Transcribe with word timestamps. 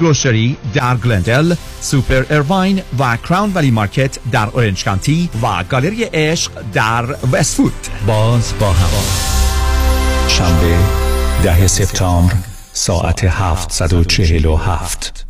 گروشری 0.00 0.56
در 0.74 0.96
گلندل، 0.96 1.54
سوپر 1.80 2.24
ارواین 2.30 2.82
و 2.98 3.16
کراون 3.16 3.52
ولی 3.54 3.70
مارکت 3.70 4.18
در 4.32 4.48
اورنج 4.48 4.84
کانتی 4.84 5.30
و 5.42 5.64
گالری 5.64 6.04
عشق 6.04 6.52
در 6.72 7.16
وستفود 7.32 7.72
باز 8.06 8.52
با 8.60 8.72
هوا. 8.72 9.02
شنبه 10.28 10.78
ده 11.44 11.66
سپتامبر 11.66 12.34
ساعت 12.72 13.24
747 13.24 15.26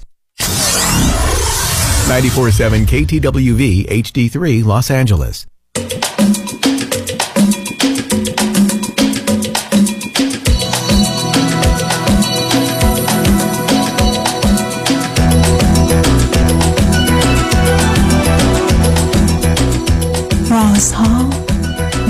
947 2.09 2.87
KTWV 2.87 3.87
HD3 3.91 4.65
Los 4.65 4.91
Angeles. 4.91 5.56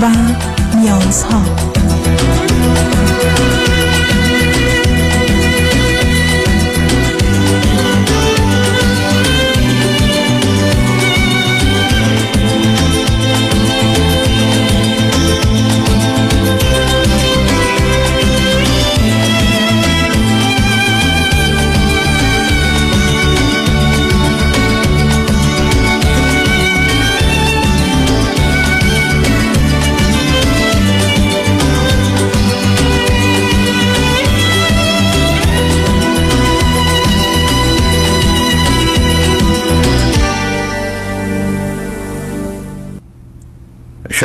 و 0.01 0.09
نیازها 0.75 1.56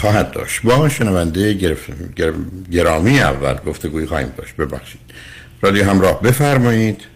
خواهد 0.00 0.32
داشت. 0.32 0.62
با 0.62 0.88
شنونده 0.88 1.54
گرامی 2.72 3.20
اول 3.20 3.54
گفتگوی 3.54 4.06
خواهیم 4.06 4.32
داشت. 4.36 4.56
ببخشید. 4.56 5.00
رادیو 5.60 5.84
همراه 5.84 6.22
بفرمایید. 6.22 7.06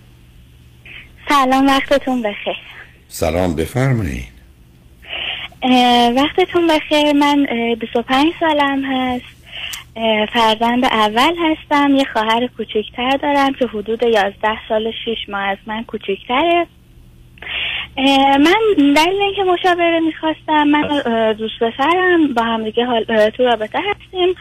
سلام 1.28 1.66
وقتتون 1.66 2.22
بخیر. 2.22 2.56
سلام 3.08 3.54
بفرمایید. 3.54 4.34
وقتتون 6.16 6.66
بخیر. 6.66 7.12
من 7.12 7.46
25 7.80 8.32
سالم 8.40 8.84
هست. 8.84 9.24
فرزند 10.32 10.84
اول 10.84 11.34
هستم. 11.38 11.94
یه 11.94 12.04
خواهر 12.12 12.46
کوچکتر 12.56 13.16
دارم 13.22 13.52
که 13.52 13.66
حدود 13.66 14.02
11 14.02 14.48
سال 14.68 14.90
6 15.04 15.28
ماه 15.28 15.42
از 15.42 15.58
من 15.66 15.84
کوچکتره. 15.84 16.66
من 17.96 18.56
دلیل 18.76 19.22
اینکه 19.22 19.42
مشاوره 19.42 20.00
می‌خواستم 20.00 20.64
من 20.64 21.02
دوست 21.32 21.58
پسرم 21.60 22.34
با 22.34 22.42
هم 22.42 22.64
دیگه 22.64 22.86
تو 23.36 23.44
رابطه 23.44 23.78
هستیم. 23.78 24.34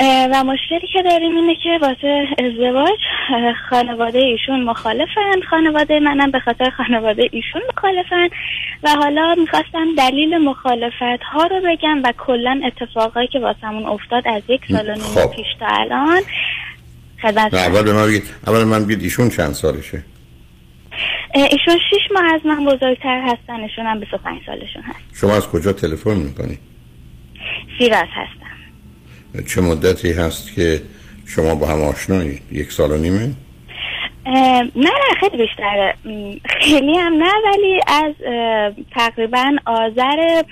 و 0.00 0.44
مشکلی 0.44 0.88
که 0.92 1.02
داریم 1.02 1.36
اینه 1.36 1.54
که 1.54 1.78
واسه 1.80 2.26
ازدواج 2.38 2.98
خانواده 3.70 4.18
ایشون 4.18 4.64
مخالفن. 4.64 5.40
خانواده 5.50 6.00
منم 6.00 6.30
به 6.30 6.38
خاطر 6.40 6.70
خانواده 6.70 7.28
ایشون 7.32 7.62
مخالفن. 7.76 8.28
و 8.82 8.90
حالا 8.90 9.34
می‌خواستم 9.38 9.94
دلیل 9.98 10.38
مخالفت 10.38 11.22
ها 11.32 11.46
رو 11.46 11.60
بگم 11.64 12.02
و 12.04 12.12
کلا 12.18 12.60
اتفاقایی 12.66 13.28
که 13.28 13.38
واسمون 13.38 13.86
افتاد 13.86 14.28
از 14.28 14.42
یک 14.48 14.60
سال 14.68 14.90
و 14.90 14.92
نیم 14.92 15.02
خب. 15.02 15.30
پیش 15.36 15.46
تا 15.60 15.66
الان 15.66 16.22
خدمت 17.22 17.54
اول 17.54 17.82
به 17.82 17.92
من 17.92 18.06
بگید. 18.06 18.24
اول 18.46 18.64
من 18.64 18.84
بگید 18.84 19.02
ایشون 19.02 19.28
چند 19.28 19.52
سالشه؟ 19.52 20.02
ایشون 21.34 21.78
شیش 21.90 22.12
ماه 22.14 22.34
از 22.34 22.40
من 22.44 22.64
بزرگتر 22.64 23.20
هستن 23.20 23.60
ایشون 23.60 23.86
هم 23.86 24.00
25 24.00 24.40
سالشون 24.46 24.82
هست. 24.82 24.98
شما 25.20 25.36
از 25.36 25.48
کجا 25.48 25.72
تلفن 25.72 26.16
می‌کنید 26.16 26.58
سیراز 27.78 28.08
هستم. 28.12 29.44
چه 29.46 29.60
مدتی 29.60 30.12
هست 30.12 30.54
که 30.54 30.82
شما 31.26 31.54
با 31.54 31.66
هم 31.66 31.82
آشنایید 31.82 32.42
یک 32.52 32.72
سال 32.72 32.90
و 32.90 32.96
نیمه؟ 32.96 33.30
نه 34.26 34.70
نه 34.74 35.14
خیلی 35.20 35.36
بیشتره. 35.36 35.94
خیلی 36.60 36.98
هم 36.98 37.12
نه 37.12 37.32
ولی 37.44 37.80
از 37.86 38.14
تقریبا 38.94 39.56
آذر 39.66 40.42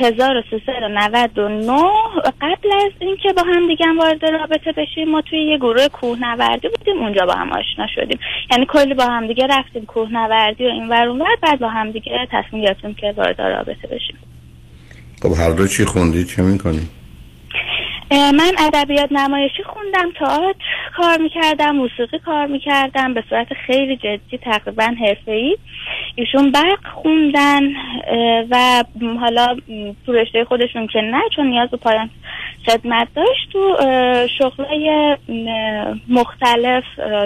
1399 0.00 1.72
قبل 2.40 2.72
از 2.86 2.92
اینکه 3.00 3.32
با 3.32 3.42
هم 3.42 3.68
دیگه 3.68 3.86
هم 3.86 3.98
وارد 3.98 4.24
رابطه 4.24 4.72
بشیم 4.72 5.08
ما 5.10 5.20
توی 5.20 5.38
یه 5.38 5.56
گروه 5.58 5.88
کوهنوردی 5.88 6.68
بودیم 6.68 6.98
اونجا 6.98 7.26
با 7.26 7.32
هم 7.32 7.52
آشنا 7.52 7.86
شدیم. 7.94 8.18
یعنی 8.50 8.66
کلی 8.66 8.94
با 8.94 9.04
هم 9.04 9.26
دیگه 9.26 9.46
رفتیم 9.46 9.86
کوهنوردی 9.86 10.64
و 10.66 10.68
این 10.68 10.88
ور 10.88 11.08
اون 11.08 11.20
ور 11.22 11.36
بعد 11.42 11.60
با 11.60 11.68
هم 11.68 11.90
دیگه 11.90 12.28
تصمیم 12.32 12.62
گرفتیم 12.62 12.94
که 12.94 13.14
وارد 13.16 13.40
رابطه 13.40 13.88
بشیم. 13.88 14.18
خب 15.22 15.32
هر 15.40 15.50
دو 15.50 15.66
چی 15.66 15.84
خوندید 15.84 16.26
چه 16.26 16.42
می‌کنید 16.42 17.02
اه، 18.10 18.32
من 18.32 18.52
ادبیات 18.58 19.12
نمایشی 19.12 19.62
خوندم 19.62 20.10
تئاتر 20.18 20.54
کار 20.96 21.18
می‌کردم 21.18 21.70
موسیقی 21.70 22.18
کار 22.18 22.46
می‌کردم 22.46 23.14
به 23.14 23.24
صورت 23.30 23.46
خیلی 23.66 23.96
جدی 23.96 24.38
تقریبا 24.38 24.94
حرفه‌ای. 25.00 25.56
ایشون 26.14 26.50
برق 26.50 26.78
خوندن 27.02 27.62
و 28.50 28.84
حالا 29.20 29.56
تو 30.06 30.12
رشته 30.12 30.44
خودشون 30.44 30.86
که 30.86 30.98
نه 31.00 31.20
چون 31.36 31.46
نیاز 31.46 31.70
به 31.70 31.76
پایان 31.76 32.10
خدمت 32.66 33.08
داشت 33.14 33.52
تو 33.52 33.76
شغلای 34.38 35.16
مختلف 36.08 36.84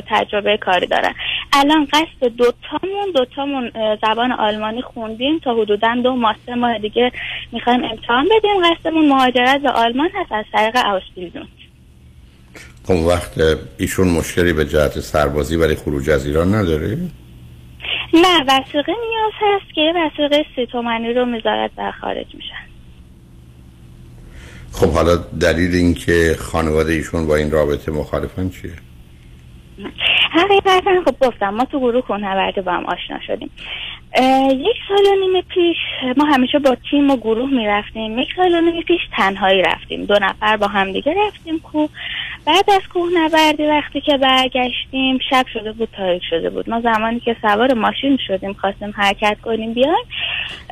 تجربه 0.08 0.56
کاری 0.56 0.86
دارن. 0.86 1.14
الان 1.52 1.88
قصد 1.92 2.32
دوتامون 2.36 3.12
دوتامون 3.14 3.70
زبان 4.02 4.32
آلمانی 4.32 4.82
خوندیم 4.82 5.38
تا 5.38 5.54
حدودا 5.54 5.94
دو 6.02 6.16
ماه 6.16 6.36
سه 6.46 6.54
ماه 6.54 6.78
دیگه 6.78 7.12
می‌خوایم 7.52 7.84
امتحان 7.84 8.24
بدیم. 8.24 8.74
قصدمون 8.74 9.08
مهاجرت 9.08 9.60
به 9.60 9.70
آلمان 9.70 10.10
هست 10.14 10.32
از 10.32 10.44
طریق 10.52 10.76
اوسبیلدون 10.86 11.48
خب 12.84 12.94
وقت 12.94 13.32
ایشون 13.78 14.08
مشکلی 14.08 14.52
به 14.52 14.64
جهت 14.64 15.00
سربازی 15.00 15.56
برای 15.56 15.74
خروج 15.74 16.10
از 16.10 16.26
ایران 16.26 16.54
نداره؟ 16.54 16.98
نه 18.14 18.44
وسیقه 18.48 18.92
نیاز 18.92 19.32
هست 19.40 19.74
که 19.74 19.92
وسیقه 19.96 20.46
سی 20.56 20.66
تومنی 20.66 21.12
رو 21.12 21.26
می‌ذارد 21.26 21.70
و 21.78 21.92
خارج 22.00 22.26
میشن. 22.34 22.66
خب 24.72 24.90
حالا 24.92 25.16
دلیل 25.16 25.74
اینکه 25.74 26.36
خانواده 26.38 26.92
ایشون 26.92 27.26
با 27.26 27.36
این 27.36 27.50
رابطه 27.50 27.92
مخالفن 27.92 28.48
چیه؟ 28.48 28.72
حقیقتا 30.36 30.90
خب 31.06 31.26
گفتم 31.26 31.48
ما 31.48 31.64
تو 31.64 31.80
گروه 31.80 32.00
کوهنوردی 32.00 32.60
با 32.60 32.72
هم 32.72 32.86
آشنا 32.86 33.20
شدیم. 33.26 33.50
یک 34.50 34.76
سال 34.88 35.06
و 35.06 35.20
نیم 35.20 35.42
پیش 35.48 35.76
ما 36.16 36.24
همیشه 36.24 36.58
با 36.58 36.76
تیم 36.90 37.10
و 37.10 37.16
گروه 37.16 37.50
می‌رفتیم. 37.50 38.18
یک 38.18 38.28
سال 38.36 38.54
و 38.54 38.60
نیم 38.60 38.82
پیش 38.82 39.00
تنهایی 39.16 39.62
رفتیم. 39.62 40.04
دو 40.04 40.14
نفر 40.22 40.56
با 40.56 40.66
هم 40.66 40.92
دیگه 40.92 41.14
رفتیم 41.26 41.60
کوه 41.60 41.90
بعد 42.46 42.70
از 42.70 42.82
کوهنوردی 42.92 43.66
وقتی 43.66 44.00
که 44.00 44.16
برگشتیم 44.16 45.18
شب 45.30 45.46
شده 45.52 45.72
بود 45.72 45.88
تاریک 45.96 46.22
شده 46.30 46.50
بود. 46.50 46.70
ما 46.70 46.80
زمانی 46.80 47.20
که 47.20 47.36
سوار 47.42 47.74
ماشین 47.74 48.18
شدیم 48.26 48.52
خواستیم 48.52 48.94
حرکت 48.96 49.36
کنیم 49.44 49.74
بیایم. 49.74 50.04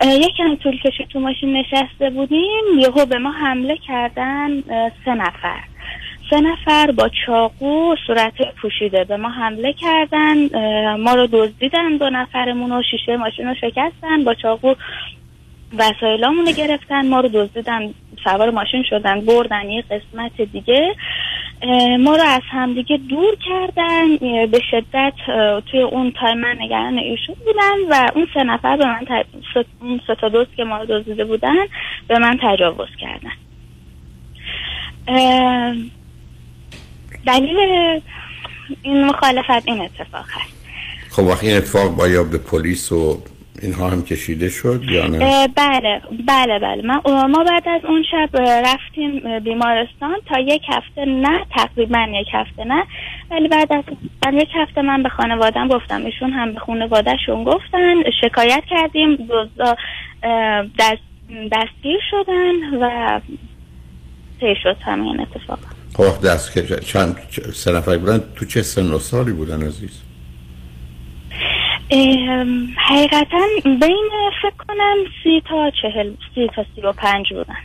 یکم 0.03 0.55
طول 0.55 0.79
کشید 0.79 1.09
تو 1.09 1.21
ماشین 1.21 1.57
نشسته 1.57 2.11
بودیم. 2.11 2.65
یهو 2.79 3.07
به 3.07 3.19
ما 3.19 3.31
حمله 3.31 3.77
کردن 3.77 4.61
سه 5.05 5.15
نفر. 5.15 5.61
سه 6.31 6.41
نفر 6.41 6.91
با 6.91 7.11
چاقو 7.27 7.97
صورت 8.07 8.55
پوشیده. 8.63 9.05
به 9.05 9.17
ما 9.17 9.29
حمله 9.29 9.73
کردن 9.73 10.37
ما 10.97 11.15
رو 11.15 11.29
دزدیدن 11.33 11.97
دو 11.97 12.11
نفرمون 12.11 12.71
رو 12.71 12.83
شیشه 12.91 13.17
ماشین 13.17 13.47
رو 13.47 13.55
شکستن 13.55 14.25
با 14.25 14.35
چاقو 14.35 14.75
وسایلامون 15.79 16.47
رو 16.47 16.53
گرفتن 16.53 17.09
ما 17.09 17.21
رو 17.21 17.29
دزدیدن 17.29 17.95
سوار 18.25 18.51
ماشین 18.51 18.83
شدن 18.91 19.21
بردن 19.21 19.71
یه 19.71 19.83
قسمت 19.83 20.41
دیگه. 20.41 20.95
ما 22.01 22.17
رو 22.17 22.23
از 22.23 22.43
همدیگه 22.51 22.97
دور 22.97 23.37
کردن 23.49 24.17
به 24.47 24.61
شدت 24.71 25.13
توی 25.71 25.81
اون 25.81 26.13
تایم 26.21 26.39
من 26.39 26.57
نگران 26.61 26.99
ایشون 26.99 27.37
بودن 27.45 27.77
و 27.91 28.11
اون 28.15 28.27
سه 28.35 28.43
نفر 28.43 28.77
به 28.77 28.87
من 28.87 29.07
اون 29.81 30.01
سه 30.07 30.15
تا 30.15 30.29
دوست 30.29 30.57
که 30.57 30.65
ما 30.65 30.79
رو 30.79 30.87
دزدیده 30.87 31.25
بودن 31.25 31.67
به 32.09 32.19
من 32.19 32.39
تجاوز 32.43 32.89
کردن. 33.01 33.33
دلیل 37.27 37.57
این 38.83 39.05
مخالفت 39.05 39.69
این 39.69 39.81
اتفاق 39.81 40.25
هست. 40.31 40.55
خب 41.11 41.23
وقتی 41.23 41.47
این 41.49 41.57
اتفاق 41.57 41.97
با 41.97 42.09
یا 42.09 42.25
به 42.25 42.39
پلیس 42.39 42.93
و 42.93 43.23
اینها 43.63 43.91
هم 43.91 44.03
کشیده 44.03 44.49
شد 44.49 44.83
یا 44.89 45.07
نه؟ 45.07 45.49
بله 45.49 46.01
بله 46.27 46.59
بله. 46.59 46.83
من 46.83 47.27
ما 47.27 47.45
بعد 47.45 47.69
از 47.69 47.85
اون 47.85 48.05
شب 48.11 48.29
رفتیم 48.41 49.39
بیمارستان 49.39 50.17
تا 50.29 50.39
یک 50.39 50.63
هفته 50.69 51.05
نه 51.05 51.47
تقریبا 51.51 52.07
یک 52.21 52.29
هفته 52.33 52.65
نه. 52.65 52.85
ولی 53.31 53.49
بعد 53.49 53.73
از 54.27 54.35
یک 54.35 54.49
هفته 54.55 54.83
من 54.83 55.03
به 55.03 55.09
خانوادم 55.09 55.69
گفتم. 55.69 56.05
ایشون 56.05 56.31
هم 56.31 56.53
به 56.53 56.61
خانوادهشون 56.61 57.45
گفتن. 57.45 57.95
شکایت 58.21 58.63
کردیم. 58.71 59.29
اه، 60.23 60.67
دست 60.79 61.03
دستگیر 61.53 62.01
شدن 62.11 62.79
و 62.81 63.21
طی 64.41 64.55
شد 64.63 64.77
همین 64.81 65.21
اتفاق. 65.21 65.59
خب 65.97 66.21
دست 66.27 66.53
که 66.53 66.63
چند 66.77 67.17
سه 67.55 67.73
نفر 67.73 67.99
بودن 67.99 68.23
تو 68.37 68.45
چه 68.45 68.63
سن 68.63 68.93
و 68.93 68.99
سالی 68.99 69.33
بودن 69.33 69.63
عزیز؟ 69.63 70.01
حقیقتا 72.77 73.47
بین 73.65 74.11
فکر 74.43 74.65
کنم 74.69 74.97
سی 75.23 75.43
تا 75.49 75.71
چهل 75.83 76.13
سی 76.35 76.51
تا 76.57 76.65
سی 76.75 76.81
و 76.81 76.93
پنج 76.93 77.27
بودن. 77.33 77.57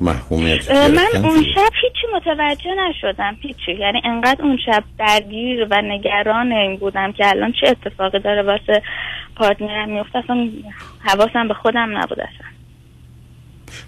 محکومیت 0.00 0.70
من 0.70 1.24
اون؟ 1.24 1.44
شب 1.54 1.70
هیچی 1.82 2.06
متوجه 2.16 2.70
نشدم 2.88 3.36
هیچی. 3.40 3.72
یعنی 3.80 4.02
انقدر 4.04 4.42
اون 4.44 4.58
شب 4.66 4.84
درگیر 4.98 5.66
و 5.70 5.82
نگران 5.82 6.52
این 6.52 6.76
بودم 6.76 7.12
که 7.12 7.28
الان 7.28 7.52
چه 7.60 7.68
اتفاقی 7.68 8.18
داره 8.18 8.42
واسه 8.42 8.82
پارتنرم 9.36 9.88
میفته 9.88 10.18
اصلا 10.18 10.48
حواسم 10.98 11.48
به 11.48 11.54
خودم 11.54 11.98
نبود 11.98 12.20
اصلا. 12.20 12.46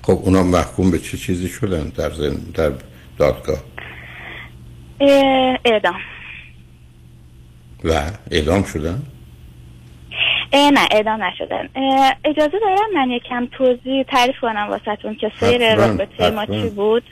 خب 0.03 0.21
اونا 0.25 0.43
محکوم 0.43 0.91
به 0.91 0.99
چه 0.99 1.17
چیزی 1.17 1.49
شدن 1.49 1.93
در 1.97 2.11
زن... 2.11 2.37
در 2.55 2.73
دادگاه. 3.19 3.59
اه، 5.00 5.59
اعدام. 5.65 6.00
و 7.85 8.03
اعلام 8.31 8.65
شدن 8.65 9.03
اه، 10.53 10.70
نه 10.70 10.81
اعدام 10.91 11.20
نشدن 11.25 11.69
اجازه 12.25 12.59
دارم 12.59 12.94
من 12.94 13.11
یکم 13.11 13.47
توضیح 13.47 14.03
تعریف 14.03 14.37
کنم 14.41 14.67
واسهتون 14.70 15.15
که 15.15 15.32
سیر 15.41 15.75
رابطه 15.75 16.31
ما. 16.31 16.47
چی 16.47 16.69
بود. 16.69 17.03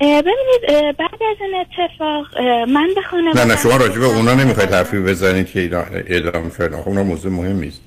ببینید 0.00 0.96
بعد 0.98 1.22
از 1.30 1.36
این 1.40 1.54
اتفاق 1.60 2.40
من 2.68 2.88
به 2.94 3.02
خانواده 3.02 3.44
نه 3.44 3.52
نه 3.52 3.56
شما 3.56 3.76
راجع 3.76 3.98
به 3.98 4.06
اونا 4.06 4.34
نمی‌خواید 4.34 4.72
حرفی 4.72 5.00
بزنید 5.00 5.50
که 5.50 5.60
اینا 5.60 5.80
اعدام 5.80 6.50
شدن. 6.50 6.74
اونا 6.74 7.02
موضوع 7.02 7.32
مهمی 7.32 7.68
است 7.68 7.82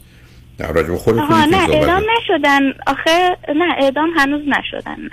نه 0.59 0.67
راجع 0.67 0.89
به 0.89 0.97
خودتون 0.97 1.49
نه 1.49 1.69
اعدام. 1.69 2.03
نشدن. 2.17 2.73
آخه 2.87 3.37
نه 3.55 3.75
اعدام 3.77 4.09
هنوز 4.17 4.41
نشدن. 4.47 4.95
نه. 5.01 5.09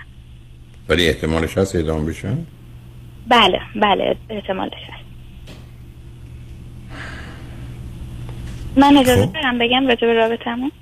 ولی 0.88 1.08
احتمالش 1.08 1.58
هست 1.58 1.76
اعدام 1.76 2.06
بشن 2.06 2.38
بله 3.28 3.60
بله 3.76 4.16
احتمالش 4.30 4.72
هست. 4.72 5.04
من 8.76 8.96
اجازه 8.96 9.26
خب. 9.26 9.32
دارم 9.32 9.58
بگم 9.58 9.86
راجع 9.86 10.06
به 10.06 10.12
رابطمون 10.12 10.72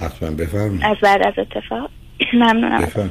حتما 0.00 0.30
بفرمایید. 0.30 0.84
از 0.84 0.96
بعد 1.02 1.26
از 1.26 1.34
اتفاق. 1.38 1.90
ممنونم. 2.34 3.10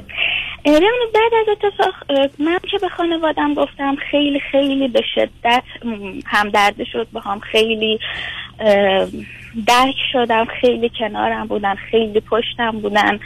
ببینید 0.66 1.14
بعد 1.14 1.34
از 1.42 1.48
اتفاق 1.50 1.94
من 2.40 2.60
که 2.72 2.78
به 2.78 2.90
خانوادم 2.90 3.54
گفتم 3.54 3.96
خیلی 4.12 4.40
خیلی 4.52 4.88
به 4.88 5.02
شدت 5.16 5.64
همدرد 6.26 6.84
شد 6.92 7.08
با 7.14 7.20
هم 7.20 7.40
خیلی 7.40 8.00
درک 9.68 9.96
شدم 10.12 10.46
خیلی 10.46 10.92
کنارم 11.00 11.48
بودن 11.48 11.76
خیلی 11.76 12.20
پشتم 12.20 12.72
بودن 12.72 13.20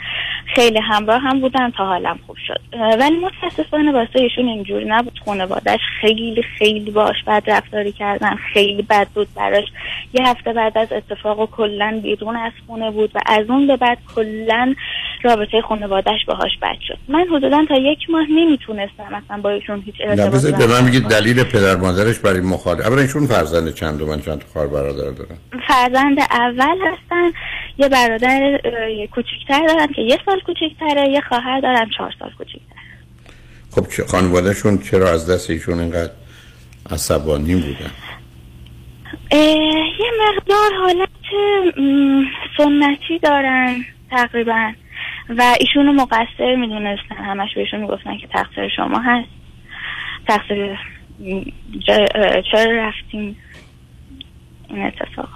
خیلی 0.54 0.78
همراه 0.78 1.20
هم 1.20 1.40
بودن 1.40 1.70
تا 1.70 1.86
حالم 1.86 2.18
خوب 2.26 2.36
شد. 2.46 2.60
ولی 3.00 3.16
متاسفانه 3.16 3.92
واسه 3.92 4.20
ایشون 4.20 4.48
اینجوری 4.48 4.84
نبود. 4.84 5.20
خانوادش 5.24 5.80
خیلی 6.00 6.42
خیلی 6.42 6.90
باش 6.90 7.16
بد 7.26 7.42
رفتاری 7.46 7.92
کردن 7.92 8.36
خیلی 8.36 8.82
بد 8.82 9.08
بود 9.14 9.28
براش. 9.36 9.64
یه 10.12 10.28
هفته 10.28 10.52
بعد 10.52 10.78
از 10.78 10.92
اتفاق 10.92 11.40
و 11.40 11.46
کلا 11.46 12.00
بیرون 12.02 12.36
از 12.36 12.52
خونه 12.66 12.90
بود 12.90 13.10
و 13.14 13.20
از 13.26 13.50
اون 13.50 13.66
به 13.66 13.76
بعد 13.76 13.98
کلا 14.14 14.74
رابطه 15.24 15.62
خانوادش 15.68 16.24
باهاش 16.26 16.50
بد 16.62 16.76
شد. 16.88 16.98
من 17.08 17.26
حدودا 17.32 17.64
تا 17.68 17.74
یک 17.74 17.98
ماه 18.10 18.26
نمی‌تونستم 18.30 19.14
اصلا 19.24 19.40
با 19.42 19.50
ایشون 19.50 19.82
هیچ 19.86 19.94
ارتباطی 20.00 20.52
به 20.52 20.66
من 20.66 20.90
کنم. 20.90 21.08
دلیل 21.08 21.44
پدر 21.44 21.76
مادرش 21.76 22.18
برای 22.18 22.40
مخالفت 22.40 22.86
اولا 22.86 23.02
ایشون 23.02 23.26
فرزند 23.26 23.74
چند 23.74 24.02
من 24.02 24.20
چند 24.20 24.44
خواهر 24.52 24.66
برادر 24.66 25.10
دارن؟ 25.10 25.36
فرزند 25.68 26.18
اول 26.20 26.76
هستن 26.86 27.30
یه 27.78 27.88
برادر 27.88 28.60
کوچیکتر 29.14 29.66
دارن 29.66 29.86
که 29.86 30.02
یه 30.02 30.18
سال 30.26 30.40
کوچیکتره 30.40 31.08
یه 31.08 31.20
خواهر 31.20 31.60
دارن 31.60 31.90
چهار 31.96 32.14
سال 32.18 32.30
کوچیکتر 32.38 32.74
خب 33.70 34.06
خانوادهشون 34.06 34.78
چرا 34.78 35.10
از 35.10 35.30
دست 35.30 35.50
ایشون 35.50 35.80
اینقدر 35.80 36.12
عصبانی 36.90 37.54
بودن؟ 37.54 37.90
یه 39.32 40.10
مقدار 40.20 40.70
حالت 40.80 41.08
سنتی 42.56 43.18
دارن 43.18 43.84
تقریبا. 44.10 44.72
و 45.28 45.54
ایشونو 45.60 45.92
مقصر 45.92 46.56
می‌دونستن. 46.56 47.14
همش 47.14 47.54
بهشون 47.54 47.80
می‌گفتن 47.80 48.18
که 48.18 48.26
تقصیر 48.26 48.68
شما 48.76 48.98
هست. 48.98 49.28
تقصیر 50.28 50.78
چرا 52.52 52.86
رفتیم 52.86 53.36
این 54.68 54.86
اتفاق. 54.86 55.28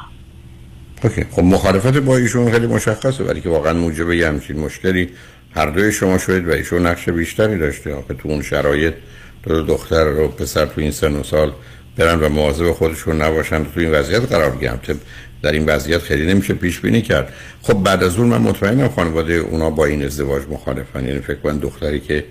اوکی. 1.05 1.25
خب 1.25 1.43
مخالفت 1.43 1.97
با 1.97 2.17
ایشون 2.17 2.51
خیلی 2.51 2.67
مشخصه 2.67 3.25
ولی 3.25 3.41
که 3.41 3.49
واقعا 3.49 3.73
موجب 3.73 4.11
یه 4.11 4.29
همچین 4.29 4.61
مشکلی 4.61 5.09
هر 5.57 5.67
دوی 5.67 5.93
شما 5.93 6.19
شدید 6.19 6.49
و 6.49 6.51
ایشون 6.53 6.87
نقش 6.87 7.09
بیشتری 7.09 7.59
داشته. 7.59 7.95
آخه 7.95 8.15
تو 8.15 8.29
اون 8.29 8.43
شرایط 8.43 8.95
دو 9.43 9.63
دختر 9.63 10.07
و 10.07 10.29
پسر 10.29 10.67
تو 10.67 10.81
این 10.81 10.91
سن 10.91 11.13
و 11.13 11.23
سال 11.23 11.53
برن 11.97 12.21
و 12.21 12.29
مواظب 12.29 12.73
خودشون 12.73 13.23
نباشن. 13.23 13.65
تو 13.65 13.81
این 13.81 13.91
وضعیت 13.91 14.33
قرار 14.33 14.51
بگیرن. 14.51 14.77
طب 14.77 14.97
در 15.43 15.53
این 15.53 15.67
وضعیت 15.67 16.03
خیلی 16.03 16.27
نمیشه 16.27 16.55
پیش 16.55 16.81
بینی 16.81 17.03
کرد. 17.03 17.33
خب 17.63 17.75
بعد 17.75 18.03
از 18.03 18.17
اون 18.17 18.27
من 18.29 18.39
مطمئنم 18.39 18.89
خانواده 18.89 19.35
اونا 19.35 19.71
با 19.71 19.85
این 19.85 20.05
ازدواج 20.05 20.43
مخالفن. 20.51 21.05
یعنی 21.05 21.21
فکر 21.21 21.39
کنم 21.39 21.59
دختری 21.59 22.01
که 22.01 22.25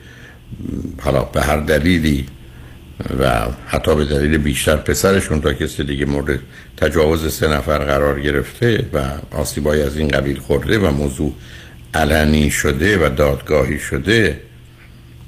حالا 1.02 1.24
به 1.24 1.42
هر 1.42 1.58
دلیلی 1.58 2.26
و 3.20 3.46
حتی 3.68 3.96
به 3.96 4.06
دلیل 4.06 4.38
بیشتر 4.38 4.76
پسرشون 4.76 5.42
تا 5.42 5.54
کسی 5.54 5.84
دیگه 5.84 6.06
مورد 6.06 6.40
تجاوز 6.78 7.34
سه 7.34 7.48
نفر 7.48 7.78
قرار 7.78 8.22
گرفته 8.22 8.86
و 8.94 9.02
آسیبایی 9.32 9.82
از 9.82 9.98
این 9.98 10.08
قبیل 10.08 10.40
خورده 10.40 10.80
و 10.80 10.92
موضوع 10.92 11.34
علنی 11.94 12.52
شده 12.52 13.06
و 13.06 13.10
دادگاهی 13.10 13.80
شده 13.80 14.40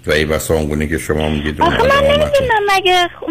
و 0.07 0.11
ای 0.11 0.25
بسا 0.25 0.53
اونگونه 0.53 0.87
که 0.87 0.97
شما 0.97 1.29
میگید 1.29 1.61
آخه 1.61 1.77
من. 1.83 2.05
نمی‌دونم 2.07 2.63
مگه 2.77 3.07
خ- 3.07 3.29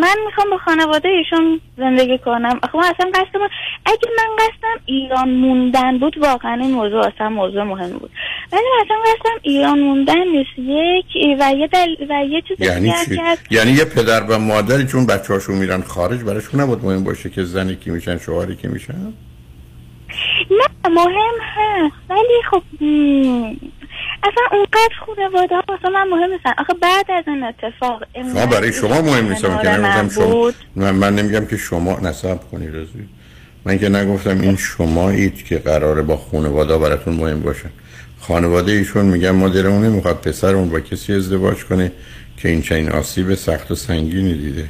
من 0.00 0.16
می‌خوام 0.26 0.50
با 0.50 0.58
خانواده 0.64 1.08
ایشون 1.08 1.60
زندگی 1.76 2.18
کنم. 2.18 2.60
آخه 2.62 2.78
من 2.78 2.84
اصلا 2.84 3.10
قصد 3.14 3.36
من 3.40 3.48
اگه 3.86 4.08
من 4.18 4.36
قصدم 4.38 4.82
ایران 4.86 5.28
موندن 5.30 5.98
بود 5.98 6.18
واقعا 6.18 6.54
این 6.62 6.70
موضوع 6.70 7.06
اصلا 7.06 7.28
موضوع 7.28 7.62
مهم 7.62 7.90
بود. 7.90 8.10
ولی 8.52 8.62
من 8.62 8.84
اصلا 8.84 8.96
قصدم 9.06 9.40
ایران 9.42 9.78
موندن 9.78 10.28
نیست. 10.28 10.50
یک 10.58 11.40
و 11.40 11.52
یه 11.58 11.66
دل 11.66 11.96
و 12.10 12.24
یه 12.24 12.42
چیز 12.48 12.60
یعنی 12.60 12.92
چی؟ 13.08 13.20
از- 13.20 13.38
یعنی 13.50 13.72
یه 13.72 13.84
پدر 13.84 14.22
و 14.22 14.38
مادری 14.38 14.86
چون 14.86 15.06
بچه 15.06 15.32
هاشون 15.34 15.54
میرن 15.56 15.82
خارج 15.82 16.20
براشون 16.22 16.60
نبود 16.60 16.84
مهم 16.84 17.04
باشه 17.04 17.30
که 17.30 17.42
زنی 17.44 17.76
که 17.76 17.90
میشن 17.90 18.18
شوهری 18.18 18.56
که 18.56 18.68
میشن؟ 18.68 18.94
نه 20.50 20.90
مهم 20.90 21.34
هست. 21.40 21.94
ولی 22.10 22.42
خب 22.50 22.62
اصلا 24.22 24.58
اونقدر 24.58 24.94
خانواده 25.06 25.54
ها 25.54 25.62
واسه 25.68 25.88
من 25.88 26.08
مهم 26.08 26.30
نیستن. 26.32 26.52
آخه 26.58 26.74
بعد 26.82 27.10
از 27.10 27.24
این 27.26 27.42
اتفاق 27.44 28.04
شما 28.14 28.46
برای 28.46 28.72
شما 28.72 29.02
مهم 29.02 29.28
نیستم 29.28 29.58
که 29.62 29.68
من 29.68 30.08
شما. 30.08 30.52
من, 30.76 30.90
من 30.90 31.14
نمیگم 31.14 31.46
که 31.46 31.56
شما 31.56 32.00
نصب 32.02 32.40
کنید 32.50 32.68
رضوی. 32.68 33.08
من 33.64 33.78
که 33.78 33.88
نگفتم 33.88 34.40
این 34.40 34.56
شمایید 34.56 35.44
که 35.44 35.58
قراره 35.58 36.02
با 36.02 36.16
خانواده 36.16 36.78
براتون 36.78 37.14
مهم 37.14 37.40
باشن 37.40 37.70
خانواده 38.20 38.72
ایشون 38.72 39.06
میگن 39.06 39.30
ما 39.30 39.48
دلمون 39.48 39.84
نمی‌خواد 39.84 40.20
پسرمون 40.20 40.68
با 40.68 40.80
کسی 40.80 41.12
ازدواج 41.12 41.64
کنه 41.64 41.92
که 42.36 42.48
این 42.48 42.62
چنین 42.62 42.88
آسیب 42.88 43.34
سخت 43.34 43.70
و 43.70 43.74
سنگینی 43.74 44.34
دیده. 44.34 44.68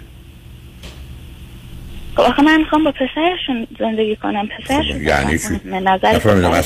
خب 2.15 2.21
آخه 2.21 2.43
من 2.43 2.59
می‌خوام 2.59 2.85
با 2.85 2.93
پسرشون 2.93 3.67
زندگی 3.79 4.17
کنم. 4.17 4.49
پسرشون 4.49 5.03
یعنی 5.03 5.39
چی؟ 5.39 5.61
نظر. 5.65 6.63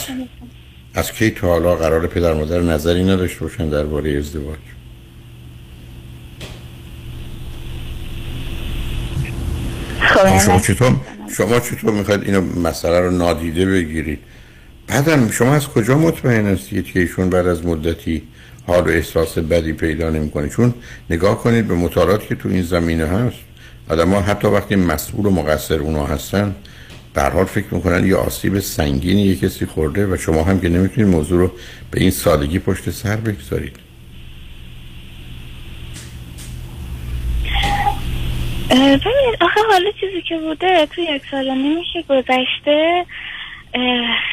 از, 0.95 1.13
کی 1.13 1.31
تا 1.31 1.47
حالا 1.47 1.77
قرار 1.77 2.07
پدر 2.07 2.35
مادر 2.35 2.61
نظری 2.61 3.05
نداشته 3.05 3.41
باشن 3.41 3.69
درباره 3.69 4.19
ازدواج؟ 4.19 4.59
شما 10.45 10.61
چطور 10.61 10.97
شما 11.37 11.61
چطور 11.61 11.93
می‌خواید 11.93 12.23
اینو 12.23 12.41
مسئله 12.41 13.01
رو 13.01 13.11
نادیده 13.11 13.67
بگیرید؟ 13.67 14.19
بعدم 14.87 15.31
شما 15.31 15.55
از 15.55 15.69
کجا 15.69 15.99
مطمئن 15.99 16.47
هستید 16.47 16.85
که 16.85 17.01
ایشون 17.01 17.31
بعد 17.31 17.47
از 17.47 17.67
مدتی 17.67 18.23
حال 18.67 18.85
و 18.85 18.89
احساس 18.89 19.39
بدی 19.39 19.73
پیدا 19.73 20.11
نمی‌کنه؟ 20.11 20.49
چون 20.49 20.75
نگاه 21.11 21.43
کنید 21.43 21.69
به 21.69 21.75
مطالعاتی 21.75 22.27
که 22.27 22.35
تو 22.35 22.49
این 22.49 22.63
زمینه 22.63 23.07
هست 23.07 23.37
آدم 23.89 24.11
ها 24.11 24.21
حتی 24.21 24.49
وقتی 24.49 24.77
مسئول 24.77 25.27
و 25.27 25.31
مقصر 25.31 25.79
اونا 25.79 26.07
هستن 26.07 26.55
به 27.15 27.23
حال 27.23 27.45
فکر 27.45 27.75
می‌کنن 27.75 28.07
یه 28.07 28.17
آسیب 28.17 28.59
سنگینی 28.59 29.23
یه 29.23 29.37
کسی 29.37 29.67
خورده 29.67 30.07
و 30.07 30.17
شما 30.17 30.45
هم 30.45 30.61
که 30.61 30.69
نمی‌تونید 30.69 31.11
موضوع 31.11 31.39
رو 31.39 31.53
به 31.91 32.01
این 32.01 32.11
سادگی 32.11 32.59
پشت 32.59 32.91
سر 32.91 33.17
بگذارید. 33.17 33.77
ببینید 38.71 39.37
آخه 39.41 39.61
حالا 39.71 39.91
چیزی 40.01 40.23
که 40.29 40.39
بوده 40.39 40.87
توی 40.87 41.05
یک 41.05 41.23
سال 41.31 41.45
که 41.93 42.05
گذشته. 42.09 43.07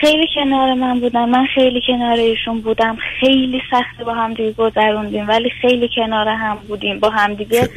خیلی 0.02 0.28
کنار 0.36 0.74
من 0.74 1.00
بودم 1.00 1.30
من 1.30 1.46
خیلی 1.46 1.82
کنار 1.88 2.18
ایشون 2.18 2.62
بودم. 2.62 2.98
خیلی 3.20 3.62
سخت 3.72 4.02
با 4.06 4.14
هم 4.14 4.34
دیگه 4.34 4.52
گذروندیم 4.52 5.28
ولی 5.28 5.50
خیلی 5.50 5.90
کنار 5.96 6.28
هم 6.28 6.58
بودیم 6.68 7.00
با 7.00 7.10
هم 7.10 7.34
دیگه 7.34 7.70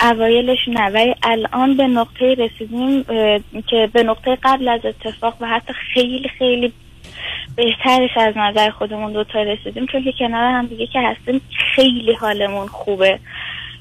اوایلش 0.00 0.68
نه. 0.68 0.90
ولی 0.90 1.14
الان 1.22 1.76
به 1.76 1.86
نقطه 1.86 2.34
رسیدیم 2.34 3.04
که 3.66 3.90
به 3.92 4.02
نقطه 4.02 4.38
قبل 4.42 4.68
از 4.68 4.80
اتفاق 4.84 5.34
و 5.40 5.46
حتی 5.46 5.72
خیلی 5.72 6.28
خیلی 6.38 6.72
بهترش 7.56 8.16
از 8.16 8.36
نظر 8.36 8.70
خودمون 8.70 9.12
دوتا 9.12 9.42
رسیدیم 9.42 9.86
چون 9.86 10.04
که 10.04 10.12
کنار 10.18 10.52
هم 10.52 10.66
دیگه 10.66 10.86
که 10.86 11.00
هستیم 11.00 11.40
خیلی 11.74 12.12
حالمون 12.12 12.66
خوبه. 12.66 13.18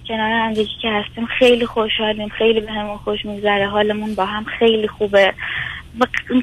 کنار 0.07 0.31
هم 0.31 0.53
دیگه 0.53 0.71
که 0.81 0.89
هستیم 0.91 1.25
خیلی 1.25 1.65
خوشحالیم 1.65 2.29
خیلی 2.29 2.61
بهمون 2.61 2.97
خوش 2.97 3.25
میگذره 3.25 3.67
حالمون 3.67 4.15
با 4.15 4.25
هم 4.25 4.43
خیلی 4.43 4.87
خوبه. 4.87 5.33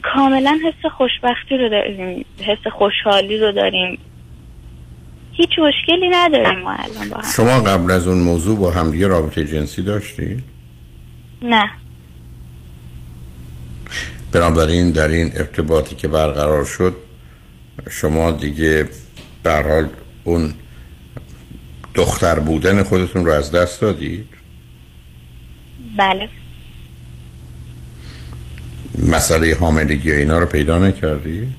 کاملا 0.02 0.58
حس 0.64 0.92
خوشبختی 0.92 1.56
رو 1.56 1.68
داریم 1.68 2.24
حس 2.40 2.72
خوشحالی 2.72 3.38
رو 3.38 3.52
داریم. 3.52 3.98
هیچ 5.32 5.50
مشکلی 5.58 6.08
نداریم 6.10 6.58
ما 6.58 6.72
الان 6.72 7.08
با 7.08 7.16
هم. 7.16 7.30
شما 7.36 7.60
قبل 7.60 7.90
از 7.90 8.06
اون 8.06 8.18
موضوع 8.18 8.58
با 8.58 8.70
همدیگه 8.70 9.06
رابطه 9.06 9.44
جنسی 9.44 9.82
داشتید 9.82 10.42
نه. 11.42 11.70
بنابراین 14.32 14.90
در 14.90 15.08
این 15.08 15.30
ارتباطی 15.34 15.94
که 15.94 16.08
برقرار 16.08 16.64
شد 16.64 16.96
شما 17.90 18.30
دیگه 18.30 18.88
هر 19.46 19.68
حال 19.68 19.88
اون 20.24 20.54
دختر 21.94 22.38
بودن 22.38 22.82
خودتون 22.82 23.26
رو 23.26 23.32
از 23.32 23.52
دست 23.52 23.80
دادید؟ 23.80 24.26
بله. 25.96 26.28
مسئله 29.06 29.56
حاملگی 29.60 30.12
اینا 30.12 30.38
رو 30.38 30.46
پیدا 30.46 30.78
نکردید 30.78 31.54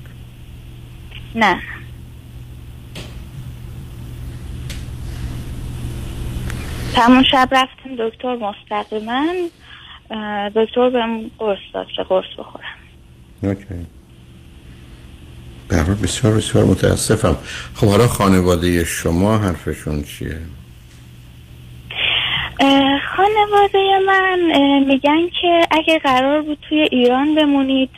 نه. 1.34 1.56
تمون 6.94 7.24
شب 7.30 7.48
رفتیم 7.52 7.96
دکتر 7.98 8.36
مستقیما 8.36 9.26
دکتر 10.56 10.90
بهم 10.90 11.30
قرص 11.38 11.58
داد 11.74 11.86
که 11.96 12.02
قرص 12.02 12.24
بخورم. 12.38 12.64
اوکی. 13.42 13.86
بسیار 16.02 16.34
بسیار 16.34 16.64
متاسفم. 16.64 17.36
خب 17.74 17.86
حالا 17.86 18.06
خانواده 18.06 18.84
شما 18.84 19.38
حرفشون 19.38 20.02
چیه؟ 20.02 20.38
خانواده 23.16 23.98
من 24.06 24.38
میگن 24.86 25.28
که 25.40 25.66
اگه 25.70 25.98
قرار 25.98 26.42
بود 26.42 26.58
توی 26.68 26.88
ایران 26.90 27.34
بمونید 27.34 27.90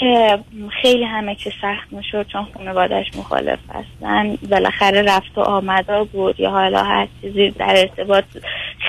که 0.00 0.38
خیلی 0.82 1.04
همه 1.04 1.34
چی 1.34 1.50
سخت 1.62 1.92
می‌شد 1.92 2.26
چون 2.26 2.46
خانوادش 2.54 3.06
مخالف 3.16 3.58
هستن. 3.74 4.36
بالاخره 4.50 5.02
رفت 5.02 5.38
و 5.38 5.40
آمدا 5.40 6.04
بود 6.04 6.40
یا 6.40 6.50
حالا 6.50 6.82
هر 6.82 7.08
چیزی 7.20 7.50
در 7.50 7.74
ارتباط 7.78 8.24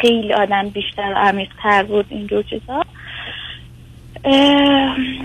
خیلی 0.02 0.34
آدم 0.34 0.70
بیشتر 0.70 1.14
و 1.16 1.18
عمیق‌تر 1.18 1.84
بود 1.84 2.06
اینجور 2.10 2.44
چیزا. 2.44 2.84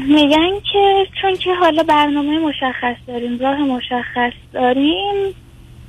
میگن 0.08 0.60
که 0.72 1.06
چون 1.22 1.34
که 1.34 1.54
حالا 1.54 1.82
برنامه 1.82 2.38
مشخص 2.38 2.96
داریم 3.06 3.38
راه 3.38 3.58
مشخص 3.58 4.32
داریم 4.52 5.34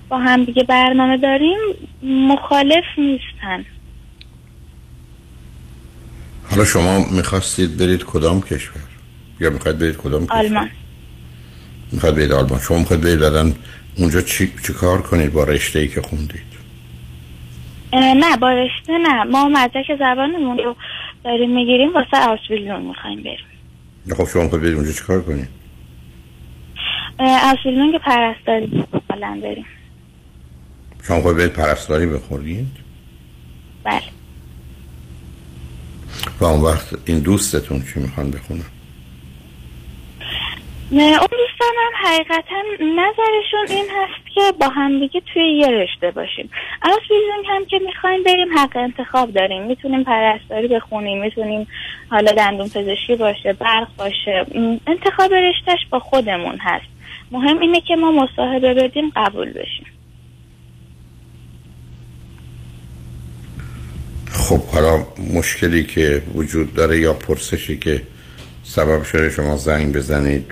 با 0.09 0.17
هم 0.17 0.43
دیگه 0.43 0.63
برنامه 0.63 1.17
داریم 1.17 1.57
مخالف 2.03 2.83
نیستن. 2.97 3.65
حالا 6.55 6.65
شما 6.65 7.05
می‌خواستید 7.11 7.77
برید 7.77 8.03
کدام 8.03 8.41
کشور؟ 8.41 8.81
یا 9.39 9.49
می‌خواید 9.49 9.79
برید 9.79 9.97
کدام 9.97 10.25
کشور؟ 10.25 10.37
آلمان. 10.37 10.69
می‌خواید 11.91 12.15
برید 12.15 12.31
آلمان. 12.31 12.59
شما 12.59 12.77
می‌خواید 12.77 13.01
برید 13.01 13.19
بعداً 13.19 13.51
اونجا 13.95 14.21
چی, 14.21 14.53
چی 14.67 14.73
کار 14.73 15.01
کنید 15.01 15.33
با 15.33 15.43
رشته 15.43 15.79
ای 15.79 15.87
که 15.87 16.01
خوندید؟ 16.01 16.55
نه 17.93 18.37
با 18.37 18.51
رشته 18.51 18.97
نه. 18.97 19.23
ما 19.23 19.49
مدرک 19.49 19.85
زبانمون 19.99 20.57
رو 20.57 20.75
داریم 21.23 21.55
می‌گیریم 21.55 21.93
واسه 21.93 22.17
آسویلون 22.17 22.81
می‌خوایم 22.81 23.23
بریم. 23.23 24.15
خب 24.17 24.27
شما 24.33 24.43
می‌خواید 24.43 24.63
برید 24.63 24.75
اونجا 24.75 24.91
چی 24.91 25.03
کار 25.03 25.21
کنید؟ 25.21 25.47
آسویلون 27.19 27.91
که 27.91 27.99
پرستاری 27.99 28.83
حالا 29.09 29.39
بریم. 29.41 29.65
شما 31.07 31.17
می‌خواید 31.17 31.37
برید 31.37 31.53
پرستاری 31.53 32.05
بخورید؟ 32.05 32.67
بله. 33.83 34.14
و 36.39 36.45
اون 36.45 36.61
وقت 36.61 36.87
این 37.05 37.19
دوستتون 37.19 37.83
چی 37.93 37.99
می‌خوان 37.99 38.33
نه، 40.91 41.01
اون 41.01 41.27
دوستان 41.31 41.73
هم 41.77 42.07
حقیقتا 42.07 42.61
نظرشون 42.79 43.77
این 43.77 43.85
هست 43.85 44.33
که 44.35 44.41
با 44.59 44.67
همدیگه 44.67 45.21
توی 45.33 45.43
یه 45.43 45.67
رشته 45.67 46.11
باشیم. 46.11 46.49
آسویلون 46.81 47.45
هم 47.47 47.65
که 47.65 47.79
می‌خوایم 47.79 48.23
بریم 48.23 48.57
حق 48.57 48.77
انتخاب 48.77 49.31
داریم. 49.31 49.63
می‌تونیم 49.63 50.03
پرستاری 50.03 50.67
بخونیم 50.67 51.21
می‌تونیم 51.21 51.67
حالا 52.09 52.31
دندون 52.31 52.67
پزشکی 52.67 53.15
باشه 53.15 53.53
برق 53.53 53.87
باشه. 53.97 54.45
انتخاب 54.87 55.33
رشتهش 55.33 55.79
با 55.89 55.99
خودمون 55.99 56.57
هست. 56.59 56.85
مهم 57.31 57.59
اینه 57.59 57.81
که 57.81 57.95
ما 57.95 58.11
مصاحبه 58.11 58.73
بدیم 58.73 59.11
قبول 59.15 59.49
بشیم. 59.49 59.85
خب 64.35 64.61
حالا 64.65 65.05
مشکلی 65.33 65.83
که 65.83 66.21
وجود 66.35 66.73
داره 66.73 66.99
یا 66.99 67.13
پرسشی 67.13 67.77
که 67.77 68.01
سبب 68.63 69.03
شده 69.03 69.29
شما 69.29 69.57
زنگ 69.57 69.93
بزنید 69.93 70.51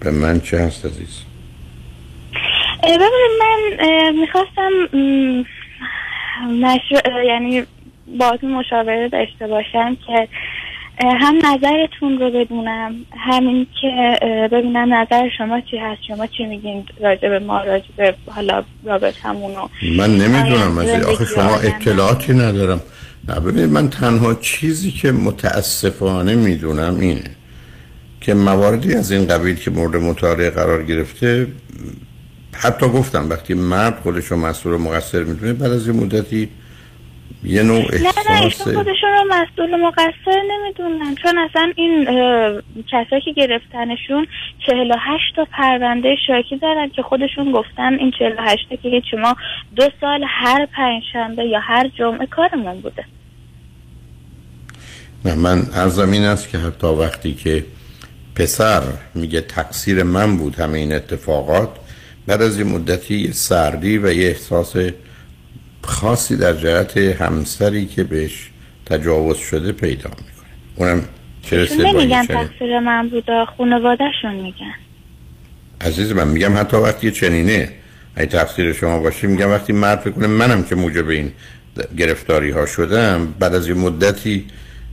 به 0.00 0.10
من 0.10 0.40
چه 0.40 0.58
هست 0.58 0.86
عزیز 0.86 1.22
ببینید 2.82 3.32
من 3.40 4.14
می‌خواستم 4.20 4.70
م، 4.92 5.44
مشروع 6.50 7.00
اه، 7.04 7.24
یعنی 7.24 7.62
باهاتون 8.18 8.52
مشاوره 8.52 9.08
داشته 9.08 9.46
باشم 9.46 9.96
که 10.06 10.28
هم 11.00 11.36
نظرتون 11.44 12.18
رو 12.18 12.30
بدونم 12.30 12.94
همین 13.18 13.66
که 13.80 14.18
ببینم 14.52 14.94
نظر 14.94 15.28
شما 15.38 15.60
چی 15.60 15.76
هست 15.76 16.02
شما 16.08 16.26
چی 16.26 16.44
میگین 16.44 16.84
راجع 17.00 17.28
به 17.28 17.38
ما 17.38 17.60
راجع 17.60 17.88
به 17.96 18.14
حالا 18.26 18.64
رابطمون 18.84 19.50
و 19.50 19.68
من 19.96 20.16
نمی‌دونم 20.16 20.78
از 20.78 21.04
آخه 21.04 21.24
شما؟ 21.24 21.56
اطلاعاتی 21.56 22.32
ندارم 22.32 22.80
ببینید 23.34 23.70
من 23.70 23.90
تنها 23.90 24.34
چیزی 24.34 24.90
که 24.90 25.12
متاسفانه 25.12 26.34
می‌دونم 26.34 27.00
اینه 27.00 27.30
که 28.20 28.34
مواردی 28.34 28.94
از 28.94 29.12
این 29.12 29.26
قبیل 29.26 29.56
که 29.56 29.70
مورد 29.70 29.96
مطالعه 29.96 30.50
قرار 30.50 30.82
گرفته 30.82 31.46
حتی 32.52 32.88
گفتم 32.88 33.30
وقتی 33.30 33.54
مرد 33.54 34.00
خودش 34.02 34.26
رو 34.26 34.36
مسئول 34.36 34.72
و 34.72 34.78
مقصر 34.78 35.24
می‌دونه 35.24 35.52
بعد 35.52 35.72
از 35.72 35.86
یه 35.86 35.92
مدتی 35.92 36.48
یه 37.44 37.62
نوع 37.62 37.78
نه 37.78 38.00
نه 38.00 38.42
احساس 38.42 38.66
ایشون 38.66 38.74
خودشون 38.74 39.10
رو 39.10 39.24
مسئول 39.30 39.80
مقصر 39.80 40.42
نمی‌دونن. 40.50 41.14
چون 41.14 41.38
اصلا 41.38 41.72
این 41.76 42.04
کسایی 42.92 43.22
که 43.24 43.32
گرفتنشون 43.32 44.26
48 44.66 45.36
تا 45.36 45.46
پرونده 45.52 46.16
شاکی 46.26 46.56
دارن 46.56 46.88
که 46.88 47.02
خودشون 47.02 47.52
گفتن 47.52 47.94
این 47.98 48.12
48 48.18 48.68
تا 48.70 48.76
که 48.76 48.88
هیچ 48.88 49.14
ما 49.18 49.36
دو 49.76 49.88
سال 50.00 50.24
هر 50.28 50.66
پنجشنبه 50.76 51.44
یا 51.44 51.60
هر 51.60 51.88
جمعه 51.88 52.26
کارمون 52.26 52.80
بوده. 52.80 53.04
نه 55.24 55.34
من 55.34 55.62
ارزم 55.74 56.10
این 56.10 56.24
است 56.24 56.50
که 56.50 56.58
حتی 56.58 56.86
وقتی 56.86 57.34
که 57.34 57.64
پسر 58.34 58.82
میگه 59.14 59.40
تقصیر 59.40 60.02
من 60.02 60.36
بود 60.36 60.54
همه 60.54 60.78
این 60.78 60.92
اتفاقات 60.92 61.68
بعد 62.26 62.42
از 62.42 62.58
یه 62.58 62.64
مدتی 62.64 63.18
یه 63.18 63.32
سردی 63.32 63.98
و 63.98 64.12
یه 64.12 64.28
احساس 64.28 64.76
خاصی 65.88 66.36
در 66.36 66.52
جهت 66.52 66.96
همسری 66.96 67.86
که 67.86 68.04
بهش 68.04 68.50
تجاوز 68.86 69.36
شده 69.36 69.72
پیدا 69.72 70.10
می‌کنه. 70.10 70.48
اونم 70.76 71.04
چه 71.42 71.66
چون 71.66 71.86
نمیگن 71.86 72.26
تقصیر 72.26 72.80
من 72.80 73.08
بوده 73.08 73.44
خانوادهشون 73.58 74.34
میگن. 74.34 74.74
عزیز 75.80 76.12
من 76.12 76.28
میگم 76.28 76.56
حتی 76.56 76.76
وقتی 76.76 77.10
چنینه 77.10 77.72
ای 78.16 78.26
تقصیر 78.26 78.72
شما 78.72 78.98
باشه 78.98 79.26
میگم 79.26 79.50
وقتی 79.50 79.72
مرد 79.72 79.98
فکر 79.98 80.10
کنه 80.10 80.26
منم 80.26 80.62
که 80.62 80.74
موجب 80.74 81.08
این 81.08 81.32
گرفتاری 81.98 82.50
ها 82.50 82.66
شدم 82.66 83.34
بعد 83.38 83.54
از 83.54 83.68
یه 83.68 83.74
مدتی 83.74 84.44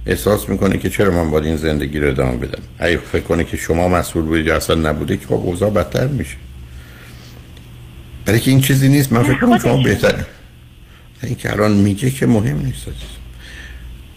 احساس 0.06 0.50
می‌کنه 0.50 0.78
که 0.78 0.90
چرا 0.90 1.12
من 1.12 1.32
باید 1.32 1.46
این 1.46 1.56
زندگی 1.56 2.00
رو 2.00 2.08
ادامه 2.08 2.38
بدم؟ 2.38 2.62
ای 2.82 2.98
فکر 2.98 3.22
کنه 3.22 3.44
که 3.44 3.58
شما 3.58 3.88
مسئول 3.88 4.24
بودید 4.24 4.46
یا 4.46 4.56
اصلا 4.56 4.76
نبوده 4.76 5.18
که 5.18 5.26
خب 5.26 5.34
اوضاع 5.34 5.70
بدتر 5.70 6.08
میشه. 6.08 6.36
برای 8.26 8.40
که 8.40 8.52
این 8.52 8.62
چیزی 8.62 8.90
نیست 8.90 9.14
من 9.14 9.24
فکر 9.24 9.40
کنم 9.40 9.58
شما 9.58 9.84
بهتر 9.84 10.26
این 11.26 11.36
که 11.36 11.52
الان 11.52 11.72
میگه 11.72 12.10
که 12.10 12.26
مهم 12.26 12.66
نیست 12.66 12.88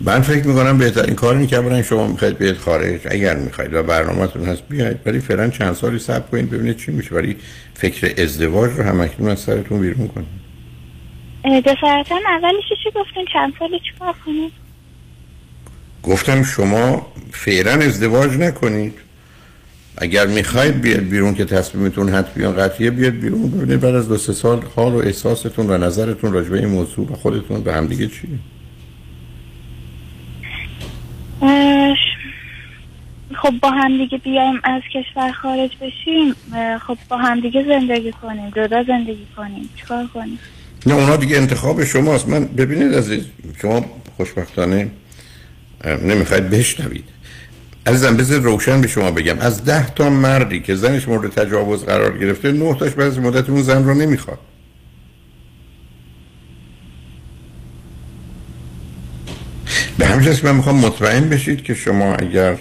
من 0.00 0.20
فکر 0.20 0.46
می‌کنم 0.46 0.78
بهترین 0.78 1.14
کار 1.14 1.34
اینه 1.34 1.46
که 1.46 1.60
برای 1.60 1.84
شما 1.84 2.06
می‌خواید 2.06 2.38
بیاید 2.38 2.56
خارج 2.56 3.00
اگر 3.10 3.36
می‌خواید 3.36 3.74
و 3.74 3.82
برنامهتون 3.82 4.44
هست 4.44 4.62
بیاید. 4.68 4.96
ولی 5.06 5.20
فعلا 5.20 5.48
چند 5.48 5.74
سالی 5.74 5.98
صبر 5.98 6.28
کنید 6.30 6.50
ببینید 6.50 6.76
چی 6.76 6.92
میشه. 6.92 7.14
ولی 7.14 7.36
فکر 7.74 8.22
ازدواج 8.22 8.70
رو 8.70 8.82
هم 8.82 9.00
اکنون 9.00 9.30
از 9.30 9.40
سرتون 9.40 9.80
بیرون 9.80 10.08
کنید. 10.08 10.28
دفعتا 11.64 12.18
اولش 12.28 12.64
چی 12.84 12.90
گفتین؟ 12.94 13.26
چند 13.32 13.52
سالی 13.58 13.80
چیکار 13.92 14.14
کنید 14.26 14.52
گفتم 16.02 16.42
شما 16.42 17.12
فعلا 17.32 17.72
ازدواج 17.72 18.30
نکنید. 18.30 18.94
اگر 20.00 20.26
می‌خواید 20.26 20.80
بیاد 20.80 21.00
بیرون 21.00 21.34
که 21.34 21.44
تصمیمتون 21.44 22.08
حد 22.08 22.34
بیان 22.34 22.56
قطعیه 22.56 22.90
بیاد 22.90 23.12
بیرون. 23.12 23.50
ببینید 23.50 23.80
بعد 23.80 23.94
از 23.94 24.08
دو 24.08 24.16
سه 24.16 24.32
سال 24.32 24.62
حال 24.76 24.92
و 24.92 24.96
احساستون 24.96 25.70
و 25.70 25.78
نظرتون 25.78 26.32
راجع 26.32 26.48
به 26.48 26.58
این 26.58 26.68
موضوع 26.68 27.12
و 27.12 27.14
خودتون 27.14 27.62
به 27.62 27.72
همدیگه 27.72 28.06
چیه 28.06 28.28
خب 33.42 33.52
با 33.62 33.70
هم 33.70 33.98
دیگه 33.98 34.18
بیایم 34.18 34.60
از 34.64 34.82
کشور 34.94 35.32
خارج 35.32 35.70
بشیم. 35.80 36.34
خب 36.86 36.98
با 37.08 37.16
هم 37.16 37.40
دیگه 37.40 37.64
زندگی 37.68 38.12
کنیم 38.12 38.50
جدا 38.56 38.84
زندگی 38.84 39.26
کنیم. 39.36 39.68
چیکار 39.76 40.06
کنیم؟ 40.06 40.38
نه 40.86 40.94
اونا 40.94 41.16
دیگه 41.16 41.36
انتخاب 41.36 41.84
شماست. 41.84 42.28
من 42.28 42.44
ببینید 42.44 42.94
عزیز 42.94 43.24
شما 43.62 43.84
خوشبختانه 44.16 44.90
نمی‌خواید 46.02 46.50
بشنوید. 46.50 47.04
عزیزم 47.88 48.16
بذار 48.16 48.40
روشن 48.40 48.80
به 48.80 48.88
شما 48.88 49.10
بگم. 49.10 49.38
از 49.38 49.64
ده 49.64 49.90
تا 49.90 50.10
مردی 50.10 50.60
که 50.60 50.74
زنش 50.74 51.08
مورد 51.08 51.30
تجاوز 51.30 51.84
قرار 51.84 52.18
گرفته 52.18 52.52
نه 52.52 52.74
تاش 52.74 52.92
بعد 52.92 53.18
مدت 53.18 53.50
اون 53.50 53.62
زن 53.62 53.84
رو 53.84 53.94
نمی‌خواد. 53.94 54.38
به 59.98 60.06
همین 60.06 60.36
من 60.44 60.54
می‌خوام 60.54 60.76
مطمئن 60.76 61.28
بشید 61.28 61.62
که 61.62 61.74
شما 61.74 62.14
اگر 62.14 62.58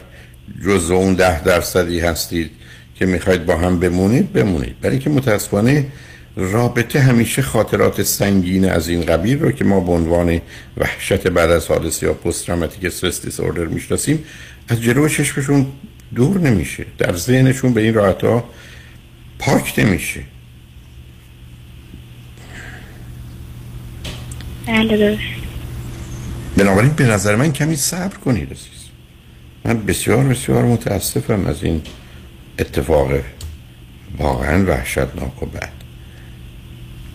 جز 0.65 0.91
اون 0.91 1.13
ده 1.13 1.43
درصدی 1.43 1.99
هستید 1.99 2.51
که 2.95 3.05
می‌خواید 3.05 3.45
با 3.45 3.57
هم 3.57 3.79
بمونید 3.79 4.33
بمونید. 4.33 4.79
برای 4.81 4.99
که 4.99 5.09
متاسفانه 5.09 5.85
رابطه 6.37 6.99
همیشه 6.99 7.41
خاطرات 7.41 8.01
سنگین 8.03 8.65
از 8.65 8.87
این 8.87 9.05
قبیل 9.05 9.39
رو 9.39 9.51
که 9.51 9.65
ما 9.65 9.79
به 9.79 9.91
عنوان 9.91 10.41
وحشت 10.77 11.27
بعد 11.27 11.51
از 11.51 11.67
حادثه 11.67 12.05
یا 12.05 12.13
پست 12.13 12.45
تروماتیک 12.45 12.85
استرس 12.85 13.25
دیسوردر 13.25 13.65
می‌شناسیم 13.65 14.23
از 14.67 14.81
جلو 14.81 15.09
چشمشون 15.09 15.65
دور 16.15 16.39
نمیشه. 16.39 16.85
در 16.97 17.15
ذهنشون 17.15 17.73
به 17.73 17.81
این 17.81 17.93
راحت 17.93 18.23
ها 18.23 18.49
پاک 19.39 19.73
نمیشه. 19.77 20.21
بله 24.67 25.19
بنابراین 26.57 26.91
به 26.91 27.03
نظر 27.03 27.35
من 27.35 27.51
کمی 27.51 27.75
صبر 27.75 28.17
کنید 28.17 28.51
عزیز. 28.51 28.87
من 29.65 29.85
بسیار 29.85 30.23
بسیار 30.23 30.65
متاسفم 30.65 31.45
از 31.45 31.63
این 31.63 31.81
اتفاق 32.59 33.11
واقعا 34.17 34.65
وحشتناک 34.65 35.43
و 35.43 35.45
بد. 35.45 35.76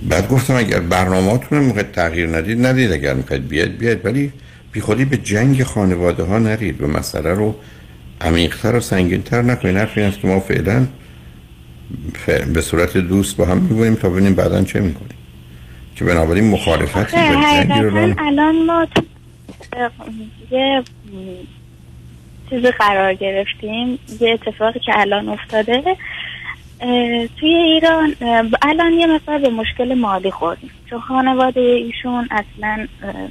بعد 0.09 0.29
گفتم 0.29 0.55
اگر 0.55 0.81
برنامهاتون 0.81 1.59
می‌خواید 1.59 1.93
تغییر 1.93 2.37
ندید 2.37 2.67
ندید. 2.67 2.93
اگر 2.93 3.15
می‌خواید 3.15 3.49
بیاد 3.49 3.69
بیاد 3.69 4.07
ولی 4.07 4.33
بی 4.73 4.81
خودی 4.81 5.05
به 5.05 5.17
جنگ 5.17 5.63
خانواده 5.63 6.23
ها 6.23 6.39
نرید. 6.39 6.81
و 6.81 6.87
مسئله 6.87 7.35
رو 7.35 7.55
عمیقتر 8.21 8.77
و 8.77 8.81
سنگینتر 8.81 9.43
نکنید. 9.43 9.77
حرف 9.77 9.99
این 9.99 10.07
است 10.07 10.21
که 10.21 10.29
ما 10.29 10.41
فعلا 10.41 10.87
به 12.55 12.61
صورت 12.61 12.97
دوست 12.97 13.37
با 13.37 13.45
هم 13.45 13.59
میبونیم 13.59 13.95
تا 13.95 14.09
ببینیم 14.09 14.35
بعدا 14.35 14.63
چه 14.63 14.81
می‌کنیم. 14.81 15.17
که 15.97 16.05
بنابراین 16.05 16.57
جنگ 16.57 17.73
رو 17.73 18.15
الان 18.19 18.67
ما 18.67 18.87
یه 20.51 20.83
چیزی 22.51 22.71
قرار 22.71 23.15
گرفتیم. 23.15 23.99
یه 24.21 24.31
اتفاقی 24.31 24.81
که 24.81 24.93
الان 24.95 25.29
افتاده 25.29 25.83
توی 27.41 27.55
ایران 27.55 28.17
الان 28.63 28.93
یه 28.93 29.07
مقدار 29.07 29.39
به 29.39 29.51
مشکل 29.51 29.95
مالی 29.95 30.31
خوردیم. 30.31 30.71
چون 30.91 31.01
خانواده 31.01 31.61
ایشون 31.61 32.29
اصلا 32.31 32.87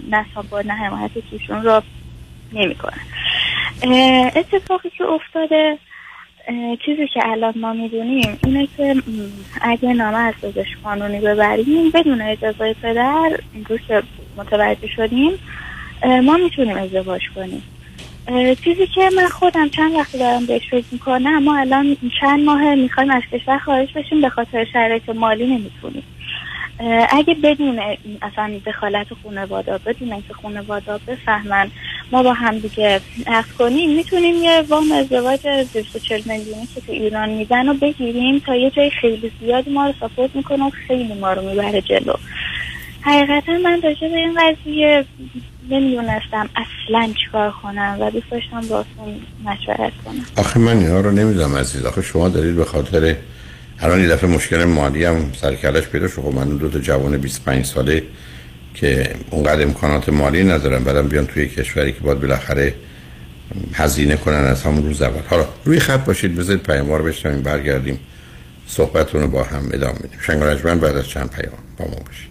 نه 0.10 0.26
نه 0.66 0.74
حمایت 0.74 1.12
ایشون 1.32 1.64
رو 1.64 1.82
نمی‌کنن. 2.54 3.02
اتفاقی 4.36 4.90
که 4.90 5.04
افتاده 5.04 5.78
چیزی 6.86 7.08
که 7.08 7.28
الان 7.28 7.54
ما 7.56 7.74
می‌دونیم 7.74 8.40
اینه 8.46 8.68
که 8.78 8.96
اگه 9.62 9.94
نامه 9.94 10.18
از 10.18 10.34
پزشک 10.42 10.78
قانونی 10.84 11.20
ببریم 11.20 11.92
بدون 11.92 12.22
اجازه 12.22 12.76
پدر 12.82 13.40
روز 13.70 13.80
که 13.88 14.04
متوجه 14.38 14.88
شدیم 14.88 15.32
ما 16.24 16.38
می‌تونیم 16.38 16.78
ازدواج 16.78 17.22
کنیم. 17.36 17.64
چیزی 18.64 18.88
که 18.88 19.10
من 19.16 19.28
خودم 19.28 19.70
چند 19.70 19.96
وقتی 19.96 20.18
دارم 20.18 20.46
بهش 20.46 20.70
فکر 20.72 20.86
می‌کنم 20.92 21.44
ما 21.44 21.58
الان 21.58 21.98
چند 22.22 22.40
ماه 22.40 22.76
می‌خوایم 22.76 23.12
از 23.12 23.24
کشور 23.32 23.58
خارج 23.58 23.94
بشیم 23.96 24.22
به 24.22 24.30
خاطر 24.30 24.66
شرایط 24.74 25.10
مالی 25.10 25.46
نمی‌تونیم. 25.46 26.04
اگه 27.10 27.36
بدون 27.44 27.80
اصلا 28.22 28.52
دخالت 28.66 29.08
خانواده 29.24 29.78
بدون 29.78 30.14
اینکه 30.14 30.34
خانواده 30.34 30.98
بفهمن 31.08 31.72
ما 32.12 32.24
با 32.24 32.34
هم 32.34 32.60
دیگه 32.60 33.02
عقد 33.28 33.52
کنیم 33.60 33.96
می‌تونیم 33.96 34.36
یه 34.36 34.62
وام 34.62 34.92
ازدواج 34.92 35.40
240 35.48 36.22
میلیونی 36.26 36.68
که 36.76 36.82
تو 36.82 36.92
ایران 36.92 37.30
میدن 37.30 37.70
و 37.70 37.74
بگیریم 37.74 38.40
تا 38.40 38.56
یه 38.56 38.70
جای 38.70 38.90
خیلی 38.90 39.32
زیادی 39.40 39.72
ما 39.72 39.88
رو 39.88 39.94
ساپورت 40.00 40.36
می‌کنه 40.36 40.66
و 40.66 40.70
خیلی 40.70 41.14
ما 41.14 41.34
رو 41.34 41.50
می‌بره 41.50 41.82
جلو. 41.82 42.14
حقیقتا 43.02 43.52
من 43.64 43.82
راجع 43.84 44.08
به 44.08 44.16
این 44.16 44.40
قضیه 44.40 45.06
نمی‌دونستم 45.70 46.50
اصلا 46.56 47.14
چیکار 47.26 47.54
کنم 47.64 47.98
و 48.02 48.12
دوست 48.12 48.30
داشتم 48.32 48.62
باتون 48.62 49.22
مشورت 49.46 49.94
کنم. 50.06 50.26
آخه 50.36 50.60
من 50.60 50.78
اینا 50.78 51.00
رو 51.00 51.12
نمی‌دونم 51.12 51.56
عزیز. 51.56 51.86
آخه 51.86 52.02
شما 52.02 52.30
دارید 52.30 52.56
به 52.56 52.66
خاطر 52.66 53.16
الان 53.80 54.00
این 54.00 54.10
دفعه 54.10 54.30
مشکل 54.30 54.64
مالی 54.64 55.06
هم 55.06 55.32
سرکلش 55.34 55.84
پیدا 55.88 56.08
شد. 56.08 56.22
خب 56.22 56.34
من 56.34 56.58
دو 56.58 56.70
تا 56.70 56.80
جوان 56.80 57.18
25 57.18 57.66
ساله 57.66 58.04
که 58.74 59.16
اونقدر 59.30 59.62
امکانات 59.62 60.10
مالی 60.10 60.44
ندارم. 60.44 60.84
بعدم 60.84 61.08
بیان 61.08 61.26
توی 61.28 61.48
کشوری 61.48 61.92
که 61.92 62.00
باید 62.00 62.20
بالاخره 62.20 62.74
هزینه 63.74 64.18
کنن 64.18 64.36
از 64.36 64.64
همون 64.64 64.84
روز 64.84 65.02
اول. 65.02 65.22
حالا 65.30 65.46
روی 65.66 65.80
خط 65.80 66.06
باشید 66.06 66.36
بذارید 66.36 66.64
پیام 66.64 66.92
رو 66.92 67.04
بشنویم 67.04 67.42
برگردیم 67.42 68.00
صحبتون 68.68 69.22
رو 69.22 69.28
با 69.28 69.44
هم 69.44 69.70
ادامه 69.74 69.96
میدیم 70.04 70.20
شنگ 70.22 70.40
بعد 70.80 70.98
از 70.98 71.10
چند 71.10 71.30
پیام 71.32 71.54
با 71.78 71.86
ما 71.86 71.96
باشید. 72.08 72.31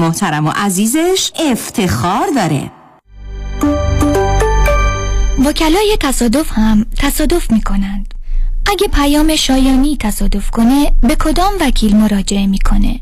محترم 0.01 0.47
و 0.47 0.51
عزیزش 0.55 1.31
افتخار 1.51 2.27
داره. 2.35 2.71
وکلای 5.45 5.97
تصادف 5.99 6.51
هم 6.51 6.85
تصادف 6.97 7.51
می 7.51 7.61
کنند 7.61 8.13
اگه 8.71 8.87
پیام 8.87 9.35
شایانی 9.35 9.97
تصادف 9.99 10.49
کنه 10.49 10.91
به 11.01 11.15
کدام 11.15 11.53
وکیل 11.61 11.95
مراجعه 11.95 12.47
می‌کنه؟ 12.47 12.99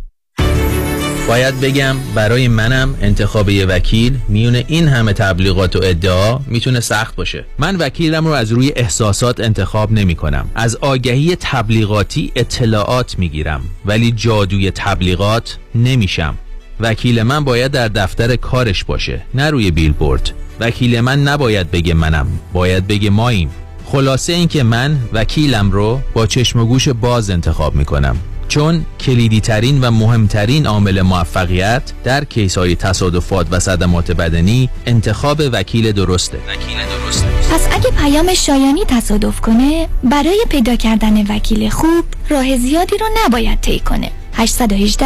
باید 1.27 1.59
بگم 1.59 1.97
برای 2.15 2.47
منم 2.47 2.95
انتخاب 3.01 3.49
یه 3.49 3.65
وکیل 3.65 4.19
میون 4.27 4.55
این 4.55 4.87
همه 4.87 5.13
تبلیغات 5.13 5.75
و 5.75 5.79
ادعا 5.83 6.39
می‌تونه 6.47 6.79
سخت 6.79 7.15
باشه. 7.15 7.45
من 7.59 7.75
وکیلم 7.75 8.27
رو 8.27 8.33
از 8.33 8.51
روی 8.51 8.73
احساسات 8.75 9.39
انتخاب 9.39 9.91
نمی 9.91 10.15
کنم 10.15 10.49
از 10.55 10.75
آگهی 10.75 11.37
تبلیغاتی 11.39 12.31
اطلاعات 12.35 13.19
می‌گیرم. 13.19 13.61
ولی 13.85 14.11
جادوی 14.11 14.71
تبلیغات 14.71 15.57
نمیشم. 15.75 16.35
وکیل 16.79 17.23
من 17.23 17.43
باید 17.43 17.71
در 17.71 17.87
دفتر 17.87 18.35
کارش 18.35 18.83
باشه 18.83 19.21
نه 19.33 19.49
روی 19.49 19.71
بیلبورد. 19.71 20.31
وکیل 20.59 21.01
من 21.01 21.23
نباید 21.23 21.71
بگه 21.71 21.93
منم 21.93 22.27
باید 22.53 22.87
بگه 22.87 23.09
ماییم. 23.09 23.49
خلاصه 23.85 24.33
اینکه 24.33 24.63
من 24.63 24.97
وکیلم 25.13 25.71
رو 25.71 25.99
با 26.13 26.27
چشم 26.27 26.59
و 26.59 26.65
گوش 26.65 26.89
باز 26.89 27.29
انتخاب 27.29 27.75
می‌کنم. 27.75 28.15
چون 28.47 28.85
کلیدی 28.99 29.41
ترین 29.41 29.81
و 29.81 29.91
مهمترین 29.91 30.67
عامل 30.67 31.01
موفقیت 31.01 31.81
در 32.03 32.23
کیس 32.23 32.57
های 32.57 32.75
تصادفات 32.75 33.47
و 33.51 33.59
صدمات 33.59 34.11
بدنی 34.11 34.69
انتخاب 34.85 35.41
وکیل 35.53 35.91
درسته. 35.91 36.37
وکیل 36.37 36.77
درسته. 36.77 37.27
پس 37.51 37.67
اگه 37.71 37.91
پیام 37.91 38.33
شایانی 38.33 38.85
تصادف 38.87 39.41
کنه 39.41 39.87
برای 40.03 40.45
پیدا 40.49 40.75
کردن 40.75 41.35
وکیل 41.35 41.69
خوب 41.69 42.05
راه 42.29 42.57
زیادی 42.57 42.97
رو 42.97 43.05
نباید 43.25 43.61
طی 43.61 43.79
کنه. 43.79 44.11
818 44.33 45.05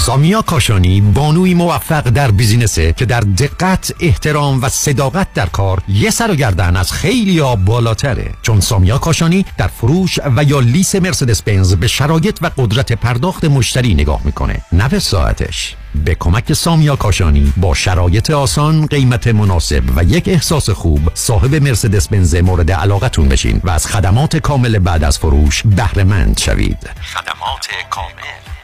سامیا 0.00 0.42
کاشانی 0.42 1.00
بانوی 1.00 1.54
موفق 1.54 2.00
در 2.00 2.30
بیزینسه 2.30 2.92
که 2.92 3.06
در 3.06 3.20
دقت 3.20 3.94
احترام 4.00 4.62
و 4.62 4.68
صداقت 4.68 5.32
در 5.34 5.46
کار 5.46 5.82
یه 5.88 6.10
سر 6.10 6.30
و 6.30 6.34
گردن 6.34 6.76
از 6.76 6.92
خیلی 6.92 7.40
بالاتره. 7.40 8.30
چون 8.42 8.60
سامیا 8.60 8.98
کاشانی 8.98 9.44
در 9.58 9.66
فروش 9.66 10.18
و 10.36 10.44
یا 10.44 10.60
لیس 10.60 10.94
مرسدس 10.94 11.42
بنز 11.42 11.74
به 11.74 11.88
شرایط 11.88 12.38
و 12.42 12.50
قدرت 12.56 12.92
پرداخت 12.92 13.44
مشتری 13.44 13.94
نگاه 13.94 14.20
می‌کنه. 14.24 14.60
نه 14.72 14.88
به 14.88 14.98
ساعتش. 14.98 15.76
به 16.04 16.14
کمک 16.14 16.52
سامیا 16.52 16.96
کاشانی 16.96 17.52
با 17.56 17.74
شرایط 17.74 18.30
آسان 18.30 18.86
قیمت 18.86 19.26
مناسب 19.26 19.82
و 19.96 20.04
یک 20.04 20.28
احساس 20.28 20.70
خوب 20.70 21.10
صاحب 21.14 21.54
مرسدس 21.54 22.08
بنز 22.08 22.34
مورد 22.34 22.72
علاقتون 22.72 23.28
بشین 23.28 23.60
و 23.64 23.70
از 23.70 23.86
خدمات 23.86 24.36
کامل 24.36 24.78
بعد 24.78 25.04
از 25.04 25.18
فروش 25.18 25.62
بهره 25.62 26.04
مند 26.04 26.38
شوید. 26.38 26.90
خدمات 27.02 27.68
کامل. 27.90 28.49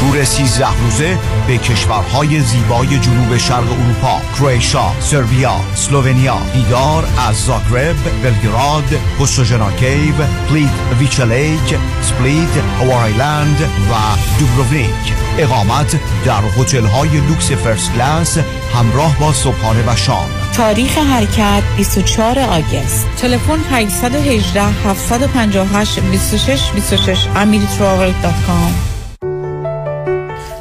تور 0.00 0.24
13 0.24 0.66
روزه 0.80 1.18
به 1.46 1.58
کشورهای 1.58 2.40
زیبای 2.40 2.98
جنوب 2.98 3.36
شرق 3.36 3.72
اروپا 3.72 4.20
کرواتیا، 4.36 4.92
سربیا، 5.00 5.56
اسلوونیا 5.72 6.38
دیدار 6.54 7.04
از 7.28 7.36
زاگرب، 7.36 8.22
بلگراد، 8.22 9.00
Postojna 9.18 9.70
Cave، 9.72 10.14
Plitvice 10.48 10.70
Lake، 10.98 11.78
سپلیت، 12.02 12.56
Hvar 12.80 13.12
Island 13.12 13.60
و 13.60 13.94
دوبروونیک. 14.38 15.12
اقامت 15.38 16.00
در 16.24 16.42
هتل 16.58 16.84
های 16.84 17.20
لوکس 17.20 17.52
first 17.52 17.92
class 17.92 18.38
همراه 18.74 19.18
با 19.18 19.32
صبحانه 19.32 19.92
و 19.92 19.96
شام. 19.96 20.28
تاریخ 20.56 20.98
حرکت 20.98 21.62
24 21.76 22.38
August. 22.38 23.06
تلفن 23.16 23.60
818 23.70 24.62
758 24.62 26.00
26 26.00 26.70
26 26.74 27.24
amiritravel.com 27.24 28.97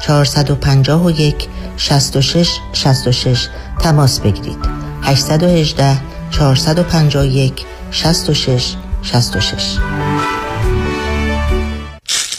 451 0.00 1.48
66 1.76 2.48
66 2.72 3.48
تماس 3.80 4.20
بگیرید. 4.20 4.58
818 5.02 6.00
451 6.30 7.52
66 7.90 8.76
66 9.02 9.78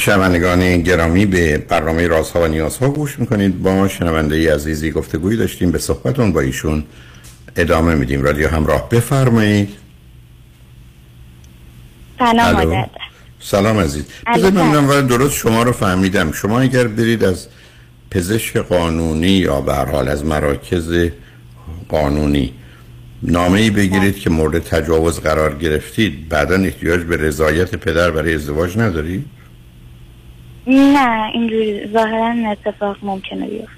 شنوندگان 0.00 0.82
گرامی 0.82 1.26
به 1.26 1.58
برنامه 1.58 2.06
رازها 2.06 2.40
و 2.40 2.46
نیازها 2.46 2.88
گوش 2.88 3.18
می‌کنید. 3.18 3.62
با 3.62 3.88
شنونده 3.88 4.34
ای 4.34 4.48
عزیزی 4.48 4.90
گفتگوی 4.90 5.36
داشتیم. 5.36 5.70
به 5.70 5.78
صحبتون 5.78 6.32
با 6.32 6.40
ایشون 6.40 6.84
ادامه 7.56 7.94
میدیم. 7.94 8.22
رادیو 8.22 8.48
همراه 8.48 8.88
بفرمایید. 8.88 9.68
سلام 12.18 12.52
مادر 12.52 12.86
سلام 13.40 13.78
عزیز. 13.78 14.04
بذارید 14.36 14.58
من 14.58 15.06
درست 15.06 15.34
شما 15.34 15.62
رو 15.62 15.72
فهمیدم. 15.72 16.32
شما 16.32 16.60
اگر 16.60 16.86
برید 16.86 17.24
از 17.24 17.46
پزشک 18.10 18.56
قانونی 18.56 19.28
یا 19.28 19.60
به 19.60 19.74
حال 19.74 20.08
از 20.08 20.24
مراکز 20.24 21.08
قانونی 21.88 22.52
نامه 23.22 23.60
ای 23.60 23.70
بگیرید 23.70 24.18
که 24.18 24.30
مورد 24.30 24.58
تجاوز 24.58 25.20
قرار 25.20 25.54
گرفتید 25.54 26.28
بعدا 26.28 26.56
احتیاج 26.56 27.00
به 27.00 27.16
رضایت 27.16 27.74
پدر 27.74 28.10
برای 28.10 28.34
ازدواج 28.34 28.78
ندارید؟ 28.78 29.24
نه 30.66 31.30
اینجوری. 31.34 31.88
ظاهرا 31.92 32.50
اتفاق 32.50 32.96
ممکنه 33.02 33.46
بیفته. 33.46 33.70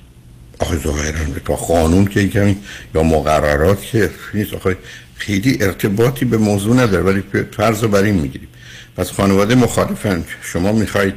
آخه 0.61 0.77
ظاهرا 0.77 1.19
تا 1.45 1.57
قانون 1.57 2.05
که 2.05 2.29
کمی 2.29 2.57
یا 2.95 3.03
مقررات 3.03 3.83
که 3.83 4.11
نیست. 4.35 4.55
آخه 4.55 4.77
خیلی 5.15 5.59
ارتباطی 5.61 6.25
به 6.25 6.39
موضوع 6.39 6.77
نداره 6.77 7.03
ولی 7.03 7.23
فرض 7.57 7.83
رو 7.83 7.89
بر 7.89 8.03
این 8.03 8.15
می‌گیریم. 8.15 8.49
پس 8.97 9.13
خانواده 9.13 9.55
مخالفن. 9.55 10.25
شما 10.43 10.73
می‌خواید 10.73 11.15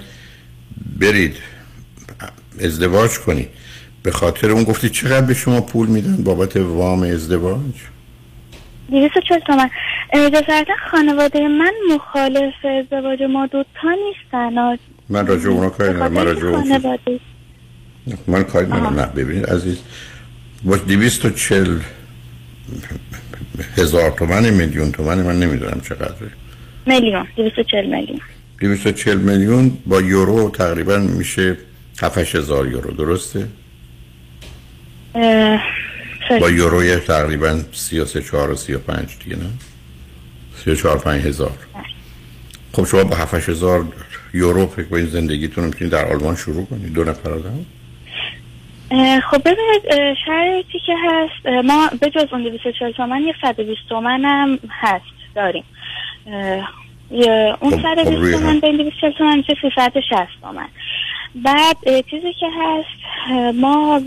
برید 1.00 1.36
ازدواج 2.62 3.20
کنید. 3.20 3.50
به 4.04 4.12
خاطر 4.12 4.52
اون 4.52 4.64
گفتید 4.64 4.92
چقدر 4.92 5.26
به 5.26 5.34
شما 5.34 5.62
پول 5.62 5.88
میدن 5.88 6.24
بابت 6.24 6.58
وام 6.58 7.04
ازدواج؟ 7.04 7.74
240 8.90 9.40
تومن. 9.40 9.70
جسارتا 10.14 10.74
خانواده 10.92 11.48
من 11.48 11.74
مخالف 11.96 12.54
ازدواج 12.66 13.24
ما 13.24 13.46
دوتا 13.46 13.96
نیستن. 14.08 14.78
من 15.10 15.28
راجع 15.28 15.50
اونا 15.50 15.70
کاری 15.70 15.94
ندارم. 15.94 16.14
من 16.14 16.26
راجع 16.26 16.46
اون 16.46 18.18
من 18.28 18.44
کاری 18.44 18.66
ندارم. 18.66 19.00
نه 19.00 19.06
ببینید 19.06 19.46
عزیز 19.46 19.78
با 20.64 20.78
240 20.78 21.80
هزار 23.78 24.12
تومن 24.12 24.50
میلیون 24.50 24.92
تومن 24.92 25.22
من 25.22 25.40
نمی‌دونم 25.40 25.82
چقدره. 25.82 26.32
میلیون 26.86 27.28
240 27.36 27.86
میلیون. 27.86 28.20
240 28.60 29.18
میلیون 29.18 29.78
با 29.86 30.02
یورو 30.02 30.50
تقریبا 30.50 30.98
میشه 30.98 31.58
7 32.02 32.36
هزار 32.36 32.68
یورو 32.68 32.92
درسته؟ 32.92 33.48
با 36.40 36.50
یوروی 36.52 36.96
تقریبا 36.96 37.62
33 37.72 38.22
4 38.22 38.52
و 38.52 38.56
35 38.56 39.18
دیگه 39.24 39.36
نه؟ 39.36 39.50
34 40.66 40.98
5 40.98 41.26
هزار. 41.26 41.58
خب 42.74 42.86
شما 42.86 43.04
با 43.04 43.16
7 43.16 43.50
هزار 43.50 43.88
یورو 44.36 44.68
فکر 44.68 44.86
کنید 44.86 45.06
زندگیتون 45.06 45.64
رو 45.64 45.70
می‌تونید 45.70 45.94
در 45.94 46.06
آلمان 46.06 46.36
شروع 46.36 46.66
کنید؟ 46.66 46.94
دو 46.94 47.04
نفر 47.04 47.30
آدم 47.30 47.66
خب 49.32 49.42
ببینید 49.42 50.16
شرایطی 50.26 50.80
که 50.86 50.96
هست 51.04 51.66
ما 51.66 51.90
به 52.02 52.10
جز 52.10 52.26
اون 52.32 52.44
240 52.44 52.92
تومن 52.92 53.22
یه 53.22 53.34
120 53.42 53.80
تومن 53.90 54.26
هم 54.26 54.60
هست 54.70 55.06
داریم. 55.36 55.64
اون 57.62 57.72
خب، 57.72 57.78
خب 57.78 57.82
120 57.82 58.12
روی 58.12 58.34
تومن. 58.34 58.60
به 58.60 58.68
این 58.68 58.78
240 58.78 59.12
تومن 59.12 59.38
میشه 59.38 59.56
360 59.62 60.28
تومن. 60.42 60.68
بعد 61.36 61.78
چیزی 62.10 62.34
که 62.34 62.46
هست 62.60 63.56
ما 63.56 64.02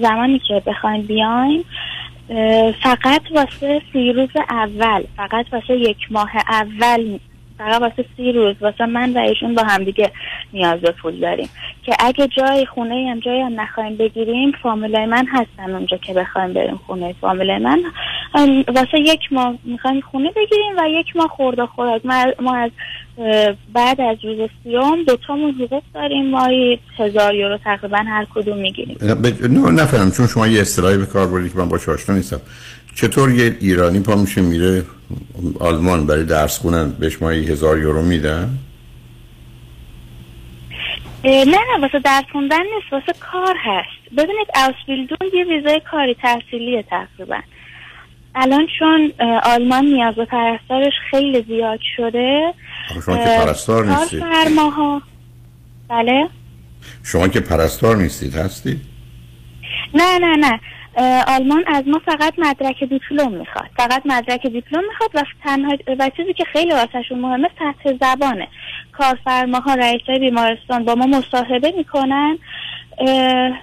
زمانی 0.00 0.38
که 0.48 0.62
بخوایم 0.66 1.02
بیایم 1.02 1.64
فقط 2.82 3.22
واسه 3.30 3.82
سی 3.92 4.12
روز 4.12 4.28
اول 4.50 5.04
فقط 5.16 5.46
واسه 5.52 5.74
یک 5.74 5.96
ماه 6.10 6.30
اول 6.48 7.18
فقط 7.58 7.80
واسه 7.80 8.04
سی 8.16 8.32
روز 8.32 8.56
واسه 8.60 8.86
من 8.86 9.12
و 9.12 9.18
ایشون 9.18 9.54
با 9.54 9.62
هم 9.62 9.84
دیگه 9.84 10.10
نیاز 10.52 10.80
به 10.80 10.90
پول 10.90 11.20
داریم. 11.20 11.48
که 11.82 11.96
اگه 11.98 12.28
جای 12.28 12.66
خونه 12.66 13.10
هم 13.10 13.20
جایی 13.20 13.40
هم 13.40 13.60
نخواهیم 13.60 13.96
بگیریم 13.96 14.52
فامیلای 14.62 15.06
من 15.06 15.26
هستن 15.26 15.74
اونجا 15.74 15.96
که 15.96 16.14
بخوایم 16.14 16.52
بریم 16.52 16.80
خونه 16.86 17.14
فامیلای 17.20 17.58
من. 17.58 17.82
واسه 18.68 19.00
یک 19.00 19.32
ماه 19.32 19.54
می‌خوایم 19.64 20.00
خونه 20.00 20.30
بگیریم 20.30 20.76
و 20.78 20.88
یک 20.88 21.16
ماه 21.16 21.28
خورده 21.28 21.66
خوراک 21.66 22.02
ما, 22.40 22.54
از 22.54 22.70
بعد 23.72 24.00
از 24.00 24.16
روز 24.24 24.50
سیوم 24.62 25.02
دوتامون 25.02 25.54
حقوق 25.54 25.82
داریم. 25.94 26.30
ماهی 26.30 26.78
هزار 26.98 27.34
یورو 27.34 27.58
تقریبا 27.58 27.98
هر 27.98 28.26
کدوم 28.34 28.58
می‌گیریم. 28.58 28.98
نه 29.02 29.70
نفهمم 29.70 30.10
چون 30.10 30.26
شما 30.26 30.46
یه 30.46 30.60
اصطلاحی 30.60 30.96
به 30.96 31.06
کار 31.06 31.26
بردید 31.26 31.52
که 31.52 31.58
من 31.58 31.68
با 31.68 31.76
آشنا 31.76 32.14
نیستم. 32.14 32.40
چطور 32.94 33.30
یه 33.30 33.56
ایرانی 33.60 34.00
پا 34.00 34.14
میشه 34.14 34.40
میره 34.40 34.84
آلمان 35.60 36.06
برای 36.06 36.24
درس 36.24 36.58
خوندن 36.58 36.96
بهش 37.00 37.22
ماهی 37.22 37.46
هزار 37.46 37.78
یورو 37.78 38.02
میدن؟ 38.02 38.50
نه 41.24 41.44
نه 41.44 41.80
واسه 41.80 41.98
درس 41.98 42.24
خوندن 42.32 42.62
نیست 42.62 42.92
واسه 42.92 43.12
کار 43.32 43.56
هست. 43.64 44.12
ببینید 44.12 44.46
اوسبیلدون 44.54 45.18
یه 45.34 45.44
ویزای 45.44 45.80
کاری 45.90 46.14
تحصیلیه 46.14 46.82
تقریبا. 46.82 47.40
الان 48.36 48.66
چون 48.78 49.12
آلمان 49.42 49.84
نیاز 49.84 50.14
به 50.14 50.24
پرستارش 50.24 50.92
خیلی 51.10 51.44
زیاد 51.48 51.78
شده 51.96 52.54
شما 53.06 53.16
که 53.16 53.24
پرستار 53.24 53.86
نیستید. 53.86 54.20
کارفرماها 54.20 55.02
بله؟ 55.88 56.28
شما 57.04 57.28
که 57.28 57.40
پرستار 57.40 57.96
نیستید 57.96 58.34
هستید؟ 58.34 58.80
نه 59.94 60.18
نه 60.18 60.36
نه. 60.36 60.60
آلمان 61.26 61.64
از 61.66 61.84
ما 61.88 62.00
فقط 62.06 62.34
مدرک 62.38 62.84
دیپلم 62.84 63.32
می‌خواد. 63.32 63.66
فقط 63.76 64.02
مدرک 64.04 64.46
دیپلم 64.46 64.82
می‌خواد 64.88 65.10
و 65.14 65.22
تنها 65.44 65.76
و 65.98 66.10
چیزی 66.16 66.32
که 66.32 66.44
خیلی 66.52 66.72
واسهشون 66.72 67.18
مهمه 67.18 67.48
سطح 67.58 67.96
زبانه. 68.00 68.48
کارفرماها 68.92 69.74
رئیسای 69.74 70.18
بیمارستان 70.18 70.84
با 70.84 70.94
ما 70.94 71.06
مصاحبه 71.06 71.74
می‌کنن 71.76 72.38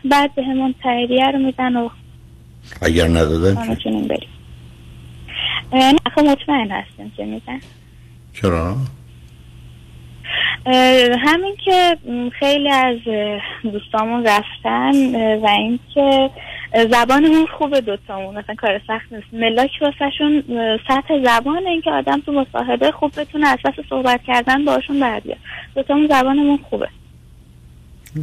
بعد 0.06 0.36
به 0.36 0.44
همون 0.44 0.76
تاییدیه 0.84 1.32
رو 1.32 1.40
میدن 1.40 1.76
و 1.76 1.90
اگر 2.82 3.08
ندادن 3.08 3.64
چی؟ 3.64 3.70
می‌تونیم 3.70 4.08
بریم. 4.08 4.30
نه 5.74 5.96
خب 6.16 6.22
مطمئن 6.22 6.72
هستیم 6.72 7.14
که 7.18 7.26
میدن 7.26 7.60
چرا؟ 8.34 8.78
همین 11.20 11.56
که 11.66 11.98
خیلی 12.40 12.70
از 12.70 12.98
دوستامون 13.64 14.26
رفتن 14.26 15.16
و 15.36 15.48
اینکه 15.48 16.30
زبانمون 16.92 17.46
خوبه 17.58 17.82
دوتامون 17.82 18.36
مثلا 18.36 18.56
کار 18.56 18.82
سخت 18.88 19.14
نیست. 19.14 19.34
ملاک 19.34 19.72
واسهشون 19.82 20.44
سطح 20.88 21.24
زبان 21.24 21.68
اینکه 21.68 21.92
آدم 21.92 22.22
تو 22.22 22.32
مصاحبه 22.32 22.92
خوب 22.92 23.12
بتونه 23.20 23.48
از 23.48 23.58
پس 23.64 23.74
صحبت 23.90 24.24
کردن 24.24 24.66
باشون 24.66 25.00
بر 25.00 25.20
بیاد. 25.20 25.38
دوتامون 25.76 26.08
زبانمون 26.08 26.60
خوبه. 26.70 26.88
و 28.16 28.22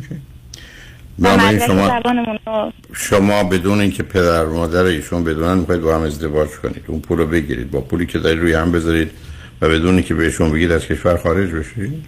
بنابراین 1.20 1.62
مدرک 1.72 2.02
شما 2.44 2.72
شما 2.92 3.44
بدون 3.44 3.80
اینکه 3.80 4.02
پدر 4.02 4.44
و 4.44 4.56
مادر 4.56 4.84
ایشون 4.84 5.24
بدونن 5.24 5.58
می‌خواید 5.58 5.80
با 5.80 5.94
هم 5.94 6.02
ازدواج 6.02 6.50
کنید. 6.50 6.84
اون 6.86 7.00
پول 7.00 7.18
رو 7.18 7.26
بگیرید. 7.26 7.70
با 7.70 7.80
پولی 7.80 8.06
که 8.06 8.18
دارید 8.18 8.40
روی 8.40 8.52
هم 8.52 8.72
بذارید 8.72 9.10
و 9.60 9.68
بدون 9.68 9.94
اینکه 9.94 10.14
بهشون 10.14 10.52
بگید 10.52 10.70
از 10.70 10.86
کشور 10.86 11.16
خارج 11.16 11.50
بشید؟ 11.50 12.04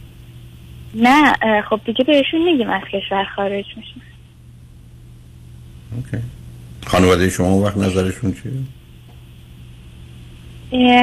نه 0.95 1.33
خب 1.71 1.81
دیگه 1.85 2.05
بهشون 2.05 2.43
میگیم 2.43 2.71
از 2.71 2.83
کشور 2.93 3.25
خارج 3.37 3.65
میشیم. 3.77 4.03
خانواده 6.87 7.31
شما 7.31 7.47
اون 7.47 7.65
وقت 7.65 7.77
نظرشون 7.77 8.35
چیه؟ 8.43 8.53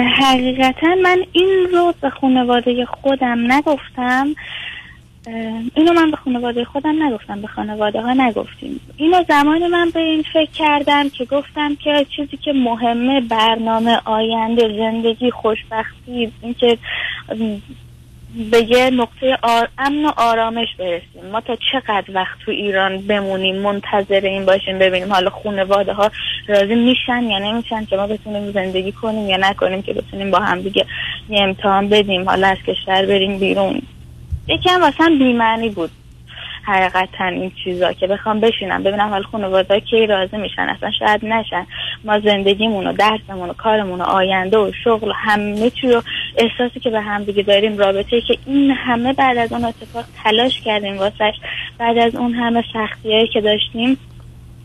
حقیقتا 0.01 0.95
من 1.03 1.17
این 1.31 1.67
رو 1.73 1.93
به 2.01 2.09
خانواده 2.09 2.85
خودم 2.85 3.51
نگفتم. 3.51 4.27
اینو 5.75 5.93
من 5.93 6.11
به 6.11 6.17
خانواده 6.17 6.65
خودم 6.65 7.03
نگفتم 7.03 7.41
به 7.41 7.47
خانواده 7.47 8.01
ها 8.01 8.13
نگفتیم. 8.13 8.79
اینو 8.97 9.23
زمانی 9.27 9.67
من 9.67 9.89
به 9.89 9.99
این 9.99 10.23
فکر 10.33 10.51
کردم 10.51 11.09
که 11.09 11.25
گفتم 11.25 11.75
که 11.75 12.05
چیزی 12.15 12.37
که 12.37 12.53
مهمه 12.53 13.21
برنامه 13.21 13.99
آینده 14.05 14.77
زندگی 14.77 15.31
خوشبختی 15.31 16.31
اینکه 16.41 16.77
به 18.51 18.63
یه 18.69 18.89
نقطه 18.89 19.37
آر... 19.41 19.67
امن 19.77 20.05
و 20.05 20.11
آرامش 20.17 20.67
برسیم. 20.79 21.31
ما 21.31 21.41
تا 21.41 21.57
چقدر 21.71 22.03
وقت 22.13 22.39
تو 22.45 22.51
ایران 22.51 22.97
بمونیم 22.97 23.55
منتظر 23.55 24.21
این 24.21 24.45
باشیم 24.45 24.79
ببینیم 24.79 25.13
حالا 25.13 25.29
خانواده 25.29 25.93
ها 25.93 26.11
راضی 26.47 26.75
میشن 26.75 27.23
یا 27.23 27.39
نمیشن 27.39 27.85
که 27.85 27.97
ما 27.97 28.07
بتونیم 28.07 28.51
زندگی 28.51 28.91
کنیم 28.91 29.29
یا 29.29 29.37
نکنیم 29.37 29.81
که 29.81 29.93
بتونیم 29.93 30.31
با 30.31 30.39
هم 30.39 30.61
دیگه 30.61 30.85
یه 31.29 31.41
امتحان 31.41 31.89
بدیم 31.89 32.29
حالا 32.29 32.47
از 32.47 32.57
کشور 32.67 33.05
بریم 33.05 33.39
بیرون. 33.39 33.81
یکم 34.49 34.81
واسه 34.81 35.09
بیمعنی 35.09 35.69
بود. 35.69 35.91
حقیقتا 36.63 37.25
این 37.25 37.51
چیزا 37.63 37.93
که 37.93 38.07
بخوام 38.07 38.39
بشینم 38.39 38.83
ببینم 38.83 39.09
حال 39.09 39.23
خانواده 39.23 39.79
کی 39.79 40.07
راضی 40.07 40.37
میشن 40.37 40.61
اصلا 40.61 40.91
شاید 40.99 41.25
نشن. 41.25 41.65
ما 42.03 42.19
زندگیمون 42.19 42.87
و 42.87 42.93
درسمون 42.93 43.49
و 43.49 43.53
کارمون 43.53 44.01
و 44.01 44.03
آینده 44.03 44.57
و 44.57 44.71
شغل 44.83 45.09
و 45.09 45.13
همه 45.15 45.69
چی 45.69 45.87
رو 45.87 46.03
احساسی 46.37 46.79
که 46.79 46.89
به 46.89 47.01
هم 47.01 47.23
دیگه 47.23 47.43
داریم 47.43 47.77
رابطه 47.77 48.21
که 48.21 48.37
این 48.45 48.71
همه 48.71 49.13
بعد 49.13 49.37
از 49.37 49.51
اون 49.51 49.65
اتفاق 49.65 50.05
تلاش 50.23 50.61
کردیم 50.61 50.97
واسش. 50.97 51.33
بعد 51.77 51.97
از 51.97 52.15
اون 52.15 52.33
همه 52.33 52.63
سختی 52.73 53.27
که 53.33 53.41
داشتیم 53.41 53.97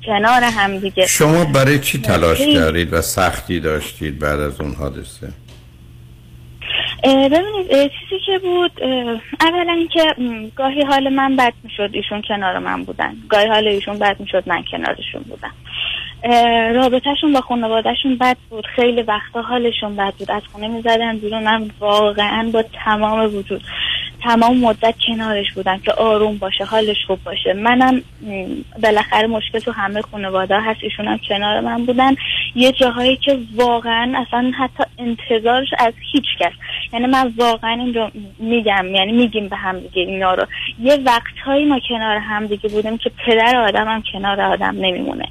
کنار 0.06 0.42
هم 0.42 0.78
دیگه. 0.78 1.06
شما 1.06 1.44
برای 1.44 1.78
چی 1.78 2.00
تلاش. 2.00 2.38
کردید 2.38 2.92
و 2.92 3.00
سختی 3.00 3.60
داشتید 3.60 4.18
بعد 4.18 4.40
از 4.40 4.60
اون 4.60 4.74
حادثه؟ 4.74 5.43
ببینید 7.04 7.66
چیزی 7.70 8.22
که 8.26 8.38
بود 8.38 8.82
اولا 9.40 9.86
م، 10.18 10.46
گاهی 10.56 10.82
حال 10.82 11.08
من 11.08 11.36
بد 11.36 11.52
می‌شد 11.62 11.90
ایشون 11.92 12.22
کنار 12.28 12.58
من 12.58 12.84
بودن. 12.84 13.14
گاهی 13.28 13.46
حال 13.46 13.68
ایشون 13.68 13.98
بد 13.98 14.20
می‌شد 14.20 14.42
من 14.46 14.64
کنارشون 14.70 15.22
بودم. 15.22 15.54
رابطهشون 16.74 17.32
با 17.32 17.40
خانوادهشون 17.40 18.18
بد 18.18 18.36
بود. 18.50 18.66
خیلی 18.66 19.02
وقتا 19.02 19.42
حالشون 19.42 19.96
بد 19.96 20.14
بود. 20.18 20.30
از 20.30 20.42
خونه 20.52 20.68
می‌زدن 20.68 21.18
بیرون. 21.18 21.42
من 21.42 21.70
واقعا 21.80 22.50
با 22.52 22.64
تمام 22.84 23.34
وجود 23.34 23.62
تمام 24.24 24.58
مدت 24.58 24.94
کنارش 25.06 25.52
بودم 25.54 25.78
که 25.78 25.92
آروم 25.92 26.38
باشه 26.38 26.64
حالش 26.64 26.96
خوب 27.06 27.18
باشه. 27.24 27.52
منم 27.52 28.02
بالاخره 28.82 29.26
مشکل 29.26 29.58
تو 29.58 29.72
همه 29.72 30.02
خانواده 30.02 30.60
هست 30.60 30.80
ایشون 30.82 31.08
هم 31.08 31.18
کنار 31.28 31.60
من 31.60 31.84
بودن. 31.84 32.14
یه 32.54 32.72
جاهایی 32.72 33.16
که 33.16 33.38
واقعا 33.54 34.24
اصلا 34.26 34.52
حتی 34.58 34.84
انتظارش 34.98 35.68
از 35.78 35.92
هیچ 36.12 36.24
کس. 36.40 36.52
یعنی 36.92 37.06
من 37.06 37.32
واقعا 37.36 37.72
این 37.72 37.94
رو 37.94 38.10
میگم 38.38 38.94
یعنی 38.94 39.12
میگیم 39.12 39.48
به 39.48 39.56
هم 39.56 39.80
دیگه 39.80 40.02
اینا 40.02 40.34
رو. 40.34 40.46
یه 40.80 40.96
وقتهایی 40.96 41.64
ما 41.64 41.80
کنار 41.88 42.16
هم 42.16 42.46
دیگه 42.46 42.68
بودیم 42.68 42.98
که 42.98 43.10
پدر 43.26 43.56
آدم 43.56 43.88
هم 43.88 44.02
کنار 44.12 44.40
آدم 44.40 44.74
نمیمونه. 44.80 45.28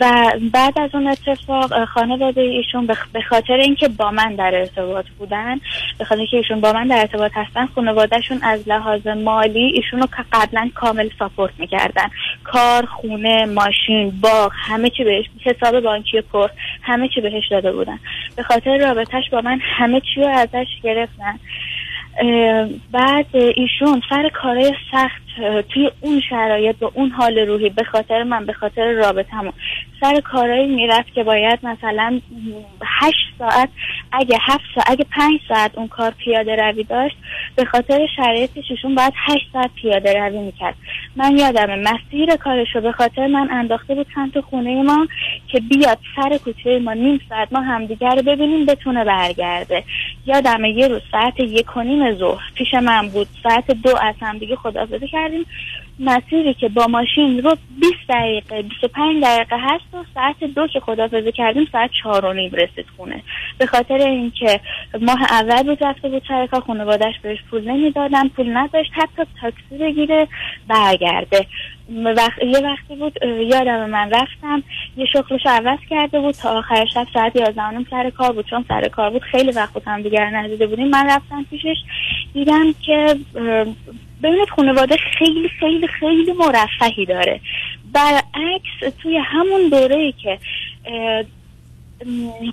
و 0.00 0.32
بعد 0.52 0.78
از 0.78 0.90
اون 0.94 1.06
اتفاق 1.06 1.84
خانواده 1.84 2.40
ایشون 2.40 2.86
به 2.86 3.20
خاطر 3.28 3.54
اینکه 3.54 3.88
با 3.88 4.10
من 4.10 4.34
در 4.34 4.54
ارتباط 4.54 5.06
بودن 5.18 5.60
به 5.98 6.04
خاطر 6.04 6.26
که 6.26 6.36
ایشون 6.36 6.60
با 6.60 6.72
من 6.72 6.86
در 6.86 6.98
ارتباط 6.98 7.32
هستن 7.34 7.66
خانوادهشون 7.66 8.38
از 8.42 8.68
لحاظ 8.68 9.06
مالی 9.06 9.64
ایشون 9.64 10.00
رو 10.00 10.06
قبلا 10.32 10.70
کامل 10.74 11.08
ساپورت 11.18 11.52
می‌کردن. 11.58 12.08
کار 12.44 12.86
خونه 12.86 13.44
ماشین 13.44 14.12
باغ 14.20 14.52
همه 14.54 14.90
چی 14.90 15.04
بهش 15.04 15.24
حساب 15.44 15.80
بانکی 15.80 16.20
پر 16.20 16.48
همه 16.82 17.08
چی 17.08 17.20
بهش 17.20 17.48
داده 17.50 17.72
بودن. 17.72 17.98
به 18.36 18.42
خاطر 18.42 18.76
رابطهش 18.76 19.30
با 19.32 19.40
من 19.40 19.60
همه 19.62 20.00
چی 20.00 20.20
رو 20.20 20.28
ازش 20.28 20.66
گرفتن. 20.82 21.38
بعد 22.92 23.26
ایشون 23.32 24.02
سر 24.10 24.28
کارهای 24.28 24.72
سخت 24.92 25.22
توی 25.68 25.90
اون 26.00 26.20
شرایط 26.30 26.78
با 26.78 26.92
اون 26.94 27.10
حال 27.10 27.38
روحی 27.38 27.70
به 27.70 27.84
خاطر 27.84 28.22
من 28.22 28.46
به 28.46 28.52
خاطر 28.52 28.92
رابطمون 28.92 29.52
سر 30.00 30.20
کارهایی 30.20 30.66
می‌رفت 30.66 31.14
که 31.14 31.24
باید 31.24 31.58
مثلا 31.62 32.20
هشت 33.00 33.26
ساعت 33.38 33.68
اگه 34.20 34.38
هفت 34.40 34.64
ساعت 34.74 34.90
اگه 34.90 35.06
پنج 35.10 35.40
ساعت 35.48 35.70
اون 35.78 35.88
کار 35.88 36.10
پیاده 36.10 36.56
روی 36.56 36.84
داشت 36.84 37.16
به 37.56 37.64
خاطر 37.64 38.06
شرایطش 38.16 38.70
ایشون 38.70 38.94
باید 38.94 39.12
هشت 39.16 39.46
ساعت 39.52 39.70
پیاده 39.74 40.18
روی 40.18 40.38
می‌کرد. 40.38 40.74
من 41.16 41.38
یادم 41.38 41.78
مسیر 41.78 42.36
کارش 42.36 42.68
رو 42.74 42.80
به 42.80 42.92
خاطر 42.92 43.26
من 43.26 43.50
انداخته 43.50 43.94
بود 43.94 44.06
سمت 44.14 44.40
خونه 44.40 44.82
ما 44.82 45.06
که 45.48 45.60
بیاد 45.60 45.98
سر 46.16 46.38
کوچه 46.38 46.78
ما 46.78 46.92
نیم 46.92 47.20
ساعت 47.28 47.52
ما 47.52 47.60
همدیگر 47.60 48.14
رو 48.14 48.22
ببینیم 48.22 48.66
بتونه 48.66 49.04
برگرده. 49.04 49.84
یادم 50.26 50.64
یه 50.64 50.88
روز 50.88 51.02
ساعت 51.12 51.40
یک 51.40 51.76
و 51.76 51.82
نیم 51.82 52.18
ظهر 52.18 52.42
پیش 52.54 52.74
من 52.74 53.08
بود. 53.08 53.28
ساعت 53.42 53.70
دو 53.70 53.96
از 53.96 54.14
همدیگه 54.20 54.56
خداحافظی 54.56 55.08
کردیم. 55.08 55.46
مسیری 55.98 56.54
که 56.54 56.68
با 56.68 56.86
ماشین 56.86 57.42
رو 57.42 57.56
20 57.80 57.94
دقیقه 58.08 58.62
25 58.62 59.22
دقیقه 59.22 59.56
هست 59.60 59.94
و 59.94 60.04
ساعت 60.14 60.44
دو 60.44 60.66
که 60.66 60.80
خداحافظی 60.80 61.32
کردیم 61.32 61.68
ساعت 61.72 61.90
چهار 62.02 62.24
و 62.24 62.32
نیم 62.32 62.52
رسید 62.52 62.86
خونه. 62.96 63.22
به 63.58 63.66
خاطر 63.66 63.94
اینکه 63.94 64.60
ماه 65.00 65.22
اول 65.22 65.62
بود 65.62 65.84
رفته 65.84 66.08
بود 66.08 66.22
سر 66.28 66.46
کار 66.46 66.62
بهش 67.22 67.38
پول 67.50 67.70
نمی‌دادن 67.70 68.28
پول 68.28 68.56
نداشت 68.56 68.90
حتی 68.94 69.22
تاکسی 69.40 69.78
بگیره 69.78 70.28
برگرده. 70.68 71.46
وقت 72.16 72.42
یه 72.42 72.58
وقتی 72.58 72.96
بود 72.96 73.18
یادم 73.24 73.90
من 73.90 74.10
رفتم 74.10 74.62
یه 74.96 75.06
شغلش 75.12 75.46
عوض 75.46 75.78
کرده 75.90 76.20
بود 76.20 76.34
تا 76.34 76.58
آخر 76.58 76.86
شب 76.94 77.06
ساعت 77.14 77.36
11 77.36 77.62
و 77.62 77.70
نیم 77.70 77.86
سر 77.90 78.10
کار 78.10 78.32
بود. 78.32 78.46
چون 78.46 78.64
سر 78.68 78.88
کار 78.88 79.10
بود 79.10 79.22
خیلی 79.22 79.52
وقت 79.52 79.72
بود 79.72 79.82
هم 79.86 80.02
دیگر 80.02 80.30
ندیده 80.30 80.66
بودیم. 80.66 80.88
من 80.88 81.06
رفتم 81.06 81.46
پیشش 81.50 81.76
دیدم 82.34 82.72
که 82.86 83.16
ببینید 84.24 84.48
خانواده 84.48 84.96
خیلی 85.18 85.48
خیلی 85.48 85.86
خیلی 85.86 86.32
مرفهی 86.32 87.06
داره. 87.06 87.40
برعکس 87.92 88.96
توی 89.02 89.16
همون 89.16 89.68
دوره 89.68 90.12
که 90.12 90.38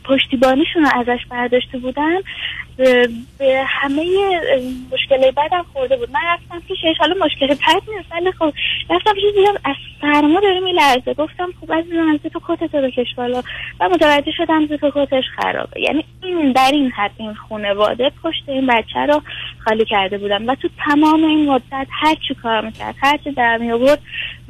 پشتیبانیشون 0.06 0.84
رو 0.84 0.89
ازش 0.93 1.25
برداشته 1.30 1.77
بودن 1.77 2.17
به, 2.77 3.63
همه 3.67 4.06
مشکل 4.91 5.32
بدم 5.32 5.65
خورده 5.73 5.97
بود. 5.97 6.12
من 6.12 6.19
رفتم 6.25 6.60
پیشش 6.67 6.97
حالا 6.99 7.25
مشکل 7.25 7.47
بد 7.47 7.82
نیست 7.95 8.12
ولی 8.12 8.32
خب 8.32 8.54
رفتم 8.89 9.13
پیشش 9.13 9.36
دیدم 9.36 9.54
از 9.65 9.75
سرما 10.01 10.39
داره 10.39 10.60
میلرزه 10.60 11.13
گفتم 11.13 11.49
خب 11.62 11.73
عزیزم 11.73 12.10
از 12.13 12.32
تو 12.34 12.41
کتت 12.47 12.75
بکش 12.75 13.15
بالا. 13.15 13.43
و 13.80 13.89
متوجه 13.89 14.32
شدم 14.32 14.67
زیپ 14.67 14.91
کتش 14.95 15.23
خرابه. 15.36 15.82
یعنی 15.82 16.06
این 16.23 16.51
در 16.51 16.71
این 16.73 16.91
حد 16.91 17.12
این 17.17 17.34
خانواده 17.34 18.12
پشت 18.23 18.43
این 18.47 18.67
بچه 18.67 18.99
رو 18.99 19.21
خالی 19.65 19.86
کرده 19.86 20.17
بودن 20.17 20.45
و 20.45 20.56
تو 20.56 20.69
تمام 20.86 21.23
این 21.23 21.49
مدت 21.49 21.88
هر 21.89 22.15
چی 22.27 22.36
کار 22.36 22.65
می‌کرد 22.65 22.95
هر 23.01 23.17
چی 23.17 23.32
در 23.32 23.58
می 23.58 23.71
آورد 23.71 23.99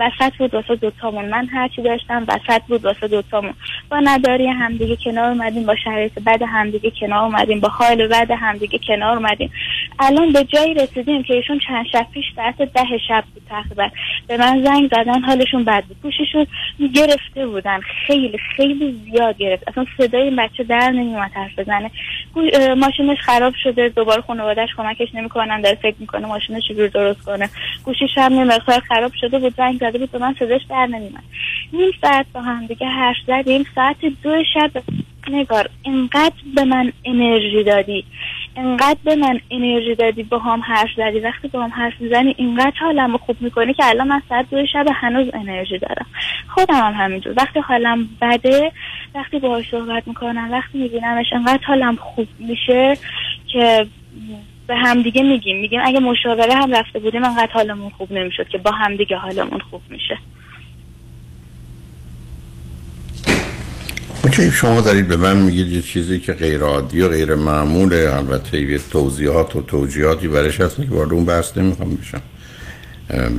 وسط 0.01 0.33
بود 0.37 0.53
واسه 0.53 0.75
دوتامون 0.75 1.25
من 1.25 1.45
هر 1.45 1.67
چی 1.67 1.81
داشتم 1.81 2.25
وسط 2.27 2.61
بود 2.67 2.85
واسه 2.85 3.07
دوتامون 3.07 3.53
با 3.91 3.99
نداری 3.99 4.47
همدیگه 4.47 4.95
کنار 4.95 5.31
اومدیم 5.31 5.65
با 5.65 5.75
شرایط 5.75 6.19
بد 6.25 6.41
همدیگه 6.41 6.91
کنار 6.99 7.23
اومدیم 7.23 7.59
با 7.59 7.67
حال 7.67 8.07
بد 8.07 8.31
همدیگه 8.31 8.79
کنار 8.87 9.17
اومدیم. 9.17 9.51
الان 9.99 10.31
به 10.31 10.43
جایی 10.43 10.73
رسیدیم 10.73 11.23
که 11.23 11.33
ایشون 11.33 11.59
چند 11.67 11.85
شب 11.91 12.07
پیش 12.13 12.25
ساعت 12.35 12.57
ده 12.57 12.97
شب 13.07 13.23
بود 13.33 13.43
تقریبا. 13.49 13.89
به 14.27 14.37
من 14.37 14.63
زنگ 14.63 14.89
زدن 14.91 15.21
حالشون 15.21 15.63
بد 15.63 15.83
بود. 15.83 15.97
گوششون 16.01 16.47
گرفته 16.95 17.47
بودن. 17.47 17.79
خیلی 18.07 18.37
خیلی 18.57 18.91
زیاد 18.91 19.37
گرفت. 19.37 19.67
اصلا 19.67 19.85
صدای 19.97 20.21
این 20.21 20.35
بچه 20.35 20.63
در 20.63 20.89
نمیومد 20.89 21.31
حرف 21.33 21.59
بزنه. 21.59 21.91
ماشینش 22.77 23.17
خراب 23.21 23.53
شده. 23.63 23.89
دوباره 23.89 24.21
خانوادهش 24.21 24.69
کمکش 24.77 25.15
نمی‌کنن 25.15 25.61
داره 25.61 25.75
فکر 25.75 25.95
می‌کنه 25.99 26.27
ماشینش 26.27 26.67
چجور 26.67 26.87
درست 26.87 27.21
کنه. 27.21 27.49
گوشیش 27.83 28.17
هم 28.17 28.43
مقدار 28.43 28.79
خراب 28.79 29.11
شده 29.21 29.39
بود. 29.39 29.55
زنگ 29.57 29.79
زده 29.91 29.99
بود 29.99 30.11
به 30.11 30.17
من 30.17 30.35
صداش 30.39 30.61
در 30.69 30.85
نمیومد 30.85 31.23
نیم 31.73 31.91
ساعت 32.01 32.25
با 32.33 32.41
هم 32.41 32.65
دیگه 32.65 32.87
حرف 32.87 33.17
زدیم 33.27 33.65
ساعت 33.75 33.97
دو 34.23 34.43
شب 34.53 34.71
نگار 35.29 35.69
اینقدر 35.83 36.35
به 36.55 36.63
من 36.63 36.93
انرژی 37.05 37.63
دادی. 37.63 38.05
اینقدر 38.55 38.99
به 39.03 39.15
من 39.15 39.39
انرژی 39.51 39.95
دادی 39.95 40.23
با 40.23 40.39
هم 40.39 40.61
حرف 40.61 40.89
زدی. 40.97 41.19
وقتی 41.19 41.47
با 41.47 41.63
هم 41.63 41.69
حرف 41.69 41.93
می‌زنی 42.01 42.35
اینقدر 42.37 42.77
حالم 42.79 43.17
خوب 43.17 43.35
می‌کنی 43.41 43.73
که 43.73 43.85
الان 43.85 44.07
من 44.07 44.21
ساعت 44.29 44.49
دو 44.49 44.65
شب 44.73 44.85
هنوز 44.93 45.27
انرژی 45.33 45.77
دارم. 45.77 46.05
خودم 46.47 46.75
هم 46.75 46.93
همینجور. 46.93 47.33
وقتی 47.37 47.59
حالم 47.59 48.09
بده 48.21 48.71
وقتی 49.15 49.39
باهاش 49.39 49.69
صحبت 49.71 50.07
می‌کنم 50.07 50.51
وقتی 50.51 50.77
میبینمش 50.77 51.33
اینقدر 51.33 51.63
حالم 51.63 51.95
خوب 51.95 52.27
میشه 52.39 52.97
که 53.47 53.87
به 54.67 54.75
همدیگه 54.75 55.23
میگیم. 55.23 55.61
میگیم 55.61 55.79
اگه 55.83 55.99
مشاوره 55.99 56.53
هم 56.55 56.75
رفته 56.75 56.99
بودیم 56.99 57.23
انقدر 57.23 57.51
حالمون 57.53 57.89
خوب 57.89 58.11
نمی‌شد 58.11 58.47
که 58.47 58.57
با 58.57 58.71
همدیگه 58.71 59.17
حالمون 59.17 59.59
خوب 59.59 59.81
میشه. 59.89 60.17
اوکی 64.23 64.51
شما 64.51 64.81
دارید 64.81 65.07
به 65.07 65.17
من 65.17 65.37
میگید 65.37 65.67
یه 65.67 65.81
چیزی 65.81 66.19
که 66.19 66.33
غیر 66.33 66.61
عادی 66.61 67.01
و 67.01 67.09
غیر 67.09 67.35
معموله 67.35 68.13
البته 68.15 68.61
یه 68.61 68.79
توضیحات 68.91 69.55
و 69.55 69.61
توجیهاتی 69.61 70.27
برش 70.27 70.61
هست 70.61 70.75
که 70.75 70.87
وارد 70.89 71.13
اون 71.13 71.25
بحث 71.25 71.57
نمی‌خوام 71.57 71.95
بشم. 71.95 72.21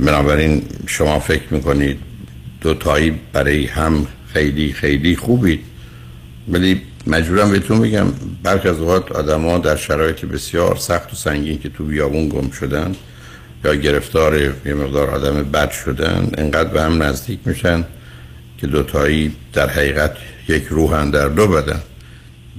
بنابراین 0.05 0.63
شما 0.87 1.19
فکر 1.19 1.53
می‌کنید 1.53 1.99
دو 2.61 2.73
تایی 2.73 3.19
برای 3.33 3.65
هم 3.65 4.07
خیلی 4.33 4.73
خیلی 4.73 5.15
خوبید. 5.15 5.59
ولی 6.47 6.81
مجبورم 7.07 7.51
بهتون 7.51 7.81
بگم 7.81 8.07
برخی 8.43 8.67
از 8.67 8.79
اوقات 8.79 9.11
آدما 9.11 9.57
در 9.57 9.75
شرایط 9.75 10.25
بسیار 10.25 10.75
سخت 10.75 11.13
و 11.13 11.15
سنگین 11.15 11.59
که 11.59 11.69
تو 11.69 11.83
بیابون 11.83 12.29
گم 12.29 12.49
شدن 12.49 12.95
یا 13.65 13.75
گرفتار 13.75 14.41
یه 14.41 14.73
مقدار 14.73 15.09
آدم 15.09 15.43
بد 15.43 15.71
شدن 15.71 16.31
انقدر 16.37 16.69
به 16.69 16.81
هم 16.81 17.03
نزدیک 17.03 17.39
میشن 17.45 17.85
که 18.57 18.67
دوتایی 18.67 19.35
در 19.53 19.69
حقیقت 19.69 20.11
یک 20.47 20.63
روحن 20.69 21.09
در 21.09 21.27
دو 21.27 21.47
بدن. 21.47 21.81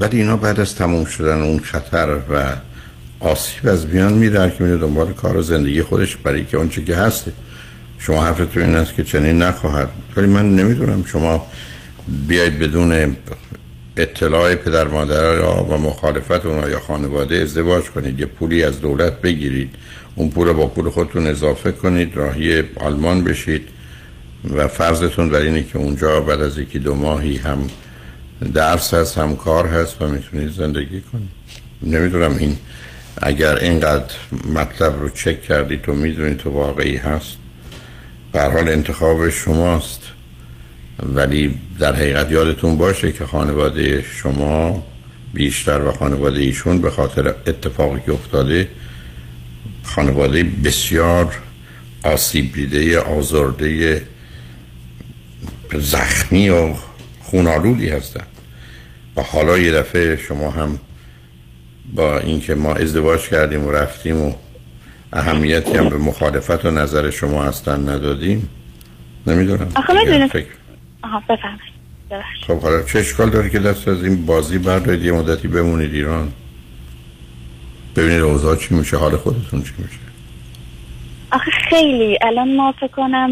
ولی 0.00 0.16
اینا 0.16 0.37
بعد 0.37 0.61
از 0.61 0.74
تموم 0.74 1.04
شدن 1.04 1.42
اون 1.42 1.59
خطر 1.59 2.16
و 2.30 2.57
آسیب 3.20 3.68
از 3.68 3.87
میان 3.87 4.12
میره 4.12 4.52
که 4.59 4.64
میره 4.64 4.76
دنبال 4.76 5.12
کار 5.12 5.37
و 5.37 5.42
زندگی 5.42 5.83
خودش 5.83 6.16
برای 6.16 6.44
که 6.44 6.57
اونچه 6.57 6.85
که 6.85 6.96
هسته 6.96 7.33
شما 7.98 8.24
حرفتون 8.24 8.62
این 8.62 8.74
است 8.74 8.94
که 8.94 9.04
چنین 9.04 9.42
نخواهد. 9.42 9.88
ولی 10.16 10.26
من 10.26 10.57
نمی‌دونم 10.57 11.04
شما 11.04 11.46
بیاید 12.28 12.59
بدون 12.59 13.16
اطلاع 13.96 14.54
پدر 14.54 14.88
مادر 14.88 15.40
و 15.40 15.76
مخالفت 15.76 16.46
اونها 16.46 16.70
یا 16.70 16.80
خانواده 16.80 17.37
ازدواج 17.37 17.85
کنید. 17.85 18.20
یه 18.20 18.26
پولی 18.26 18.62
از 18.62 18.80
دولت 18.80 19.20
بگیرید. 19.20 19.74
اون 20.14 20.30
پول 20.30 20.48
رو 20.48 20.54
با 20.54 20.66
پول 20.66 20.90
خودتون 20.90 21.26
اضافه 21.26 21.72
کنید. 21.72 22.16
راهی 22.16 22.62
آلمان 22.76 23.24
بشید. 23.24 23.68
و 24.54 24.68
فرضتون 24.68 25.30
بر 25.30 25.38
اینه 25.38 25.62
که 25.62 25.78
اونجا 25.78 26.20
بعد 26.20 26.40
از 26.40 26.59
یکی 26.59 26.78
دو 26.78 26.94
ماهی 26.94 27.37
هم 27.37 27.66
درس 28.54 28.94
هست 28.94 29.18
هم 29.18 29.37
کار 29.37 29.66
هست 29.66 30.02
و 30.02 30.09
می‌تونید 30.09 30.52
زندگی 30.52 31.00
کنید. 31.00 31.30
نمی‌دونم 31.83 32.37
این 32.37 32.57
اگر 33.22 33.57
اینقدر 33.57 34.14
مطلب 34.54 35.00
رو 35.00 35.09
چک 35.09 35.42
کردید 35.42 35.83
تو 35.83 35.92
می‌دونید 35.92 36.37
تو 36.37 36.50
واقعی 36.50 36.96
هست. 36.96 37.37
به 38.33 38.42
حال 38.42 38.68
انتخاب 38.68 39.28
شماست. 39.28 40.00
ولی 41.02 41.54
در 41.78 41.94
حقیقت 41.94 42.30
یادتون 42.30 42.76
باشه 42.76 43.12
که 43.12 43.26
خانواده 43.26 44.02
شما 44.02 44.87
بیشتر 45.35 45.83
و 45.83 45.92
خانواده 45.92 46.40
ایشون 46.40 46.80
به 46.80 46.90
خاطر 46.90 47.28
اتفاقی 47.28 48.00
که 48.07 48.12
افتاده 48.12 48.68
خانواده 49.83 50.44
بسیار 50.44 51.35
آسیب 52.02 52.54
دیده 52.54 52.98
آزرده 52.98 54.02
زخمی 55.74 56.48
و 56.48 56.74
خونالودی 57.22 57.88
هستن. 57.88 58.24
و 59.16 59.22
حالا 59.22 59.59
یه 59.59 59.72
دفعه 59.72 60.16
شما 60.16 60.50
هم 60.50 60.78
با 61.94 62.18
اینکه 62.18 62.54
ما 62.54 62.74
ازدواج 62.74 63.20
کردیم 63.28 63.66
و 63.66 63.70
رفتیم 63.70 64.20
و 64.20 64.32
اهمیتی 65.12 65.72
هم 65.72 65.88
به 65.88 65.97
مخالفت 65.97 66.64
و 66.64 66.70
نظر 66.70 67.11
شما 67.11 67.45
هستن 67.45 67.88
ندادیم 67.88 68.49
نمی‌دونم. 69.26 69.68
آخه 69.74 70.28
آها 71.05 71.22
ببخشید. 71.28 71.74
خب 72.46 72.61
حالا 72.61 72.82
چه 72.82 72.98
اشکال 72.98 73.30
داره 73.30 73.50
که 73.50 73.59
دست 73.59 73.88
از 73.88 74.05
این 74.05 74.26
بازی 74.26 74.59
بردارید؟ 74.59 75.05
یه 75.05 75.12
مدتی 75.12 75.48
بمونید 75.48 75.94
ایران. 75.94 76.32
ببینید 77.96 78.20
اوضاع 78.20 78.57
چی 78.57 78.74
میشه 78.74 78.96
حال 78.96 79.16
خودتون 79.16 79.62
چی 79.62 79.72
میشه. 79.78 79.98
آخه 81.32 81.50
خیلی 81.70 82.18
الان 82.22 82.57
ما 82.57 82.72
فکر 82.72 82.86
کنم 82.86 83.30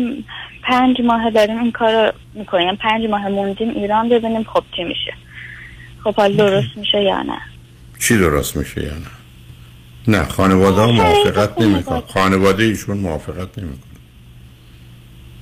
پنج 0.62 1.00
ماه 1.00 1.30
داریم 1.30 1.58
این 1.58 1.72
کار 1.72 2.06
رو 2.06 2.12
می‌کنیم 2.34 2.76
پنج 2.76 3.06
ماه 3.10 3.28
موندیم 3.28 3.70
ایران 3.70 4.08
ببینیم 4.08 4.44
خب 4.44 4.64
چی 4.76 4.84
میشه. 4.84 5.14
خب 6.04 6.14
حال 6.14 6.36
درست 6.36 6.76
میشه 6.76 7.02
یا 7.02 7.22
نه؟ 7.22 7.38
چی 7.98 8.18
درست 8.18 8.56
میشه 8.56 8.84
یا 8.84 8.94
نه؟ 8.94 9.06
نه 10.08 10.24
خانواده 10.24 10.80
ها 10.80 10.92
موافقت 10.92 11.60
نمیکن 11.60 12.02
خانواده 12.08 12.64
ایشون 12.64 12.98
موافقت 12.98 13.58
نمیکن 13.58 13.91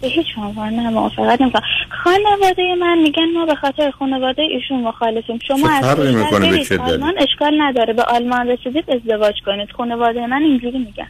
به 0.01 0.09
هیچ 0.09 0.26
عنوان 0.36 0.72
نه 0.74 0.90
موافقت 0.90 1.40
نمی‌کنم 1.40 1.62
خانواده 2.05 2.74
من 2.80 2.98
میگن 2.98 3.32
ما 3.34 3.46
به 3.46 3.55
خاطر 3.55 3.90
خانواده 3.90 4.42
ایشون 4.42 4.80
مخالفیم. 4.80 5.38
شما 5.48 5.70
از 5.70 5.96
برید؟ 5.96 6.72
آلمان 6.80 7.14
اشکال 7.18 7.61
نداره. 7.62 7.92
به 7.92 8.03
آلمان 8.03 8.48
رسیدید 8.48 8.84
ازدواج 8.90 9.34
کنید. 9.46 9.68
خانواده 9.76 10.26
من 10.26 10.42
اینجوری 10.42 10.78
میگن. 10.78 11.09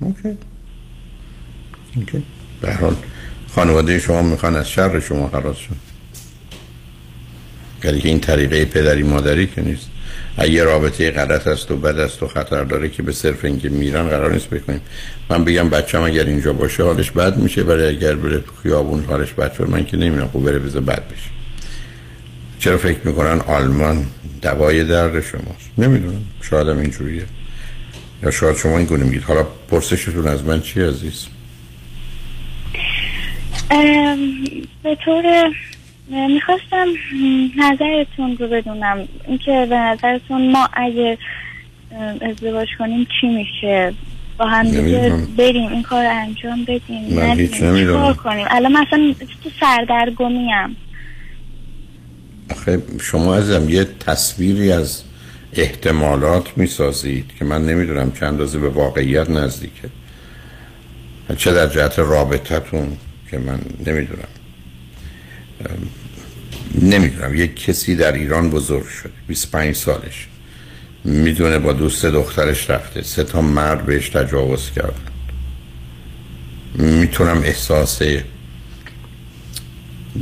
اوکی. 0.00 0.38
اوکی. 1.96 2.22
به 2.60 2.74
حال 2.74 2.96
خانواده 3.54 3.98
شما 3.98 4.22
می‌خوان 4.22 4.56
از 4.56 4.70
شر 4.70 5.00
شما 5.00 5.28
خلاص 5.28 5.56
شن. 5.56 5.76
ولی 7.84 8.00
که 8.00 8.08
این 8.08 8.20
طریقه 8.20 8.64
پدری 8.64 9.02
مادری 9.02 9.46
که 9.46 9.62
نیست. 9.62 9.90
یه 10.44 10.64
رابطه 10.64 11.10
غلط 11.10 11.46
است 11.46 11.70
و 11.70 11.76
بد 11.76 11.98
است 11.98 12.22
و 12.22 12.26
خطر 12.26 12.64
داره 12.64 12.88
که 12.88 13.02
به 13.02 13.12
صرف 13.12 13.44
اینکه 13.44 13.68
میرن 13.68 14.08
قرار 14.08 14.32
نیست 14.32 14.50
بکنیم. 14.50 14.80
من 15.30 15.44
بگم 15.44 15.70
بچم 15.70 16.02
اگر 16.02 16.24
اینجا 16.24 16.52
باشه 16.52 16.82
حالش 16.82 17.10
بد 17.10 17.36
میشه 17.36 17.62
ولی 17.62 17.82
اگر 17.82 18.14
بره 18.14 18.38
تو 18.38 18.52
خیابون 18.62 19.04
حالش 19.04 19.32
بد 19.32 19.54
شد 19.54 19.70
من 19.70 19.84
که 19.84 19.96
نمی‌دونم. 19.96 20.28
خب 20.32 20.38
بره 20.38 20.58
بذار 20.58 20.82
بد 20.82 21.02
بشه. 21.08 21.30
چرا 22.58 22.78
فکر 22.78 22.98
می‌کنن 23.04 23.40
آلمان 23.40 24.06
دوای 24.42 24.84
درد 24.84 25.20
شماست؟ 25.20 25.70
نمی‌دونم. 25.78 26.24
شاید 26.42 26.68
هم 26.68 26.78
اینجوریه. 26.78 27.24
یا 28.22 28.30
شاید 28.30 28.56
شما 28.56 28.78
این 28.78 28.86
گونه 28.86 29.04
میگید. 29.04 29.22
حالا 29.22 29.46
پرسشتون 29.70 30.26
از 30.28 30.44
من 30.44 30.60
چی 30.60 30.82
عزیز؟ 30.82 31.26
ام، 33.70 34.18
به 34.82 34.96
طور 35.04 35.24
می‌خواستم 36.10 36.86
نظرتون 37.58 38.36
رو 38.36 38.48
بدونم 38.48 39.08
اینکه 39.26 39.66
به 39.70 39.76
نظرتون 39.76 40.50
ما 40.52 40.68
اگه 40.72 41.18
ازدواج 42.20 42.68
کنیم 42.78 43.06
چی 43.20 43.26
میشه 43.26 43.94
با 44.38 44.46
هم 44.46 44.62
دیگه. 44.62 45.12
بریم 45.38 45.68
این 45.68 45.82
کار 45.82 46.06
انجام 46.06 46.64
بدیم 46.64 47.14
من؟ 47.14 47.38
هیچ 47.38 47.62
نمی‌دونم. 47.62 48.14
کنیم 48.14 48.46
الان 48.50 48.72
مثلا 48.72 49.14
تو 49.44 49.50
سردرگمی 49.60 50.50
هم 50.50 50.76
آخه 52.50 52.82
شما 53.02 53.34
ازم 53.34 53.68
یه 53.68 53.84
تصویری 53.84 54.72
از 54.72 55.02
احتمالات 55.52 56.58
می‌سازید 56.58 57.32
که 57.38 57.44
من 57.44 57.66
نمی‌دونم 57.66 58.12
چند 58.12 58.28
اندازه 58.28 58.58
به 58.58 58.68
واقعیت 58.68 59.30
نزدیکه 59.30 59.88
چه 61.36 61.52
در 61.52 61.66
جهت 61.66 61.98
رابطتون 61.98 62.96
که 63.30 63.38
من 63.38 63.58
نمی‌دونم 63.86 64.28
نمی‌دونم 66.82 67.34
یک 67.34 67.64
کسی 67.64 67.96
در 67.96 68.12
ایران 68.12 68.50
بزرگ 68.50 68.88
شده 68.88 69.12
25 69.28 69.74
سالش. 69.74 70.26
می‌دونه 71.04 71.58
با 71.58 71.72
دوست 71.72 72.06
دخترش 72.06 72.70
رفته. 72.70 73.02
سه 73.02 73.24
تا 73.24 73.42
مرد 73.42 73.86
بهش 73.86 74.08
تجاوز 74.08 74.70
کردن 74.70 74.94
می‌تونم 76.74 77.42
احساس 77.44 78.02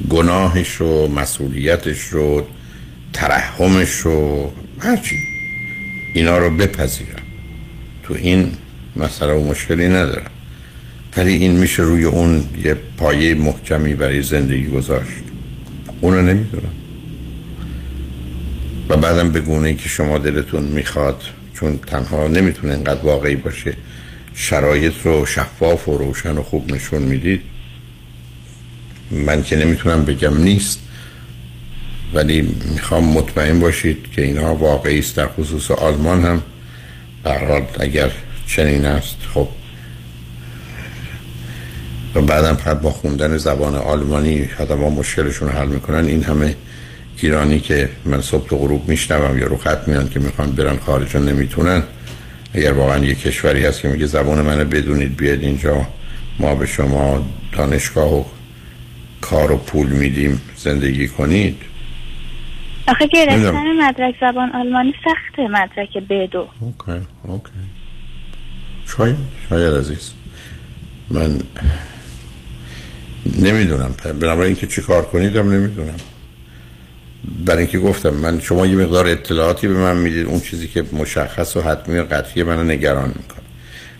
گناهش 0.09 0.74
رو 0.74 1.09
مسئولیتش 1.09 2.01
رو 2.01 2.47
ترحمش 3.12 3.91
رو 3.91 4.53
هرچی 4.78 5.16
اینا 6.14 6.39
رو 6.39 6.51
بپذیرم. 6.57 7.22
تو 8.03 8.14
این 8.14 8.53
مسئله 8.97 9.32
و 9.32 9.45
مشکلی 9.45 9.89
ندارم. 9.89 10.30
ولی 11.16 11.35
این 11.35 11.53
میشه 11.53 11.82
روی 11.82 12.05
اون 12.05 12.45
یه 12.64 12.76
پایه 12.97 13.35
محکمی 13.35 13.95
برای 13.95 14.22
زندگی 14.22 14.66
گذاشت. 14.66 15.24
اونو 16.01 16.23
نمی‌دونم. 16.23 16.73
و 18.89 18.97
بعدم 18.97 19.33
به 19.33 19.41
گونه 19.41 19.75
که 19.75 19.89
شما 19.89 20.19
دلتون 20.19 20.65
می‌خواد 20.65 21.23
چون 21.55 21.79
تنها 21.79 22.29
نمی‌تونه 22.29 22.73
اینقدر 22.73 23.01
واقعی 23.01 23.37
باشه 23.37 23.77
شرایط 24.35 24.95
رو 25.05 25.27
شفاف 25.27 25.89
و 25.89 25.99
روشن 25.99 26.39
و 26.39 26.43
خوب 26.43 26.73
نشون 26.73 27.03
می‌دید 27.03 27.41
من 29.11 29.43
که 29.43 29.57
نمی‌تونم 29.57 30.05
بگم 30.05 30.43
نیست. 30.43 30.81
ولی 32.15 32.55
می‌خوام 32.73 33.05
مطمئن 33.05 33.61
باشید 33.61 34.11
که 34.13 34.23
اینها 34.23 34.55
واقعی 34.55 34.99
است 34.99 35.17
در 35.17 35.29
خصوص 35.29 35.71
آلمان 35.71 36.25
هم. 36.25 36.43
در 37.25 37.45
حال 37.45 37.63
اگر 37.81 38.11
چنین 38.47 38.85
است 38.85 39.17
خب 39.35 39.49
و 42.15 42.21
بعدم 42.21 42.55
فقط 42.55 42.81
با 42.81 42.91
خوندن 42.91 43.37
زبان 43.37 43.75
آلمانی 43.75 44.39
حتی 44.39 44.77
با 44.77 44.91
مشکلشون 44.91 45.49
حل 45.49 45.69
می‌کنن. 45.69 46.07
این 46.07 46.23
همه 46.23 46.55
ایرانی 47.17 47.61
که 47.61 47.89
من 48.05 48.21
صبح 48.21 48.55
و 48.55 48.57
غروب 48.57 48.89
میشنوم 48.89 49.39
یا 49.39 49.47
رو 49.47 49.57
خط 49.57 49.89
میان 49.89 50.09
که 50.09 50.21
می‌خوان 50.21 50.53
برن 50.53 50.77
خارج 50.77 51.17
نمی‌تونن. 51.17 51.83
اگر 52.55 52.73
واقعا 52.73 53.05
یه 53.05 53.15
کشوری 53.15 53.65
هست 53.65 53.81
که 53.81 53.89
میگه 53.89 54.07
زبان 54.07 54.41
منو 54.41 54.65
بدونید 54.65 55.17
بیاد 55.17 55.41
اینجا 55.41 55.87
ما 56.39 56.55
به 56.55 56.67
شما 56.67 57.27
دانشگاه 57.53 58.15
و 58.15 58.25
کار 59.21 59.53
و 59.53 59.57
پول 59.57 59.89
میدیم 59.89 60.41
زندگی 60.57 61.09
کنید. 61.09 61.57
آخه 62.89 63.07
گرفتن. 63.07 63.73
مدرک 63.89 64.15
زبان 64.21 64.51
آلمانی 64.53 64.95
سخته 65.05 65.49
مدرک 65.49 65.99
بدو 66.11 66.49
اوکی 66.61 67.07
اوکی. 67.23 67.51
شاید 68.97 69.17
شاید 69.49 69.75
عزیز. 69.75 70.12
من 71.11 71.39
نمی‌دونم. 73.27 73.95
بنابراین 74.20 74.57
که 74.57 74.66
چی 74.66 74.83
کار 74.83 75.05
کنیدم 75.05 75.53
نمی‌دونم. 75.53 75.95
برای 77.47 77.62
اینکه 77.62 77.79
گفتم 77.79 78.11
من 78.11 78.41
شما 78.41 78.66
یه 78.66 78.77
مقدار 78.77 79.07
اطلاعاتی 79.07 79.68
به 79.68 79.75
من 79.75 79.97
می‌دید 79.97 80.27
اون 80.27 80.41
چیزی 80.41 80.68
که 80.68 80.85
مشخص 80.93 81.57
و 81.57 81.61
حتمی 81.61 81.99
و 81.99 82.05
قطعی 82.05 82.43
منو 82.43 82.64
نگران 82.64 83.09
می‌کنه. 83.09 83.45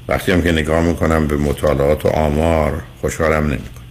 وقتی 0.09 0.33
هم 0.33 0.43
که 0.43 0.53
نگاه 0.53 0.83
می‌کنم 0.83 1.27
به 1.27 1.37
مطالعات 1.37 2.07
و 2.07 2.09
آمار 2.09 2.83
خوشحالم 3.01 3.45
نمی‌کنه. 3.45 3.85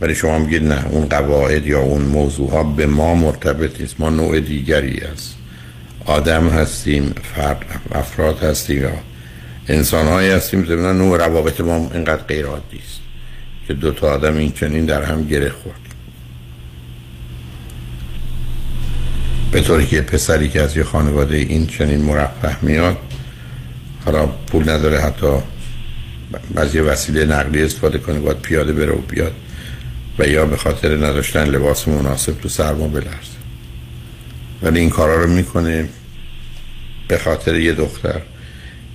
ولی 0.00 0.14
شما 0.14 0.38
میگید 0.38 0.64
نه 0.64 0.86
اون 0.86 1.08
قواعد 1.08 1.66
یا 1.66 1.80
اون 1.80 2.02
موضوع 2.02 2.50
ها 2.50 2.64
به 2.64 2.86
ما 2.86 3.14
مرتبط 3.14 3.80
نیست. 3.80 4.00
ما 4.00 4.10
نوع 4.10 4.40
دیگری 4.40 5.00
است 5.00 5.34
آدم 6.04 6.48
هستیم 6.48 7.14
فرد 7.36 7.64
افراد 7.92 8.42
هستیم 8.42 8.82
یا 8.82 8.92
انسان 9.68 10.06
هایی 10.06 10.30
هستیم. 10.30 10.64
زمینان 10.64 10.98
نوع 10.98 11.18
روابط 11.18 11.60
ما 11.60 11.90
اینقدر 11.94 12.22
غیر 12.22 12.46
عادی 12.46 12.78
است. 12.78 13.00
که 13.70 13.74
دو 13.74 13.90
تا 13.90 14.14
آدم 14.14 14.36
این 14.36 14.52
چنین 14.52 14.84
در 14.84 15.02
هم 15.02 15.26
گره 15.26 15.50
خورد. 15.50 15.80
به 19.52 19.60
طوری 19.60 19.86
که 19.86 20.00
پسری 20.00 20.48
که 20.48 20.62
از 20.62 20.76
یه 20.76 20.84
خانواده 20.84 21.36
این 21.36 21.66
چنین 21.66 22.00
مرفه 22.00 22.64
میاد 22.64 22.96
حالا 24.04 24.26
پول 24.26 24.70
نداره 24.70 25.00
حتی 25.00 25.26
یه 26.74 26.82
وسیله 26.82 27.24
نقلیه 27.24 27.64
استفاده 27.64 27.98
کنه 27.98 28.18
باید 28.18 28.40
پیاده 28.40 28.72
بره 28.72 28.92
و 28.92 28.98
بیاد 28.98 29.32
و 30.18 30.26
یا 30.26 30.46
به 30.46 30.56
خاطر 30.56 30.96
نداشتن 30.96 31.44
لباس 31.44 31.88
مناسب 31.88 32.40
تو 32.40 32.48
سرما 32.48 32.88
بلرزه. 32.88 33.40
ولی 34.62 34.80
این 34.80 34.90
کارا 34.90 35.22
رو 35.24 35.30
می‌کنه 35.30 35.88
به 37.08 37.18
خاطر 37.18 37.54
یه 37.54 37.72
دختر. 37.72 38.20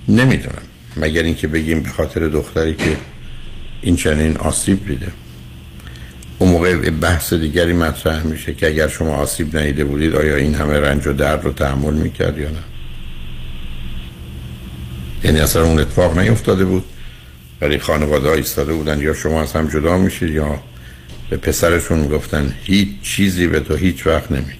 نمی‌دونم. 0.08 0.62
مگر 0.96 1.22
اینکه 1.22 1.48
بگیم 1.48 1.80
به 1.80 1.88
خاطر 1.88 2.28
دختری 2.28 2.74
که 2.74 2.96
این 3.82 3.96
چنین 3.96 4.36
آسیب 4.36 4.88
دیده. 4.88 5.12
اون 6.38 6.50
موقع 6.50 6.90
بحث 6.90 7.32
دیگری 7.32 7.72
مطرح 7.72 8.26
میشه 8.26 8.54
که 8.54 8.66
اگر 8.66 8.88
شما 8.88 9.14
آسیب 9.14 9.56
ندیده 9.56 9.84
بودید 9.84 10.14
آیا 10.14 10.36
این 10.36 10.54
همه 10.54 10.80
رنج 10.80 11.06
و 11.06 11.12
درد 11.12 11.44
رو 11.44 11.52
تحمل 11.52 11.94
می‌کرد 11.94 12.38
یا 12.38 12.50
نه؟ 12.50 12.62
یعنی 15.24 15.40
اصلا 15.40 15.64
اون 15.64 15.78
اتفاق 15.78 16.18
نیفتاده 16.18 16.64
بود 16.64 16.84
ولی 17.60 17.78
خانواده 17.78 18.28
ها 18.28 18.34
ایستاده 18.34 18.72
بودن 18.72 19.00
یا 19.00 19.14
شما 19.14 19.42
از 19.42 19.52
هم 19.52 19.68
جدا 19.68 19.98
میشید 19.98 20.30
یا 20.30 20.60
به 21.30 21.36
پسرشون 21.36 21.98
می‌گفتن 21.98 22.54
هیچ 22.62 22.88
چیزی 23.02 23.46
به 23.46 23.60
تو 23.60 23.76
هیچ 23.76 24.06
وقت 24.06 24.32
نمیگم 24.32 24.52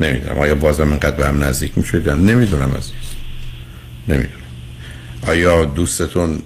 نمی‌دونم 0.00 0.38
آیا 0.38 0.54
بازم 0.54 0.88
اینقدر 0.88 1.16
به 1.16 1.26
هم 1.26 1.44
نزدیک 1.44 1.78
می‌شد 1.78 2.08
نمی‌دونم 2.08 2.70
عزیز. 2.70 2.92
نمی‌دونم. 4.08 4.32
آیا 5.26 5.64
دوستتون 5.64 6.42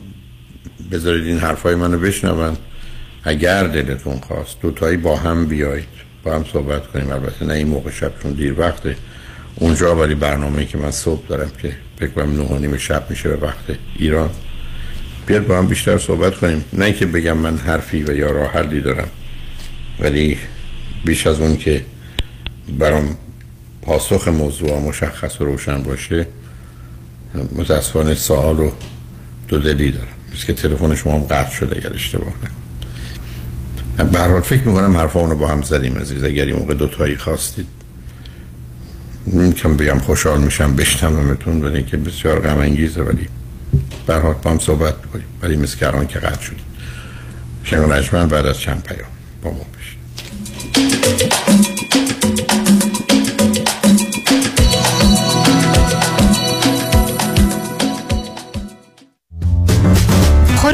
بذارید 0.93 1.25
این 1.25 1.39
حرفای 1.39 1.75
منو 1.75 1.99
بشنون. 1.99 2.57
اگر 3.25 3.67
دلتون 3.67 4.21
خواست 4.21 4.61
دوتایی 4.63 4.97
با 4.97 5.17
هم 5.17 5.47
بیایید. 5.47 5.89
با 6.25 6.35
هم 6.35 6.45
صحبت 6.53 6.87
کنیم. 6.87 7.13
البته 7.13 7.45
نه 7.45 7.55
این 7.55 7.69
موقع 7.69 7.91
شب 7.91 8.13
چون 8.23 8.33
دیر 8.33 8.61
وقته. 8.61 8.97
اونجا 9.57 9.97
ولی 9.97 10.15
برنامه 10.15 10.65
که 10.65 10.79
من 10.79 10.91
صبح 10.91 11.27
دارم 11.29 11.51
که 11.63 11.73
فکر 11.99 12.11
کنم 12.11 12.43
نه 12.43 12.59
نیم 12.59 12.77
شب 12.77 13.11
میشه 13.11 13.29
به 13.29 13.47
وقت 13.47 13.65
ایران. 13.97 14.31
بیاد 15.27 15.47
با 15.47 15.59
هم 15.59 15.67
بیشتر 15.67 15.99
صحبت 15.99 16.35
کنیم. 16.35 16.65
نه 16.73 16.93
که 16.93 17.07
بگم 17.07 17.37
من 17.37 17.57
حرفی 17.57 18.03
و 18.03 18.17
یا 18.17 18.31
راه 18.31 18.63
دارم 18.63 19.09
ولی 20.01 20.39
بیش 21.05 21.27
از 21.27 21.41
اون 21.41 21.57
که 21.57 21.85
برام 22.79 23.17
پاسخ 23.83 24.29
موضوع 24.29 24.79
مشخص 24.79 25.41
و 25.41 25.45
روشن 25.45 25.83
باشه 25.83 26.27
متاسفانه 27.53 28.15
سوال 28.15 28.61
و 28.61 28.71
دو 29.49 29.59
دلی 29.59 29.91
دارم. 29.91 30.22
که 30.47 30.53
تلفن 30.53 30.95
شما 30.95 31.13
هم 31.13 31.21
قطع 31.21 31.51
شده 31.51 31.77
اگر 31.77 31.95
اشتباه 31.95 32.29
نکنم. 32.29 34.11
به 34.11 34.19
هر 34.19 34.29
حال 34.29 34.41
فکر 34.41 34.63
می‌کنم 34.63 34.97
حرفا 34.97 35.25
رو 35.25 35.37
با 35.37 35.49
هم 35.49 35.63
زدیم 35.63 35.99
عزیز 35.99 36.25
اگر 36.25 36.45
این 36.45 36.57
موقع 36.57 36.75
دوتایی 36.75 37.17
خواستید. 37.17 37.67
نمی‌تونم 39.27 39.77
بگم 39.77 39.99
خوشحال 39.99 40.41
میشم 40.41 40.77
بشنومتون 40.77 41.65
ولی 41.65 41.83
که 41.83 41.97
بسیار 41.97 42.41
غم 42.41 42.59
انگیزه 42.59 43.03
ولی 43.03 43.29
به 44.07 44.15
هر 44.15 44.21
حال 44.21 44.35
با 44.43 44.51
هم 44.51 44.59
صحبت 44.59 45.03
بکنیم 45.03 45.27
ولی 45.43 45.57
مثل 45.57 45.79
که 45.79 45.87
الان 45.87 46.07
که 46.07 46.19
قطع 46.19 46.43
شدید 46.43 46.73
شنگ 47.65 48.29
بعد 48.29 48.47
از 48.47 48.61
چند 48.61 48.83
پیام 48.83 49.11
با 49.43 49.51
ما 49.51 49.67
بشید 49.79 51.42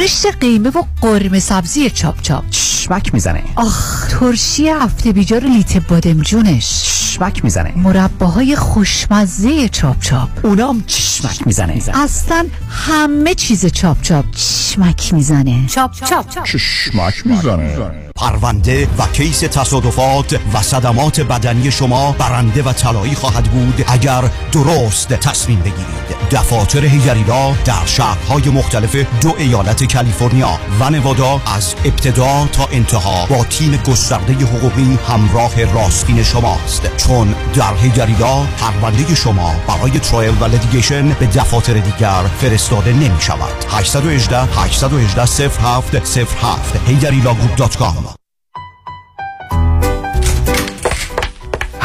خورشت 0.08 0.38
قیمه 0.40 0.70
و 0.70 0.82
قرمه 1.02 1.38
سبزی 1.38 1.90
چاپ 1.90 2.22
چاپ. 2.22 2.50
چشمک 2.50 3.14
می‌زنه. 3.14 3.42
آخ 3.56 4.08
ترشی 4.08 4.68
هفته 4.68 5.12
بیجار 5.12 5.44
لیت 5.44 5.76
بادمجونش. 5.76 7.07
چشمک 7.18 7.44
می‌زنه. 7.44 7.72
مرباهای 7.76 8.56
خوشمزه 8.56 9.68
چاپ 9.68 10.00
چاپ. 10.00 10.28
اونام 10.42 10.84
چشمک 10.86 11.46
می‌زنه. 11.46 11.82
اصلا 11.94 12.46
همه 12.70 13.34
چیز 13.34 13.66
چاپ 13.66 14.02
چاپ 14.02 14.24
چشمک 14.30 15.14
می‌زنه. 15.14 15.66
چاپ 15.66 15.90
چاپ. 15.94 16.44
چشمک 16.44 17.26
می‌زنه. 17.26 17.76
پرونده 18.16 18.88
و 18.98 19.06
case 19.12 19.40
تصادفات 19.40 20.40
و 20.54 20.62
صدمات 20.62 21.20
بدنی 21.20 21.70
شما 21.70 22.12
برنده 22.12 22.62
و 22.62 22.72
طلایی 22.72 23.14
خواهد 23.14 23.44
بود 23.44 23.84
اگر 23.88 24.24
درست 24.52 25.08
تصمیم 25.08 25.58
بگیرید. 25.60 26.08
دفاتر 26.30 26.84
هیگریلا 26.84 27.52
در 27.64 27.86
شهرهای 27.86 28.48
مختلف 28.48 28.96
دو 29.20 29.34
ایالت 29.38 29.92
کالیفرنیا 29.92 30.58
و 30.80 30.90
نوادا 30.90 31.40
از 31.56 31.74
ابتدا 31.84 32.48
تا 32.52 32.68
انتها 32.72 33.26
با 33.26 33.44
تیم 33.44 33.76
گسترده 33.76 34.32
حقوقی 34.32 34.98
همراه 35.08 35.64
راستین 35.64 36.22
شماست. 36.22 36.82
چون 37.08 37.34
در 37.54 37.74
هیگریلا 37.74 38.42
پرونده 38.42 39.14
شما 39.14 39.54
برای 39.68 39.98
trial 39.98 40.34
و 40.40 40.44
litigation 40.44 41.08
به 41.08 41.26
دفاتر 41.26 41.72
دیگر 41.72 42.22
فرستاده 42.40 42.92
نمی 42.92 43.20
شود 43.20 43.64
818 43.70 44.38
818 44.38 45.48
07 45.48 46.14
07 46.24 46.88
هیگریلاگروپ.com 46.88 48.27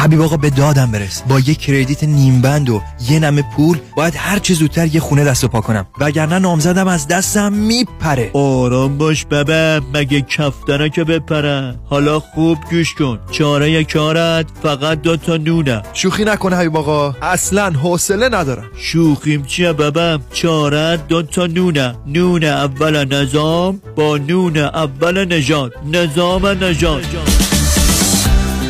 حبیب 0.04 0.22
آقا 0.22 0.38
به 0.38 0.50
دادم 0.50 0.92
برس. 0.92 1.22
با 1.22 1.40
یه 1.40 1.56
کردیت 1.56 2.04
نیم 2.04 2.42
بند 2.42 2.70
و 2.70 2.82
یه 3.10 3.20
نمه 3.20 3.44
پول 3.56 3.78
باید 3.96 4.14
هر 4.18 4.40
چه 4.40 4.54
زودتر 4.54 4.88
یه 4.88 5.00
خونه 5.00 5.24
دست 5.24 5.44
و 5.44 5.48
پا 5.48 5.62
کنم. 5.62 5.86
وگرنه 6.00 6.40
نامزدم 6.40 6.88
از 6.88 7.08
دستم 7.08 7.54
میپره. 7.54 8.32
آرام 8.34 8.98
باش 8.98 9.26
ببه 9.26 9.82
مگه 9.94 10.22
کفتره 10.22 10.90
که 10.90 11.04
بپره. 11.04 11.80
حالا 11.86 12.20
خوب 12.20 12.58
گوش 12.72 12.94
کن. 12.94 13.20
چاره 13.32 13.84
کارت 13.84 14.46
فقط 14.64 15.02
دو 15.02 15.18
تا 15.18 15.38
نونه. 15.38 15.82
شوخی 15.94 16.24
نکنه 16.24 16.56
حبیب 16.56 16.78
آقا. 16.78 17.16
اصلا 17.22 17.70
حوصله 17.70 18.30
ندارم. 18.30 18.66
شوخیم 18.78 19.44
چیه 19.44 19.74
ببم 19.74 20.22
چاره 20.34 20.98
دو 20.98 21.22
تا 21.22 21.46
نونه. 21.46 21.96
نون 22.08 22.44
اول 22.44 23.06
نظام 23.06 23.82
با 23.96 24.18
نون 24.18 24.58
اول 24.58 25.26
نژاد. 25.26 25.74
نظام 25.92 26.48
نژاد. 26.48 27.53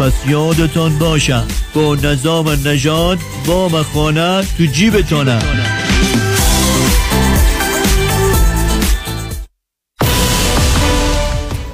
پس 0.00 0.12
یادتان 0.28 0.98
باشم 0.98 1.46
با 1.74 1.94
نظام 1.94 2.48
نژاد 2.48 3.18
وام 3.46 3.82
خانه 3.82 4.44
تو 4.58 4.64
جیبتانه 4.64 5.38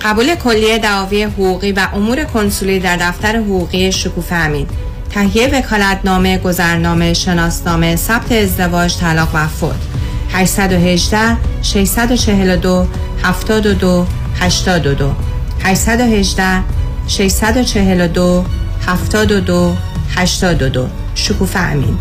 قبول 0.02 0.34
کلیه 0.34 0.78
دعاوی 0.78 1.22
حقوقی 1.22 1.72
و 1.72 1.86
امور 1.94 2.24
کنسولی 2.24 2.78
در 2.78 2.96
دفتر 2.96 3.36
حقوقی 3.36 3.92
شکوفه 3.92 4.34
امین. 4.34 4.66
تهیه 5.10 5.48
وکالتنامه 5.48 6.38
گذرنامه 6.38 7.14
شناسنامه 7.14 7.96
ثبت 7.96 8.32
ازدواج 8.32 8.96
طلاق 8.96 9.28
و 9.34 9.48
فوت. 9.48 9.76
818 10.32 11.36
642 11.62 12.86
72 13.22 14.06
82 14.40 15.14
818 15.64 16.81
642 17.06 18.44
72 18.86 19.76
82 20.16 20.88
شکوفه 21.14 21.60
امین. 21.60 21.98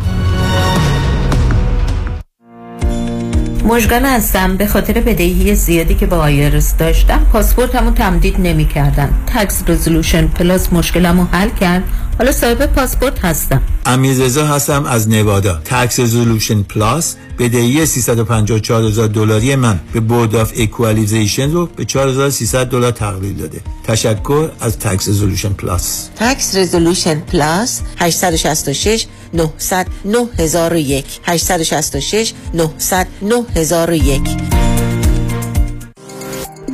مشگان 3.65 4.05
هستم 4.05 4.57
به 4.57 4.67
خاطر 4.67 4.93
بدهی 4.93 5.55
زیادی 5.55 5.95
که 5.95 6.05
با 6.05 6.17
IRS 6.17 6.77
داشتم 6.77 7.27
پاسپورتمو 7.33 7.91
تمدید 7.91 8.35
نمی 8.39 8.65
کردن 8.65 9.09
Tax 9.27 9.63
Resolution 9.67 10.27
Plus 10.27 10.73
مشکلمو 10.73 11.25
حل 11.31 11.49
کرد. 11.49 11.83
حالا 12.21 12.31
صاحب 12.31 12.65
پاسپورت 12.65 13.25
هستم. 13.25 13.61
امیررضا 13.85 14.45
هستم 14.45 14.85
از 14.85 15.09
نوادا. 15.09 15.61
Tax 15.65 15.99
Resolution 15.99 16.63
Plus 16.63 17.15
بدهی 17.39 17.85
354 17.85 18.83
هزار 18.83 19.07
دلاری 19.07 19.55
من 19.55 19.79
به 19.93 19.99
Board 19.99 20.35
of 20.35 20.53
Equalization 20.57 21.51
رو 21.51 21.65
به 21.65 21.85
4300 21.85 22.69
دلار 22.69 22.91
تقلیل 22.91 23.37
داده. 23.37 23.61
تشکر 23.83 24.49
از 24.59 24.79
تکس 24.79 25.09
رزولوشن 25.09 25.49
پلاس 25.49 26.09
تکس 26.15 26.55
رزولوشن 26.55 27.19
پلاس 27.19 27.81
866 27.97 29.05
900 29.33 29.87
9001 30.05 31.05
866 31.23 32.33
900 32.53 33.07
9001 33.21 34.50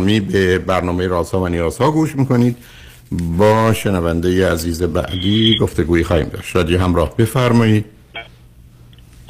گرامی 0.00 0.20
به 0.20 0.58
برنامه 0.58 1.06
رازها 1.06 1.40
و 1.40 1.48
نیازها 1.48 1.90
گوش 1.90 2.16
می‌کنید. 2.16 2.56
با 3.38 3.72
شنونده 3.72 4.52
عزیز 4.52 4.82
بعدی 4.82 5.58
گفتگویی 5.60 6.04
خواهیم 6.04 6.28
داشت. 6.28 6.56
رادیو 6.56 6.80
همراه 6.80 7.16
بفرمایید. 7.16 7.84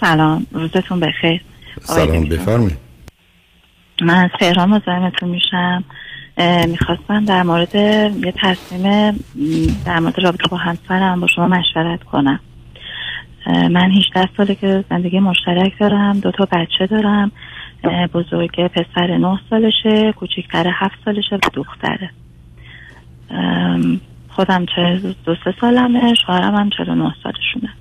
سلام. 0.01 0.47
روزتون 0.53 1.01
بخیر. 1.01 1.41
سلام. 1.83 2.25
بفرمایید. 2.25 2.79
من 4.03 4.25
از 4.25 4.31
تهران 4.41 4.68
مزاحمتون 4.71 5.29
میشم. 5.29 5.85
می‌خواستم 6.66 7.25
در 7.25 7.43
مورد 7.43 7.75
یه 7.75 8.35
تصمیم 8.43 9.25
در 9.87 9.99
مورد 9.99 10.21
رابطه 10.21 10.49
با 10.51 10.57
همسرم 10.57 11.21
با 11.21 11.27
شما 11.27 11.49
مشورت 11.49 12.03
کنم. 12.03 12.41
من 13.47 13.91
18 13.91 14.29
ساله 14.37 14.55
که 14.55 14.85
زندگی 14.91 15.21
مشترک 15.21 15.73
دارم 15.81 16.21
دو 16.21 16.31
تا 16.31 16.49
بچه 16.53 16.87
دارم. 16.87 17.33
بزرگ 17.85 18.66
پسر 18.66 19.16
9 19.16 19.39
سالشه 19.51 20.12
کوچیکتر 20.12 20.66
7 20.74 20.95
سالشه 21.05 21.37
و 21.37 21.39
دختره. 21.55 22.11
خودم 24.28 24.66
چه 24.66 25.14
دو 25.24 25.35
سه 25.45 25.55
سالمه 25.61 26.14
شوهرم 26.26 26.55
هم 26.55 26.70
49 26.70 27.14
سالشونه. 27.22 27.72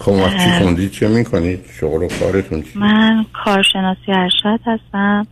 خب 0.00 0.12
وقت 0.12 0.36
چی 0.36 0.50
اه. 0.50 0.62
خوندید 0.62 0.90
چه 0.90 1.08
می‌کنید؟ 1.08 1.64
شغل 1.80 2.02
و 2.02 2.08
کارتون 2.08 2.62
چی 2.62 2.78
من 2.78 3.26
کارشناسی 3.32 4.12
ارشد 4.12 4.60
هستم 4.66 5.26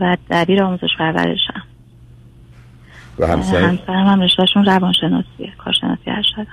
و 0.00 0.16
دبیر 0.30 0.62
آموزش 0.62 0.90
پرورشم. 0.98 1.62
و 3.18 3.26
همسر؟ 3.26 3.62
همسرم 3.62 4.06
هم 4.06 4.20
رشتهشون 4.20 4.64
روانشناسیه 4.64 5.52
کارشناسی 5.58 6.10
ارشد 6.10 6.46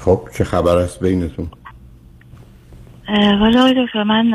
خب 0.00 0.20
چه 0.38 0.44
خبر 0.44 0.76
است 0.76 1.00
بینتون؟ 1.00 1.48
ولی 3.12 3.58
آقای 3.58 3.86
دکتر 3.86 4.02
من 4.02 4.34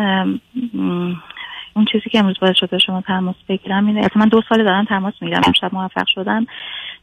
اون 1.74 1.86
چیزی 1.92 2.10
که 2.10 2.20
امروز 2.20 2.40
باعث 2.42 2.56
شده 2.58 2.80
شما 2.80 3.02
تماس 3.02 3.36
بگیرم 3.50 3.88
اینه 3.88 4.00
اصلا 4.00 4.22
من 4.22 4.28
دو 4.28 4.42
سال 4.50 4.64
دارم 4.64 4.86
تماس 4.86 5.14
می‌گیرم 5.22 5.42
امشب 5.48 5.74
موفق 5.74 6.08
شدم. 6.08 6.46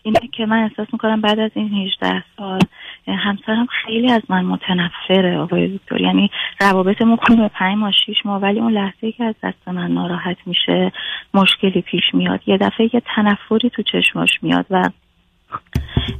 اینه 0.03 0.20
که 0.33 0.47
من 0.47 0.62
احساس 0.62 0.87
می‌کنم 0.93 1.20
بعد 1.20 1.39
از 1.39 1.51
این 1.55 1.87
18 1.87 2.25
سال 2.37 2.61
همسرم 3.09 3.66
خیلی 3.66 4.12
از 4.12 4.22
من 4.29 4.45
متنفره 4.45 5.39
آقای 5.39 5.79
دکتر. 5.79 6.01
یعنی 6.01 6.31
روابطمون 6.61 7.16
خوبه 7.16 7.49
پنج 7.49 7.79
ماه 7.79 7.93
شیش 8.07 8.16
ماه 8.25 8.41
ولی 8.41 8.61
اون 8.61 8.72
لحظه 8.72 9.12
که 9.12 9.25
از 9.25 9.35
دست 9.43 9.68
من 9.68 9.91
ناراحت 9.91 10.37
میشه 10.47 10.93
مشکلی 11.35 11.83
پیش 11.83 12.05
میاد. 12.12 12.41
یه 12.47 12.57
دفعه 12.57 12.91
یه 12.95 13.03
تنفری 13.16 13.70
تو 13.70 13.83
چشماش 13.83 14.31
میاد 14.43 14.66
و 14.70 14.91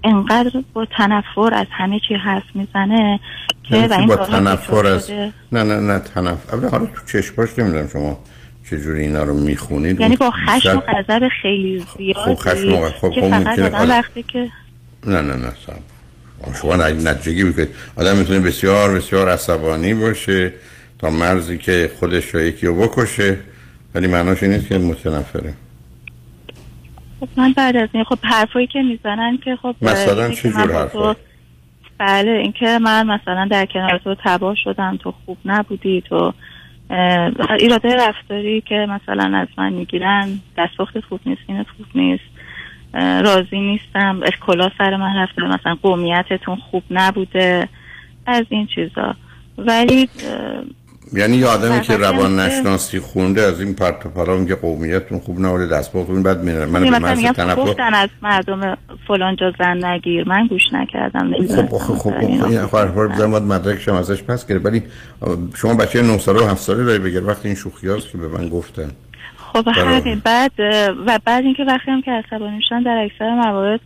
انقدر 0.05 0.51
با 0.73 0.87
تنفر 0.97 1.55
از 1.55 1.67
همه 1.71 2.01
چی 2.09 2.15
حرف 2.15 2.43
می‌زنه 2.55 3.21
که 3.63 3.77
و 3.77 3.93
این 3.93 4.07
با 4.07 4.17
تنفر 4.17 4.99
شده. 4.99 5.33
نه 5.53 5.63
نه 5.63 5.81
نه 5.81 5.99
تنفر. 5.99 6.57
اولا 6.57 6.69
حالا 6.69 6.87
تو 6.87 7.01
چشماش 7.07 7.49
نمی‌دونم 7.59 7.89
شما 7.89 8.19
چجوری 8.71 9.01
اینا 9.01 9.23
رو 9.23 9.35
می‌خونید. 9.35 10.01
یعنی 10.01 10.17
با 10.17 10.31
خشم 10.31 10.77
و 10.77 10.81
غضب 10.81 11.29
خیلی 11.43 11.87
زیادی 11.99 12.15
خب 12.15 12.35
خشم 12.35 12.73
و- 12.75 12.89
خب 12.91 13.11
خب 13.11 13.25
آدم- 13.25 13.91
وقتی 13.91 14.23
که 14.23 14.49
نه 15.07 15.21
نه 15.23 15.37
نه 15.37 15.53
سم 15.67 15.79
شما 16.63 16.77
نتیجگی 16.77 17.45
بکنید 17.45 17.69
آدم 17.97 18.17
می‌تونه 18.17 18.41
بسیار 18.41 18.95
بسیار 18.95 19.29
عصبانی 19.29 19.95
باشه 19.95 20.53
تا 20.99 21.11
مرزی 21.11 21.59
که 21.59 21.91
خودش 21.99 22.35
یا 22.35 22.41
یکی 22.41 22.67
رو 22.67 22.75
بکشه 22.75 23.37
ولی 23.95 24.07
معناش 24.07 24.43
این 24.43 24.53
نیست 24.53 24.69
که 24.69 24.79
متنفره. 24.79 25.55
خب 27.25 27.41
من 27.41 27.53
بعد 27.53 27.77
از 27.77 27.89
این 27.93 28.05
خب 28.05 28.19
حرفایی 28.23 28.67
که 28.67 28.83
می‌زنن 28.83 29.37
که 29.37 29.57
خب 29.57 29.77
مثلا 29.83 30.31
چه 30.31 30.49
من 30.49 30.67
جور 30.67 30.73
حرفا؟ 30.73 31.17
بله 31.99 32.31
اینکه 32.31 32.79
من 32.79 33.07
مثلا 33.07 33.49
در 33.51 33.67
کنار 33.67 33.99
تو 33.99 34.17
تباه 34.25 34.55
شدم 34.65 34.97
تو 34.97 35.15
خوب 35.27 35.39
نبودی 35.45 36.01
تو 36.01 36.33
ایراده 37.59 37.97
رفتاری 37.97 38.61
که 38.61 38.87
مثلا 38.89 39.39
از 39.39 39.49
من 39.59 39.73
می‌گیرن 39.73 40.41
دستپخت 40.59 41.01
خوب 41.01 41.21
نیست 41.27 41.41
اینت 41.47 41.67
خوب 41.77 41.87
نیست 41.95 42.25
راضی 43.25 43.61
نیستم 43.61 44.21
کلا 44.47 44.71
سر 44.79 44.97
من 44.97 45.17
رفته 45.17 45.43
مثلا 45.43 45.75
قومیتتون 45.83 46.57
خوب 46.57 46.83
نبوده 46.91 47.69
از 48.27 48.45
این 48.49 48.67
چیزا 48.67 49.15
ولی 49.59 50.09
یعنی 51.13 51.37
یه 51.37 51.47
آدمی 51.47 51.81
که 51.81 51.97
روان 51.97 52.37
که- 52.37 52.43
نشناسی 52.43 53.01
خونده 53.01 53.43
از 53.43 53.61
این 53.61 53.75
پرت 53.75 54.07
و 54.07 54.09
پلا 54.09 54.37
میگه 54.37 54.55
قومیتتون 54.55 55.19
خوب 55.19 55.41
نبوده 55.41 55.67
دست 55.67 55.93
بخورین 55.93 56.23
بعد 56.23 56.43
میره 56.43 56.67
من 56.67 56.83
به 56.91 56.99
مرز 56.99 57.23
تنفر 57.23 57.55
گفتن 57.55 57.95
از 57.95 58.09
مردم 58.23 58.77
فلان 59.09 59.37
جا 59.37 59.53
زن 59.59 59.85
نگیر. 59.85 60.29
من 60.29 60.47
گوش 60.47 60.63
نکردم 60.73 61.33
خب 61.33 61.69
خب 61.79 61.95
خب. 61.95 62.11
خب 62.11 62.17
این 62.25 62.59
حرفا 62.59 63.09
بزن 63.09 63.31
باید 63.31 63.43
مدرکش 63.43 63.89
هم 63.89 63.95
ازش 63.95 64.23
پس 64.23 64.47
گرفت. 64.47 64.67
ولی 64.67 64.83
شما 65.55 65.75
بچه 65.75 66.03
9 66.03 66.19
ساله 66.19 66.41
و 66.41 66.49
7 66.49 66.61
ساله 66.61 66.85
داری 66.85 66.99
بگیر 66.99 67.25
وقتی 67.25 67.49
این 67.49 67.57
شوخی 67.57 67.89
هاست 67.89 68.13
که 68.13 68.19
به 68.19 68.29
من 68.29 68.49
گفتن. 68.49 68.91
خب 69.37 69.69
همین. 69.69 70.23
بعد 70.25 70.53
و 71.07 71.19
بعد 71.25 71.45
اینکه 71.45 71.65
وقتی 71.65 71.91
هم 71.91 72.03
که 72.03 72.11
عصبانی 72.11 72.57
میشن 72.57 72.83
در 72.83 73.09
اکثر 73.13 73.35
موارد 73.35 73.81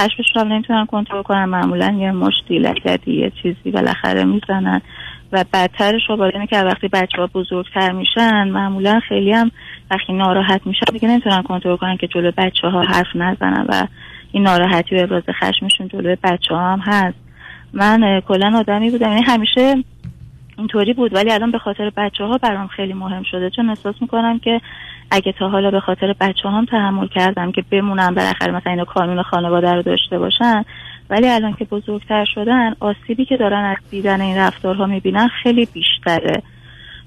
خشمشون 0.00 0.42
هم 0.42 0.52
نمی‌تونن 0.52 0.86
کنترل 0.86 1.22
کنن 1.22 1.44
معمولا 1.44 1.96
یه 2.00 2.12
مشتی 2.12 2.58
لگدی 2.58 3.12
یه 3.20 3.32
چیزی 3.42 3.70
بالاخره 3.70 4.24
می‌زنن. 4.24 4.82
و 5.32 5.44
بدترش 5.52 6.02
باید 6.18 6.34
اینه 6.34 6.46
که 6.46 6.62
وقتی 6.62 6.88
بچه 6.88 7.18
ها 7.18 7.26
بزرگتر 7.26 7.92
میشن 7.92 8.48
معمولا 8.48 9.00
خیلی 9.08 9.32
هم 9.32 9.50
وقتی 9.90 10.12
ناراحت 10.12 10.66
میشن 10.66 10.92
دیگه 10.92 11.08
نمی‌تونن 11.08 11.42
کنترل 11.42 11.76
کنن 11.76 11.96
که 11.96 12.06
جلو 12.06 12.32
بچه 12.36 12.68
ها 12.68 12.82
حرف 12.82 13.06
نزنن 13.14 13.66
و 13.68 13.86
این 14.32 14.42
ناراحتی 14.42 14.96
و 14.96 15.02
ابراز 15.02 15.22
خشمشون 15.40 15.88
جلو 15.88 16.16
بچه 16.22 16.54
ها 16.54 16.72
هم 16.72 16.80
هست. 16.80 17.18
من 17.72 18.20
کلا 18.20 18.58
آدمی 18.58 18.90
بودم 18.90 19.08
یعنی 19.08 19.22
همیشه 19.22 19.74
اینطوری 20.58 20.92
بود 20.92 21.14
ولی 21.14 21.30
الان 21.32 21.50
به 21.50 21.58
خاطر 21.58 21.90
بچه 21.96 22.24
ها 22.24 22.38
برام 22.38 22.66
خیلی 22.66 22.92
مهم 22.92 23.22
شده. 23.22 23.50
چون 23.50 23.68
احساس 23.68 23.94
می‌کنم 24.00 24.38
که 24.38 24.60
اگه 25.10 25.32
تا 25.32 25.48
حالا 25.48 25.70
به 25.70 25.80
خاطر 25.80 26.14
بچه 26.20 26.48
هم 26.48 26.64
تحمل 26.64 27.08
کردم 27.08 27.52
که 27.52 27.64
بمونم 27.70 28.14
بالاخره 28.14 28.52
مثلا 28.52 28.72
اینا 28.72 28.84
کانون 28.84 29.22
خانواده 29.22 29.72
رو 29.72 29.82
داشته 29.82 30.18
باشن 30.18 30.64
ولی 31.10 31.28
الان 31.28 31.52
که 31.52 31.64
بزرگتر 31.64 32.24
شدن 32.24 32.74
آسیبی 32.80 33.24
که 33.24 33.36
دارن 33.36 33.64
از 33.64 33.76
دیدن 33.90 34.20
این 34.20 34.36
رفتارها 34.36 34.86
می‌بینن 34.86 35.28
خیلی 35.42 35.68
بیشتره. 35.72 36.42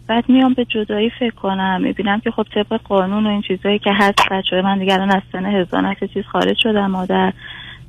بعد 0.08 0.30
میام 0.30 0.54
به 0.54 0.66
جدایی 0.66 1.10
فکر 1.20 1.36
کنم 1.36 1.82
می‌بینم 1.82 2.20
که 2.20 2.32
خب 2.32 2.46
طبق 2.56 2.82
قانون 2.84 3.26
و 3.26 3.30
این 3.30 3.42
چیزایی 3.42 3.80
که 3.80 3.92
هست 3.94 4.30
بچه 4.32 4.62
من 4.62 4.80
دیگه 4.80 4.94
الان 4.94 5.12
از 5.12 5.22
سن 5.32 5.46
هزانت 5.46 6.04
چیز 6.14 6.24
خارج 6.26 6.58
شدن 6.58 6.86
مادر 6.86 7.34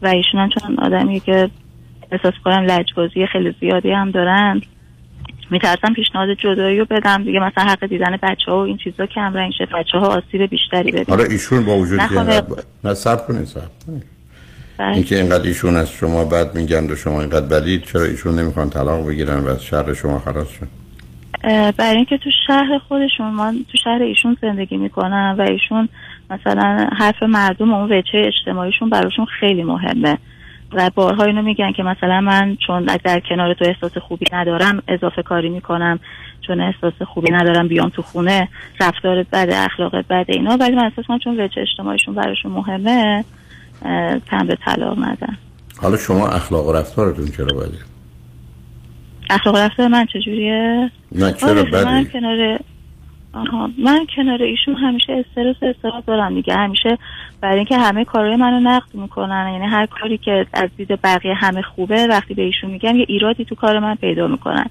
و 0.03 0.07
ایشون 0.07 0.41
هم 0.41 0.49
چون 0.49 0.79
آدمی 0.79 1.21
که 1.21 1.51
احساس 2.13 2.35
کنم 2.45 2.65
لجبازی 2.65 3.27
خیلی 3.27 3.55
زیادی 3.61 3.91
هم 3.91 4.11
دارن. 4.11 4.61
میترسم 5.51 5.93
پیشنهاد 5.95 6.29
جدایی 6.39 6.79
رو 6.79 6.87
بدم. 6.91 7.25
دیگه 7.25 7.41
مثلا 7.41 7.65
حق 7.65 7.87
دیدن 7.87 8.19
بچه 8.23 8.51
ها 8.51 8.59
و 8.59 8.61
این 8.61 8.77
چیزا 8.77 9.07
کم 9.07 9.35
رنگ 9.35 9.53
شه 9.59 9.67
بچه 9.67 9.99
ها 9.99 10.07
آسیب 10.07 10.43
بیشتری 10.43 10.91
ببینن 10.91 11.05
حالا 11.09 11.25
ایشون 11.25 11.65
با 11.65 11.77
وجود 11.77 12.01
نه 12.85 12.95
صبر 12.95 13.27
کنید 13.27 13.45
صبر. 13.45 13.65
اینکه 14.81 15.17
اینقدر 15.17 15.45
ایشون 15.45 15.77
از 15.77 15.91
شما 15.91 16.25
بد 16.25 16.55
میگن 16.55 16.91
و 16.91 16.97
شما 16.97 17.21
اینقدر 17.21 17.47
بدید 17.47 17.85
چرا 17.85 18.03
ایشون 18.03 18.39
نمی‌خوان 18.39 18.71
طلاق 18.71 19.09
بگیرن 19.09 19.39
و 19.39 19.49
از 19.49 19.65
شهر 19.65 19.95
شما 19.95 20.19
خلاص 20.19 20.49
شن 20.49 20.69
برای 21.71 21.97
اینکه 21.97 22.19
تو 22.19 22.31
شهر 22.47 22.79
خودشون 22.89 23.27
من 23.27 23.57
تو 23.73 23.79
شهر 23.85 24.03
ایشون 24.03 24.37
زندگی 24.43 24.77
می‌کنم 24.77 25.35
و 25.39 25.43
ایشون 25.43 25.89
مثلا 26.31 26.89
حرف 26.99 27.23
مردم 27.23 27.73
و 27.73 27.77
اون 27.77 27.93
وجه 27.93 28.11
اجتماعیشون 28.15 28.91
براشون 28.91 29.27
خیلی 29.41 29.63
مهمه. 29.63 30.19
و 30.73 30.91
بارها 30.95 31.25
اینو 31.25 31.43
میگن 31.43 31.73
که 31.73 31.83
مثلا 31.83 32.21
من 32.21 32.57
چون 32.67 32.85
در 32.85 33.21
کنار 33.29 33.55
تو 33.55 33.65
احساس 33.65 33.99
خوبی 33.99 34.27
ندارم 34.33 34.83
اضافه 34.89 35.23
کاری 35.23 35.49
می‌کنم. 35.49 36.01
چون 36.47 36.61
احساس 36.61 37.03
خوبی 37.03 37.33
ندارم 37.33 37.69
بیام 37.69 37.89
تو 37.89 38.03
خونه 38.03 38.49
رفتارت 38.81 39.27
بده 39.33 39.57
اخلاقت 39.57 40.05
بده 40.09 40.33
اینا. 40.33 40.57
ولی 40.57 40.77
من 40.77 40.85
احساس 40.85 41.05
کنم 41.05 41.19
چون 41.19 41.41
وجه 41.41 41.63
اجتماعیشون 41.63 42.15
براشون 42.15 42.53
مهمه 42.53 43.25
تن 44.31 44.47
به 44.47 44.57
طلاق 44.65 44.99
ندن. 44.99 45.37
حالا 45.83 45.97
شما 45.97 46.29
اخلاق 46.29 46.67
و 46.67 46.73
رفتارتون 46.73 47.27
چرا 47.27 47.59
بده 47.59 47.79
اخلاق 49.31 49.57
رفتار 49.57 49.89
من 49.89 50.07
چجوریه؟ 50.07 50.91
نه 51.13 51.33
چرا 51.33 51.51
آره، 51.51 51.85
من 51.85 52.03
بده 52.03 52.11
کنار 52.13 52.59
آها 53.33 53.71
من 53.79 54.07
کنار 54.17 54.43
ایشون 54.43 54.75
همیشه 54.75 55.13
استرس 55.13 55.57
و 55.63 55.67
استرس 55.67 56.05
دارم 56.07 56.35
دیگه. 56.35 56.55
همیشه 56.55 56.99
برای 57.41 57.57
اینکه 57.57 57.79
همه 57.79 58.05
کارهای 58.05 58.37
منو 58.37 58.61
نقد 58.61 58.95
می‌کنن. 58.95 59.51
یعنی 59.53 59.67
هر 59.67 59.87
کاری 59.87 60.19
که 60.19 60.47
از 60.53 60.69
دید 60.77 61.01
بقیه 61.03 61.35
همه 61.35 61.63
خوبه 61.63 62.07
وقتی 62.07 62.35
به 62.35 62.43
ایشون 62.43 62.71
میگم 62.71 62.97
یه 62.97 63.07
ایرادی 63.09 63.45
تو 63.45 63.55
کار 63.55 63.79
من 63.79 63.95
پیدا 63.95 64.27
می‌کنن. 64.27 64.67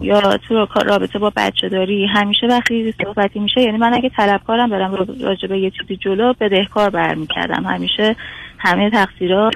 یا 0.00 0.36
تو 0.36 0.66
رابطه 0.86 1.18
با 1.18 1.32
بچه 1.36 1.68
داری 1.68 2.06
همیشه 2.06 2.46
وقتی 2.46 2.94
صحبتی 3.02 3.38
میشه 3.38 3.60
یعنی 3.60 3.78
من 3.78 3.94
اگه 3.94 4.08
طلبکارم 4.08 4.70
برم 4.70 4.94
راجع 5.20 5.48
به 5.48 5.58
یه 5.58 5.70
چیزی 5.70 5.96
جلو 5.96 6.32
بدهکار 6.40 6.90
برمیکردم. 6.90 7.64
همیشه 7.66 8.16
همه 8.58 8.90
تقصیرها 8.90 9.50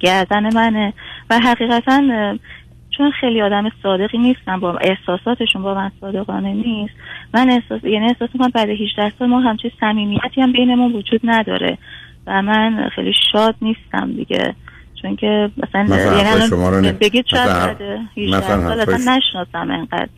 گردن 0.00 0.54
منه 0.54 0.92
و 1.30 1.38
حقیقتا 1.38 2.02
چون 2.90 3.10
خیلی 3.10 3.42
آدم 3.42 3.70
صادقی 3.82 4.18
نیستم 4.18 4.60
با 4.60 4.78
احساساتشون 4.78 5.62
با 5.62 5.74
من 5.74 5.90
صادقانه 6.00 6.52
نیست. 6.52 6.94
من 7.34 7.50
احساس 7.50 7.84
یعنی 7.84 8.06
احساس 8.06 8.28
می‌کنم 8.34 8.50
بعد 8.54 8.68
18 8.68 9.12
سال 9.18 9.28
ما 9.28 9.40
همچین 9.40 9.70
صمیمیتی 9.80 10.40
هم 10.40 10.52
بینمون 10.52 10.92
وجود 10.92 11.20
نداره 11.24 11.78
و 12.26 12.42
من 12.42 12.90
خیلی 12.94 13.12
شاد 13.32 13.54
نیستم 13.62 14.12
دیگه. 14.12 14.54
چون 15.02 15.16
که 15.16 15.50
مثلا, 15.56 15.82
مثلا 15.82 16.18
یعنی 16.18 16.48
شما 16.48 16.68
رو 16.70 16.80
نه- 16.80 16.92
بگید 16.92 17.24
شاید 17.30 17.48
مثلا- 17.48 17.66
بعد 17.66 17.82
18 18.16 18.36
مثلا 18.38 18.70
حرفای 18.70 18.94
نشناسم 18.94 19.70
انقدر 19.70 20.08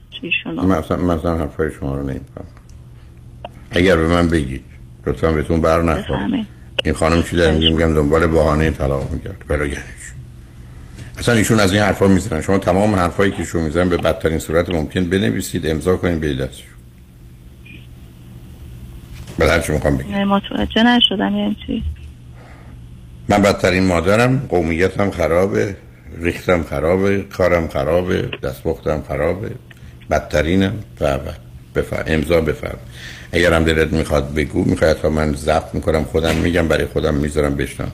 مثلا 0.79 0.97
مثلا 0.97 1.39
حرفای 1.39 1.71
شما 1.81 1.95
رو 1.97 2.03
نمیفهم 2.03 2.45
اگر 3.71 3.97
به 3.97 4.09
من 4.09 4.29
بگید 4.29 4.65
لطفا 5.07 5.33
بهتون 5.33 5.61
بر 5.61 5.83
نخور 5.83 6.17
بفهمید 6.17 6.47
این 6.85 6.95
خانم 6.95 7.23
چی 7.23 7.37
داره 7.37 7.59
میگم 7.59 7.95
دنبال 7.95 8.27
بهانه 8.27 8.71
طلاق 8.71 9.11
میگرد. 9.13 9.45
برای؟ 9.49 9.77
اصلا 11.19 11.35
ایشون 11.35 11.61
از 11.61 11.73
این 11.73 11.83
حرفا 11.83 12.07
می‌زنن. 12.09 12.41
شما 12.41 12.59
تمام 12.59 12.95
حرفایی 12.95 13.31
که 13.33 13.39
ایشون 13.39 13.63
می‌زنن 13.63 13.89
به 13.89 13.97
بدترین 13.97 14.39
صورت 14.39 14.71
ممکن 14.71 15.05
بنویسید. 15.11 15.67
امضا 15.67 15.97
کنید 15.97 16.21
به 16.21 16.35
دستشون. 16.35 16.67
بعد 19.39 19.63
چی 19.67 19.73
می‌خوام 19.73 19.97
بگم. 19.97 20.11
نه، 20.11 20.25
متوجه 20.25 20.83
نشدم 20.83 21.37
یعنی 21.37 21.57
چی؟ 21.67 21.83
من 23.31 23.43
بدترین 23.43 23.87
مادرم 23.87 24.47
قومیتم 24.49 25.11
خرابه 25.11 25.77
ریختم 26.21 26.63
خرابه 26.63 27.23
کارم 27.23 27.69
خرابه 27.69 28.31
دستپختم 28.43 29.03
خرابه. 29.09 29.51
بدترینم. 30.11 30.75
و 31.01 31.15
و 31.15 31.19
بفر 31.75 32.05
امضا 32.07 32.41
بفرم 32.41 32.79
اگر 33.33 33.53
هم 33.53 33.65
دلت 33.65 33.93
می‌خواد 33.93 34.35
بگو 34.35 34.65
می‌خواد 34.65 35.01
تا 35.01 35.11
من 35.11 35.35
ضبط 35.35 35.75
می‌کنم 35.75 36.05
خودم 36.05 36.35
میگم 36.35 36.69
برای 36.69 36.87
خودم 36.87 37.15
می‌ذارم 37.15 37.55
بشنم. 37.55 37.93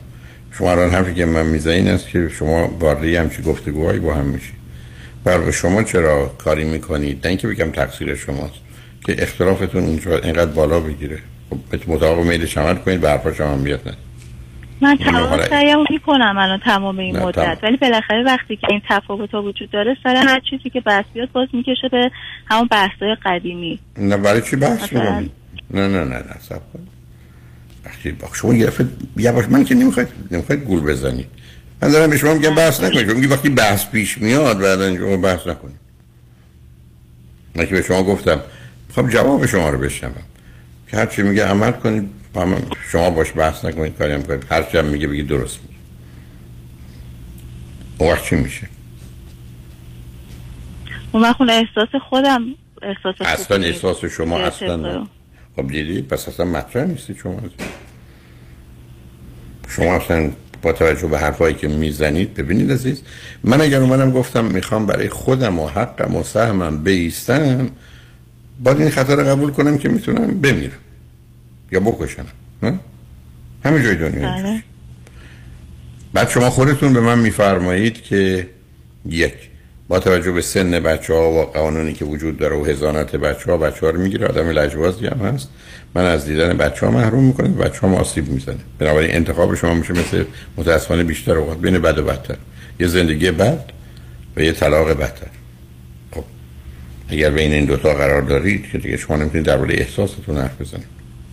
شما 0.53 0.71
الان 0.71 0.91
حرفی 0.91 1.15
که 1.15 1.25
من 1.25 1.47
می‌زنم 1.47 1.75
این 1.75 1.89
است 1.89 2.09
که 2.09 2.29
شما 2.29 2.77
وارده 2.81 3.21
همچی 3.21 3.43
گفتگوهایی 3.43 3.99
با 3.99 4.15
هم 4.15 4.25
میشی 4.25 4.53
بر 5.25 5.51
شما 5.51 5.83
چرا 5.83 6.27
کاری 6.27 6.65
می‌کنید؟ 6.65 7.21
نه 7.25 7.29
اینکه 7.29 7.49
بگم 7.49 7.71
تقصیر 7.71 8.15
شماست 8.15 8.55
که 9.07 9.23
اختلافتون 9.23 9.85
اینقدر 10.23 10.51
بالا 10.51 10.81
بگیره. 10.81 11.19
خب 11.51 11.91
مطابق 11.91 12.25
میلش 12.25 12.59
عمل 12.59 12.75
کنید 12.75 13.01
به 13.01 13.11
هم 13.39 13.63
بیاد 13.63 13.97
من 14.81 14.97
تمام 14.97 15.43
سعیم 15.43 15.79
می‌کنم 15.91 16.35
الان 16.39 16.61
تمام 16.65 16.99
این 16.99 17.19
مدت. 17.19 17.35
تمام. 17.35 17.57
ولی 17.63 17.77
بالاخره 17.77 18.23
وقتی 18.23 18.57
که 18.57 18.67
این 18.71 18.83
تفاوت 18.89 19.31
ها 19.31 19.43
وجود 19.43 19.71
داره 19.71 19.97
سر 20.03 20.17
هر 20.17 20.41
چیزی 20.51 20.71
که 20.71 20.81
بحث 20.81 21.05
بیاد 21.15 21.33
باز 21.33 21.49
می‌کشه 21.53 21.89
به 21.89 22.11
همون 22.47 22.69
بحثای 22.71 23.17
قدیمی. 23.25 23.79
نه 23.99 24.17
برای 24.17 24.43
چی 24.43 24.57
بحث؟ 24.57 24.93
می‌کنید 24.93 25.31
نه 25.71 25.89
نه 25.89 26.05
نه 26.05 26.17
نه 26.17 26.37
سب 26.41 26.61
وقتی 27.87 28.13
با 28.13 28.29
شما 28.33 28.55
یه 28.55 28.67
دفعه 28.67 28.87
یواش 29.17 29.45
من 29.49 29.65
که 29.65 29.75
نمی‌خواید 29.75 30.09
نمی‌خواید 30.31 30.65
گول 30.65 30.81
بزنید. 30.81 31.27
من 31.83 31.91
دارم 31.91 32.11
به 32.11 32.17
شما 32.17 32.35
میگم 32.35 32.55
بحث 32.55 32.81
نکنید. 32.81 33.11
میگی 33.13 33.27
وقتی 33.27 33.49
بحث 33.49 33.87
پیش 33.87 34.19
میاد 34.19 34.59
بعد 34.59 34.97
شما 34.97 35.17
بحث 35.17 35.47
نکنید. 35.47 35.77
من 37.55 37.67
که 37.67 37.75
به 37.75 37.83
شما 37.83 38.03
گفتم. 38.03 38.41
خب 38.95 39.09
جواب 39.09 39.47
شما 39.47 39.71
رو 39.71 39.79
بشنوم. 39.79 40.23
که 40.91 40.97
هر 40.97 41.07
چی 41.07 41.23
میگه 41.23 41.47
عمل 41.47 41.73
کنید. 41.73 42.11
هم 42.39 42.57
شما 42.93 43.11
باش 43.11 43.33
بحث 43.37 43.65
نکنید 43.65 43.97
کاری 43.99 44.13
هم 44.13 44.23
کنید 44.23 44.47
هر 44.51 44.63
چی 44.63 44.79
هم 44.79 44.85
میگه 44.85 45.07
بگید 45.09 45.27
درست 45.27 45.59
میگه 45.63 45.77
اون 47.99 48.13
وقت 48.13 48.25
چی 48.25 48.37
میشه 48.37 48.69
اون 51.13 51.23
وقت 51.23 51.41
اون 51.41 51.51
احساس 51.51 51.89
خودم 52.09 52.43
احساس 52.83 53.15
اصلا. 53.21 53.57
احساس 53.57 54.05
شما 54.05 54.39
اصلا؟ 54.39 54.77
نه. 54.77 55.07
خب 55.57 55.69
دیدید 55.69 56.09
پس 56.09 56.29
اصلا 56.29 56.47
مطرح 56.47 56.85
نیستید 56.85 57.17
شما 57.17 57.41
شما 59.69 59.97
اصلا 59.97 60.31
با 60.63 60.73
توجه 60.73 61.07
به 61.07 61.19
حرفایی 61.19 61.55
که 61.55 61.69
می‌زنید 61.69 62.35
ببینید 62.35 62.73
عزیز 62.73 63.03
من 63.45 63.61
اگر 63.61 63.81
اومدم 63.81 64.11
گفتم 64.11 64.45
می‌خوام 64.45 64.87
برای 64.87 65.09
خودم 65.09 65.59
و 65.59 65.69
حقم 65.69 66.17
و 66.17 66.23
سهمم 66.23 66.83
بیستم 66.83 67.71
باید 68.65 68.81
این 68.81 68.91
خطر 68.91 69.17
قبول 69.17 69.51
کنم 69.51 69.79
که 69.79 69.89
می‌تونم 69.89 70.41
بمیرم 70.41 70.79
یا 71.73 71.81
بکشم 71.81 72.27
نه؟ 72.63 72.79
همه 73.65 73.83
جای 73.83 73.95
دنیا. 73.95 74.33
بله. 74.33 74.63
بعد 76.13 76.29
شما 76.29 76.51
خودتون 76.51 76.93
به 76.93 77.01
من 77.01 77.19
میفرمایید 77.19 78.03
که 78.03 78.49
یک 79.07 79.35
با 79.89 80.01
توجه 80.01 80.33
به 80.33 80.43
سن 80.43 80.71
بچه 80.71 81.15
ها 81.15 81.31
و 81.31 81.43
قانونی 81.43 81.93
که 81.93 82.05
وجود 82.05 82.39
داره 82.39 82.57
و 82.57 82.65
هزانت 82.65 83.17
بچه 83.17 83.51
ها 83.51 83.57
بچه 83.57 83.87
ها 83.87 83.91
رو 83.91 84.01
می‌گیره 84.01 84.27
آدم 84.27 84.49
لجبازی 84.49 85.07
هم 85.07 85.19
هست 85.19 85.49
من 85.95 86.05
از 86.05 86.27
دیدن 86.27 86.57
بچه 86.57 86.87
ها 86.87 86.93
محروم 86.93 87.25
می‌کنه 87.25 87.49
بچه 87.49 87.87
ها 87.87 87.97
آسیب 87.97 88.29
می‌زنه 88.29 88.59
بنابراین 88.79 89.11
انتخاب 89.11 89.55
شما 89.55 89.75
میشه 89.75 89.93
مثل 89.93 90.25
متاسفانه 90.57 91.05
بیشتر 91.05 91.37
اوقات 91.37 91.59
بین 91.59 91.79
بد 91.79 91.99
و 91.99 92.05
بدتر 92.05 92.37
یه 92.81 92.87
زندگی 92.87 93.31
بد 93.31 93.73
و 94.37 94.41
یه 94.41 94.53
طلاق 94.53 94.91
بدتر 94.91 95.27
خب 96.15 96.25
اگر 97.09 97.31
بین 97.31 97.53
این 97.53 97.65
دوتا 97.65 97.95
قرار 97.95 98.23
دارید 98.23 98.71
که 98.73 98.79
دیگه 98.79 98.97
شما 98.97 99.17
نمی‌تونید 99.17 99.47
درباره 99.47 99.75
احساستون 99.75 100.39
حرف 100.39 100.61
بزنید 100.61 100.87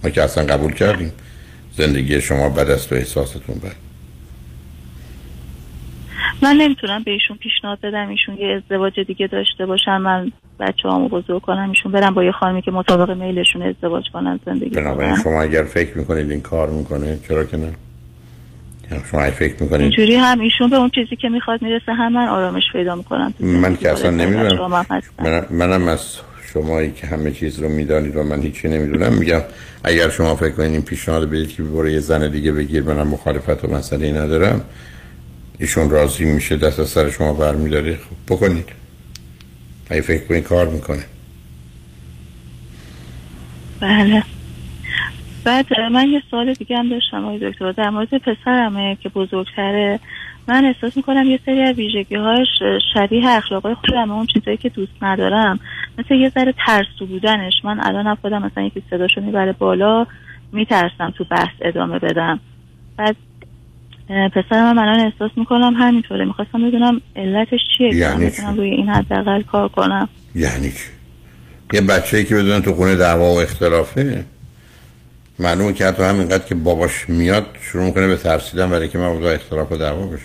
ما 0.04 0.10
که 0.10 0.24
اصلا 0.24 0.45
قبول 0.45 0.74
کردیم. 0.74 1.12
زندگی 1.78 2.22
شما 2.22 2.49
بد 2.49 2.70
است 2.70 2.91
و 2.91 2.95
احساستون 2.95 3.56
بد. 3.56 3.76
من 6.41 6.56
نمی‌تونم 6.56 7.04
به 7.04 7.12
ایشون 7.12 7.38
پیشنهاد 7.38 7.80
بدم. 7.84 8.10
ایشون 8.10 8.38
یه 8.38 8.62
ازدواج 8.64 8.99
دیگه 8.99 9.28
داشته 9.28 9.66
باشن. 9.66 9.97
من 9.97 10.32
بچه 10.60 10.89
هامو 10.89 11.08
بزرگ 11.08 11.41
کنم. 11.41 11.70
ایشون 11.70 11.91
برم 11.91 12.14
با 12.14 12.24
یه 12.24 12.32
خانمی 12.32 12.62
که 12.62 12.72
مطابق 12.72 13.18
میلشون 13.18 13.62
ازدواج 13.62 14.04
کنن 14.14 14.39
زندگی 14.45 14.70
بنابراین 14.70 15.14
کنن. 15.14 15.24
شما 15.24 15.41
اگر 15.41 15.64
فکر 15.64 15.97
می‌کنید 15.97 16.32
این 16.32 16.41
کار 16.41 16.70
می‌کنه 16.70 17.20
چرا 17.28 17.43
که 17.43 17.58
نه؟ 17.58 17.74
یعنی 18.91 19.04
شما 19.12 19.32
فکر 19.32 19.64
می‌کنید 19.64 19.82
اینجوری 19.82 20.16
هم 20.16 20.39
ایشون 20.39 20.70
به 20.70 20.76
اون 20.76 20.89
چیزی 20.89 21.16
که 21.16 21.30
می‌خواد 21.30 21.62
می‌رسه 21.62 21.93
هم 21.93 22.14
من 22.14 22.28
آرامش 22.28 22.64
پیدا 22.74 22.95
می‌کنم. 22.95 23.34
من 23.39 23.76
که 23.76 23.91
اصلا 23.91 24.10
نمی‌دونم. 24.10 24.74
هستم 24.74 25.24
من 25.24 25.45
منم 25.49 25.88
از 25.88 26.20
شمایی 26.54 26.91
که 26.91 27.08
همه 27.08 27.32
چیز 27.32 27.60
رو 27.60 27.70
می‌دانید 27.70 28.16
و 28.16 28.24
من 28.24 28.41
هیچی 28.41 28.68
نمی‌دونم 28.68 29.14
میگم 29.14 29.41
اگر 29.84 30.10
شما 30.10 30.36
فکر 30.36 30.51
کنید 30.51 30.72
این 30.72 30.82
پیشنهاد 30.82 31.30
بدید 31.30 31.49
که 31.49 31.64
برو 31.64 31.89
یه 31.89 31.99
زن 31.99 32.32
دیگه 32.32 32.51
بگیر 32.51 32.84
منم 32.84 33.08
مخالفت 33.08 33.66
و 33.66 33.68
مسئله 33.68 34.12
ندارم. 34.12 34.62
ایشون 35.60 35.89
راضی 35.89 36.26
میشه 36.26 36.58
دست 36.58 36.80
از 36.80 36.89
سر 36.89 37.10
شما 37.10 37.34
برمیداره. 37.34 37.95
خب 37.95 38.36
بکنید. 38.36 38.66
اگه 39.89 40.01
فکر 40.01 40.28
کنید 40.28 40.43
کار 40.43 40.68
می‌کنه. 40.68 41.04
بله. 43.80 44.24
بعد 45.43 45.66
من 45.91 46.08
یه 46.08 46.22
سوال 46.32 46.54
دیگه 46.54 46.78
هم 46.78 46.89
داشتم 46.89 47.26
آقای 47.26 47.51
دکتر. 47.51 47.72
در 47.72 47.89
مورد 47.89 48.18
پسرمه 48.18 48.97
که 49.04 49.10
بزرگتره 49.10 49.99
من 50.48 50.66
احساس 50.66 50.98
می‌کنم 50.98 51.26
یه 51.26 51.39
سری 51.46 51.62
از 51.62 51.76
ویژگی 51.76 52.16
هاش 52.16 52.48
شبیه 52.94 53.30
اخلاقای 53.30 53.74
خودم 53.74 54.12
اون 54.12 54.26
چیزایی 54.26 54.58
که 54.58 54.70
دوست 54.70 54.94
ندارم. 55.02 55.60
مثل 55.98 56.16
یه 56.16 56.30
ذره 56.30 56.54
ترسو 56.66 57.06
بودنش. 57.06 57.54
من 57.64 57.80
الان 57.80 58.16
خودم 58.16 58.41
مثلا 58.41 58.64
یکی 58.64 58.84
صداشو 58.89 59.22
می‌بره 59.22 59.52
بالا 59.52 60.08
میترسم 60.52 61.14
تو 61.18 61.24
بحث 61.32 61.56
ادامه 61.62 62.00
بدم. 62.00 62.39
بعد 62.98 63.16
اه، 64.10 64.30
پسرم 64.30 64.70
هم 64.70 64.78
الان 64.78 65.00
احساس 65.00 65.32
می‌کنم 65.36 65.74
همینطوره. 65.74 66.26
می‌خواستم 66.26 66.68
بدونم 66.68 67.02
علتش 67.16 67.60
چیه 67.78 67.89
من 67.89 68.22
یعنی 68.22 68.32
روی 68.58 68.70
این 68.70 68.89
حداقل 68.89 69.41
کار 69.41 69.68
کنم. 69.68 70.10
یعنی 70.36 70.72
یه 71.74 71.82
بچه 71.82 72.24
که 72.24 72.36
بدون 72.36 72.62
تو 72.62 72.74
خونه 72.74 72.96
دعوا 72.96 73.34
و 73.34 73.39
اختلافه؟ 73.39 74.26
معلومه 75.40 75.74
که 75.74 75.86
حتی 75.86 76.04
همینقدر 76.04 76.44
که 76.44 76.56
باباش 76.56 77.10
میاد 77.10 77.46
شروع 77.62 77.86
می‌کنه 77.86 78.08
به 78.08 78.16
ترسیدن 78.18 78.70
برای 78.70 78.90
که 78.90 78.98
مبادا 78.98 79.32
اختلاف 79.32 79.72
و 79.72 79.78
دعوا 79.78 80.08
بشه. 80.08 80.24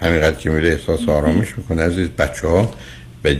همینقدر 0.00 0.36
که 0.36 0.50
میره 0.50 0.68
احساس 0.68 1.08
آرامش 1.08 1.58
می‌کنه. 1.58 1.82
عزیز 1.82 2.08
بچه 2.08 2.48
ها 2.48 2.74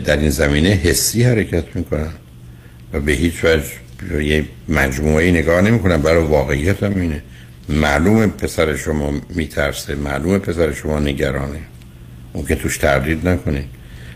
در 0.05 0.17
این 0.17 0.31
زمینه 0.31 0.69
حسی 0.69 1.23
حرکت 1.23 1.65
می‌کنن 1.77 2.13
و 2.93 3.01
به 3.01 3.13
هیچ 3.13 3.45
وجه 3.45 3.65
به 4.11 4.25
یه 4.25 4.45
مجموعه 4.69 5.31
نگاه 5.31 5.61
نمی‌کنن. 5.61 5.97
برای 5.97 6.25
واقعیت 6.25 6.83
هم 6.83 7.01
اینه. 7.01 7.23
معلومه 7.69 8.27
پسر 8.27 8.77
شما 8.77 9.13
میترسه. 9.29 9.95
معلومه 9.95 10.39
پسر 10.39 10.73
شما 10.73 11.01
نگرانه. 11.01 11.61
اون 12.33 12.47
که 12.47 12.55
توش 12.55 12.79
تردید 12.79 13.29
نکنه. 13.29 13.65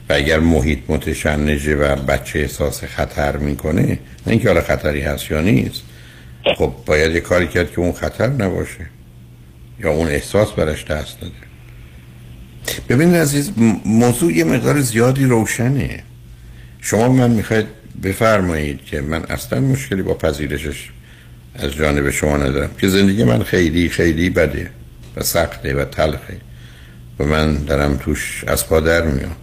و 0.08 0.12
اگر 0.12 0.38
محیط 0.38 0.78
متشنجه 0.88 1.76
و 1.76 1.96
بچه 1.96 2.38
احساس 2.38 2.84
خطر 2.84 3.36
می‌کنه 3.36 3.82
نه 3.82 3.98
اینکه 4.26 4.48
حالا 4.48 4.60
خطری 4.60 5.00
هست 5.00 5.30
یا 5.30 5.40
نیست 5.40 5.82
خب 6.56 6.72
باید 6.86 7.14
یه 7.14 7.20
کاری 7.20 7.48
کرد 7.48 7.72
که 7.72 7.78
اون 7.78 7.92
خطر 7.92 8.28
نباشه 8.28 8.86
یا 9.80 9.90
اون 9.90 10.08
احساس 10.08 10.52
برش 10.52 10.84
دست 10.84 11.20
داده. 11.20 11.34
ببینید 12.88 13.16
عزیز 13.16 13.52
موضوع 13.84 14.32
یه 14.32 14.44
مقدار 14.44 14.80
زیادی 14.80 15.24
روشنه. 15.24 16.02
شما 16.80 17.08
من 17.08 17.30
می‌خواید 17.30 17.66
بفرمایید 18.02 18.84
که 18.84 19.00
من 19.00 19.24
اصلا 19.24 19.60
مشکلی 19.60 20.02
با 20.02 20.14
پذیرشش 20.14 20.90
از 21.54 21.72
جانب 21.72 22.10
شما 22.10 22.36
ندارم. 22.36 22.70
که 22.78 22.88
زندگی 22.88 23.24
من 23.24 23.42
خیلی 23.42 23.88
خیلی 23.88 24.30
بده 24.30 24.70
و 25.16 25.22
سخته 25.22 25.74
و 25.74 25.84
تلخه. 25.84 26.36
و 27.18 27.24
من 27.24 27.64
دارم 27.64 27.96
توش 27.96 28.44
از 28.46 28.68
پا 28.68 28.80
در 28.80 29.02
میام 29.02 29.36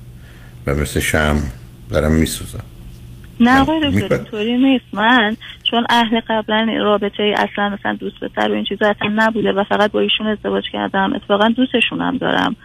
و 0.67 0.75
مثل 0.75 0.99
شم 0.99 1.43
دارم 1.89 2.11
میسوزم. 2.11 2.63
نه 3.39 3.61
آقای 3.61 3.91
دکتر 3.91 4.15
اینطوری 4.15 4.57
نیست. 4.57 4.85
من 4.93 5.37
چون 5.71 5.85
اهل 5.89 6.19
قبلا 6.27 6.67
رابطه 6.79 7.23
ای 7.23 7.33
اصلا 7.33 7.69
مثلا 7.69 7.93
دوست 7.93 8.15
پسر 8.19 8.51
و 8.51 8.53
این 8.53 8.63
چیزا 8.63 8.89
اصلا 8.89 9.11
نبوده 9.15 9.51
و 9.51 9.63
فقط 9.63 9.91
با 9.91 9.99
ایشون 9.99 10.27
ازدواج 10.27 10.63
کردم. 10.73 11.13
اتفاقا 11.15 11.49
دوستشون 11.49 12.01
هم 12.01 12.17
دارم. 12.17 12.55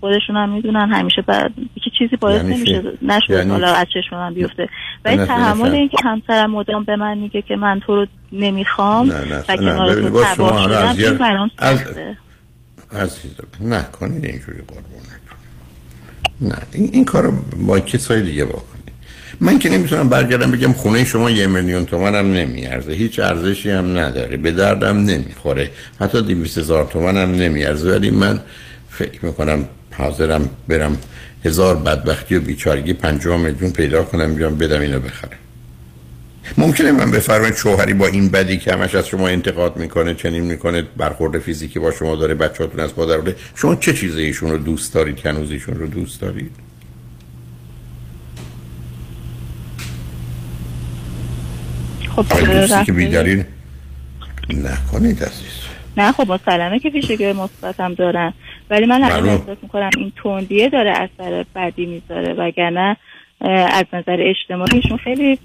خودشون 0.00 0.36
هم 0.36 0.48
می‌دونن 0.48 0.92
همیشه 0.92 1.22
بعد 1.22 1.52
که 1.84 1.90
چیزی 1.98 2.16
باعث 2.16 2.36
یعنی 2.36 2.54
نمیشه 2.54 2.82
چی؟ 2.82 2.88
نشده 3.02 3.36
یعنی 3.36 3.50
حالا؟ 3.50 3.74
از 3.74 3.86
چشم 3.94 4.16
من 4.16 4.34
بیفته. 4.34 4.68
و 5.04 5.08
این 5.08 5.20
نه، 5.20 5.22
نه، 5.22 5.28
تحمل 5.28 5.70
نه. 5.70 5.76
این 5.76 5.88
که 5.88 5.96
همسرم 6.04 6.50
مدام 6.50 6.84
به 6.84 6.96
من 6.96 7.18
میگه 7.18 7.42
که 7.42 7.56
من 7.56 7.80
تو 7.80 7.96
رو 7.96 8.06
نمی‌خوام 8.32 9.06
نه 9.06 9.24
نه 9.24 9.44
و 9.48 9.52
نه. 9.52 9.56
کنار 9.56 9.94
تو 9.94 10.24
تباه 10.24 10.52
حالا 10.52 10.78
شدم 10.78 10.88
این 10.88 11.00
یه 11.00 11.10
برام 11.10 11.50
سخته. 11.60 12.16
عزیزم 12.92 13.46
نکنید 13.60 14.24
اینجوری 14.24 14.58
قربونتون. 14.58 15.38
نه 16.40 16.58
این, 16.72 16.90
این 16.92 17.04
کار 17.04 17.22
رو 17.22 17.32
با 17.66 17.80
کسای 17.80 18.22
دیگه 18.22 18.44
بکنید 18.44 18.73
من 19.40 19.58
که 19.58 19.70
نمی‌تونم 19.70 20.08
برگردم 20.08 20.50
بگم 20.50 20.72
خونه 20.72 21.04
شما 21.04 21.30
یه 21.30 21.46
میلیون 21.46 21.86
تومن 21.86 22.14
هم 22.14 22.32
نمیارزه. 22.32 22.92
هیچ 22.92 23.18
ارزشی 23.18 23.70
هم 23.70 23.98
نداره. 23.98 24.36
به 24.36 24.52
دردم 24.52 24.96
نمی‌خوره. 24.96 25.70
حتی 26.00 26.22
دیویس 26.22 26.58
هزار 26.58 26.84
تومن 26.92 27.16
هم 27.16 27.34
نمیارزه. 27.34 27.90
ولی 27.90 28.10
من 28.10 28.40
فکر 28.90 29.24
می‌کنم 29.24 29.64
حاضرم 29.92 30.48
برم 30.68 30.98
هزار 31.44 31.76
بدبختی 31.76 32.34
و 32.34 32.40
بیچارگی 32.40 32.92
پنجاه 32.92 33.36
میلیون 33.36 33.70
پیدا 33.70 34.02
کنم 34.02 34.34
بیام 34.34 34.58
بدم 34.58 34.80
اینو 34.80 35.00
بخرم. 35.00 35.38
ممکنه 36.58 36.92
من 36.92 37.10
بفرمایید 37.10 37.56
شوهری 37.56 37.94
با 37.94 38.06
این 38.06 38.28
بدی 38.28 38.58
که 38.58 38.72
همش 38.72 38.94
از 38.94 39.06
شما 39.06 39.28
انتقاد 39.28 39.76
می‌کنه 39.76 40.14
چنین 40.14 40.44
می‌کنه 40.44 40.82
برخورد 40.96 41.38
فیزیکی 41.38 41.78
با 41.78 41.90
شما 41.90 42.16
داره 42.16 42.34
بچه‌هاتون 42.34 42.80
از 42.80 42.90
مادر 42.96 43.34
شما 43.54 43.74
چه 43.74 43.92
چیزی 43.92 44.22
ایشون 44.22 44.50
رو 44.50 44.58
دوست 44.58 44.94
دارید؟ 44.94 45.16
که 45.16 45.30
رو 45.30 45.86
دوست 45.86 46.20
دارید؟ 46.20 46.50
خب 52.16 52.44
دوستی 52.46 52.84
که 52.84 52.92
بیدلیل 52.92 53.44
نکنید 54.50 55.22
عزیز. 55.22 55.64
نه 55.96 56.12
خب 56.12 56.32
مسلمه 56.32 56.78
که 56.78 56.88
ویژگی 56.88 57.32
مثبتم 57.32 57.94
دارن 57.94 58.32
ولی 58.70 58.86
من. 58.86 59.02
احساس 59.02 59.58
می‌کنم 59.62 59.90
این 59.96 60.12
تندیه 60.22 60.68
داره 60.68 60.90
اثر 60.90 61.44
بدی 61.54 61.86
می‌ذاره 61.86 62.34
وگرنه 62.38 62.96
از 63.70 63.84
نظر 63.92 64.16
اجتماعیشون 64.20 64.96
خیلی 64.96 65.38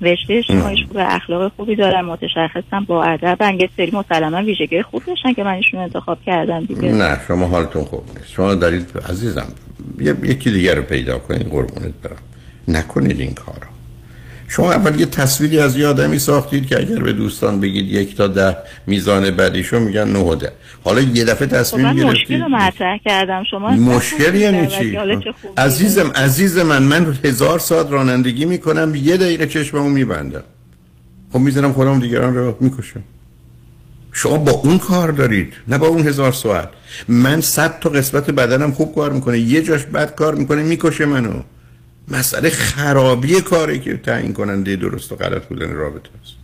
رشته 0.00 0.34
اجتماعیش 0.34 0.84
خوبه 0.88 1.14
اخلاق 1.14 1.52
خوبی 1.56 1.76
دارن 1.76 2.00
متشخصن 2.00 2.80
با 2.86 3.04
ادب 3.04 3.60
یه 3.60 3.68
سری 3.76 3.90
مسلما 3.90 4.42
ویژگی 4.42 4.82
خوب 4.82 5.02
داشتن 5.06 5.32
که 5.32 5.44
من 5.44 5.52
ایشون 5.52 5.80
انتخاب 5.80 6.18
کردم 6.26 6.64
دیگه. 6.64 6.92
نه 6.92 7.20
شما 7.28 7.46
حالتون 7.46 7.84
خوب 7.84 8.02
نیست. 8.16 8.32
شما 8.32 8.54
دارید 8.54 8.86
عزیزم 9.08 9.46
یکی 10.22 10.50
دیگر 10.50 10.74
رو 10.74 10.82
پیدا 10.82 11.18
کنید 11.18 11.48
قربونت 11.48 11.94
برم. 12.02 12.16
نکنید 12.68 13.20
این 13.20 13.34
کارو. 13.34 13.73
شما 14.56 14.72
اول 14.72 15.00
یه 15.00 15.06
تصویری 15.06 15.58
از 15.58 15.76
یه 15.76 15.86
آدمی 15.86 16.18
ساختید 16.18 16.66
که 16.66 16.78
اگر 16.78 16.98
به 16.98 17.12
دوستان 17.12 17.60
بگید 17.60 17.86
یک 17.86 18.16
تا 18.16 18.26
ده 18.26 18.56
میزان 18.86 19.30
بدیشو 19.30 19.80
میگن 19.80 20.08
نه 20.08 20.34
ده. 20.34 20.52
حالا 20.84 21.00
یه 21.00 21.24
دفعه 21.24 21.48
خب 21.48 21.56
تصمیم 21.56 21.86
من 21.86 21.92
مشکل 21.92 22.08
گرفتید 22.08 22.40
رو 22.40 22.48
مطرح 22.48 22.98
کردم. 23.04 23.44
شما 23.50 23.70
مشکل 23.70 24.34
یعنی 24.34 24.66
چی؟ 24.66 24.98
عزیزم 25.56 26.10
عزیز 26.10 26.58
من 26.58 26.82
من 26.82 27.16
هزار 27.24 27.58
ساعت 27.58 27.90
رانندگی 27.90 28.44
می‌کنم 28.44 28.94
یه 28.94 29.16
دقیقه 29.16 29.46
چشممو 29.46 29.88
میبندم. 29.88 30.42
خب 31.32 31.38
می‌زنم 31.38 31.72
خودم 31.72 32.00
دیگران 32.00 32.34
رو 32.34 32.56
می‌کشم. 32.60 33.02
شما 34.12 34.36
با 34.36 34.52
اون 34.52 34.78
کار 34.78 35.10
دارید 35.10 35.52
نه 35.68 35.78
با 35.78 35.86
اون 35.86 36.06
هزار 36.06 36.32
ساعت. 36.32 36.68
من 37.08 37.40
صد 37.40 37.78
تا 37.80 37.90
قسمت 37.90 38.30
بدنم 38.30 38.72
خوب 38.72 38.94
کار 38.94 39.12
می‌کنه 39.12 39.38
یه 39.38 39.62
جاش 39.62 39.84
بد 39.84 40.14
کار 40.14 40.34
می‌کنه 40.34 40.62
می‌کشه 40.62 41.06
منو. 41.06 41.42
مسئله 42.08 42.50
خرابی 42.50 43.40
کاری 43.40 43.78
که 43.80 43.96
تعیین 43.96 44.32
کننده 44.32 44.76
درست 44.76 45.12
و 45.12 45.16
غلط 45.16 45.42
بودن 45.42 45.72
رابطه 45.72 46.08
است. 46.22 46.34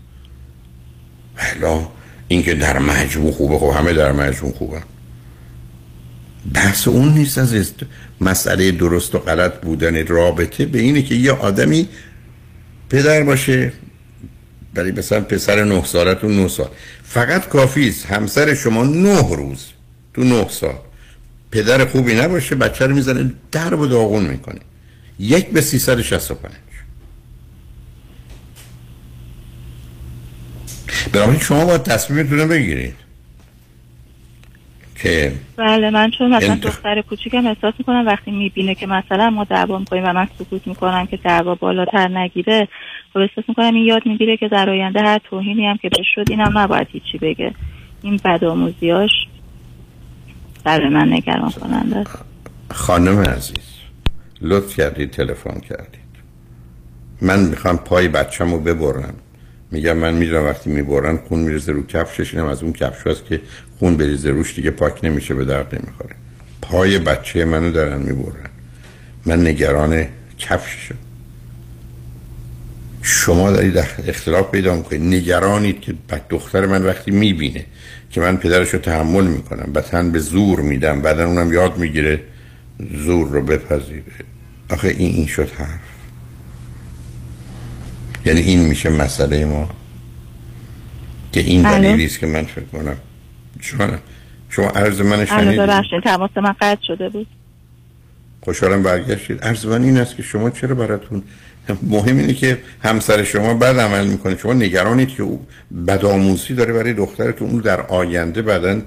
حالا 1.37 1.89
اینکه 2.29 2.55
در 2.55 2.79
مجموع 2.79 3.33
خوبه 3.33 3.59
خب 3.59 3.77
همه 3.77 3.93
در 3.93 4.13
مجموع 4.13 4.53
خوبه 4.53 4.83
بحث 6.55 6.89
اون 6.89 7.15
نیست 7.15 7.39
از 7.39 7.55
است. 7.55 7.75
مسئله 8.21 8.73
درست 8.73 9.15
و 9.15 9.19
غلط 9.19 9.61
بودن 9.61 10.07
رابطه 10.07 10.67
به 10.67 10.79
اینه 10.79 11.03
که 11.03 11.15
یه 11.15 11.33
آدمی 11.33 11.89
پدر 12.91 13.23
باشه 13.23 13.73
برای 14.75 14.93
مثلا 14.93 15.21
پسر 15.21 15.65
نه 15.65 15.85
سالتون 15.85 16.41
نه 16.41 16.49
سال. 16.49 16.69
فقط 17.05 17.49
کافی 17.49 17.89
است 17.89 18.07
همسر 18.07 18.55
شما 18.55 18.85
نه 18.85 19.37
روز 19.37 19.67
تو 20.15 20.25
نه 20.25 20.49
سال. 20.49 20.75
پدر 21.51 21.85
خوبی 21.85 22.15
نباشه 22.15 22.55
بچه 22.55 22.87
رو 22.87 22.95
می‌زنه 22.95 23.33
در 23.53 23.75
و 23.75 23.87
داغون 23.87 24.25
می‌کنه. 24.25 24.61
یک 25.21 25.49
به 25.49 25.61
365 25.61 26.53
بنابراین 31.13 31.41
شما 31.41 31.65
باید 31.65 31.83
تصمیمتون 31.83 32.39
رو 32.39 32.49
بگیرید. 32.49 32.95
که 35.03 35.33
بله 35.57 35.91
من 35.91 36.11
چون 36.19 36.35
مثلا 36.35 36.55
انتخ- 36.55 36.65
دختر 36.65 37.03
کوچیکم 37.03 37.47
احساس 37.47 37.75
می‌کنم 37.79 38.07
وقتی 38.07 38.31
می‌بینه 38.31 38.75
که 38.75 38.87
مثلا 38.87 39.31
ما 39.31 39.45
دعوا 39.45 39.79
می‌کنیم 39.79 40.05
و 40.05 40.13
من 40.13 40.29
سکوت 40.39 40.67
می‌کنم 40.67 41.07
که 41.07 41.17
دعوا 41.17 41.55
بالاتر 41.55 42.09
نگیره 42.09 42.69
خب 43.13 43.19
احساس 43.19 43.45
می‌کنم 43.49 43.75
این 43.75 43.85
یاد 43.85 44.03
می‌گیره 44.07 44.37
که 44.37 44.49
در 44.49 44.71
آینده 44.71 45.01
هر 45.03 45.19
توهینی 45.31 45.67
هم 45.67 45.77
که 45.77 45.89
بهش 45.89 46.07
شد 46.15 46.25
اینم 46.31 46.59
نباید 46.59 46.89
هیچی 46.91 47.19
بگه. 47.19 47.55
این 48.03 48.21
بدآموزیاش 48.25 49.11
برای 50.65 50.89
من 50.89 51.13
نگران 51.13 51.51
کننده. 51.51 52.05
خانم 52.71 53.19
عزیز. 53.21 53.80
لطف 54.43 54.77
کردید 54.77 55.11
تلفن 55.11 55.61
کردید 55.61 56.01
من 57.23 57.41
می‌خوام 57.41 57.77
پای 57.77 58.09
بچم 58.09 58.53
رو 58.53 58.59
ببرم. 58.59 59.15
میگم 59.71 59.97
من 59.97 60.15
می‌دونم 60.15 60.45
وقتی 60.45 60.71
می‌برن 60.71 61.17
خون 61.17 61.41
میرزه 61.41 61.73
رو 61.73 61.87
کفشش 61.87 62.35
اینم 62.35 62.47
از 62.47 62.63
اون 62.63 62.73
کفش 62.73 63.07
هست 63.07 63.25
که 63.25 63.41
خون 63.79 63.97
بریزه 63.97 64.31
روش 64.31 64.55
دیگه 64.55 64.71
پاک 64.71 65.05
نمیشه 65.05 65.35
به 65.35 65.45
درد 65.45 65.75
نمی‌خوره. 65.75 66.15
پای 66.63 66.99
بچه 66.99 67.45
منو 67.45 67.71
دارن 67.71 68.03
می‌برن. 68.03 68.51
من 69.27 69.47
نگران 69.47 70.07
کفششم. 70.39 70.95
شما 73.03 73.51
دارید 73.51 73.79
اخ- 73.83 74.09
اختلاف 74.09 74.51
پیدا 74.51 74.75
می‌کنید. 74.75 75.03
نگرانید 75.03 75.81
که 75.81 75.95
دختر 76.31 76.67
من 76.67 76.83
وقتی 76.83 77.11
می‌بینه 77.11 77.65
که 78.11 78.21
من 78.21 78.37
پدرش 78.37 78.69
رو 78.69 78.79
تحمل 78.79 79.27
می‌کنم 79.27 79.73
بدن 79.73 80.13
به 80.13 80.19
زور 80.19 80.61
میدم 80.61 81.03
بعدا 81.03 81.27
اونم 81.27 81.53
یاد 81.53 81.79
می‌گیره. 81.79 82.21
زور 83.05 83.29
رو 83.29 83.43
بپذیره. 83.43 84.03
آخه 84.71 84.89
این 84.89 85.15
این 85.15 85.27
شد 85.27 85.49
حرف. 85.51 85.81
یعنی 88.25 88.41
این 88.41 88.61
میشه 88.61 88.91
مسئله 88.91 89.45
ما. 89.45 89.69
که 91.33 91.41
این؟ 91.41 91.63
دلیلی 91.63 92.05
است 92.05 92.19
که 92.19 92.27
من 92.27 92.43
فکر 92.43 92.65
کنم. 92.65 92.97
جانم 93.61 93.99
شما 94.49 94.67
عرض 94.69 95.01
من 95.01 95.25
شنیدید 95.25 95.61
ببخشید 95.61 96.03
تماس 96.05 96.31
من 96.37 96.55
قطع 96.61 96.83
شده 96.87 97.09
بود. 97.09 97.27
خوشحالم 98.41 98.83
برگشتید. 98.83 99.41
عرض 99.41 99.67
من 99.67 99.83
این 99.83 99.99
است 99.99 100.17
که 100.17 100.23
شما 100.23 100.51
چرا 100.51 100.75
براتون 100.75 101.23
مهم 101.83 102.19
اینه 102.19 102.35
که 102.35 102.59
همسر 102.83 103.25
شما 103.25 103.55
بد 103.55 103.79
عمل 103.81 104.07
می‌کنه. 104.07 104.37
شما 104.37 104.53
نگرانید 104.53 105.09
که 105.09 105.23
او 105.23 105.47
بدآموزی 105.87 106.55
داره 106.55 106.73
برای 106.73 106.93
دخترتون. 106.93 107.51
اون 107.51 107.61
در 107.61 107.81
آینده 107.81 108.43
بعدا 108.43 108.75
می- 108.75 108.83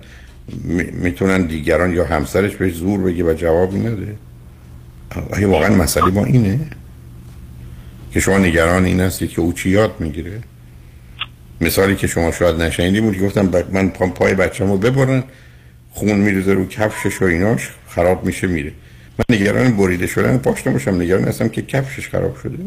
می‌تونن 0.94 1.46
دیگران 1.46 1.94
یا 1.94 2.06
همسرش 2.06 2.56
بهش 2.56 2.74
زور 2.74 3.00
بگه 3.00 3.24
و 3.24 3.34
جوابی 3.34 3.80
نده. 3.80 4.16
آیا 5.32 5.50
واقعا 5.50 5.76
مسئله 5.76 6.06
ما 6.06 6.26
اینه 6.26 6.60
که 8.12 8.20
شما 8.20 8.38
نگران 8.38 8.86
این 8.86 9.00
هستید 9.00 9.30
که 9.30 9.41
او 9.41 9.54
چی 9.54 9.70
یاد 9.70 9.96
می‌گیره. 10.00 10.41
مثالی 11.62 11.96
که 11.96 12.08
شما 12.08 12.32
شاید 12.32 12.62
نشنیدی 12.62 13.02
بود 13.02 13.20
گفتم 13.20 13.48
ب- 13.48 13.66
من 13.72 13.89
پای 13.89 14.34
بچم 14.34 14.72
رو 14.72 14.78
ببرن 14.78 15.24
خون 15.91 16.16
میریزه 16.16 16.54
رو 16.54 16.68
کفشش 16.68 17.22
و 17.22 17.26
ایناش 17.26 17.70
خراب 17.88 18.26
میشه 18.26 18.48
میره. 18.48 18.72
من 19.20 19.36
نگران 19.36 19.78
بریده 19.78 20.08
شدن 20.08 20.38
پاش 20.38 20.68
نباشم 20.68 21.02
نگران 21.02 21.24
هستم 21.24 21.48
که 21.50 21.62
کفشش 21.62 22.10
خراب 22.10 22.38
شده. 22.44 22.58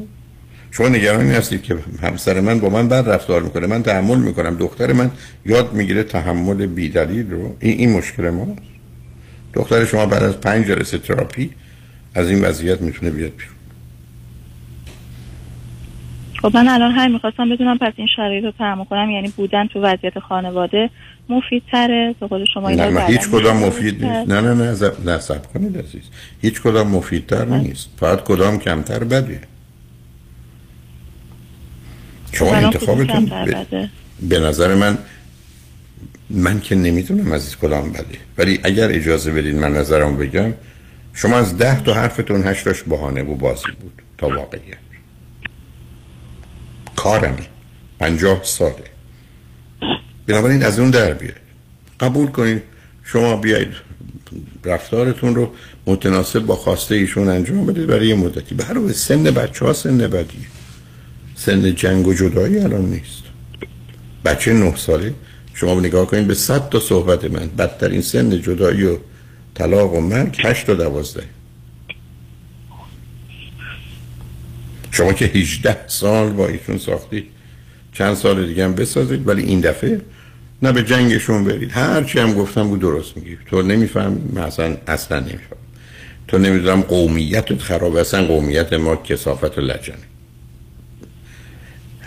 شما 0.77 0.89
نگران 0.89 1.21
این 1.21 1.31
هستید 1.31 1.63
که 1.63 1.77
همسر 2.03 2.41
من 2.41 2.61
با 2.61 2.69
من 2.69 2.89
بد 2.89 3.09
رفتار 3.09 3.43
می‌کنه 3.43 3.67
من 3.67 3.83
تحمل 3.83 4.19
می‌کنم 4.19 4.57
دختر 4.57 4.93
من 4.93 5.11
یاد 5.47 5.73
می‌گیره 5.73 6.03
تحمل 6.03 6.67
بیدلیل 6.67 7.31
رو 7.31 7.57
این, 7.61 7.79
این 7.79 7.93
مشکل 7.93 8.31
ماست 8.31 8.59
دختر 9.55 9.85
شما 9.85 10.07
بعد 10.07 10.23
از 10.23 10.41
پنج 10.41 10.67
جلسه 10.67 10.99
تراپی 10.99 11.51
از 12.15 12.31
این 12.31 12.45
وضعیت 12.45 12.81
می‌تونه 12.81 13.11
بیاد 13.11 13.33
بیرون 13.37 13.55
خب 16.43 16.57
من 16.57 16.69
الان 16.69 16.93
همین 16.93 17.13
می‌خواستم 17.13 17.51
بدونم 17.51 17.79
پس 17.79 17.93
این 17.97 18.09
شرایط 18.17 18.45
رو 18.45 18.53
تحمل 18.59 18.85
کنم 18.85 19.11
یعنی 19.11 19.33
بودن 19.37 19.67
تو 19.67 19.81
وضعیت 19.81 20.19
خانواده 20.19 20.91
مفید 21.29 21.63
تره 21.73 22.15
به 22.21 22.27
قول 22.27 22.45
شما 22.55 22.69
اینا 22.69 22.85
نه 22.85 22.91
من 22.91 23.07
هیچ 23.07 23.29
کدام 23.29 23.57
مفید. 23.57 24.05
نیست 24.05 24.29
نه 24.29 24.41
نه 24.41 24.55
نه 24.55 24.75
زب... 24.75 25.11
نه 25.11 25.19
سب 25.19 25.53
کنید 25.53 25.79
عزیز 25.79 26.03
هیچ 26.43 26.63
کدام 26.63 26.89
مفیدتر 26.89 27.45
نیست 27.45 27.91
فقط 27.97 28.25
کدام 28.25 28.59
کمتر 28.59 29.05
بده 29.05 29.41
شما 32.39 32.55
انتخابتون 32.55 33.07
کمتر 33.07 33.89
به... 34.29 34.39
نظر 34.39 34.75
من 34.75 34.99
من 36.31 36.61
که 36.61 36.75
نمی‌دونم 36.75 37.33
از 37.33 37.57
کدام 37.57 37.93
بده 37.93 38.19
ولی 38.39 38.61
اگر 38.63 38.93
اجازه 38.93 39.33
بدید 39.33 39.55
من 39.55 39.73
نظرم 39.73 40.17
بگم 40.17 40.55
شما 41.15 41.37
از 41.37 41.59
ده 41.59 41.83
تا 41.83 41.95
حرفتون 41.95 42.47
هشتاش 42.47 42.83
بهانه 42.83 43.23
و 43.23 43.35
بازی 43.35 43.73
بود 43.81 44.03
تا 44.19 44.29
واقعیت. 44.29 44.77
کارمه 46.97 47.47
پنجاه 47.99 48.41
ساله. 48.45 48.85
بنابراین 50.27 50.63
از 50.63 50.79
اون 50.79 50.91
در 50.91 51.13
بیاید. 51.13 51.47
قبول 52.01 52.27
کنید 52.27 52.63
شما 53.05 53.37
بیایید 53.37 53.73
رفتارتون 54.65 55.35
رو 55.35 55.53
متناسب 55.87 56.41
با 56.41 56.57
خواسته 56.57 56.95
ایشون 56.95 57.29
انجام 57.29 57.67
بدید 57.67 57.87
برای 57.87 58.07
یه 58.07 58.15
مدتی. 58.15 58.55
برای 58.55 58.93
سن 58.93 59.23
بچه 59.23 59.65
ها 59.65 59.73
سن 59.73 59.99
بدی 59.99 60.47
سن 61.37 61.75
جنگ 61.75 62.07
و 62.07 62.15
جدایی 62.15 62.59
الان 62.59 62.85
نیست. 62.85 63.23
بچه 64.25 64.53
نه 64.53 64.77
ساله. 64.77 65.15
شما 65.55 65.81
نگاه 65.81 66.07
کنید 66.07 66.27
به 66.27 66.35
صد 66.35 66.69
تا 66.69 66.81
صحبت 66.81 67.25
من. 67.25 67.49
بدترین 67.59 68.01
سن 68.01 68.43
جدایی 68.43 68.85
و 68.85 68.97
طلاق 69.55 69.95
و 69.95 70.01
مرگ 70.01 70.37
هشت 70.45 70.67
تا 70.67 70.75
دوازده. 70.75 71.23
شما 74.91 75.13
که 75.13 75.25
18 75.25 75.89
سال 75.89 76.31
با 76.31 76.49
ایشون 76.49 76.79
ساختید 76.79 77.25
چند 77.93 78.15
سال 78.15 78.47
دیگه 78.47 78.65
هم 78.65 78.75
بسازید 78.75 79.29
ولی 79.29 79.43
این 79.43 79.61
دفعه 79.61 80.01
نه 80.63 80.73
به 80.73 80.83
جنگشون 80.83 81.45
برید. 81.45 81.71
هر 81.73 82.05
چی 82.05 82.19
هم 82.19 82.35
گفتم 82.35 82.69
بود 82.69 82.81
درست 82.81 83.17
میگی. 83.17 83.39
تو 83.47 83.63
نمیفهم 83.63 84.37
اصلا 84.37 84.77
اصلا 84.87 85.21
نمیفهم 85.21 85.57
تو 86.29 86.39
نمی‌دونم 86.39 86.81
قومیتت 86.81 87.59
خراب 87.59 87.97
اصلا 87.97 88.25
قومیت 88.27 88.73
ما 88.73 88.97
کسافت 88.97 89.59
و 89.59 89.61
لجنه. 89.61 90.16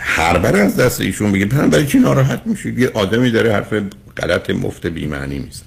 هر 0.10 0.38
بر 0.38 0.55
از 0.55 0.76
دست 0.76 1.01
ایشون 1.01 1.32
بگید. 1.32 1.70
برای 1.70 1.88
چی 1.88 1.99
ناراحت 1.99 2.41
میشید؟ 2.45 2.80
یه 2.80 2.91
آدمی 2.93 3.32
داره 3.32 3.53
حرف 3.53 3.74
غلط 4.18 4.49
مفت 4.49 4.88
بیمعنی 4.88 5.39
میزن 5.39 5.66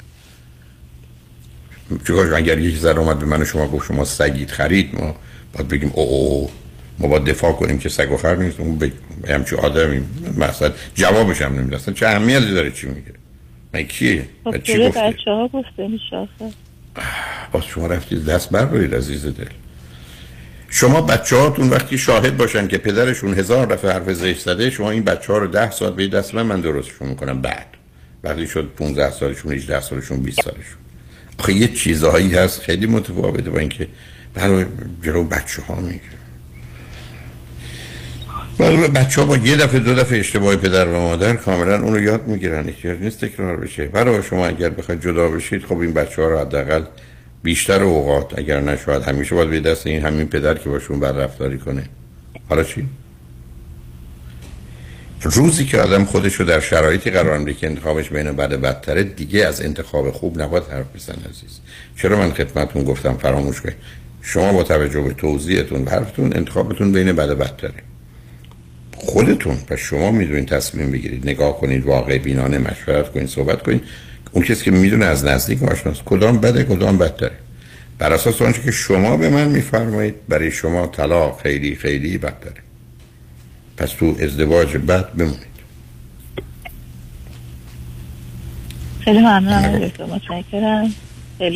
چون 2.05 2.35
اگر 2.35 2.59
یکی 2.59 2.77
زر 2.77 3.01
اومد 3.01 3.19
به 3.19 3.27
من 3.27 3.43
و 3.43 3.45
شما 3.45 3.69
گفت 3.69 3.87
شما 3.87 4.05
سگید 4.05 4.51
خرید 4.51 4.95
ما 4.95 5.17
باید 5.53 5.69
بگیم 5.69 5.91
او 5.95 6.03
او 6.03 6.51
ما 6.99 7.09
باید 7.09 7.25
دفاع 7.25 7.53
کنیم 7.53 7.79
که 7.79 7.89
سگ 7.89 8.13
و 8.13 8.17
خر 8.17 8.37
نیست. 8.37 8.61
اون 8.61 8.79
بگیم 8.79 8.99
همچه 9.29 9.57
آدمی 9.57 10.03
مثلا 10.37 10.73
جوابش 10.95 11.43
هم 11.43 11.55
نمیده 11.55 11.77
اصلا 11.77 11.95
چه 11.95 12.07
اهمیتی 12.07 12.51
داره 12.55 12.71
چی 12.71 12.87
میگه؟ 12.87 13.13
من 13.75 13.83
کیه؟ 13.83 14.27
خب 14.45 14.63
چی 14.63 14.89
گفته 14.89 15.01
بچه 15.01 15.31
ها 15.31 15.49
گفته. 15.49 15.89
باز 17.53 17.65
شما 17.65 17.87
رفتید 17.87 18.25
دست 18.25 18.51
بر 18.51 18.65
روید 18.65 18.95
عزیز 18.95 19.27
دل. 19.27 19.45
شما 20.75 21.01
بچه 21.01 21.37
هاتون 21.37 21.71
وقتی 21.71 21.99
شاهد 21.99 22.37
باشن 22.37 22.69
که 22.69 22.79
پدرشون 22.79 23.35
هزار 23.35 23.67
دفعه 23.67 23.93
حرف 23.93 24.13
زشت 24.13 24.41
زده 24.41 24.71
شما 24.71 24.91
این 24.91 25.03
بچه 25.03 25.33
ها 25.33 25.39
رو 25.39 25.47
ده 25.47 25.71
سال 25.71 25.93
به 25.93 26.09
دست 26.09 26.35
من 26.35 26.61
درستشون 26.61 27.09
می‌کنم 27.09 27.43
بعد. 27.43 27.67
وقتی 28.25 28.47
شد 28.47 28.71
15 28.77 29.11
سالشون 29.11 29.53
18 29.53 29.81
سالشون 29.81 30.21
20 30.21 30.43
سالشون. 30.43 30.63
آخه 31.39 31.53
یه 31.53 31.69
چیزهایی 31.69 32.35
هست 32.35 32.61
خیلی 32.61 32.87
متفاوته 32.87 33.51
با 33.51 33.59
اینکه 33.59 33.89
برای 34.35 34.65
جلو 35.03 35.25
بچه 35.25 35.63
ها 35.63 35.75
میگه. 35.75 36.01
برای 38.59 38.89
بچه 38.89 39.21
ها 39.21 39.27
با 39.27 39.37
یه 39.37 39.57
دفعه 39.57 39.81
دو 39.81 39.95
دفعه 39.95 40.19
اشتباه 40.19 40.57
پدر 40.57 40.89
و 40.89 41.01
مادر 41.01 41.37
کاملا 41.37 41.83
اون 41.83 41.95
رو 41.95 42.03
یاد 42.03 42.27
می‌گیرن 42.27 42.69
احتیاج 42.69 43.01
نیست 43.01 43.25
تکرار 43.25 43.57
بشه. 43.57 43.85
برای 43.85 44.23
شما 44.23 44.47
اگر 44.47 44.71
بخواید 44.71 45.03
جدا 45.03 45.29
بشید 45.29 45.65
خب 45.65 45.79
این 45.79 45.93
بچه 45.93 46.23
ها 46.23 46.29
رو 46.29 46.39
حداقل 46.39 46.83
بیشتر 47.43 47.83
اوقات 47.83 48.39
اگر 48.39 48.61
نشود 48.61 49.03
همیشه 49.03 49.35
باید 49.35 49.51
به 49.51 49.61
دست 49.61 49.87
این 49.87 50.03
همین 50.03 50.27
پدر 50.27 50.55
که 50.55 50.69
باشون 50.69 51.01
بر 51.01 51.13
رفتاری 51.13 51.59
کنه. 51.59 51.85
حالا 52.49 52.63
چی؟ 52.63 52.89
روزی 55.23 55.65
که 55.65 55.81
آدم 55.81 56.05
خودش 56.05 56.35
رو 56.35 56.45
در 56.45 56.61
شرایطی 56.61 57.11
قرار 57.11 57.39
میده 57.39 57.55
که 57.55 57.67
انتخابش 57.67 58.09
بین 58.09 58.33
بد 58.33 58.53
بدتره 58.53 59.03
دیگه 59.03 59.47
از 59.47 59.63
انتخاب 59.63 60.11
خوب 60.11 60.41
نباید 60.41 60.65
حرف 60.65 60.87
بزن 60.95 61.15
عزیز. 61.31 61.61
چرا 61.97 62.19
من 62.19 62.33
خدمتتون 62.33 62.85
گفتم 62.85 63.15
فراموش 63.15 63.61
کنید؟ 63.61 63.77
شما 64.23 64.53
با 64.53 64.63
توجه 64.63 65.01
به 65.01 65.13
توضیحتون 65.13 65.85
و 65.85 65.91
حرفتون 65.91 66.37
انتخابتون 66.37 66.93
بین 66.93 67.13
بد 67.13 67.29
بدتره. 67.29 67.83
خودتون 68.97 69.59
و 69.71 69.77
شما 69.77 70.11
می‌دونید 70.11 70.49
تصمیم 70.49 70.91
بگیرید. 70.91 71.29
نگاه 71.29 71.61
کنید 71.61 71.87
واقع 71.87 72.19
بینانه 72.19 72.59
مشورت 72.59 73.13
کنید 73.13 73.29
صحبت 73.29 73.63
کنید. 73.63 73.83
اون 74.33 74.45
کسی 74.45 74.65
که 74.65 74.71
می‌دونه 74.71 75.05
از 75.05 75.25
نزدیک 75.25 75.63
آشناست 75.63 76.03
کدام 76.05 76.41
بده 76.41 76.65
کدام 76.65 76.99
بدتره 76.99 77.37
بر 77.99 78.13
اساس 78.13 78.43
آنچه 78.43 78.63
که 78.63 78.71
شما 78.71 79.17
به 79.17 79.29
من 79.29 79.49
میفرمایید 79.49 80.15
برای 80.29 80.51
شما 80.51 80.87
طلاق 80.87 81.41
خیلی 81.43 81.75
خیلی 81.77 82.19
بدتره 82.19 82.63
پس 83.77 83.91
تو 83.91 84.17
ازدواج 84.21 84.77
بد 84.77 85.13
بمونید. 85.13 85.53
خیلی 89.05 89.19
ممنونم 89.19 89.79
دکتر 89.79 90.05
متشکرم. 90.05 90.95
به 91.39 91.51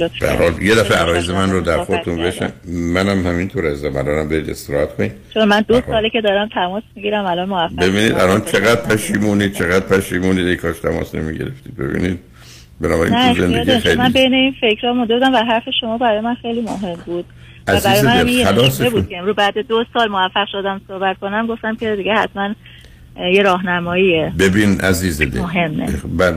یه 0.60 0.74
دفعه 0.74 0.98
عرایز 0.98 1.30
من 1.30 1.50
رو 1.50 1.60
در 1.60 1.84
خودتون. 1.84 2.22
بشن. 2.22 2.52
منم 2.68 3.26
همینطور 3.26 3.66
از 3.66 3.84
الانم 3.84 4.28
برید 4.28 4.50
استراحت 4.50 4.96
کنید. 4.96 5.12
چون 5.34 5.44
من 5.44 5.64
دو. 5.68 5.80
ساله 5.86 6.10
که 6.10 6.20
دارم 6.20 6.48
تماس 6.54 6.82
می‌گیرم 6.96 7.24
الان 7.26 7.48
موفق 7.48 7.76
ببینید. 7.76 8.12
الان 8.12 8.40
چقدر 8.40 8.80
پشیمونید 8.80 9.54
چقدر 9.54 9.86
پشیمونید. 9.86 10.46
ای 10.46 10.56
کاش 10.56 10.78
تماس 10.78 11.14
نمی‌گرفتید. 11.14 11.76
ببینید. 11.76 12.18
بنابراین 12.80 13.34
تو 13.34 13.40
زندگی 13.40 13.64
داشتم. 13.64 13.94
من 13.94 14.10
خیلی. 14.10 14.28
بین 14.28 14.34
این 14.34 14.54
فکرها 14.60 15.06
و 15.32 15.36
حرف 15.36 15.62
شما 15.80 15.98
برای 15.98 16.20
من 16.20 16.34
خیلی 16.34 16.60
مهم 16.60 16.98
بود. 17.06 17.24
و 17.66 17.70
عزیز 17.70 17.84
برای 17.84 18.02
من 18.02 18.22
دل، 18.22 18.28
یه 18.28 18.90
بود. 18.90 19.08
که 19.08 19.20
رو 19.20 19.34
بعد 19.34 19.58
دو 19.58 19.84
سال 19.94 20.08
موفق 20.08 20.46
شدم 20.52 20.80
صحبت 20.88 21.18
کنم 21.18 21.46
گفتم 21.46 21.76
که 21.76 21.96
دیگه 21.96 22.14
حتما 22.14 22.54
یه 23.32 23.42
راهنمایی 23.42 24.30
ببین 24.30 24.80
عزیز 24.80 25.22
دل 25.22 25.40
مهمه. 25.40 25.86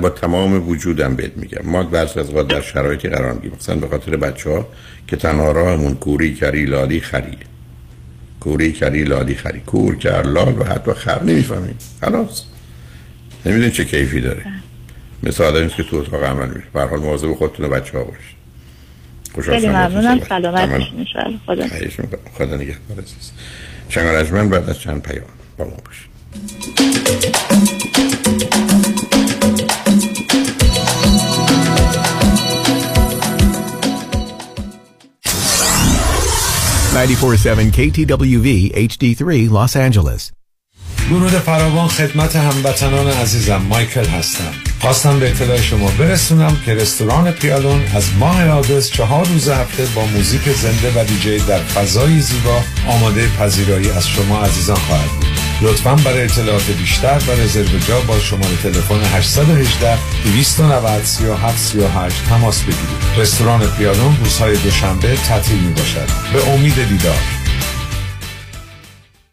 با, 0.02 0.10
تمام 0.10 0.70
وجودم 0.70 1.16
بهت 1.16 1.38
میگم. 1.38 1.62
ما 1.64 1.84
بعضی 1.84 2.20
از 2.20 2.30
اوقات 2.30 2.48
در 2.48 2.62
شرایطی 2.62 3.10
قرار 3.10 3.34
می‌گیریم 3.34 3.58
مثلا 3.60 3.76
به 3.76 3.88
خاطر 3.88 4.16
بچه 4.16 4.50
ها 4.50 4.68
که 5.08 5.16
تنها 5.16 5.52
راهمون 5.52 5.96
کوری 5.96 6.34
کری 6.34 6.66
لالی 6.66 7.00
خریه 7.00 7.38
کوری 8.40 8.72
کری 8.72 9.04
لالی 9.04 9.36
خری. 9.36 9.60
کور 9.60 9.96
کر 9.96 10.22
لال 10.22 10.60
و 10.60 10.64
حتی 10.64 10.94
خر. 10.94 11.24
نمی‌فهمیم. 11.24 11.78
خلاص. 12.02 12.44
نمی‌دونی 13.46 13.72
چه 13.72 13.86
کیفی 13.86 14.22
داره. 14.22 14.42
مثل 15.24 15.44
آدمی 15.44 15.66
است 15.66 15.76
که 15.76 15.84
تو 15.84 15.96
اتاق 15.96 16.24
عمل 16.24 16.48
میشه 16.48 16.68
به 16.74 16.82
حال 16.82 17.00
مواظب 17.00 17.34
خودتون 17.34 17.66
و 17.66 17.70
بچه 17.70 17.98
ها 17.98 18.04
باشید 18.04 18.40
خیلی 19.42 19.68
ممنونم. 19.68 20.20
سلامت. 20.30 20.70
باشین. 20.70 21.06
خدا. 21.46 21.66
خدا 22.38 22.56
نگهدار 22.56 22.98
عزیز. 22.98 23.32
شنگ 23.90 24.50
بعد 24.50 24.70
از 24.70 24.80
چند 24.80 25.02
پیام. 25.02 25.26
با 25.58 25.66
ما 25.66 25.78
باشید. 25.86 26.10
947 36.94 37.72
KTWV 37.72 38.72
HD3 38.74 39.50
Los 39.50 39.76
Angeles. 39.76 40.32
درود 41.10 41.32
فراوان 41.32 41.88
خدمت 41.88 42.36
هموطنان 42.36 43.08
عزیزم. 43.08 43.62
مایکل 43.70 44.06
هستم. 44.06 44.69
خواستم 44.82 45.20
به 45.20 45.30
اطلاع 45.30 45.62
شما 45.62 45.92
برسونم 45.92 46.58
که 46.66 46.74
رستوران 46.74 47.32
پیالون 47.32 47.82
از 47.96 48.14
ماه 48.20 48.50
آگوست 48.50 48.92
چهار 48.92 49.26
روز 49.26 49.50
هفته 49.50 49.86
با 49.86 50.06
موزیک 50.06 50.50
زنده 50.50 51.02
و 51.02 51.04
دیجی 51.04 51.38
در 51.38 51.60
فضای 51.60 52.22
زیبا 52.22 52.64
آماده 52.88 53.28
پذیرایی 53.40 53.90
از 53.90 54.08
شما 54.08 54.42
عزیزان 54.42 54.76
خواهد 54.76 55.10
بود. 55.10 55.26
لطفا 55.62 55.96
برای 55.96 56.24
اطلاعات 56.24 56.72
بیشتر 56.72 57.22
و 57.28 57.32
رزرو 57.32 57.80
جا 57.80 58.02
با 58.02 58.20
شماره 58.20 58.56
تلفن 58.64 59.02
818 59.16 59.98
290 60.24 61.04
37 61.04 61.58
38 61.58 62.26
تماس 62.30 62.62
بگیرید. 62.62 63.18
رستوران 63.18 63.68
پیالون 63.78 64.18
روزهای 64.24 64.58
دوشنبه 64.58 65.16
تعطیل 65.16 65.60
می 65.60 65.74
باشد 65.74 66.08
به 66.34 66.50
امید 66.50 66.88
دیدار. 66.88 67.39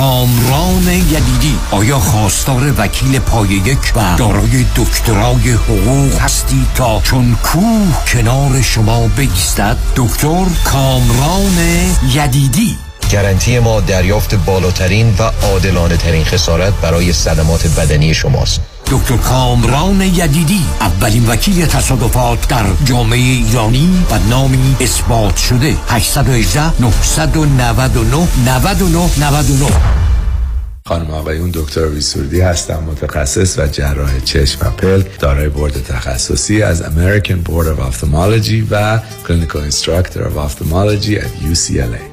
کامران 0.00 0.88
یدیدی. 0.88 1.58
آیا 1.70 1.98
خواستار 1.98 2.74
وکیل 2.78 3.18
پای 3.18 3.48
یک 3.48 3.92
و 3.96 4.16
دارای 4.16 4.64
دکترای 4.76 5.50
حقوق 5.50 6.20
هستی 6.20 6.66
تا 6.74 7.00
چون 7.00 7.36
کوه 7.42 8.04
کنار 8.06 8.62
شما 8.62 9.08
بایستد؟ 9.08 9.76
دکتر 9.96 10.44
کامران 10.64 11.58
یدیدی. 12.14 12.76
گارانتی 13.12 13.58
ما 13.58 13.80
دریافت 13.80 14.34
بالاترین 14.34 15.14
و 15.18 15.22
عادلانه 15.22 15.96
ترین 15.96 16.24
خسارت 16.24 16.72
برای 16.72 17.12
صدمات 17.12 17.66
بدنی 17.66 18.14
شماست. 18.14 18.60
دکتر 18.90 19.16
کامران 19.16 20.00
یدیدی 20.00 20.60
اولین 20.80 21.26
وکیل 21.26 21.66
تصادفات 21.66 22.48
در 22.48 22.64
جامعه 22.84 23.18
ایرانی 23.18 24.04
و 24.10 24.18
نامی 24.30 24.76
اثبات 24.80 25.36
شده. 25.36 25.74
818 25.88 26.82
999 26.82 28.28
99 28.46 29.10
99 29.20 29.66
خانم 30.86 31.10
آقایون 31.10 31.50
دکتر 31.54 31.86
ویسوردی 31.86 32.40
هستم 32.40 32.82
متخصص 32.82 33.58
و 33.58 33.66
جراح 33.66 34.20
چشم 34.20 34.66
و 34.66 34.70
پلک 34.70 35.20
دارای 35.20 35.48
بورد 35.48 35.84
تخصصی 35.84 36.62
از 36.62 36.82
American 36.82 37.48
Board 37.48 37.66
of 37.66 37.94
Ophthalmology 37.94 38.62
و 38.70 38.98
Clinical 38.98 39.72
Instructor 39.72 40.18
of 40.18 40.36
Ophthalmology 40.36 41.16
at 41.18 41.52
UCLA 41.52 42.09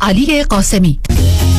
علی 0.00 0.42
قاسمی. 0.42 1.00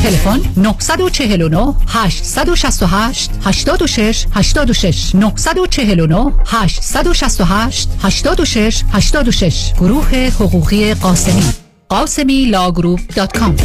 تلفن 0.02 0.40
949 0.56 1.74
868 1.88 3.30
86 3.44 4.26
86 4.32 5.14
949 5.14 6.32
868 6.46 7.88
86 8.02 8.82
86 8.92 9.72
گروه 9.80 10.08
حقوقی 10.14 10.94
قاسمی. 10.94 11.42
قاسمی 11.88 12.44
law 12.44 12.65
group 12.65 13.00
dot 13.14 13.38
com. 13.38 13.56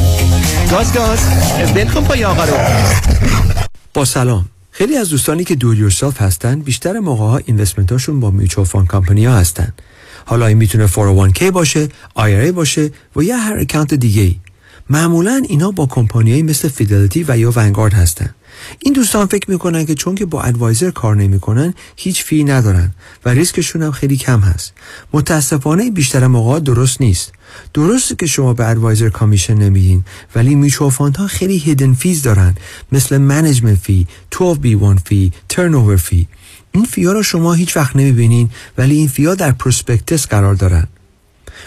گاز 0.72 0.94
گاز. 0.94 1.20
بلکن 1.74 2.04
پای 2.04 2.24
آقا 2.24 2.44
رو. 2.44 2.54
با 3.94 4.06
سلام. 4.06 4.46
خیلی 4.72 4.98
از 4.98 5.10
دوستانی 5.10 5.44
که 5.44 5.56
do 5.56 5.67
it 5.67 5.78
yourself 5.78 6.22
هستن 6.22 6.60
بیشتر 6.60 7.00
موقع 7.00 7.24
ها 7.24 7.38
investment 7.46 7.92
هاشون 7.92 8.20
با 8.20 8.32
mutual 8.32 8.66
fund 8.66 8.88
company 8.88 9.26
ها 9.26 9.36
هستن. 9.36 9.74
حالا 10.26 10.46
این 10.46 10.58
می‌تونه 10.58 10.88
401k 10.88 11.44
باشه 11.44 11.88
IRA 12.18 12.52
باشه 12.54 12.92
و 13.16 13.24
یا 13.24 13.38
هر 13.38 13.58
account 13.60 13.94
دیگه 13.94 14.22
ای 14.22 14.36
معمولا 14.92 15.44
اینا 15.50 15.72
با 15.72 15.86
کمپانیایی 15.86 16.44
مثل 16.44 16.68
فیدلیتی 16.68 17.26
و 17.28 17.38
یا 17.38 17.52
ونگارد 17.56 17.94
هستن. 17.94 18.36
این 18.80 18.94
دوستان 18.94 19.26
فکر 19.26 19.52
می‌کنن 19.52 19.86
که 19.86 19.96
چون 19.96 20.16
که 20.16 20.26
با 20.26 20.42
advisor 20.42 20.92
کار 20.92 21.16
نمی‌کنن 21.16 21.74
هیچ 21.96 22.24
fee 22.24 22.44
ندارن 22.44 22.92
و 23.26 23.30
ریسکشون 23.30 23.82
هم 23.82 23.92
خیلی 23.92 24.18
کم 24.18 24.40
هست. 24.40 24.74
متاسفانه 25.14 25.92
بیشتر 25.92 26.28
موقع 26.28 26.60
درست 26.60 27.02
نیست. 27.02 27.32
درسته 27.74 28.16
که 28.16 28.26
شما 28.26 28.54
به 28.54 28.70
advisor 28.70 29.10
commission 29.10 29.54
نمیدین 29.54 30.06
ولی 30.36 30.56
mutual 30.56 30.92
fund 30.92 31.18
ها 31.18 31.28
خیلی 31.28 31.58
hidden 31.58 31.94
fees 31.94 32.24
دارن. 32.24 32.56
مثل 32.92 33.18
management 33.18 33.78
fee 33.78 34.08
12B1 34.36 35.00
fee 35.06 35.32
ترن 35.50 35.96
fee 35.96 36.28
این 36.72 36.86
fee 36.86 37.05
ا 37.05 37.12
رو 37.12 37.24
شما 37.24 37.54
هیچ 37.54 37.78
وقت 37.78 37.96
نمی‌بینین 37.96 38.50
ولی 38.78 38.96
این 38.96 39.08
fee 39.08 39.29
ا 39.29 39.36
در 39.36 39.52
prospectus 39.52 40.28
قرار 40.28 40.56
دارن. 40.56 40.88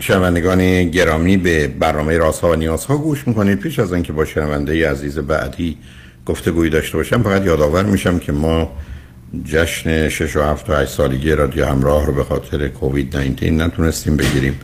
شنوندگان 0.00 0.90
گرامی 0.90 1.36
به 1.36 1.68
برنامه 1.68 2.18
رازها 2.18 2.50
و 2.50 2.54
نیازها 2.54 2.96
گوش 2.96 3.28
می‌کنید. 3.28 3.58
پیش 3.58 3.78
از 3.78 3.92
اینکه 3.92 4.12
با 4.12 4.24
شنونده 4.24 4.90
عزیز 4.90 5.18
بعدی 5.18 5.78
گفتگویی 6.26 6.70
داشته 6.70 6.96
باشم 6.96 7.22
فقط 7.22 7.44
یادآور 7.44 7.82
میشم 7.82 8.18
که 8.18 8.32
ما 8.32 8.72
جشن 9.44 10.08
6 10.08 10.36
و 10.36 10.42
7 10.42 10.70
و 10.70 10.74
8 10.74 10.90
سالگی 10.90 11.30
رادیو 11.30 11.66
همراه 11.66 12.06
رو 12.06 12.12
به 12.12 12.24
خاطر 12.24 12.68
کووید 12.68 13.16
19 13.16 13.50
نتونستیم 13.50 14.16
بگیریم. 14.16 14.60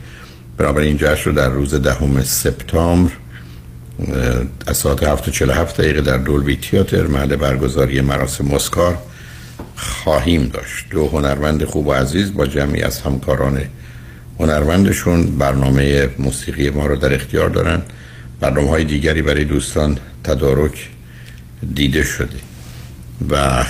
بنابراین 0.57 0.87
این 0.87 0.97
جشن 0.97 1.29
رو 1.29 1.35
در 1.35 1.49
روز 1.49 1.73
دهم 1.73 2.23
سپتامبر 2.23 3.11
از 4.67 4.77
ساعت 4.77 5.03
7:47 5.03 5.77
دقیقه 5.77 6.01
در 6.01 6.17
Dolby 6.17 6.55
Theatre 6.55 7.07
محل 7.07 7.35
برگزاری 7.35 8.01
مراسم 8.01 8.45
اسکار 8.45 8.97
خواهیم 9.75 10.47
داشت. 10.47 10.85
دو 10.89 11.07
هنرمند 11.07 11.63
خوب 11.63 11.87
و 11.87 11.93
عزیز 11.93 12.33
با 12.33 12.45
جمعی 12.45 12.81
از 12.81 13.01
همکاران 13.01 13.61
هنرمندشون 14.39 15.37
برنامه 15.37 16.09
موسیقی 16.19 16.69
ما 16.69 16.85
رو 16.85 16.95
در 16.95 17.13
اختیار 17.13 17.49
دارن. 17.49 17.81
برنامه 18.39 18.69
های 18.69 18.83
دیگری 18.83 19.21
برای 19.21 19.45
دوستان 19.45 19.97
تدارک 20.23 20.89
دیده 21.73 22.03
شده. 22.03 22.37
و 23.29 23.65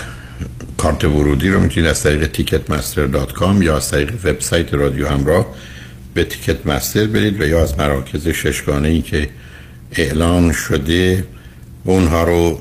کارت 0.77 1.03
ورودی 1.03 1.49
رو 1.49 1.59
می‌تونید 1.59 1.89
از 1.89 2.03
طریق 2.03 2.32
Ticketmaster 2.32 3.05
dot 3.05 3.34
com 3.34 3.61
یا 3.61 3.77
از 3.77 3.91
طریق 3.91 4.13
وبسایت 4.23 4.73
رادیو 4.73 5.07
همراه 5.07 5.55
به 6.13 6.24
تیکت 6.24 6.67
مستر 6.67 7.05
برید 7.05 7.41
و 7.41 7.47
یا 7.47 7.63
از 7.63 7.79
مراکز 7.79 8.28
ششگانه 8.28 8.87
ای 8.87 9.01
که 9.01 9.29
اعلان 9.96 10.51
شده 10.51 11.26
اونها 11.84 12.24
رو 12.24 12.59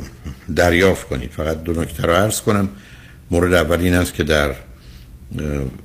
دریافت 0.57 1.09
کنید. 1.09 1.31
فقط 1.31 1.63
دو 1.63 1.81
نکته 1.81 2.03
رو 2.03 2.13
عرض 2.13 2.41
کنم. 2.41 2.69
مورد 3.31 3.55
اول 3.55 3.81
این 3.81 3.95
است 3.95 4.15
که 4.15 4.25
در 4.25 4.55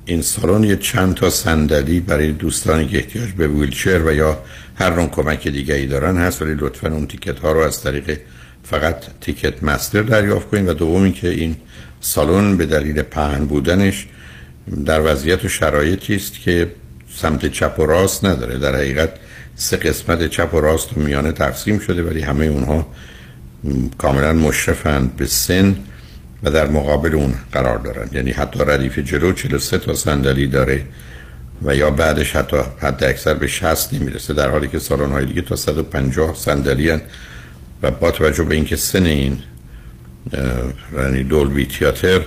این 0.04 0.22
سالن 0.22 0.64
یه 0.64 0.76
چند 0.76 1.14
تا 1.14 1.30
صندلی 1.30 2.00
برای 2.00 2.32
دوستانی 2.32 2.88
که 2.88 2.96
احتیاج 2.96 3.30
به 3.30 3.48
ویلچر 3.48 4.02
و 4.02 4.14
یا 4.14 4.38
هر 4.74 4.90
نوع 4.94 5.08
کمک 5.08 5.48
دیگری 5.48 5.86
دارن 5.86 6.16
هست 6.16 6.42
ولی 6.42 6.54
لطفا 6.54 6.88
اون 6.88 7.06
تیکت 7.06 7.38
ها 7.38 7.52
رو 7.52 7.60
از 7.60 7.82
طریق 7.82 8.18
فقط 8.64 8.96
تیکت 9.20 9.62
مستر 9.62 10.02
دریافت 10.02 10.48
کنید. 10.48 10.68
و 10.68 10.72
دومی 10.72 11.12
که 11.12 11.28
این 11.28 11.56
سالن 12.00 12.56
به 12.56 12.66
دلیل 12.66 13.02
پهن 13.02 13.44
بودنش 13.44 14.06
در 14.86 15.12
وضعیت 15.12 15.44
و 15.44 15.48
شرایطی 15.48 16.14
است 16.14 16.40
که 16.40 16.70
سمت 17.16 17.46
چپ 17.46 17.78
و 17.78 17.86
راست 17.86 18.24
نداره. 18.24 18.58
در 18.58 18.74
حقیقت 18.74 19.10
سه 19.56 19.76
قسمت 19.76 20.26
چپ 20.26 20.54
و 20.54 20.60
راست 20.60 20.98
و 20.98 21.00
میانه 21.00 21.32
تقسیم 21.32 21.78
شده 21.78 22.02
ولی 22.02 22.20
همه 22.20 22.44
اونها 22.44 22.86
کاملا 23.98 24.32
مشرفند 24.32 25.16
به 25.16 25.26
سن 25.26 25.76
و 26.42 26.50
در 26.50 26.66
مقابل 26.66 27.14
اون 27.14 27.34
قرار 27.52 27.78
دارن. 27.78 28.08
یعنی 28.12 28.30
حتی 28.30 28.64
ردیف 28.66 28.98
جلو 28.98 29.32
43 29.32 29.78
تا 29.78 29.94
صندلی 29.94 30.46
داره 30.46 30.82
و 31.62 31.76
یا 31.76 31.90
بعدش 31.90 32.36
حتی 32.36 32.56
حد 32.78 33.04
اکثر 33.04 33.34
به 33.34 33.46
60 33.46 33.94
نمی‌رسه 33.94 34.34
در 34.34 34.50
حالی 34.50 34.68
که 34.68 34.78
سالن 34.78 35.10
های 35.10 35.26
دیگه 35.26 35.42
تا 35.42 35.56
150 35.56 36.34
صندلی 36.34 36.90
و 37.82 37.90
با 37.90 38.10
توجه 38.10 38.44
به 38.44 38.54
اینکه 38.54 38.76
سن 38.76 39.06
این 39.06 39.38
یعنی 40.96 41.24
دولبی 41.24 41.66
تیاتر 41.66 42.20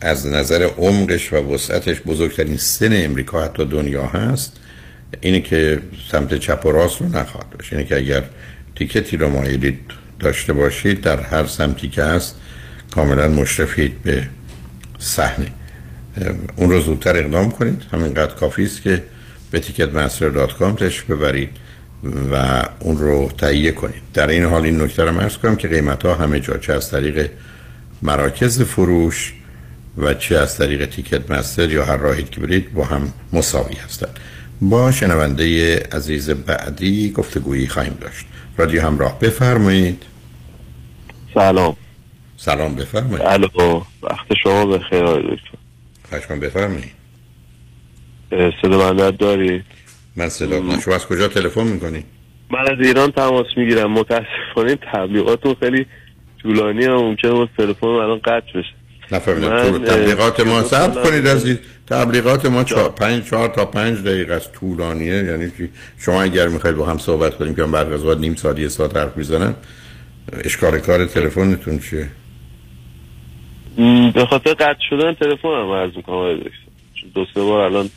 از 0.00 0.26
نظر 0.26 0.62
عمقش 0.78 1.32
و 1.32 1.36
وسعتش 1.36 2.00
بزرگترین 2.00 2.56
سن 2.56 3.04
امریکا 3.04 3.44
حتی 3.44 3.64
دنیا 3.64 4.06
هست 4.06 4.56
اینه 5.20 5.40
که 5.40 5.80
سمت 6.10 6.34
چپ 6.34 6.66
و 6.66 6.72
راست 6.72 7.00
رو 7.00 7.08
نخواهد 7.08 7.50
داشت. 7.50 7.72
اینه 7.72 7.84
که 7.84 7.96
اگر 7.96 8.22
تیکتی 8.76 9.16
رو 9.16 9.30
مایلید 9.30 9.80
داشته 10.20 10.52
باشید 10.52 11.00
در 11.00 11.20
هر 11.20 11.46
سمتی 11.46 11.88
که 11.88 12.02
هست 12.02 12.36
کاملا 12.94 13.28
مشرفید 13.28 14.02
به 14.02 14.26
صحنه. 14.98 15.46
اون 16.56 16.70
رو 16.70 16.80
زودتر 16.80 17.16
اقدام 17.16 17.50
کنید. 17.50 17.82
همینقدر 17.92 18.34
کافی 18.34 18.64
است 18.64 18.82
که 18.82 19.02
به 19.50 19.60
تیکت 19.60 19.94
تشریف 20.76 21.10
ببرید 21.10 21.50
و 22.32 22.64
اون 22.80 22.98
رو 22.98 23.30
تهیه 23.38 23.72
کنید. 23.72 24.02
در 24.14 24.26
این 24.28 24.44
حال 24.44 24.64
این 24.64 24.82
نکته 24.82 25.04
رو 25.04 25.12
مرز 25.12 25.36
کنم 25.36 25.56
که 25.56 25.68
قیمت 25.68 26.06
ها 26.06 26.14
همه 26.14 26.40
جا 26.40 26.56
چه 26.56 26.72
از 26.72 26.90
طریق 26.90 27.30
مراکز 28.02 28.62
فروش 28.62 29.32
و 29.98 30.14
چه 30.14 30.38
از 30.38 30.56
طریق 30.56 30.86
تیکت 30.86 31.30
مستر 31.30 31.70
یا 31.70 31.84
هر 31.84 31.96
راهی 31.96 32.22
که 32.22 32.40
برید 32.40 32.72
با 32.72 32.84
هم 32.84 33.12
مساوی 33.32 33.74
هستند. 33.74 34.18
با 34.60 34.92
شنونده 34.92 35.76
عزیز 35.92 36.30
بعدی 36.30 37.10
گفتگویی 37.10 37.66
خواهیم 37.66 37.98
داشت. 38.00 38.26
رادیو 38.56 38.82
همراه 38.82 39.18
بفرمایید. 39.18 40.02
سلام. 41.34 41.76
سلام 42.36 42.74
بفرمایید. 42.74 43.22
الو 43.22 43.82
وقت 44.02 44.26
شما 44.42 44.66
بخیر 44.66 45.02
دکتر. 45.02 45.58
خشم 46.12 46.40
بفرمایید. 46.40 46.92
صدا 48.62 48.92
بندت 48.92 49.18
داری؟ 49.18 49.62
من 50.16 50.28
صدا 50.28 50.80
شما 50.80 50.94
از 50.94 51.06
کجا 51.06 51.28
تلفن 51.28 51.66
می‌کنی؟ 51.66 52.04
من 52.50 52.72
از 52.72 52.86
ایران 52.86 53.10
تماس 53.10 53.46
می‌گیرم. 53.56 53.92
متاسفانه 53.92 54.78
تبلیغاتون 54.92 55.54
خیلی 55.60 55.86
طولانی 56.42 56.84
هم 56.84 56.94
ممکنه 56.94 57.30
با 57.30 57.48
تلفن 57.56 57.86
الان 57.86 58.18
قطع 58.18 58.58
بشه. 58.58 58.74
نفهمیدم. 59.12 59.78
تبلیغات 59.78 60.40
ما 60.40 60.62
ثبت 60.62 61.02
کنید 61.02 61.28
عزیز 61.28 61.58
تبلیغات 61.86 62.46
ما 62.46 62.64
چهار 62.64 62.88
پنج 62.88 63.24
چهار 63.30 63.48
تا 63.48 63.64
پنج 63.64 63.98
دقیقه 63.98 64.34
است. 64.34 64.52
طولانیه. 64.52 65.14
یعنی؟ 65.14 65.52
شما 65.98 66.22
اگر 66.22 66.48
می‌خواید 66.48 66.76
با 66.76 66.86
هم 66.86 66.98
صحبت 66.98 67.34
کنیم 67.34 67.54
که 67.54 67.62
بعد 67.62 67.92
از 67.92 68.18
نیم 68.18 68.34
ساعت 68.34 68.58
یه 68.58 68.68
ساعت 68.68 68.96
حرف 68.96 69.16
می‌زنم 69.16 69.54
اشکال 70.44 70.78
کار 70.78 71.06
تلفنتون 71.06 71.78
چیه؟ 71.78 72.08
به 74.14 74.26
خاطر 74.30 74.54
قطع 74.54 74.80
شدن 74.90 75.14
تلفن 75.14 75.48
هم 75.48 75.70
عرض 75.70 75.96
می‌کنم 75.96 76.40
دو 77.14 77.26
سه 77.34 77.40
بار 77.40 77.60
الان 77.60 77.90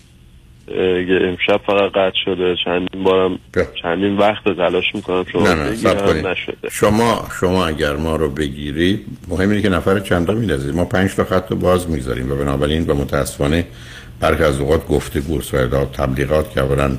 امشب 0.67 1.61
فقط 1.65 1.91
قطع 1.91 2.17
شده. 2.25 2.55
چندین 2.65 3.03
بارم 3.03 3.39
چندین 3.81 4.17
وقت 4.17 4.43
تلاش 4.43 4.95
می‌کنم 4.95 5.25
شما 5.31 5.47
نه 5.47 5.53
نه 5.53 6.31
نشده. 6.31 6.69
شما 6.71 7.27
شما 7.39 7.65
اگر 7.65 7.95
ما 7.95 8.15
رو 8.15 8.29
بگیرید 8.29 9.05
مهم 9.27 9.49
اینه 9.49 9.61
که 9.61 9.69
نفر 9.69 9.99
چندا 9.99 10.33
میدازید 10.33 10.75
ما 10.75 10.85
پنج 10.85 11.15
تا 11.15 11.23
خط 11.23 11.51
رو 11.51 11.57
باز 11.57 11.89
می‌ذاریم 11.89 12.31
و 12.31 12.35
بنابراین 12.35 12.85
و 12.87 12.93
متاسفانه 12.93 13.65
برخی 14.19 14.43
از 14.43 14.59
اوقات 14.59 14.87
گفتگوست 14.87 15.53
و 15.53 15.57
ادا 15.57 15.85
تبلیغات 15.85 16.51
که 16.51 16.61
اولا 16.61 16.97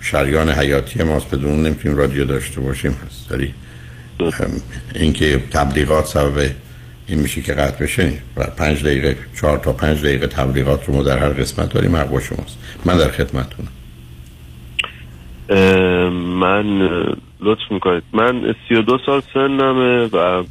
شریان 0.00 0.50
حیاتی 0.50 1.02
ماست 1.02 1.34
بدون 1.34 1.62
نمی‌تونیم 1.62 1.98
رادیو 1.98 2.24
داشته 2.24 2.60
باشیم. 2.60 2.96
هست 3.06 3.32
هم، 4.34 4.50
اینکه 4.94 5.42
تبلیغات 5.50 6.06
سبب 6.06 6.50
این 7.06 7.20
میشه 7.20 7.42
که 7.42 7.52
قطع 7.52 7.84
بشه. 7.84 8.12
و 8.36 8.44
پنج 8.58 8.84
دقیقه 8.84 9.16
چهار 9.40 9.58
تا 9.58 9.72
پنج 9.72 10.02
دقیقه 10.02 10.26
تبلیغات 10.26 10.84
رو 10.84 10.94
ما 10.94 11.02
در 11.02 11.18
هر 11.18 11.28
قسمت 11.28 11.72
داریم 11.72 11.96
حق 11.96 12.10
با 12.10 12.20
شماست. 12.20 12.58
من 12.84 12.98
در 12.98 13.08
خدمتتونم. 13.08 13.68
اه، 15.48 16.08
من 16.10 16.80
لطف 17.40 17.70
می‌کنید. 17.70 18.02
من 18.12 18.54
سی 18.68 18.74
و 18.74 18.82
دو 18.82 18.98
سال 19.06 19.22
سنمه 19.34 20.06
و 20.06 20.44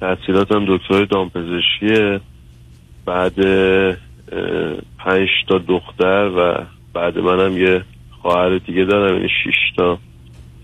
تحصیلاتم 0.00 0.64
دکترای 0.68 1.06
دامپزشکیه. 1.06 2.20
بعد 3.06 3.34
پنج 4.98 5.28
تا 5.48 5.58
دختر 5.58 6.30
و 6.36 6.64
بعد 6.94 7.18
منم 7.18 7.58
یه 7.58 7.84
خواهر 8.22 8.58
دیگه 8.58 8.84
دارم 8.84 9.16
یعنی 9.16 9.28
شیش 9.44 9.54
تا 9.76 9.98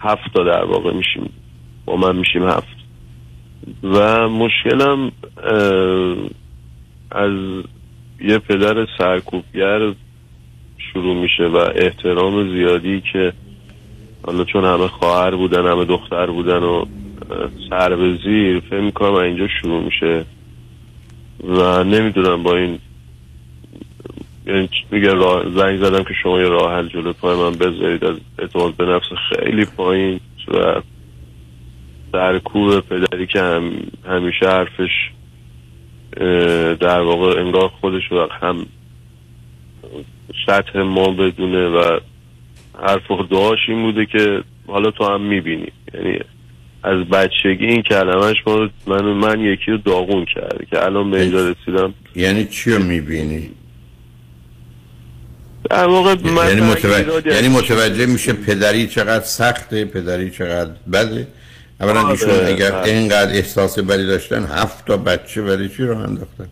هفت 0.00 0.34
تا 0.34 0.44
در 0.44 0.64
واقع 0.64 0.92
میشیم. 0.92 1.30
با 1.84 1.96
من 1.96 2.16
میشیم 2.16 2.48
هفت. 2.48 2.79
و 3.82 4.28
مشکلم 4.28 5.12
از 7.10 7.64
یه 8.20 8.38
پدر 8.38 8.86
سرکوبگر 8.98 9.94
شروع 10.92 11.16
میشه 11.16 11.42
و 11.42 11.56
احترام 11.74 12.56
زیادی 12.56 13.02
که 13.12 13.32
حالا 14.22 14.44
چون 14.44 14.64
همه 14.64 14.88
خواهر 14.88 15.36
بودن 15.36 15.66
همه 15.66 15.84
دختر 15.84 16.26
بودن 16.26 16.62
و 16.62 16.84
سر 17.70 17.96
به 17.96 18.18
زیر 18.24 18.60
فکر 18.60 18.80
می‌کنم 18.80 19.14
اینجا 19.14 19.48
شروع 19.60 19.82
میشه. 19.82 20.24
و 21.44 21.84
نمی‌دونم 21.84 22.42
با 22.42 22.56
این 22.56 22.78
یعنی 24.46 24.68
میگه 24.90 25.14
راه 25.14 25.42
زنگ 25.56 25.84
زدم 25.84 26.04
که 26.04 26.14
شما 26.22 26.40
یه 26.40 26.48
راه 26.48 26.72
حل 26.72 26.88
جلو 26.88 27.12
پای 27.12 27.36
من 27.36 27.50
بذارید 27.50 28.04
از 28.04 28.16
اعتماد 28.38 28.76
به 28.76 28.84
نفس 28.84 29.06
خیلی 29.28 29.64
پایین 29.64 30.20
و 30.48 30.80
سرکوب 32.12 32.80
پدری 32.80 33.26
که 33.26 33.40
هم 33.40 33.72
همیشه 34.08 34.46
حرفش 34.46 34.90
در 36.80 37.00
واقع 37.00 37.40
انگار 37.40 37.68
خودش 37.80 38.02
رو 38.10 38.28
هم 38.40 38.66
سطح 40.46 40.78
ما 40.78 41.10
بدونه 41.10 41.68
و 41.68 42.00
حرف 42.82 43.10
و 43.10 43.22
دعاش 43.22 43.58
این 43.68 43.82
بوده 43.82 44.06
که 44.06 44.42
حالا 44.66 44.90
تو 44.90 45.04
هم 45.04 45.20
می‌بینی. 45.20 45.72
یعنی 45.94 46.18
از 46.82 47.04
بچگی 47.04 47.66
این 47.66 47.82
کلمهش 47.82 48.36
من, 48.86 49.02
من 49.04 49.40
یکی 49.40 49.70
رو 49.70 49.76
داغون 49.76 50.24
کرده 50.34 50.66
که 50.70 50.84
الان 50.84 51.10
به 51.10 51.20
اینجا 51.20 51.48
رسیدم. 51.50 51.94
یعنی 52.16 52.44
چی 52.44 52.72
رو 52.72 52.82
می‌بینی؟ 52.82 53.50
در 55.70 55.86
واقع 55.86 56.16
یعنی 56.48 56.60
متوجه, 56.60 57.34
یعنی 57.34 57.48
متوجه 57.48 58.06
میشه 58.06 58.32
پدری 58.32 58.86
چقدر 58.86 59.24
سخته 59.24 59.84
پدری 59.84 60.30
چقدر 60.30 60.70
بده. 60.92 61.28
اولا 61.80 62.00
آره، 62.00 62.10
ایشون 62.10 62.30
اگر 62.46 62.70
بله. 62.70 62.92
اینقدر 62.92 63.30
احساس 63.32 63.78
بدی 63.78 64.06
داشتن 64.06 64.46
هفت 64.52 64.86
تا 64.86 64.96
بچه 64.96 65.42
ولی 65.42 65.68
چی 65.68 65.82
رو 65.82 65.98
انداختن؟ 65.98 66.46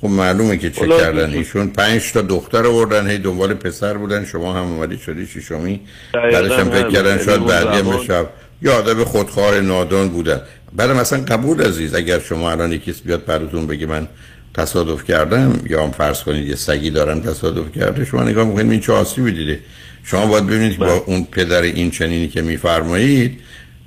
خب 0.00 0.08
معلومه 0.08 0.56
که 0.56 0.70
چه 0.70 0.88
کردن. 0.88 1.30
ایشون- 1.30 1.68
پنج 1.70 2.12
تا 2.12 2.22
دختر 2.22 2.66
آوردن 2.66 3.10
هی 3.10 3.18
دنبال 3.18 3.54
پسر 3.54 3.94
بودن 3.96 4.24
شما 4.24 4.54
هم 4.54 4.62
اومدی 4.72 4.98
شدی 4.98 5.26
شیشمی 5.26 5.80
بعدش 6.12 6.50
هم 6.52 6.70
فکر 6.70 6.78
همین. 6.80 6.92
کردن 6.92 7.24
شاید 7.24 7.44
بعدی 7.46 7.78
هم 7.78 7.96
بشه 7.98 8.24
یا 8.62 8.74
آدم 8.78 9.04
خودخواه 9.04 9.60
نادان 9.60 10.08
بودن. 10.08 10.40
بعد 10.76 10.90
مثلا 10.90 11.20
قبول 11.24 11.62
عزیز 11.62 11.94
اگر 11.94 12.18
شما 12.18 12.50
الان 12.50 12.72
یکیس 12.72 13.00
بیاد 13.00 13.24
براتون 13.24 13.66
بگه 13.66 13.86
من 13.86 14.08
تصادف 14.54 15.04
کردم 15.04 15.60
یا 15.70 15.82
هم 15.84 15.90
فرض 15.90 16.22
کنید 16.22 16.48
یه 16.48 16.56
سگی 16.56 16.90
دارم 16.90 17.20
تصادف 17.20 17.72
کرده 17.78 18.04
شما 18.04 18.22
نگاه 18.22 18.44
می‌کنید 18.46 18.70
این 18.70 18.80
چه 18.80 18.92
آسیبی 18.92 19.32
دیده. 19.32 19.58
شما 20.04 20.26
باید 20.26 20.46
ببینید 20.46 20.78
با 20.78 20.92
اون 21.06 21.24
پدر 21.30 21.62
این 21.62 21.90
چنینی 21.90 22.28
که 22.28 22.42
میفرمایید 22.42 23.40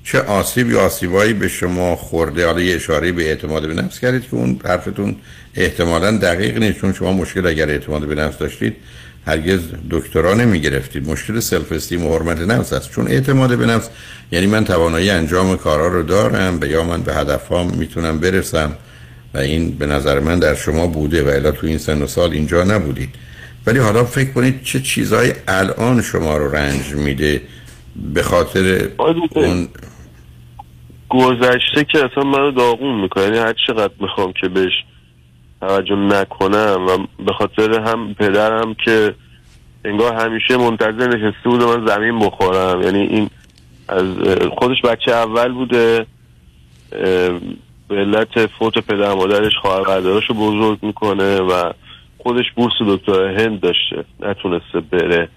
چه 0.05 0.21
آسیب 0.21 0.71
یا 0.71 0.81
آسیبایی 0.81 1.33
به 1.33 1.47
شما 1.47 1.95
خورده؟ 1.95 2.45
حالا 2.45 2.61
یه 2.61 2.75
اشاره 2.75 3.11
به 3.11 3.23
اعتماد 3.23 3.67
به 3.67 3.73
نفس 3.73 3.99
کردید 3.99 4.21
که 4.21 4.33
اون 4.35 4.59
حرفتون 4.65 5.15
احتمالا 5.55 6.17
دقیق 6.17 6.57
نیست 6.57 6.79
چون 6.79 6.93
شما 6.93 7.13
مشکل 7.13 7.47
اگر 7.47 7.69
اعتماد 7.69 8.07
به 8.07 8.15
نفس 8.15 8.37
داشتید 8.37 8.75
هرگز 9.27 9.59
دکترا 9.91 10.33
نمی 10.33 10.61
گرفتید 10.61 11.09
مشکل 11.09 11.39
سلف 11.39 11.71
استیم 11.71 12.05
و 12.05 12.13
حرمت 12.13 12.39
نفس 12.39 12.73
است. 12.73 12.91
چون 12.91 13.07
اعتماد 13.07 13.57
به 13.57 13.65
نفس 13.65 13.89
یعنی 14.31 14.47
من 14.47 14.65
توانایی 14.65 15.09
انجام 15.09 15.57
کارا 15.57 15.87
رو 15.87 16.03
دارم 16.03 16.57
و 16.61 16.65
یا 16.65 16.83
من 16.83 17.01
به 17.01 17.15
هدفام 17.15 17.71
می‌تونم 17.77 18.19
برسم 18.19 18.71
و 19.33 19.37
این 19.37 19.71
به 19.71 19.85
نظر 19.85 20.19
من 20.19 20.39
در 20.39 20.55
شما 20.55 20.87
بوده 20.87 21.23
و 21.23 21.27
الا 21.27 21.51
تو 21.51 21.67
این 21.67 21.77
سن 21.77 22.01
و 22.01 22.07
سال 22.07 22.31
اینجا 22.31 22.63
نبودید. 22.63 23.09
ولی 23.67 23.79
حالا 23.79 24.03
فکر 24.03 24.31
کنید 24.31 24.63
چه 24.63 24.79
چیزهایی 24.79 25.33
الان 25.47 26.01
شما 26.01 26.37
رو 26.37 26.55
رنج 26.55 26.93
میده 26.93 27.41
به 28.13 28.23
خاطر 28.23 28.89
اون 29.35 29.67
گذشته 31.09 31.83
که 31.83 32.05
اصلا 32.05 32.23
منو 32.23 32.51
داغون 32.51 32.95
می‌کنه. 33.01 33.23
یعنی 33.23 33.37
هر 33.37 33.53
چقدر 33.67 33.93
می‌خوام 33.99 34.33
که 34.41 34.47
بهش 34.47 34.73
توجه 35.61 35.95
نکنم 35.95 36.85
و 36.87 37.23
به 37.23 37.33
خاطر 37.33 37.79
هم 37.79 38.13
پدرم 38.13 38.73
که 38.85 39.15
انگار 39.85 40.13
همیشه 40.13 40.57
منتظر 40.57 41.07
نشسته 41.07 41.49
بوده 41.49 41.65
من 41.65 41.87
زمین 41.87 42.19
بخورم. 42.19 42.81
یعنی 42.81 42.99
این 42.99 43.29
از 43.87 44.05
خودش 44.57 44.81
بچه 44.83 45.11
اول 45.11 45.51
بوده 45.51 46.05
به 47.87 47.95
علت 47.95 48.45
فوت 48.45 48.79
پدر 48.79 49.13
مادرش 49.13 49.53
خواهر 49.61 49.83
برادرش 49.83 50.29
رو 50.29 50.35
بزرگ 50.35 50.79
می‌کنه 50.81 51.39
و 51.39 51.71
خودش 52.17 52.45
بورس 52.55 52.73
دکتر 52.87 53.25
هند 53.27 53.59
داشته. 53.59 54.03
نتونسته 54.19 54.79
بره. 54.79 55.29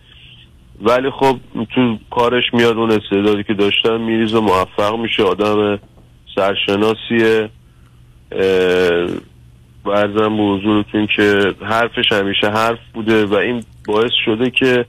ولی 0.82 1.10
خب 1.10 1.38
تو 1.74 1.98
کارش 2.10 2.44
میاد 2.52 2.76
اون 2.76 2.90
استعدادی 2.90 3.44
که 3.44 3.54
داشتن 3.54 4.00
میریزه 4.00 4.38
و 4.38 4.40
موفق 4.40 4.96
میشه. 4.96 5.22
آدم 5.22 5.78
سرشناسیه. 6.34 7.50
اه، 8.32 9.08
برزم 9.84 10.36
به 10.36 10.42
حضورتون 10.42 11.08
که 11.16 11.54
حرفش 11.62 12.12
همیشه 12.12 12.50
حرف 12.50 12.78
بوده 12.94 13.26
و 13.26 13.34
این 13.34 13.64
باعث 13.86 14.12
شده 14.24 14.50
که 14.50 14.84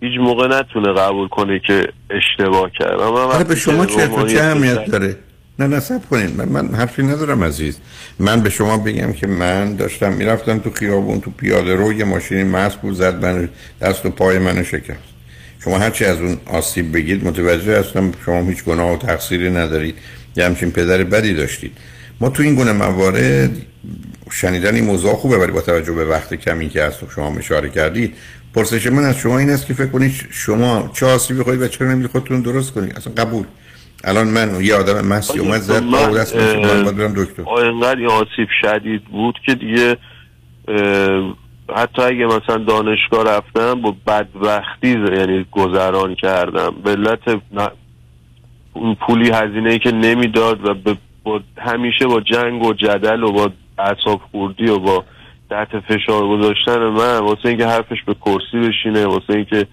هیچ 0.00 0.20
موقع 0.20 0.46
نتونه 0.46 0.92
قبول 0.92 1.28
کنه 1.28 1.60
که 1.66 1.88
اشتباه 2.10 2.70
کرد. 2.78 3.00
آره 3.00 3.44
به 3.44 3.54
شما 3.54 3.86
چه 3.86 4.40
اهمیت 4.40 4.90
داره؟ 4.90 5.16
نه 5.58 5.80
سب 5.80 6.08
کنین. 6.10 6.36
من, 6.36 6.48
من 6.48 6.74
حرفی 6.74 7.02
ندارم 7.02 7.44
عزیز. 7.44 7.80
من 8.18 8.40
به 8.40 8.50
شما 8.50 8.78
بگم 8.78 9.12
که 9.12 9.26
من 9.26 9.76
داشتم 9.76 10.12
می‌رفتم 10.12 10.58
تو 10.58 10.70
خیابون 10.70 11.20
تو 11.20 11.30
پیاده 11.30 11.74
رو 11.74 11.92
یه 11.92 12.04
ماشین 12.04 12.48
ماسک 12.48 12.80
بود 12.80 12.94
زد 12.94 13.24
من 13.24 13.48
دست 13.80 14.06
و 14.06 14.10
پای 14.10 14.38
منو 14.38 14.64
شکست. 14.64 15.11
شما 15.64 15.78
هرچی 15.78 16.04
از 16.04 16.20
اون 16.20 16.38
آسیب 16.46 16.96
بگید 16.96 17.26
متوجه 17.26 17.78
هستم 17.78 18.12
شما 18.26 18.42
هیچ 18.42 18.64
گناه 18.64 18.92
و 18.92 18.96
تقصیری 18.96 19.50
ندارید. 19.50 19.94
یه 20.36 20.44
همچین 20.44 20.70
پدر 20.70 21.04
بدی 21.04 21.34
داشتید. 21.34 21.72
ما 22.20 22.28
تو 22.28 22.42
این 22.42 22.54
گونه 22.54 22.72
موارد 22.72 23.50
شنیدن 24.30 24.74
این 24.74 24.84
موضوع 24.84 25.14
خوبه 25.14 25.36
ولی 25.36 25.52
با 25.52 25.60
توجه 25.60 25.92
به 25.92 26.04
وقت 26.04 26.34
کمی 26.34 26.68
که 26.68 26.82
از 26.82 26.94
شما 27.14 27.36
اشاره 27.38 27.68
کردید 27.68 28.14
پرسش 28.54 28.86
من 28.86 29.04
از 29.04 29.16
شما 29.16 29.38
این 29.38 29.50
است 29.50 29.66
که 29.66 29.74
فکر 29.74 29.86
کنید 29.86 30.12
شما 30.30 30.90
چه 30.94 31.06
آسیبی 31.06 31.42
خواهید 31.42 31.62
و 31.62 31.68
چرا 31.68 31.92
نمی‌دید 31.92 32.10
خودتون 32.10 32.42
درست 32.42 32.72
کنید؟ 32.72 32.96
اصلا 32.96 33.12
قبول. 33.16 33.44
الان 34.04 34.28
من 34.28 34.64
یه 34.64 34.74
آدم 34.74 35.06
مسی 35.06 35.38
اومد 35.38 35.60
زد 35.60 35.82
و 35.84 36.14
دست 36.14 36.36
من 36.36 36.96
برم 36.96 37.14
دکتر. 37.16 37.48
این 37.48 38.06
آسیب 38.06 38.48
شدید 38.62 39.04
بود 39.04 39.34
که 39.46 39.54
دیگه 39.54 39.96
حتی 41.76 42.02
اگه 42.02 42.26
مثلا 42.26 42.56
دانشگاه 42.56 43.24
رفتم 43.24 43.74
با 43.74 43.94
بدبختی 44.06 44.88
یعنی 44.88 45.46
گذران 45.50 46.14
کردم. 46.14 46.74
به 46.84 46.90
علت 46.90 47.40
اون 48.72 48.94
پولی 48.94 49.30
هزینه 49.30 49.70
ای 49.70 49.78
که 49.78 49.92
نمی‌داد 49.92 50.86
و 50.86 50.94
با 51.24 51.40
همیشه 51.58 52.06
با 52.06 52.20
جنگ 52.20 52.62
و 52.62 52.72
جدل 52.72 53.22
و 53.22 53.32
با 53.32 53.50
اعصاب 53.78 54.20
خوردی 54.30 54.70
و 54.70 54.78
با 54.78 55.04
تحت 55.50 55.80
فشار 55.80 56.28
گذاشتن 56.28 56.78
من 56.78 57.18
واسه 57.18 57.48
اینکه 57.48 57.66
حرفش 57.66 58.02
به 58.06 58.14
کرسی 58.14 58.68
بشینه 58.68 59.06
واسه 59.06 59.32
اینکه 59.32 59.66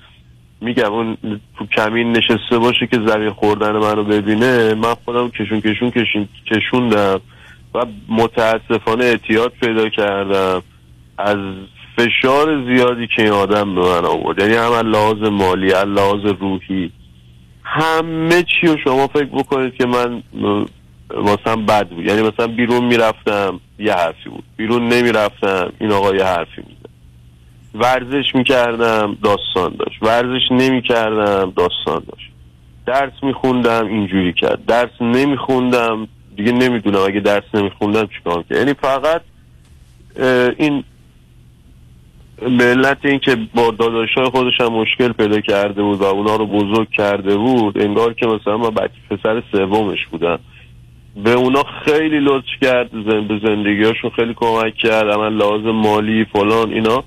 میگم 0.62 0.94
اون 0.94 1.18
تو 1.58 1.66
کمین 1.66 2.12
نشسته 2.12 2.58
باشه 2.60 2.88
که 2.88 3.00
زمین 3.06 3.30
خوردن 3.30 3.72
منو 3.72 4.04
ببینه 4.04 4.74
من 4.74 4.94
خودم 5.06 5.30
کشون 5.30 5.62
کشون 5.62 5.92
کشون 5.92 6.28
کشوندم 6.52 7.22
و 7.74 7.86
متاسفانه 8.10 9.06
اعتیاد 9.06 9.52
پیدا 9.62 9.90
کردم. 9.90 10.62
از 11.18 11.38
فشار 12.00 12.66
زیادی 12.66 13.08
که 13.16 13.24
این 13.24 13.32
آدم 13.32 13.76
به 13.76 13.82
من 13.82 14.06
آورد. 14.06 14.40
یعنی 14.40 14.54
هم 14.54 14.74
لحاظ 14.74 15.18
مالی 15.18 15.74
از 15.74 15.86
لحاظ 15.86 16.26
روحی. 16.40 16.92
همه 17.64 18.44
چی 18.44 18.68
رو 18.68 18.78
شما 18.84 19.08
فکر 19.08 19.26
بکنید 19.26 19.74
که 19.76 19.86
من 19.86 20.24
واسم 21.10 21.66
بد 21.66 21.90
بود. 21.90 22.06
یعنی 22.06 22.22
مثلا 22.22 22.48
بیرون 22.48 22.86
می‌رفتم 22.86 23.60
یه 23.80 23.94
حرفی 23.94 24.30
بود. 24.30 24.44
بیرون 24.58 24.88
نمی‌رفتم 24.88 25.72
این 25.80 25.92
آقا 25.92 26.16
یه 26.16 26.24
حرفی 26.24 26.62
بود 26.62 26.90
ورزش 27.76 28.36
می‌کردم 28.36 29.18
داستان 29.24 29.76
داشت. 29.80 30.04
ورزش 30.04 30.52
نمی‌کردم 30.52 31.54
داستان 31.56 32.04
داشت. 32.12 32.32
درس 32.86 33.24
میخوندم 33.24 33.88
اینجوری 33.88 34.34
کرد. 34.34 34.66
درس 34.66 35.02
نمیخوندم 35.02 36.08
دیگه 36.36 36.52
نمی‌دونم 36.52 37.00
اگه 37.08 37.20
درس 37.20 37.44
نمیخوندم 37.54 38.08
چیکار 38.18 38.44
کرد 38.50 38.58
یعنی 38.58 38.74
فقط 38.74 39.22
این 40.58 40.84
به 42.42 42.64
علت 42.64 42.98
اینکه 43.06 43.38
با 43.56 43.72
داداشای 43.72 44.26
خودش 44.26 44.62
هم 44.62 44.68
مشکل 44.68 45.12
پیدا 45.12 45.42
کرده 45.42 45.82
بود 45.82 46.00
و 46.00 46.04
اونا 46.04 46.36
رو 46.36 46.46
بزرگ 46.46 46.90
کرده 46.90 47.38
بود 47.38 47.78
انگار 47.78 48.14
که 48.14 48.28
مثلا 48.28 48.58
من 48.58 48.70
بچه 48.70 48.94
پسر 49.10 49.44
سومش 49.52 50.06
بودم 50.12 50.40
به 51.24 51.32
اونا 51.32 51.64
خیلی 51.86 52.20
لطف 52.20 52.46
کرد 52.62 52.92
به 53.28 53.40
زندگیاشون 53.44 54.10
خیلی 54.10 54.34
کمک 54.34 54.76
کرد 54.76 55.18
من 55.18 55.38
لحاظ 55.38 55.62
مالی 55.62 56.26
فلان 56.26 56.74
اینا. 56.74 57.04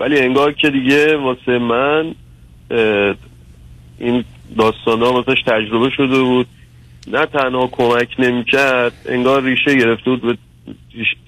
ولی 0.00 0.20
انگار 0.20 0.52
که 0.52 0.70
دیگه 0.70 1.16
واسه 1.16 1.58
من 1.58 2.14
این 3.98 4.24
داستان 4.58 5.02
ها 5.02 5.12
واسهش 5.12 5.42
تجربه 5.42 5.90
شده 5.90 6.20
بود. 6.20 6.46
نه 7.06 7.26
تنها 7.26 7.66
کمک 7.66 8.08
نمی‌کرد 8.18 8.92
انگار 9.06 9.42
ریشه 9.42 9.74
گرفته 9.74 10.10
بود. 10.10 10.22
به 10.22 10.36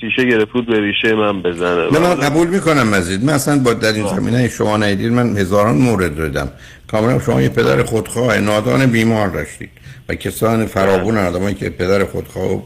تیشه 0.00 0.24
گرفته 0.24 0.52
بود 0.52 0.66
به 0.66 0.80
ریشه 0.80 1.14
من 1.14 1.42
بزنه. 1.42 1.92
نه 1.92 1.98
من 1.98 2.14
قبول 2.14 2.48
می‌کنم 2.48 2.88
مزید. 2.88 3.24
من 3.24 3.32
اصلا 3.32 3.58
با 3.58 3.74
در 3.74 3.92
این 3.92 4.06
زمینه 4.06 4.48
شما 4.48 4.76
ندید 4.76 5.12
من 5.12 5.36
هزاران 5.36 5.78
مورد 5.78 6.16
دادم 6.16 6.48
کاملا 6.88 7.20
شما 7.20 7.42
یه 7.42 7.48
پدر 7.48 7.82
خودخواه 7.82 8.38
نادان 8.38 8.86
بیمار 8.86 9.28
داشتید. 9.28 9.70
و 10.08 10.14
کسان 10.14 10.66
فراوون 10.66 11.18
آدمایی 11.18 11.54
که 11.54 11.70
پدر 11.70 12.04
خودخواه 12.04 12.52
و 12.52 12.60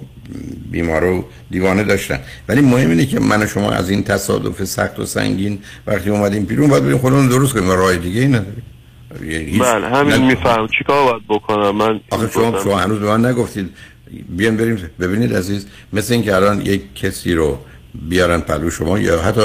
بیمار 0.71 1.05
و 1.05 1.25
دیوانه 1.51 1.85
داشتن. 1.85 2.21
ولی 2.49 2.61
مهم 2.61 2.91
اینه 2.91 3.07
که 3.07 3.21
من 3.21 3.43
و 3.43 3.47
شما 3.47 3.71
از 3.71 3.91
این 3.91 4.05
تصادف 4.05 4.65
سخت 4.65 4.99
و 4.99 5.05
سنگین 5.05 5.59
وقتی 5.87 6.11
اومدیم 6.11 6.45
بیرون 6.45 6.71
باید 6.71 6.85
بریم 6.85 6.99
خودمون 6.99 7.29
درست 7.29 7.53
کنیم. 7.53 7.69
و 7.69 7.73
راه 7.73 7.97
دیگه 7.97 8.21
ای 8.21 8.29
نداریم 8.29 8.63
بله 9.61 9.89
همین 9.89 10.27
میفهم. 10.27 10.69
چیکار 10.79 11.13
باید 11.13 11.23
بکنم؟ 11.29 11.77
من 11.77 12.01
آخه 12.11 12.31
شما 12.31 12.63
شما 12.65 12.79
هنوز 12.79 12.99
به 12.99 13.07
من 13.07 13.27
نگفتید. 13.27 13.71
بیان 14.29 14.57
بریم 14.57 14.91
ببینید 15.01 15.37
عزیز 15.37 15.67
مثل 15.93 16.13
اینکه 16.13 16.37
الان 16.37 16.61
یک 16.61 16.95
کسی 16.95 17.35
رو 17.35 17.59
بیارن 18.09 18.41
پلو 18.41 18.71
شما 18.71 18.99
یا 18.99 19.23
حتی 19.23 19.41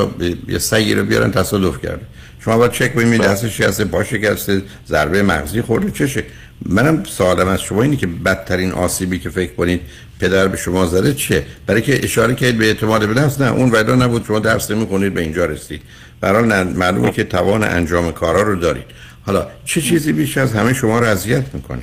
یه 0.48 0.60
سگی 0.60 0.94
رو 0.94 1.04
بیارن 1.04 1.32
تصادف 1.32 1.82
کرده. 1.82 2.06
شما 2.40 2.58
باید 2.58 2.72
چک 2.72 2.94
ببینید 2.94 3.22
دستش 3.22 3.58
شکسته 3.58 3.86
پا 3.86 4.04
شکسته 4.04 4.62
ضربه 4.88 5.24
مغزی 5.24 5.62
خورده 5.62 5.92
چشه 5.92 6.24
منم 6.66 7.04
سوالم 7.04 7.48
از 7.48 7.62
شما 7.62 7.84
اینه 7.84 7.96
که 7.96 8.08
بدترین 8.08 8.72
آسیبی 8.72 9.20
که 9.20 9.30
فکر 9.30 9.54
کنید 9.54 9.82
پدر 10.20 10.48
به 10.48 10.58
شما 10.58 10.86
زده 10.86 11.14
چیه 11.14 11.46
برای 11.66 11.82
که 11.82 12.04
اشاره 12.04 12.36
کردید 12.36 12.58
به 12.58 12.66
اعتماد 12.66 13.08
به 13.08 13.22
نفس 13.22 13.42
نه 13.42 13.52
اون 13.52 13.72
ودا 13.72 13.96
نبود 13.96 14.26
شما 14.26 14.40
درس 14.40 14.72
نمی‌خونید 14.72 15.14
به 15.14 15.22
اینجا 15.22 15.46
رسید. 15.46 15.82
برای 16.22 16.64
معلومه 16.64 17.12
که 17.12 17.24
توان 17.24 17.64
انجام 17.64 18.12
کارا 18.12 18.42
رو 18.42 18.56
دارید. 18.56 18.86
حالا 19.26 19.48
چه 19.66 19.82
چیزی 19.82 20.14
بیش 20.14 20.38
از 20.38 20.54
همه 20.54 20.74
شما 20.74 21.00
رو 21.00 21.06
اذیت 21.06 21.44
می‌کنه؟ 21.54 21.82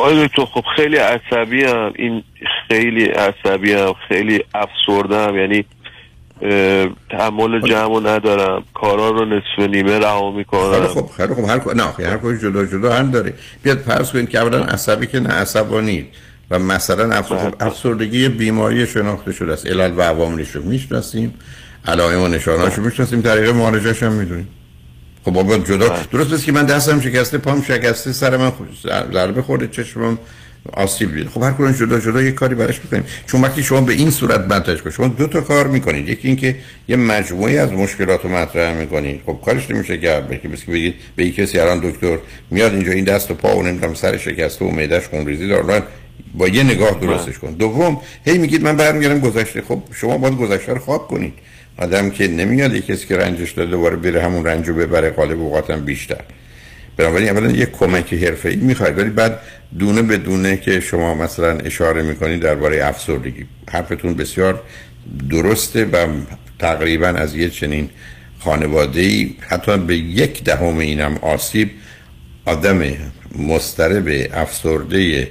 آقای 0.00 0.26
دکتر 0.26 0.44
خب 0.44 0.64
خیلی 0.76 0.96
عصبی 0.96 1.64
هم 1.64 1.92
این 1.96 2.22
خیلی 2.68 3.04
عصبی 3.04 3.72
هم 3.72 3.94
خیلی 4.08 4.44
افسردم 4.54 5.36
یعنی 5.36 5.64
تحمل 7.10 7.60
جمع 7.68 8.00
ندارم. 8.00 8.64
کارا 8.74 9.10
رو 9.10 9.24
نصف 9.24 9.58
نیمه 9.58 9.98
رها 9.98 10.30
خیلی 10.30 10.36
می‌کنم 10.36 10.86
خب 10.86 11.06
خیلی 11.16 11.34
خب 11.34 11.44
هر 11.48 11.58
نه 11.74 11.84
هر 11.84 12.16
کوی 12.16 12.38
جدا 12.38 12.66
جدا 12.66 12.92
هم 12.92 13.10
داره 13.10 13.34
بیاد 13.62 13.78
فرض 13.78 14.12
کنید 14.12 14.28
که 14.28 14.38
اولا 14.38 14.64
عصبی 14.64 15.06
که 15.06 15.20
نه 15.20 15.28
عصبانید. 15.28 16.06
و 16.50 16.58
مثلا 16.58 17.12
افسر... 17.12 17.52
افسردگی 17.60 18.28
بیماری 18.28 18.86
شناخته 18.86 19.32
شده 19.32 19.52
است. 19.52 19.66
علل 19.66 19.92
و 19.96 20.02
عواملش 20.02 20.50
رو 20.50 20.62
می‌شناسیم. 20.62 21.34
علائم 21.86 22.22
و 22.22 22.28
نشانهاش 22.28 22.74
رو 22.74 22.84
می‌شناسیم. 22.84 23.22
طریق 23.22 23.50
معالجش 23.50 24.02
هم 24.02 24.12
می‌دونیم. 24.12 24.48
خب 25.24 25.30
بابا 25.30 25.58
جدا 25.58 25.98
درست 26.12 26.32
است 26.32 26.44
که 26.44 26.52
من 26.52 26.64
دستم 26.66 27.00
شکسته 27.00 27.38
پام 27.38 27.62
شکسته 27.62 28.12
سر 28.12 28.36
من 28.36 28.52
ضربه 29.12 29.42
خورده 29.42 29.68
چشمم 29.68 30.18
آسیب 30.72 31.14
دیده. 31.14 31.30
خب 31.30 31.42
هر 31.42 31.52
کدوم 31.52 31.72
جدا 31.72 32.00
جدا 32.00 32.22
یه 32.22 32.32
کاری 32.32 32.54
براش 32.54 32.80
می‌کنیم. 32.84 33.04
چون 33.26 33.40
وقتی 33.40 33.62
شما 33.62 33.80
به 33.80 33.92
این 33.92 34.10
صورت 34.10 34.40
مطرحش 34.40 34.82
کنید 34.82 34.94
شما 34.94 35.08
دو 35.08 35.26
تا 35.26 35.40
کار 35.40 35.66
می‌کنید. 35.66 36.08
یکی 36.08 36.28
اینکه 36.28 36.56
یه 36.88 36.96
مجموعه 36.96 37.60
از 37.60 37.72
مشکلات 37.72 38.24
رو 38.24 38.30
مطرح 38.30 38.74
می‌کنید. 38.74 39.20
خب 39.26 39.38
کارش 39.44 39.70
نمیشه 39.70 39.98
که 39.98 40.22
که 40.42 40.48
بگید 40.48 40.94
به 41.16 41.22
این 41.22 41.32
کسی 41.32 41.58
الان 41.58 41.90
دکتر 41.90 42.18
میاد 42.50 42.72
اینجا 42.74 42.92
این 42.92 43.04
دست 43.04 43.30
و 43.30 43.34
پا 43.34 43.56
و 43.56 43.62
نمی‌دونم 43.62 43.94
سر 43.94 44.16
شکسته 44.16 44.64
و 44.64 44.70
معدهش 44.70 45.06
خونریزی 45.06 45.48
داره. 45.48 45.82
با 46.34 46.48
یه 46.48 46.62
نگاه 46.62 46.98
درستش 47.00 47.38
کن. 47.38 47.52
دوم 47.52 48.00
هی 48.24 48.38
میگید 48.38 48.62
من 48.62 48.76
برمیگردم 48.76 49.20
گذشته. 49.20 49.62
خب 49.68 49.82
شما 49.94 50.18
باید 50.18 50.36
گذشته 50.36 50.72
رو 50.72 50.78
خواب 50.78 51.08
کنید. 51.08 51.32
آدم 51.80 52.10
که 52.10 52.28
نمیاد 52.28 52.74
یه 52.74 52.80
کسی 52.80 53.06
که 53.06 53.16
رنجش 53.16 53.52
داده 53.52 53.70
دوباره 53.70 53.96
بره 53.96 54.22
همون 54.22 54.46
رنجو 54.46 54.74
ببره 54.74 55.10
غالب 55.10 55.40
اوقات 55.40 55.70
هم 55.70 55.84
بیشتر. 55.84 56.20
بنابراین 56.96 57.28
اولا 57.28 57.50
یه 57.50 57.66
کمک 57.66 58.14
حرفه‌ای 58.14 58.56
می‌خواید 58.56 58.98
ولی 58.98 59.10
بعد 59.10 59.40
دونه 59.78 60.02
به 60.02 60.16
دونه 60.16 60.56
که 60.56 60.80
شما 60.80 61.14
مثلا 61.14 61.58
اشاره 61.58 62.02
می‌کنید 62.02 62.40
درباره 62.40 62.84
افسردگی. 62.84 63.46
حرفتون 63.70 64.14
بسیار 64.14 64.62
درسته 65.30 65.84
و 65.84 66.06
تقریبا 66.58 67.06
از 67.06 67.34
یه 67.34 67.50
چنین 67.50 67.90
خانواده 68.38 69.26
حتی 69.48 69.78
به 69.78 69.96
یک 69.96 70.44
دهم 70.44 70.78
اینم 70.78 71.18
آسیب 71.22 71.70
آدم 72.44 72.82
مضطرب 73.38 74.30
افسرده 74.34 75.28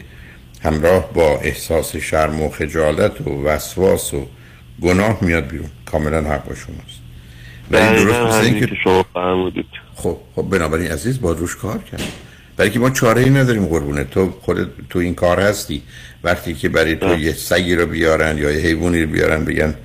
همراه 0.63 1.13
با 1.13 1.39
احساس 1.39 1.95
شرم 1.95 2.41
و 2.41 2.49
خجالت 2.49 3.21
و 3.21 3.43
وسواس 3.43 4.13
و 4.13 4.27
گناه 4.81 5.17
میاد 5.21 5.47
بیرون. 5.47 5.69
کاملا 5.85 6.21
حق 6.21 6.45
با 6.45 6.55
شماست. 6.55 6.99
ولی 7.71 8.03
درست 8.03 8.19
مثل 8.19 8.45
اینکه 8.45 8.67
که 8.67 8.75
شما 8.83 9.05
فرمودید. 9.13 9.65
خب 9.95 10.17
خب 10.35 10.41
بنابراین 10.49 10.91
عزیز 10.91 11.21
با 11.21 11.31
روش 11.31 11.55
کار 11.55 11.77
کرد 11.91 12.03
برای 12.57 12.71
که 12.71 12.79
ما 12.79 12.89
چاره 12.89 13.21
ای 13.21 13.29
نداریم 13.29 13.65
قربونه. 13.65 14.03
تو 14.03 14.33
خودت 14.41 14.67
تو 14.89 14.99
این 14.99 15.15
کار 15.15 15.39
هستی. 15.39 15.81
وقتی 16.23 16.53
که 16.53 16.69
برای 16.69 16.95
تو 16.95 17.19
یه 17.19 17.33
سگی 17.33 17.75
رو 17.75 17.85
بیارن 17.85 18.37
یا 18.37 18.51
یه 18.51 18.59
حیوانی 18.59 19.01
رو 19.01 19.09
بیارن 19.09 19.45
بگن 19.45 19.75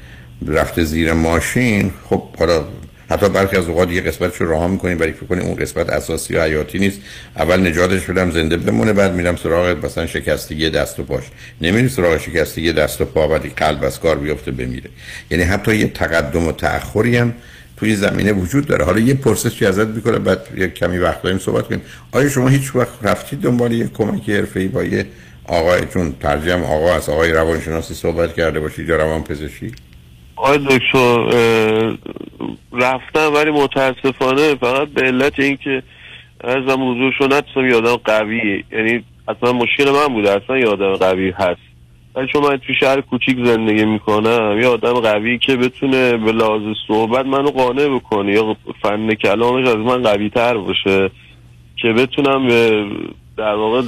رفته 0.46 0.84
زیر 0.84 1.12
ماشین 1.12 1.92
خب 2.10 2.22
حالا 2.38 2.64
حتی 3.14 3.28
برخی 3.28 3.56
از 3.56 3.68
اوقات 3.68 3.90
یه 3.90 4.00
قسمتش 4.00 4.40
رو 4.40 4.52
رها 4.52 4.68
می‌کنیم 4.68 5.00
ولی 5.00 5.12
فکر 5.12 5.26
کنیم 5.26 5.42
اون 5.42 5.54
قسمت 5.54 5.90
اساسی 5.90 6.34
و 6.34 6.42
حیاتی 6.42 6.78
نیست. 6.78 7.00
اول 7.36 7.68
نجاتش 7.68 8.02
بدم 8.02 8.30
زنده 8.30 8.56
بمونه 8.56 8.92
بعد 8.92 9.14
میرم 9.14 9.36
سراغ 9.36 9.84
مثلا 9.84 10.06
شکستگی 10.06 10.70
دست 10.70 11.00
و 11.00 11.02
پاش. 11.02 11.24
نمیری 11.60 11.88
سراغ 11.88 12.18
شکستگی 12.18 12.72
دست 12.72 13.00
و 13.00 13.04
پا 13.04 13.28
ولی 13.28 13.52
قلب 13.56 13.84
از 13.84 14.00
کار 14.00 14.18
بیفته 14.18 14.50
بمیره. 14.50 14.90
یعنی 15.30 15.44
حتی 15.44 15.76
یه 15.76 15.88
تقدم 15.88 16.46
و 16.46 16.52
تأخری 16.52 17.16
هم 17.16 17.34
توی 17.76 17.96
زمینه 17.96 18.32
وجود 18.32 18.66
داره. 18.66 18.84
حالا 18.84 18.98
یه 18.98 19.14
پرسشی 19.14 19.66
ازت 19.66 19.86
می‌کنه 19.86 20.18
بعد 20.18 20.38
یه 20.56 20.68
کمی 20.68 20.98
وقت 20.98 21.22
داریم 21.22 21.38
صحبت 21.38 21.64
کنیم. 21.64 21.82
آیا 22.12 22.28
شما 22.28 22.48
هیچ 22.48 22.76
وقت 22.76 22.92
رفتید 23.02 23.40
دنبال 23.40 23.72
یه 23.72 23.88
کمک 23.88 24.30
حرفه‌ای 24.30 24.68
با 24.68 24.84
یه 24.84 25.06
آقای؟ 25.44 25.80
چون 25.92 26.14
ترجم 26.20 26.62
آقا 26.62 26.94
از 26.94 27.08
آقای 27.08 27.32
روانشناسی 27.32 27.94
صحبت 27.94 28.34
کرده 28.34 28.60
باشید 28.60 28.88
یا 28.88 28.96
روان 28.96 29.24
پزشکی 29.24 29.72
آقای 30.36 30.58
دکتر 30.58 31.96
رفتم 32.72 33.34
ولی 33.34 33.50
متاسفانه 33.50 34.54
فقط 34.54 34.88
به 34.88 35.02
علت 35.02 35.38
اینکه 35.38 35.82
حضورشو 36.44 37.24
نتونستم 37.24 37.68
یه 37.68 37.76
آدم 37.76 37.96
قوی 37.96 38.64
یعنی 38.72 39.04
اصلا 39.28 39.52
مشکل 39.52 39.90
من 39.90 40.06
بوده 40.06 40.30
اصلا 40.30 40.58
یه 40.58 40.66
آدم 40.66 40.92
قوی 40.92 41.30
هست. 41.30 41.60
ولی 42.14 42.26
چون 42.32 42.42
من 42.42 42.56
توی 42.56 42.74
شهر 42.80 43.00
کوچیک 43.00 43.44
زندگی 43.44 43.84
می‌کنم 43.84 44.58
یه 44.60 44.68
آدم 44.68 44.92
قوی 44.92 45.38
که 45.38 45.56
بتونه 45.56 46.16
به 46.16 46.32
لحاظ 46.32 46.62
صحبت 46.88 47.26
منو 47.26 47.50
قانع 47.50 47.88
بکنه 47.88 48.32
یا 48.32 48.56
فن 48.82 49.14
کلامش 49.14 49.68
از 49.68 49.76
من 49.76 50.02
قوی 50.02 50.30
تر 50.30 50.56
باشه 50.56 51.10
که 51.76 51.92
بتونم 51.92 52.46
به 52.46 52.86
در 53.36 53.54
واقع 53.54 53.82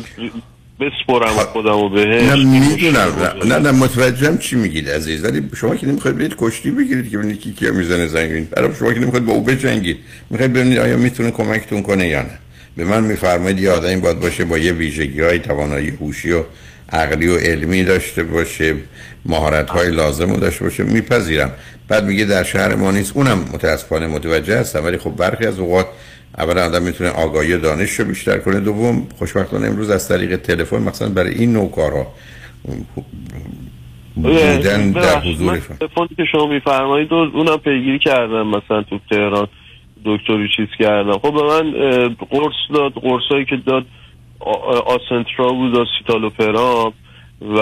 بسپرم 0.81 1.29
خودمو 1.29 1.89
بهش. 1.89 2.23
نه 2.23 2.45
می‌دونم. 2.45 3.13
نه 3.45 3.59
نه, 3.59 3.71
متوجهم 3.71 4.39
چی 4.39 4.57
میگید 4.57 4.91
عزیز. 4.91 5.25
ولی 5.25 5.51
شما 5.57 5.77
که 5.77 5.87
نمی‌خواید 5.87 6.19
برید 6.19 6.35
کشتی 6.39 6.71
بگیرید 6.71 7.11
که 7.11 7.19
ببینید 7.19 7.41
کی 7.41 7.53
کیا 7.53 7.73
می‌زنه 7.73 8.07
زنگ 8.07 8.51
برای 8.51 8.75
شما 8.79 8.93
که 8.93 9.01
نمی‌خواید 9.01 9.27
با 9.27 9.33
او 9.33 9.41
بجنگید. 9.45 9.99
می‌خواید 10.31 10.53
ببینید 10.53 10.79
آیا 10.79 10.97
می‌تونه 10.97 11.31
کمکتون 11.31 11.83
کنه 11.83 12.09
یا 12.09 12.23
نه. 12.23 12.39
به 12.77 12.85
من 12.85 13.05
میفرمایید 13.05 13.61
یه 13.61 13.71
آدمی 13.71 13.97
باید 13.97 14.21
باشه 14.21 14.45
با 14.45 14.59
یه 14.59 14.73
ویژگی 14.73 15.21
های 15.21 15.39
توانایی 15.39 15.89
هوشی 15.89 16.33
و 16.33 16.43
عقلی 16.93 17.29
و 17.29 17.37
علمی 17.37 17.85
داشته 17.85 18.23
باشه. 18.23 18.75
مهارت 19.25 19.71
های 19.71 19.91
لازم 19.91 20.31
رو 20.31 20.37
داشته 20.37 20.65
باشه. 20.65 20.83
میپذیرم. 20.83 21.51
بعد 21.89 22.05
میگه 22.05 22.25
در 22.25 22.45
شهر 22.45 22.75
ما 22.75 22.91
نیست. 22.91 23.13
اونم 23.15 23.39
متاسفانه 23.53 24.07
متوجه 24.07 24.59
هستم. 24.59 24.85
ولی 24.85 24.99
خب 24.99 25.17
برخی 25.17 25.47
از 25.47 25.59
اوقات 25.59 25.87
اولا 26.39 26.67
آدم 26.67 26.83
می‌تونه 26.83 27.11
آگاهی 27.11 27.53
و 27.53 27.59
دانش 27.59 27.91
رو 27.91 28.05
بیشتر 28.05 28.39
کنه. 28.39 28.61
دوم 28.61 29.07
خوشبختانه 29.19 29.67
امروز 29.67 29.91
از 29.91 30.09
طریق 30.09 30.37
تلفن 30.37 30.83
مثلا 30.83 31.09
برای 31.09 31.35
این 31.35 31.53
نوع 31.53 31.71
کارها 31.71 32.07
بودن 34.15 34.91
در 34.91 35.21
حضور 35.21 35.59
تلفنی 35.59 36.09
که 36.17 36.25
شما 36.33 36.47
میفرمایید 36.47 37.13
اونم 37.13 37.57
پیگیری 37.57 37.99
کردم 37.99 38.47
مثلا 38.47 38.83
تو 38.83 38.99
تهران 39.11 39.49
دکتری 40.05 40.49
چیز 40.57 40.69
کردم. 40.79 41.19
خب 41.19 41.33
به 41.33 41.43
من 41.43 41.73
قرص 42.31 42.55
داد 42.75 42.93
قرصایی 42.93 43.45
که 43.45 43.57
داد 43.67 43.85
آسنترا 44.87 45.49
بود 45.49 45.75
و 45.75 45.85
سیتالوپرام 45.99 46.93
و 47.57 47.61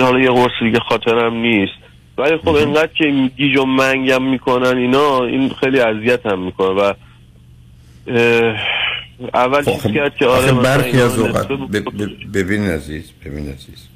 حالا 0.00 0.18
یه 0.20 0.30
قرص 0.30 0.52
دیگه 0.60 0.78
خاطرم 0.88 1.34
نیست. 1.34 1.83
ولی 2.18 2.36
خب 2.36 2.48
اینقدر 2.48 2.90
که 2.98 3.30
گیج 3.36 3.58
و 3.58 3.64
منگم 3.64 4.22
می‌کنن 4.30 4.78
اینا 4.78 5.24
این 5.24 5.50
خیلی 5.60 5.80
اذیت 5.80 6.26
هم 6.26 6.44
می‌کنه 6.44 6.68
و 6.68 6.92
اول 9.34 9.64
چیز 9.64 9.92
کرد 9.92 10.16
که 10.16 10.26
آره 10.26 10.52
برخی 10.52 11.00
از 11.00 11.18
اوقات 11.18 11.50
نصفه 11.50 11.56
ب- 11.56 11.78
ب- 11.78 12.38
ببین 12.38 12.64
عزیز 12.70 13.04
ببین 13.24 13.48
عزیز. 13.48 13.88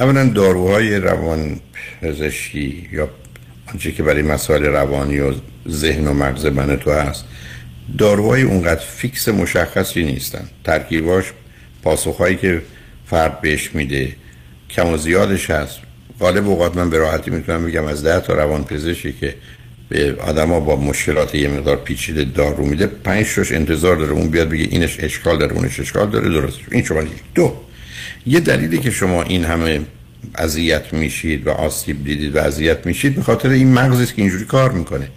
اولا 0.00 0.28
داروهای 0.28 0.96
روان 0.96 1.60
پزشکی 2.02 2.88
یا 2.92 3.08
آنچه 3.72 3.92
که 3.92 4.02
برای 4.02 4.22
مسائل 4.22 4.64
روانی 4.64 5.18
و 5.20 5.32
ذهن 5.68 6.06
و 6.08 6.12
مغز 6.14 6.46
من 6.46 6.76
تو 6.76 6.90
هست 6.90 7.24
داروهای 7.98 8.42
اونقدر 8.42 8.80
فیکس 8.80 9.28
مشخصی 9.28 10.04
نیستن. 10.04 10.48
ترکیباش 10.64 11.24
پاسخهایی 11.82 12.36
که 12.36 12.62
فرد 13.06 13.40
بهش 13.40 13.74
میده 13.74 14.16
کم 14.70 14.86
و 14.88 14.96
زیادش 14.96 15.50
هست. 15.50 15.80
غالب 16.20 16.48
اوقات 16.48 16.76
من 16.76 16.90
به 16.90 16.98
راحتی 16.98 17.30
می‌تونم 17.30 17.66
بگم 17.66 17.84
از 17.84 18.04
ده 18.04 18.20
تا 18.20 18.34
روان 18.34 18.64
پزشکی 18.64 19.12
که 19.12 19.34
به 19.88 20.16
آدما 20.20 20.60
با 20.60 20.76
مشکلات 20.76 21.34
یه 21.34 21.48
مقدار 21.48 21.76
پیچیده 21.76 22.24
دارو 22.24 22.66
میده 22.66 22.86
پنج 22.86 23.26
شش 23.26 23.52
انتظار 23.52 23.96
داره. 23.96 24.12
اون 24.12 24.28
بیاد 24.28 24.48
بگه 24.48 24.64
اینش 24.70 24.96
اشکال 25.00 25.38
داره 25.38 25.52
اونش 25.52 25.80
اشکال 25.80 26.10
داره. 26.10 26.28
درست. 26.28 26.58
این 26.70 26.84
شما 26.84 27.02
دو 27.34 27.56
یه 28.26 28.40
دلیلی 28.40 28.78
که 28.78 28.90
شما 28.90 29.22
این 29.22 29.44
همه 29.44 29.80
اذیت 30.34 30.92
میشید 30.92 31.46
و 31.46 31.50
آسیب 31.50 32.04
دیدید 32.04 32.36
و 32.36 32.38
اذیت 32.38 32.86
میشید 32.86 33.14
به 33.14 33.22
خاطر 33.22 33.48
این 33.48 33.72
مغزی 33.72 34.02
است 34.02 34.14
که 34.14 34.22
اینجوری 34.22 34.44
کار 34.44 34.72
می‌کنه. 34.72 35.08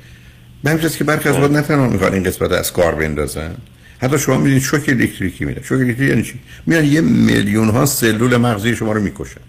به 0.63 0.69
همین 0.69 0.89
که 0.89 1.03
برخی 1.03 1.29
از 1.29 1.35
اوقات 1.35 1.51
نه 1.51 1.61
تنها 1.61 1.87
می‌خوان 1.87 2.13
این 2.13 2.23
قسمت 2.23 2.51
از 2.51 2.73
کار 2.73 2.95
بندازن 2.95 3.55
حتی 3.99 4.19
شما 4.19 4.37
می‌دید 4.37 4.61
شوک 4.61 4.89
الکتریکی 4.89 5.45
میده 5.45 5.61
شوک 5.63 5.79
الکتریکی 5.79 6.09
یعنی 6.09 6.23
چی؟ 6.23 6.39
میان 6.65 6.85
یه 6.85 7.01
میلیون 7.01 7.69
ها 7.69 7.85
سلول 7.85 8.37
مغزی 8.37 8.75
شما 8.75 8.91
رو 8.91 9.01
می‌کشن. 9.01 9.41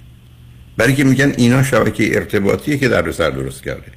برای 0.79 0.95
که 0.95 1.05
میگن 1.05 1.33
اینا 1.37 1.63
شبکه 1.63 2.17
ارتباطیه 2.17 2.79
که 2.79 2.89
در 2.89 3.13
سر 3.13 3.31
درست 3.31 3.63
کرده. 3.63 3.93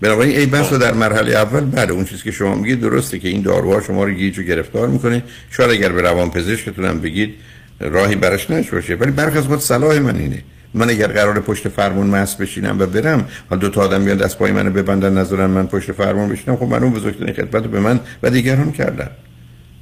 بنابراین 0.00 0.36
ای 0.36 0.46
بس 0.46 0.72
در 0.72 0.94
مرحله 0.94 1.32
اول 1.36 1.60
بعد 1.60 1.90
اون 1.90 2.04
چیزی 2.04 2.22
که 2.22 2.30
شما 2.30 2.54
میگید 2.54 2.80
درسته 2.80 3.18
که 3.18 3.28
این 3.28 3.42
داروها 3.42 3.80
شما 3.80 4.04
رو 4.04 4.10
گیج 4.10 4.38
و 4.38 4.42
گرفتار 4.42 4.88
می‌کنه. 4.88 5.22
شاید 5.50 5.70
اگر 5.70 5.92
به 5.92 6.02
روان 6.02 6.30
پزشکتون 6.30 6.84
هم 6.84 7.00
بگید 7.00 7.34
راهی 7.80 8.14
براش 8.14 8.50
نش 8.50 8.70
باشه. 8.70 8.94
ولی 8.94 9.10
برخی 9.10 9.38
از 9.38 9.62
صلاح 9.62 9.98
من 9.98 10.16
اینه. 10.16 10.42
من 10.74 10.90
اگر 10.90 11.06
قرار 11.06 11.40
پشت 11.40 11.68
فرمون 11.68 12.06
مس 12.06 12.36
بشینم 12.36 12.78
و 12.78 12.86
برم 12.86 13.28
حالا 13.50 13.60
دو 13.60 13.68
تا 13.68 13.80
آدم 13.80 14.04
بیان 14.04 14.16
دست 14.16 14.38
پای 14.38 14.52
منو 14.52 14.70
ببندن 14.70 15.18
نذارن 15.18 15.46
من 15.46 15.66
پشت 15.66 15.92
فرمون 15.92 16.28
بشینم 16.28 16.56
خب 16.56 16.62
من 16.62 16.82
اون 16.82 16.92
بزرگترین 16.92 17.34
خدمت 17.34 17.62
رو 17.62 17.70
به 17.70 17.80
من 17.80 18.00
و 18.22 18.30
دیگران 18.30 18.72
کردن. 18.72 19.10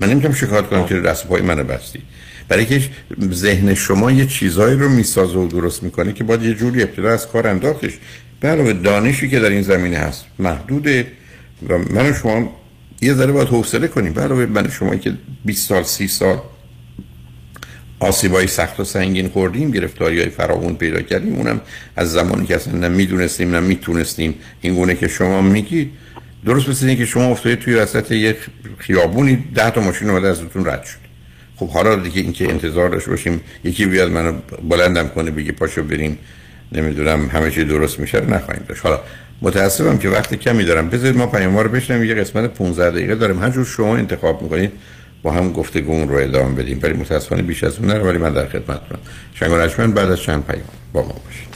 من 0.01 0.11
نمی‌تونم 0.11 0.35
شکایت 0.35 0.67
کنم 0.67 0.87
که 0.87 1.01
دست 1.01 1.27
پای 1.27 1.43
منو 1.43 1.65
بستی. 1.65 2.03
برای 2.49 2.67
که 2.67 2.83
ذهن 3.33 3.75
شما 3.75 4.11
یه 4.13 4.27
چیزایی 4.27 4.77
رو 4.77 4.89
می‌سازه 4.89 5.39
و 5.39 5.49
درست 5.49 5.83
می‌کنه 5.83 6.13
که 6.13 6.25
باید 6.25 6.43
یه 6.43 6.55
جوری 6.55 6.83
ابتدا 6.83 7.13
از 7.13 7.29
کار 7.29 7.47
انداختش. 7.47 7.93
به 8.41 8.49
علاوه 8.49 8.73
دانشی 8.73 9.29
که 9.29 9.41
در 9.41 9.49
این 9.49 9.63
زمینه 9.63 9.97
هست 9.97 10.25
محدوده 10.39 11.07
و 11.69 11.79
من 11.79 12.11
و 12.11 12.15
شما 12.15 12.53
یه 13.03 13.15
ذره 13.15 13.33
باید 13.33 13.49
حوصله 13.49 13.89
کنیم. 13.89 14.13
به 14.13 14.21
علاوه 14.21 14.47
من 14.47 14.71
شما 14.71 14.97
که 14.97 15.13
20 15.45 15.69
سال 15.69 15.83
30 15.83 16.09
سال 16.09 16.39
آسیبای 18.01 18.47
سخت 18.47 18.81
و 18.81 18.85
سنگین 18.85 19.29
خوردیم 19.29 19.71
گرفتاری 19.71 20.21
های 20.21 20.29
فراوون 20.29 20.75
پیدا 20.75 21.03
کردیم. 21.03 21.35
اونم 21.35 21.61
از 21.97 22.13
زمانی 22.13 22.47
که 22.47 22.57
اصلا 22.57 22.79
نه 22.79 22.89
می‌دونستیم 22.89 23.57
نه 23.57 23.77
این 24.61 24.75
گونه 24.75 24.95
که 24.95 25.09
شما 25.09 25.43
میگید 25.43 25.91
درست 26.47 26.69
مثل 26.69 26.87
اینکه 26.87 27.07
شما 27.07 27.25
افتادید 27.25 27.59
توی 27.59 27.75
وسط 27.75 28.11
یک 28.11 28.37
خیابونی 28.79 29.45
ده 29.55 29.71
تا 29.71 29.81
ماشین 29.81 30.11
اومده 30.11 30.29
ازتون 30.29 30.67
رد 30.67 30.85
شد. 30.85 31.04
خب 31.57 31.69
حالا 31.69 31.97
دیگه 31.97 32.21
اینکه 32.21 32.51
انتظار 32.51 32.89
داشته 32.89 33.11
باشیم 33.11 33.41
یکی 33.65 33.87
بیاد 33.87 34.11
منو 34.11 34.33
بلندم 34.69 35.09
کنه 35.09 35.31
بگه 35.31 35.53
پاشو 35.53 35.83
بریم 35.83 36.19
نمی‌دونم 36.73 37.29
همه 37.29 37.51
چی 37.51 37.65
درست 37.65 38.01
میشه 38.01 38.19
رو 38.19 38.35
نخواهیم 38.35 38.65
داشت. 38.69 38.83
حالا 38.83 39.01
متاسفم 39.43 39.99
که 39.99 40.09
وقت 40.09 40.35
کمی 40.35 40.65
دارم. 40.65 40.91
بذارید 40.91 41.17
ما 41.17 41.27
پیام 41.27 41.59
رو 41.59 41.69
بشنویم 41.69 42.05
یه 42.05 42.15
قسمت 42.15 42.51
15 42.51 42.91
دقیقه 42.91 43.15
داریم. 43.15 43.43
هر 43.43 43.51
جور 43.51 43.65
شما 43.65 43.97
انتخاب 43.97 44.43
می‌کنید 44.43 44.73
با 45.23 45.31
هم 45.31 45.53
گفتگو 45.53 46.05
رو 46.05 46.17
ادامه 46.17 46.55
بدیم. 46.55 46.79
ولی 46.83 46.93
متاسفانه 46.93 47.43
بیش 47.43 47.65
از 47.65 47.79
اون 47.79 47.89
نره 47.89 48.03
ولی 48.03 48.19
من 48.19 48.33
در 48.33 48.47
خدمتتونم 48.49 49.01
شنگ 49.69 49.95
بعد 49.95 50.11
از 50.11 50.21
چند 50.21 50.47
پیام 50.47 50.65
با 50.93 51.03
ما 51.03 51.15
باشید. 51.25 51.49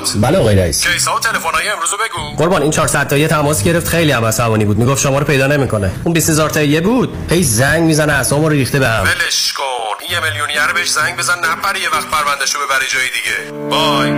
مشکات 0.00 0.22
بله 0.22 0.38
آقای 0.38 0.56
رئیس. 0.56 0.86
کیسا 0.86 1.16
و 1.16 1.18
تلفن‌های 1.18 1.68
امروز 1.68 1.90
بگو. 1.90 2.36
قربان 2.36 2.62
این 2.62 2.70
400 2.70 3.08
تایی 3.08 3.26
تماس 3.26 3.62
گرفت 3.62 3.88
خیلی 3.88 4.12
هم 4.12 4.24
عصبانی 4.24 4.64
بود. 4.64 4.78
می‌گفت 4.78 5.02
شما 5.02 5.18
رو 5.18 5.24
پیدا 5.24 5.46
نمی‌کنه. 5.46 5.90
اون 6.04 6.14
20000 6.14 6.50
تایی 6.50 6.80
بود. 6.80 7.16
هی 7.30 7.42
زنگ 7.42 7.82
می‌زنه 7.82 8.12
اعصابمو 8.12 8.48
رو 8.48 8.54
ریخته 8.54 8.78
بهم 8.78 9.02
ولش 9.02 9.52
کن. 9.52 9.64
یه 10.12 10.20
میلیونیر 10.20 10.72
بهش 10.74 10.90
زنگ 10.90 11.16
بزن 11.16 11.34
نپره 11.38 11.80
یه 11.80 11.88
وقت 11.88 12.06
پروندهشو 12.10 12.58
ببری 12.58 12.86
جای 12.88 13.02
دیگه. 13.02 13.68
بای 13.70 14.10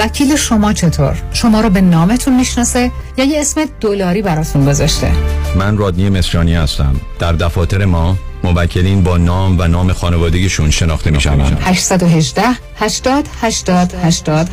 وکیل 0.00 0.36
شما 0.36 0.72
چطور؟ 0.72 1.22
شما 1.32 1.60
رو 1.60 1.70
به 1.70 1.80
نامتون 1.80 2.36
می‌شناسه 2.36 2.90
یا 3.16 3.24
یه 3.24 3.40
اسم 3.40 3.64
دلاری 3.80 4.22
براتون 4.22 4.64
گذاشته؟ 4.64 5.12
من 5.56 5.78
رادنی 5.78 6.10
مصریانی 6.10 6.54
هستم. 6.54 7.00
در 7.18 7.32
دفاتر 7.32 7.84
ما 7.84 8.16
موکلین 8.44 9.02
با 9.02 9.16
نام 9.16 9.58
و 9.58 9.68
نام 9.68 9.92
خانوادگیشون 9.92 10.70
شناخته 10.70 11.10
می 11.10 11.20
شوند 11.20 11.62
818 11.62 12.42
80 12.76 13.28
80 13.42 13.92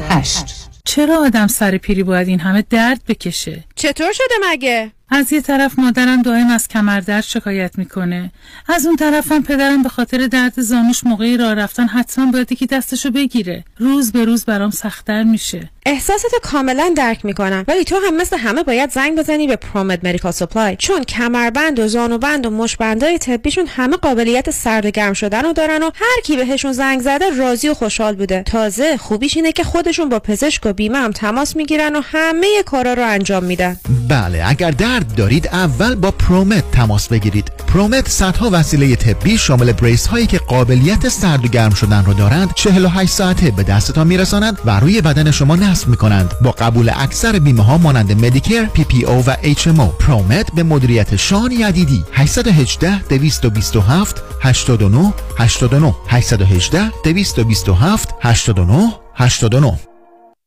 88 0.09 0.60
چرا 0.85 1.25
آدم 1.25 1.47
سر 1.47 1.77
پیری 1.77 2.03
باید 2.03 2.27
این 2.27 2.39
همه 2.39 2.65
درد 2.69 3.01
بکشه؟ 3.07 3.63
چطور 3.81 4.11
شده 4.11 4.35
مگه؟ 4.51 4.91
از 5.09 5.33
یه 5.33 5.41
طرف 5.41 5.79
مادرم 5.79 6.21
دائم 6.21 6.49
از 6.49 6.67
کمردرد 6.67 7.23
شکایت 7.23 7.71
می‌کنه. 7.77 8.31
از 8.69 8.85
اون 8.85 8.95
طرفم 8.95 9.43
پدرم 9.43 9.83
به 9.83 9.89
خاطر 9.89 10.27
درد 10.27 10.61
زانوش 10.61 11.03
موقعی 11.03 11.37
راه 11.37 11.53
رفتن 11.53 11.87
حتما 11.87 12.31
باید 12.31 12.53
که 12.53 12.65
دستشو 12.65 13.11
بگیره. 13.11 13.63
روز 13.77 14.11
به 14.11 14.25
روز 14.25 14.45
برام 14.45 14.71
سختتر 14.71 15.23
میشه. 15.23 15.69
احساستو 15.85 16.37
کاملا 16.43 16.93
درک 16.97 17.25
می‌کنم. 17.25 17.65
ولی 17.67 17.83
تو 17.83 17.99
هم 18.07 18.15
مثل 18.15 18.37
همه 18.37 18.63
باید 18.63 18.91
زنگ 18.91 19.17
بزنی 19.17 19.47
به 19.47 19.55
پرومت 19.55 20.05
مدیکال 20.05 20.31
سپلای 20.31 20.75
چون 20.75 21.03
کمربند 21.03 21.79
و 21.79 21.87
زانوبند 21.87 22.45
و 22.45 22.49
مشبندای 22.49 23.17
طبیشون 23.17 23.67
همه 23.67 23.97
قابلیت 23.97 24.51
سرد 24.51 24.85
و 24.85 24.89
گرم 24.89 25.13
شدن 25.13 25.41
رو 25.41 25.53
دارن 25.53 25.83
و 25.83 25.91
هر 25.95 26.21
کی 26.23 26.35
بهشون 26.35 26.71
زنگ 26.71 27.01
زده 27.01 27.29
راضی 27.29 27.69
و 27.69 27.73
خوشحال 27.73 28.15
بوده. 28.15 28.43
تازه 28.43 28.97
خوبیش 28.97 29.35
اینه 29.35 29.51
که 29.51 29.63
خودشون 29.63 30.09
با 30.09 30.19
پزشک 30.19 30.65
و 30.65 30.73
بیمه 30.73 30.97
هم 30.97 31.11
تماس 31.11 31.55
می‌گیرن 31.55 31.95
و 31.95 32.01
همه 32.01 32.63
کارا 32.65 32.93
رو 32.93 33.05
انجام 33.05 33.43
میدن. 33.43 33.70
بله. 34.09 34.43
اگر 34.45 34.71
درد 34.71 35.15
دارید 35.15 35.47
اول 35.47 35.95
با 35.95 36.11
پرومت 36.11 36.71
تماس 36.71 37.07
بگیرید. 37.07 37.51
پرومت 37.67 38.09
صدها 38.09 38.49
وسیله 38.53 38.95
طبی 38.95 39.37
شامل 39.37 39.71
brace 39.71 40.07
هایی 40.07 40.27
که 40.27 40.37
قابلیت 40.37 41.09
سرد 41.09 41.45
و 41.45 41.47
گرم 41.47 41.73
شدن 41.73 42.05
رو 42.05 42.13
دارند 42.13 42.49
48 42.55 43.11
ساعته 43.11 43.51
به 43.51 43.63
دستتان 43.63 44.07
میرسانند 44.07 44.59
و 44.65 44.79
روی 44.79 45.01
بدن 45.01 45.31
شما 45.31 45.55
نصب 45.55 45.87
می‌کنند. 45.87 46.31
با 46.41 46.51
قبول 46.51 46.91
اکثر 46.95 47.39
بیمه 47.39 47.63
ها 47.63 47.77
مانند 47.77 48.25
مدیکر 48.25 48.65
پی 48.65 48.83
پی 48.83 49.05
او 49.05 49.23
و 49.27 49.35
اچ 49.43 49.67
ام 49.67 49.79
او 49.79 49.87
پرومت 49.87 50.51
به 50.55 50.63
مدیریت 50.63 51.15
شان 51.15 51.51
یدیدی. 51.51 52.03
818 52.13 53.03
227 53.03 54.23
89 54.41 55.13
89 55.37 55.95
818 56.07 56.91
227 57.03 58.09
89 58.21 58.93
89 59.15 59.79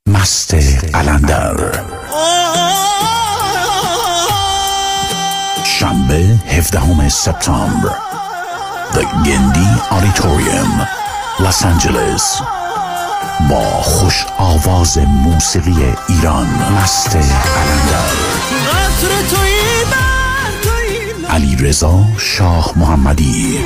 مست 0.09 0.55
قلندر. 0.92 2.03
شنبه 5.85 6.39
17 6.48 7.09
سپتامبر. 7.09 7.90
The 8.93 9.05
گندی 9.27 9.69
آلیتوریوم 9.90 10.89
لس 11.40 11.65
آنجلس 11.65 12.40
با 13.51 13.82
خوش 13.82 14.27
آواز 14.39 14.98
موسیقی 14.98 15.94
ایران. 16.09 16.47
مست 16.47 17.16
قلندر. 17.16 18.15
علی 21.31 21.56
رضا 21.56 22.05
شاه 22.19 22.73
محمدی. 22.77 23.59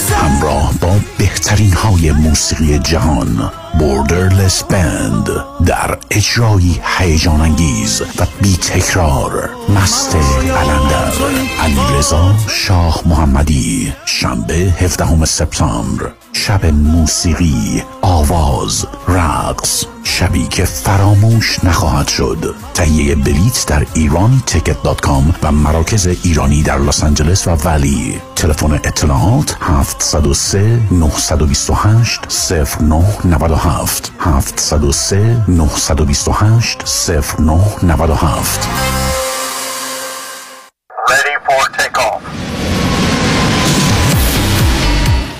همراه 0.00 0.72
با 0.80 0.96
بهترین 1.18 1.72
های 1.72 2.12
موسیقی 2.12 2.78
جهان 2.78 3.52
Borderless 3.78 4.62
Band 4.62 5.28
در 5.66 5.98
اجرایی 6.10 6.80
هیجان 6.98 7.40
انگیز 7.40 8.02
و 8.18 8.26
بی 8.42 8.56
تکرار 8.56 9.50
مست 9.68 10.16
قلندر 10.16 11.12
علی 11.60 11.98
رضا 11.98 12.34
شاه 12.48 13.02
محمدی. 13.06 13.92
شنبه 14.04 14.54
17 14.54 15.24
سپتامبر. 15.24 16.21
شب 16.32 16.66
موسیقی 16.66 17.82
آواز 18.02 18.86
رقص 19.08 19.84
شبی 20.04 20.46
که 20.46 20.64
فراموش 20.64 21.64
نخواهد 21.64 22.08
شد. 22.08 22.54
تهیه 22.74 23.14
بلیت 23.14 23.64
در 23.66 23.86
ایرانی 23.94 24.42
ticket 24.46 24.82
dot 24.82 25.00
com 25.00 25.34
و 25.42 25.52
مراکز 25.52 26.06
ایرانی 26.06 26.62
در 26.62 26.78
لس 26.78 27.04
آنجلس 27.04 27.48
و 27.48 27.50
Valley. 27.50 28.20
تلفن 28.36 28.72
اطلاعات 28.72 29.56
703 29.60 30.80
928 30.90 32.20
0997 32.80 34.12
703 34.20 35.44
928 35.48 36.78
0997 37.40 38.68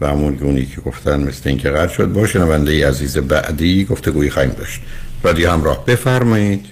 و 0.00 0.08
همون 0.08 0.34
گونی 0.34 0.66
که 0.66 0.80
گفتن 0.80 1.20
مثل 1.20 1.48
اینکه 1.48 1.70
قطع 1.70 1.94
شد. 1.94 2.12
با 2.12 2.26
شنونده 2.26 2.88
عزیز 2.88 3.18
بعدی 3.18 3.84
گفتگوی 3.84 4.30
خواهیم 4.30 4.52
داشت. 4.52 4.80
رادیو 5.22 5.50
همراه 5.50 5.84
بفرمایید. 5.86 6.66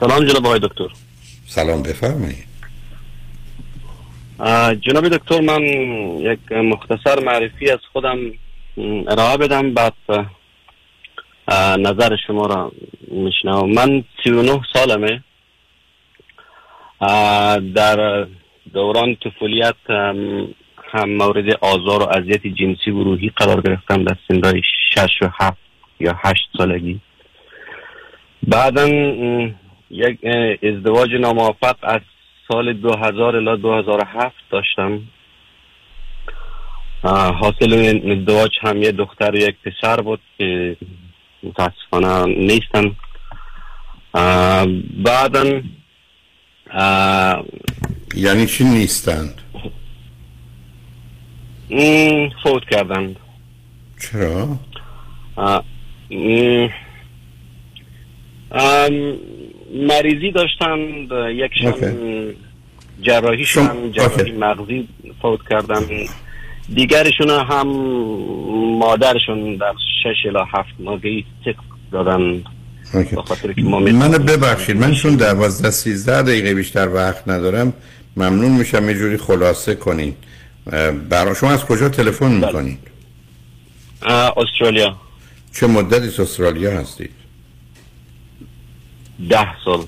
سلام 0.00 0.24
جناب 0.24 0.46
آقای 0.46 0.60
دکتر. 0.60 0.88
سلام 1.46 1.82
بفرمایید. 1.82 2.44
جناب 4.80 5.08
دکتر 5.08 5.40
من 5.40 5.62
یک 6.20 6.52
مختصر 6.52 7.24
معرفی 7.24 7.70
از 7.70 7.78
خودم 7.92 8.18
ارائه 9.08 9.36
بدم. 9.36 9.74
بعد 9.74 9.92
نظر 11.78 12.16
شما 12.26 12.46
را 12.46 12.72
میشنم 13.08 13.70
من 13.70 14.04
39 14.24 14.60
سالمه. 14.72 15.24
در 17.74 18.26
دوران 18.72 19.16
طفولیت 19.16 19.74
هم 20.92 21.08
مورد 21.08 21.58
آزار 21.60 22.02
و 22.02 22.08
اذیت 22.08 22.46
جنسی 22.46 22.90
و 22.90 23.04
روحی 23.04 23.32
قرار 23.36 23.60
گرفتم 23.60 24.04
در 24.04 24.16
سنهای 24.28 24.62
شش 24.90 25.22
و 25.22 25.28
هفت 25.40 25.58
یا 26.00 26.14
هشت 26.24 26.48
سالگی. 26.58 27.00
بعدا 28.42 28.88
یک 29.90 30.18
ازدواج 30.62 31.14
ناموفق 31.14 31.76
از 31.82 32.00
سال 32.48 32.72
2000 32.72 33.36
الی 33.36 33.62
2007 33.62 34.34
داشتم. 34.50 35.02
حاصل 37.40 38.00
ازدواج 38.10 38.50
هم 38.62 38.82
یه 38.82 38.92
دختر 38.92 39.30
و 39.30 39.36
یک 39.36 39.56
پسر 39.64 39.96
بود 39.96 40.20
که 40.38 40.76
متاسفانه 41.44 42.24
نیستن. 42.26 42.96
بعدا 45.04 45.62
یعنی 48.14 48.46
چی 48.46 48.64
نیستند 48.64 49.40
فوت 52.42 52.64
کردند 52.70 53.16
چرا؟ 54.00 54.58
مریضی 59.88 60.30
داشتند 60.30 61.08
یکشان 61.12 61.72
اوکی. 61.72 62.36
جراحی 63.00 63.44
شدن 63.44 63.92
جراحی 63.92 64.20
اوکی. 64.20 64.32
مغزی 64.32 64.88
فوت 65.22 65.48
کردن. 65.50 66.06
دیگرشون 66.74 67.30
هم 67.30 67.68
مادرشون 68.78 69.56
در 69.56 69.74
شش 70.02 70.26
الی 70.26 70.38
هفت 70.52 70.74
ماهگی 70.78 71.24
تک 71.46 71.56
دادن. 71.92 72.42
ما 73.58 73.80
منو 73.80 74.18
ببخشید 74.18 74.76
من 74.76 74.94
چون 74.94 75.16
دوازده 75.16 75.70
سیزده 75.70 76.22
دقیقه 76.22 76.54
بیشتر 76.54 76.88
وقت 76.88 77.28
ندارم 77.28 77.72
ممنون 78.16 78.50
میشم 78.52 78.88
یه 78.88 78.94
جوری 78.94 79.16
خلاصه 79.16 79.74
کنین. 79.74 80.14
اه، 80.72 80.90
برا 80.90 81.34
شما 81.34 81.50
از 81.50 81.64
کجا 81.64 81.88
تلفن 81.88 82.32
می‌کنید 82.32 82.78
اه، 84.02 84.34
استرالیا. 84.38 84.96
چه 85.52 85.66
مدتی 85.66 86.22
استرالیا 86.22 86.80
هستید؟ 86.80 87.10
ده 89.30 89.62
سال. 89.64 89.86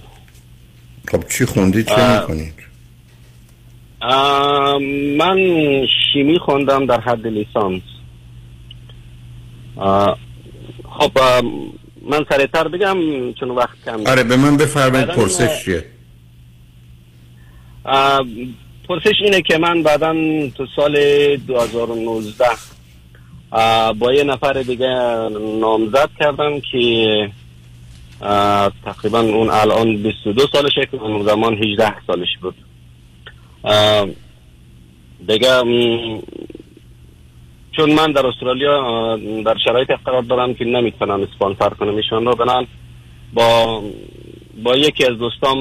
خب 1.09 1.28
چی 1.28 1.44
خوندید 1.44 1.86
چه. 1.86 2.20
می‌کنید؟ 2.20 2.55
من 5.19 5.39
شیمی 6.12 6.39
خوندم 6.39 6.87
در 6.87 7.01
حد 7.01 7.27
لیسانس. 7.27 7.83
خب 10.99 11.19
من 12.11 12.24
سریعتر 12.28 12.69
بگم 12.69 12.97
چون 13.33 13.51
وقت 13.51 13.85
کم 13.85 14.07
آره 14.07 14.23
به 14.23 14.37
من 14.37 14.57
بفرمایید 14.57 15.09
پرسش 15.09 15.65
چیه؟ 15.65 15.85
پرسش 18.89 19.15
اینه 19.20 19.43
که 19.43 19.59
من 19.59 19.83
بعدا 19.83 20.15
تو 20.57 20.66
سال 20.77 20.97
2019 21.37 22.45
اه، 23.53 23.93
با 23.93 24.12
یه 24.12 24.24
نفر 24.24 24.53
دیگه 24.53 24.89
نامزد 25.61 26.11
کردم 26.19 26.61
که 26.73 27.31
تقریبا 28.85 29.20
اون 29.20 29.51
الان 29.51 29.97
22 29.97 30.47
سالشه 30.53 30.87
که 30.91 30.97
اون 31.03 31.27
زمان 31.27 31.55
18 31.55 31.95
سالش 32.07 32.28
بود. 32.43 32.55
دیگه 35.28 35.62
چون 37.72 37.93
من 37.94 38.12
در 38.12 38.26
استرالیا 38.26 39.16
در 39.47 39.56
شرایط 39.64 39.90
قرار 40.05 40.22
دارم 40.22 40.55
که 40.55 40.64
نمی‌تونم 40.64 41.22
اسپانسر 41.22 41.68
کنم. 41.68 41.97
ایشان 41.97 42.26
رو 42.26 42.36
بنان 42.36 42.66
با 43.34 43.82
با 44.64 44.76
یکی 44.76 45.05
از 45.05 45.18
دوستام 45.18 45.59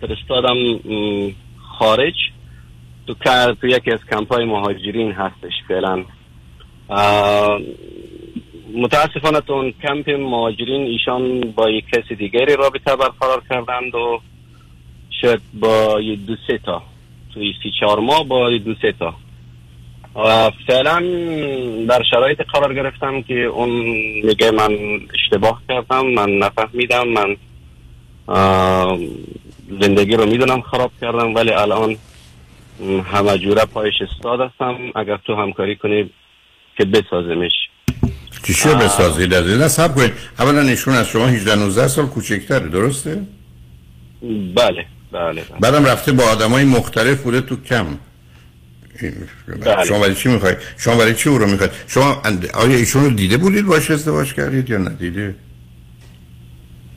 فرستادم 0.00 0.56
خارج. 1.78 2.14
تو 3.06 3.14
کار 3.24 3.54
تو 3.54 3.66
یکی 3.66 3.90
از 3.90 3.98
کمپ 4.10 4.32
های 4.32 4.44
مهاجرین 4.44 5.12
هستش 5.12 5.52
فعلا. 5.68 6.04
متاسفانه 8.74 9.40
تو 9.40 9.52
اون 9.52 9.74
کمپ 9.82 10.10
مهاجرین 10.10 10.82
ایشان 10.82 11.40
با 11.40 11.70
یک 11.70 11.84
کسی 11.92 12.14
دیگری 12.14 12.56
رابطه 12.56 12.96
برقرار 12.96 13.42
کردند 13.50 13.94
و 13.94 14.20
شاید 15.20 15.40
با 15.54 16.00
یه 16.00 16.16
دو 16.16 16.36
سه 16.46 16.58
تا 16.58 16.82
توی 17.34 17.52
سی 17.62 17.70
چهار 17.80 18.00
ماه 18.00 18.24
با 18.24 18.50
دو 18.50 18.74
سه 18.82 18.92
تا. 18.98 19.14
و 20.16 20.50
فعلا 20.66 21.00
در 21.88 22.02
شرایط 22.10 22.40
قرار 22.52 22.74
گرفتم 22.74 23.22
که 23.22 23.34
اون 23.34 23.70
میگه 24.24 24.50
من 24.50 24.78
اشتباه 25.14 25.62
کردم 25.68 26.06
من 26.06 26.30
نفهمیدم 26.30 27.08
من 27.08 27.36
زندگی 29.80 30.16
رو 30.16 30.26
می‌دونم 30.26 30.60
خراب 30.60 30.90
کردم 31.00 31.34
ولی 31.34 31.50
الان 31.50 31.96
همه 33.12 33.38
جوره 33.38 33.64
پایش 33.64 33.94
استاد 34.00 34.40
هستم. 34.40 34.76
اگر 34.94 35.16
تو 35.16 35.34
همکاری 35.34 35.76
کنی 35.76 36.10
که 36.78 36.84
بسازمش. 36.84 37.52
چی 38.46 38.68
بسازید 38.68 39.34
از 39.34 39.48
این 39.48 39.68
سب 39.68 39.94
کنید. 39.94 40.12
اولا 40.38 40.60
ایشون 40.60 40.94
از 40.94 41.08
شما 41.08 41.26
18 41.26 41.54
19 41.54 41.88
سال 41.88 42.06
کوچکتره 42.06 42.68
درسته؟ 42.68 43.22
بله. 44.54 44.86
بله 45.14 45.42
بله. 45.42 45.58
بعدم 45.60 45.84
رفته 45.84 46.12
با 46.12 46.24
آدمای 46.24 46.64
مختلف 46.64 47.22
بوده 47.22 47.40
تو 47.40 47.56
کم. 47.56 47.86
بله. 49.46 49.84
شما 49.84 49.98
برای 49.98 50.14
چی 50.14 50.28
می‌خواید 50.28 50.58
شما 50.76 50.96
برای 50.96 51.14
چی 51.14 51.28
او 51.28 51.38
رو 51.38 51.46
می‌خواید 51.46 51.72
شما 51.86 52.22
آیا 52.54 52.76
ایشون 52.76 53.04
رو 53.04 53.10
دیده 53.10 53.36
بودید 53.36 53.66
باش 53.66 53.90
ازدواج 53.90 54.34
کردید 54.34 54.70
یا 54.70 54.78
ندیده؟ 54.78 55.34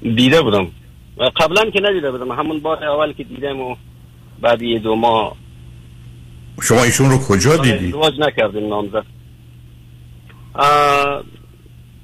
دیده 0.02 0.42
بودم. 0.42 0.68
قبلا 1.36 1.70
که 1.70 1.80
ندیده 1.82 2.12
بودم. 2.12 2.32
همون 2.32 2.60
بار 2.60 2.84
اول 2.84 3.14
که 3.14 3.24
دیدم 3.24 3.60
و 3.60 3.76
بعد 4.42 4.62
یه 4.62 4.80
دو 4.80 4.96
ماه. 4.96 5.36
شما 6.62 6.84
ایشون 6.84 7.10
رو 7.10 7.18
کجا 7.18 7.58
دیدید؟ 7.58 7.96
ازدواج 7.96 8.14
نکردیم 8.20 8.68
نامزد. 8.68 9.06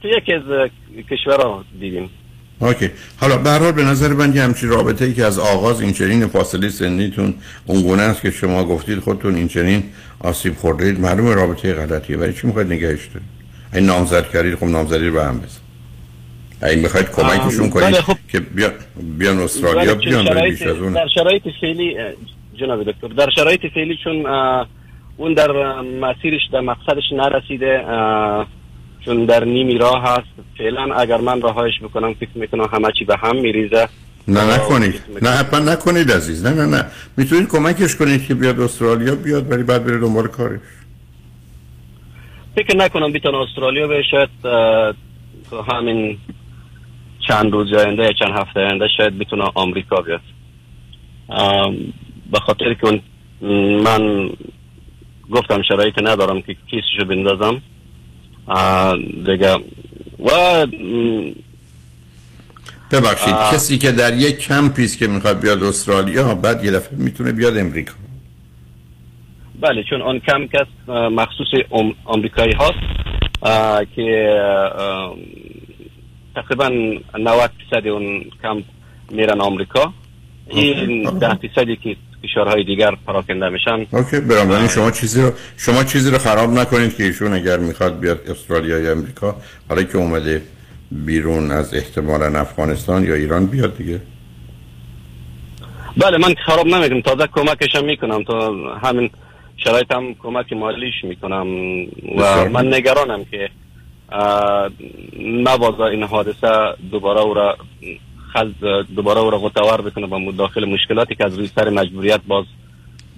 تو 0.01 0.07
یکی 0.07 0.33
از 0.33 0.69
کشورها 1.09 1.63
دیدیم. 1.79 2.09
اوکی. 2.59 2.89
حالا 3.17 3.37
به 3.37 3.49
هر 3.49 3.59
حال 3.59 3.71
به 3.71 3.83
نظر 3.83 4.07
من 4.07 4.35
یه 4.35 4.43
همچین 4.43 4.69
رابطه 4.69 5.05
ای 5.05 5.13
که 5.13 5.25
از 5.25 5.39
آغاز 5.39 5.81
این 5.81 5.93
چنین 5.93 6.27
فاصله 6.27 6.69
سنیتون 6.69 7.33
اونگونه 7.65 8.01
است 8.01 8.21
که 8.21 8.31
شما 8.31 8.63
گفتید 8.63 8.99
خودتون 8.99 9.35
این 9.35 9.47
چنین 9.47 9.83
آسیب 10.19 10.55
خوردید 10.55 10.99
معلومه 10.99 11.33
رابطه 11.35 11.73
غلطیه. 11.73 12.17
برای 12.17 12.33
چی 12.33 12.47
می‌خواید 12.47 12.67
نگهش 12.67 13.05
دارید؟ 13.07 13.29
این 13.73 13.85
نامزد 13.85 14.29
کردید 14.29 14.55
خب 14.55 14.65
نامزدی 14.65 15.07
رو 15.07 15.13
به 15.13 15.23
هم 15.23 15.39
بزن 15.39 15.59
این 16.69 16.79
می‌خواید 16.79 17.09
کمکشون 17.11 17.69
کنید 17.69 17.85
بله، 17.85 18.01
خب. 18.01 18.17
که 18.27 18.39
بیان 18.39 18.71
بیان 19.17 19.39
استرالیا 19.39 19.95
چون 19.95 20.09
بیان 20.09 20.25
شرایط- 20.25 20.49
بیش 20.49 20.61
از 20.61 20.77
اون 20.77 20.93
در 20.93 21.07
شرایط 21.15 21.43
فعلی 21.61 21.95
جناب 22.59 22.83
دکتر 22.83 23.07
در 23.07 23.29
شرایط 23.35 23.61
فعلی 23.73 23.97
چون 24.03 24.25
اون 25.17 25.33
در 25.33 25.81
مسیرش 25.81 26.41
در 26.53 26.61
مقصدش 26.61 27.03
نرسیده 27.11 27.83
چون 29.05 29.25
در 29.25 29.43
نیمی 29.45 29.77
راه 29.77 30.03
هست. 30.03 30.27
فعلا 30.57 30.95
اگر 30.95 31.17
من 31.17 31.41
رهایش 31.41 31.79
بکنم 31.79 32.13
فکر 32.13 32.29
می‌کنم 32.35 32.69
همه 32.73 32.91
چی 32.99 33.05
به 33.05 33.17
هم 33.17 33.35
میریزه. 33.35 33.87
نه 34.27 34.55
نکنید. 34.55 35.01
نه 35.21 35.29
حتما 35.29 35.59
نکنید 35.59 36.11
عزیز. 36.11 36.45
نه 36.45 36.53
نه 36.53 36.65
نه. 36.65 36.85
می‌تونید 37.17 37.49
کمکش 37.49 37.95
کنید 37.95 38.27
که 38.27 38.33
بیاد 38.33 38.59
استرالیا 38.59 39.15
بیاد 39.15 39.51
ولی 39.51 39.63
بعد 39.63 39.85
بره 39.85 39.97
دنبال 39.97 40.27
کارش. 40.27 40.59
فکر 42.55 42.77
نکنم 42.77 43.11
بیتونه 43.11 43.37
استرالیا 43.37 43.87
به 43.87 44.03
شاید 44.11 44.29
همین 45.67 46.17
چند 47.27 47.51
روز 47.51 47.73
آینده 47.73 48.03
یا 48.03 48.13
چند 48.13 48.31
هفته 48.35 48.59
آینده 48.59 48.87
شاید 48.97 49.17
بتونه 49.17 49.43
آمریکا 49.55 50.01
بیاد. 50.01 50.21
به 52.31 52.39
خاطر 52.39 52.73
که 52.73 53.01
من 53.83 54.29
گفتم 55.31 55.61
شرایط 55.61 55.99
ندارم 56.03 56.41
که 56.41 56.55
کیسشو 56.69 57.05
بندازم. 57.05 57.61
دیگه. 59.25 59.55
و 60.19 60.67
ببخشید 62.91 63.33
آه. 63.33 63.53
کسی 63.53 63.77
که 63.77 63.91
در 63.91 64.17
یک 64.17 64.37
کمپی 64.37 64.83
است 64.83 64.97
که 64.97 65.07
می‌خواد 65.07 65.39
بیاد 65.39 65.63
استرالیا 65.63 66.35
بعد 66.35 66.65
یه 66.65 66.71
دفعه 66.71 66.97
می‌تونه 66.97 67.31
بیاد 67.31 67.57
امریکا. 67.57 67.93
بله 69.61 69.83
چون 69.89 70.01
آن 70.01 70.19
کم 70.19 70.47
کس 70.47 70.67
مخصوص 70.89 71.47
آمریکایی 72.05 72.53
هاست 72.53 72.79
که 73.95 74.33
تقریبا 76.35 76.69
90 77.19 77.51
درصد 77.71 77.87
اون 77.87 78.25
کم 78.43 78.63
میرن 79.11 79.41
آمریکا. 79.41 79.93
این 80.49 81.19
ده 81.19 81.33
درصدی 81.35 81.75
که 81.75 81.95
کشورهای 82.23 82.63
دیگر 82.63 82.91
پراکنده 83.07 83.49
میشن. 83.49 83.85
اوکی 83.91 84.19
برام 84.19 84.67
شما 84.67 84.91
چیزی 84.91 85.21
رو 85.21 85.31
شما 85.57 85.83
چیزی 85.83 86.11
رو 86.11 86.17
خراب 86.17 86.49
نکنید 86.49 86.97
که 86.97 87.03
ایشون 87.03 87.33
اگر 87.33 87.57
می‌خواد 87.57 87.99
بیاد 87.99 88.19
استرالیا 88.29 88.79
یا 88.79 88.91
امریکا 88.91 89.35
حالا 89.69 89.83
که 89.83 89.97
اومده 89.97 90.41
بیرون 90.91 91.51
از 91.51 91.73
احتمالا 91.73 92.39
افغانستان 92.39 93.03
یا 93.03 93.15
ایران 93.15 93.45
بیاد 93.45 93.77
دیگه. 93.77 94.01
بله 95.97 96.17
من 96.17 96.33
خراب 96.45 96.67
نمی‌کنم. 96.67 97.01
تازه 97.01 97.27
کمکشم 97.27 97.85
می‌کنم. 97.85 98.23
تا 98.23 98.53
همین 98.83 99.09
شرایط 99.57 99.91
هم 99.91 100.13
کمک 100.13 100.53
مالیش 100.53 100.93
می‌کنم. 101.03 101.47
و. 102.17 102.49
من 102.49 102.73
نگرانم 102.73 103.25
که 103.31 103.49
نبازا 105.19 105.87
این 105.87 106.03
حادثه 106.03 106.73
دوباره 106.91 107.19
او 107.19 107.33
را 107.33 107.57
دوباره 108.95 109.19
او 109.19 109.29
را 109.29 109.39
غتور 109.39 109.81
بکنه 109.81 110.07
با 110.07 110.31
داخل 110.31 110.65
مشکلاتی 110.65 111.15
که 111.15 111.25
از 111.25 111.37
روی 111.37 111.49
سر 111.55 111.69
مجبوریت 111.69 112.21
باز 112.27 112.45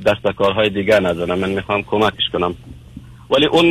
دستکارهای 0.06 0.70
دیگه 0.70 1.00
نزنم 1.00 1.40
من 1.40 1.50
می‌خوام 1.50 1.84
کمکش 1.84 2.30
کنم. 2.34 2.56
ولی 3.30 3.46
اون 3.46 3.66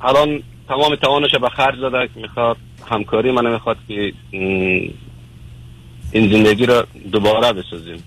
الان 0.00 0.42
تمام 0.68 0.94
توانش 0.94 1.34
به 1.34 1.48
خرج 1.48 1.80
داده 1.80 2.08
می‌خواد 2.14 2.56
همکاری 2.90 3.30
من 3.30 3.52
می‌خواد 3.52 3.76
که 3.88 4.12
این 6.12 6.32
زندگی 6.32 6.66
رو 6.66 6.82
دوباره 7.12 7.52
بسازیم. 7.52 8.02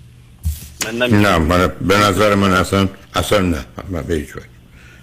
من 0.84 1.06
نه 1.06 1.38
من 1.38 1.72
به 1.80 1.96
نظر 1.96 2.34
من 2.34 2.52
اصلا 2.52 2.88
اصلا 3.14 3.40
نه. 3.40 3.64
من 3.88 4.02
به 4.02 4.26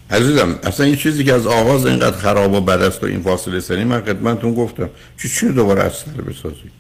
عزیزم 0.09 0.59
اصلا 0.63 0.85
این 0.85 0.95
چیزی 0.95 1.23
که 1.23 1.33
از 1.33 1.47
آغاز 1.47 1.85
اینقدر 1.85 2.17
خراب 2.17 2.53
و 2.53 2.61
بد 2.61 2.81
است 2.81 3.03
و 3.03 3.05
این 3.07 3.21
فاصله 3.21 3.59
سنی 3.59 3.83
من 3.83 4.01
خدمتتون 4.01 4.53
گفتم. 4.53 4.89
چی 5.21 5.29
چی 5.29 5.49
دوباره 5.49 5.83
از 5.83 5.93
سر 5.93 6.11
بسازید؟ 6.11 6.71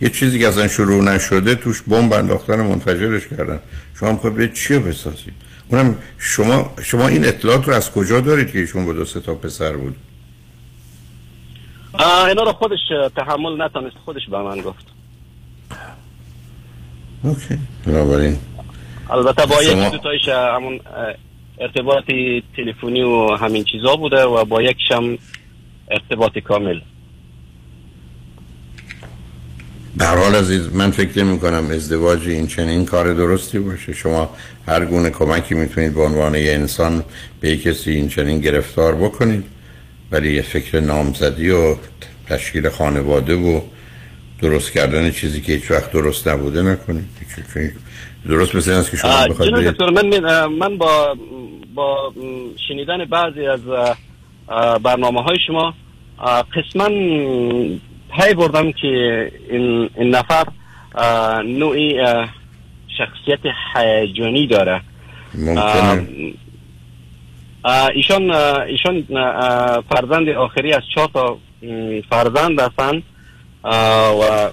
یه 0.00 0.10
چیزی 0.10 0.38
که 0.38 0.48
اصلا 0.48 0.68
شروع 0.68 1.04
نشده 1.04 1.54
توش 1.54 1.82
بمب 1.82 2.12
انداختن 2.12 2.60
منفجرش 2.60 3.28
کردن. 3.28 3.60
شما 4.00 4.12
می‌خواید 4.12 4.36
به 4.36 4.48
چی 4.48 4.78
بسازید؟ 4.78 5.34
اونم 5.68 5.98
شما 6.18 6.74
شما 6.82 7.08
این 7.08 7.24
اطلاعات 7.24 7.68
رو 7.68 7.74
از 7.74 7.90
کجا 7.90 8.20
دارید 8.20 8.52
که 8.52 8.58
ایشون 8.58 8.86
با 8.86 8.92
دو 8.92 9.04
سه 9.04 9.20
تا 9.20 9.34
پسر 9.34 9.72
بود؟ 9.72 9.96
اینا 12.28 12.42
رو 12.42 12.52
خودش 12.52 12.78
تحمل 13.16 13.62
نتونست 13.62 13.96
خودش 14.04 14.28
به 14.30 14.38
من 14.38 14.60
گفت. 14.60 14.84
اوکی. 17.22 17.58
بنابراین. 17.86 18.38
البته 19.10 19.46
با 19.46 19.62
یک 19.62 19.92
دو 19.92 19.98
تایش 19.98 20.28
همون 20.28 20.80
ارتباط 21.58 22.04
تلفنی 22.56 23.02
و 23.02 23.36
همین 23.36 23.64
چیزا 23.64 23.96
بوده 23.96 24.24
و 24.24 24.44
با 24.44 24.62
یکشم 24.62 25.18
ارتباط 25.90 26.38
کامل. 26.38 26.80
به 29.96 30.06
حال 30.06 30.34
عزیز 30.34 30.74
من 30.74 30.90
فکر 30.90 31.24
نمی 31.24 31.38
کنم 31.38 31.70
ازدواج 31.70 32.28
این 32.28 32.46
چنین 32.46 32.84
کار 32.84 33.14
درستی 33.14 33.58
باشه. 33.58 33.92
شما 33.92 34.30
هر 34.68 34.84
گونه 34.84 35.10
کمکی 35.10 35.54
می‌تونید 35.54 35.94
به 35.94 36.02
عنوان 36.02 36.34
یه 36.34 36.52
انسان 36.52 37.04
به 37.40 37.56
کسی 37.56 37.90
این 37.90 38.08
چنین 38.08 38.40
گرفتار 38.40 38.94
بکنید. 38.94 39.44
ولی 40.10 40.34
یه 40.34 40.42
فکر 40.42 40.80
نامزدی 40.80 41.50
و 41.50 41.76
تشکیل 42.28 42.68
خانواده 42.68 43.34
و 43.34 43.60
درست 44.42 44.72
کردن 44.72 45.10
چیزی 45.10 45.40
که 45.40 45.52
هیچ 45.52 45.70
وقت 45.70 45.92
درست 45.92 46.28
نبوده 46.28 46.62
نکنید. 46.62 47.04
درست 48.28 48.54
مثل 48.54 48.72
است 48.72 48.90
که 48.90 48.96
شما 48.96 49.26
بخواید 49.30 49.82
من, 49.82 50.46
من 50.46 50.78
با 50.78 51.16
با 51.74 52.12
شنیدن 52.68 53.04
بعضی 53.04 53.46
از 53.46 53.60
برنامه 54.82 55.22
های 55.22 55.36
شما 55.46 55.74
قسما 56.56 56.88
پی 58.16 58.34
بردم 58.34 58.72
که 58.72 59.32
این, 59.50 59.90
این 59.96 60.14
نفر 60.14 60.44
نوعی 61.44 61.96
شخصیت 62.98 63.40
هیجانی 63.76 64.46
داره. 64.46 64.80
ممکنه. 65.34 66.06
ایشان 67.94 68.30
ایشان 68.66 69.02
فرزند 69.88 70.28
آخری 70.28 70.72
از 70.72 70.82
چهار 70.94 71.08
تا 71.14 71.38
فرزند 72.10 72.60
هستند 72.60 73.02
و 74.20 74.50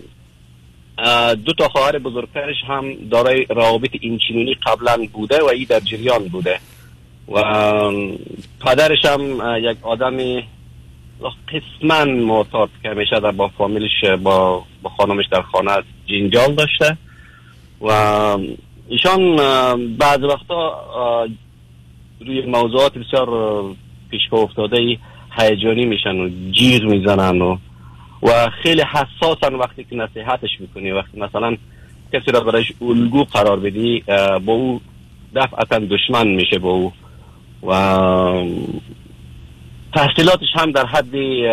دو 1.45 1.53
تا 1.53 1.69
خواهر 1.69 1.99
بزرگترش 1.99 2.55
هم 2.67 2.93
دارای 3.11 3.45
روابط 3.49 3.89
اینچنینی 4.01 4.53
قبلا 4.53 5.07
بوده 5.13 5.43
و 5.43 5.45
ای 5.45 5.65
در 5.65 5.79
جریان 5.79 6.27
بوده. 6.27 6.59
و 7.31 7.43
پدرش 8.65 9.05
هم 9.05 9.21
یک 9.57 9.77
آدمی 9.81 10.43
قسما 11.47 12.05
معتاد 12.05 12.69
که 12.83 12.89
همیشه 12.89 13.19
در 13.19 13.31
با 13.31 13.47
فامیلش 13.47 14.05
با, 14.23 14.63
با 14.81 14.89
خانمش 14.89 15.25
در 15.31 15.41
خانه 15.41 15.71
جنجال 16.07 16.55
داشته. 16.55 16.97
و 17.81 17.91
ایشان 18.89 19.35
بعض 19.97 20.23
وقتا 20.23 20.87
روی 22.25 22.41
موضوعات 22.41 22.97
بسیار 22.97 23.29
پیش 24.09 24.21
افتاده 24.31 24.97
هیجانی 25.37 25.85
میشن 25.85 26.15
و 26.15 26.29
جیر 26.51 26.85
می‌زنن 26.85 27.41
و 27.41 27.57
و 28.23 28.49
خیلی 28.63 28.81
حساسن 28.81 29.55
وقتی 29.55 29.83
که 29.83 29.95
نصیحتش 29.95 30.49
می‌کنی. 30.59 30.91
وقتی 30.91 31.19
مثلا 31.19 31.57
کسی 32.13 32.31
را 32.31 32.39
برایش 32.39 32.71
الگو 32.81 33.23
قرار 33.23 33.59
بدی 33.59 34.03
با 34.45 34.53
او 34.53 34.81
دفعتا 35.35 35.79
دشمن 35.79 36.27
میشه 36.27 36.59
با 36.59 36.69
او. 36.69 36.93
و 37.63 37.73
تحصیلاتش 39.93 40.47
هم 40.53 40.71
در 40.71 40.85
حدی 40.85 41.43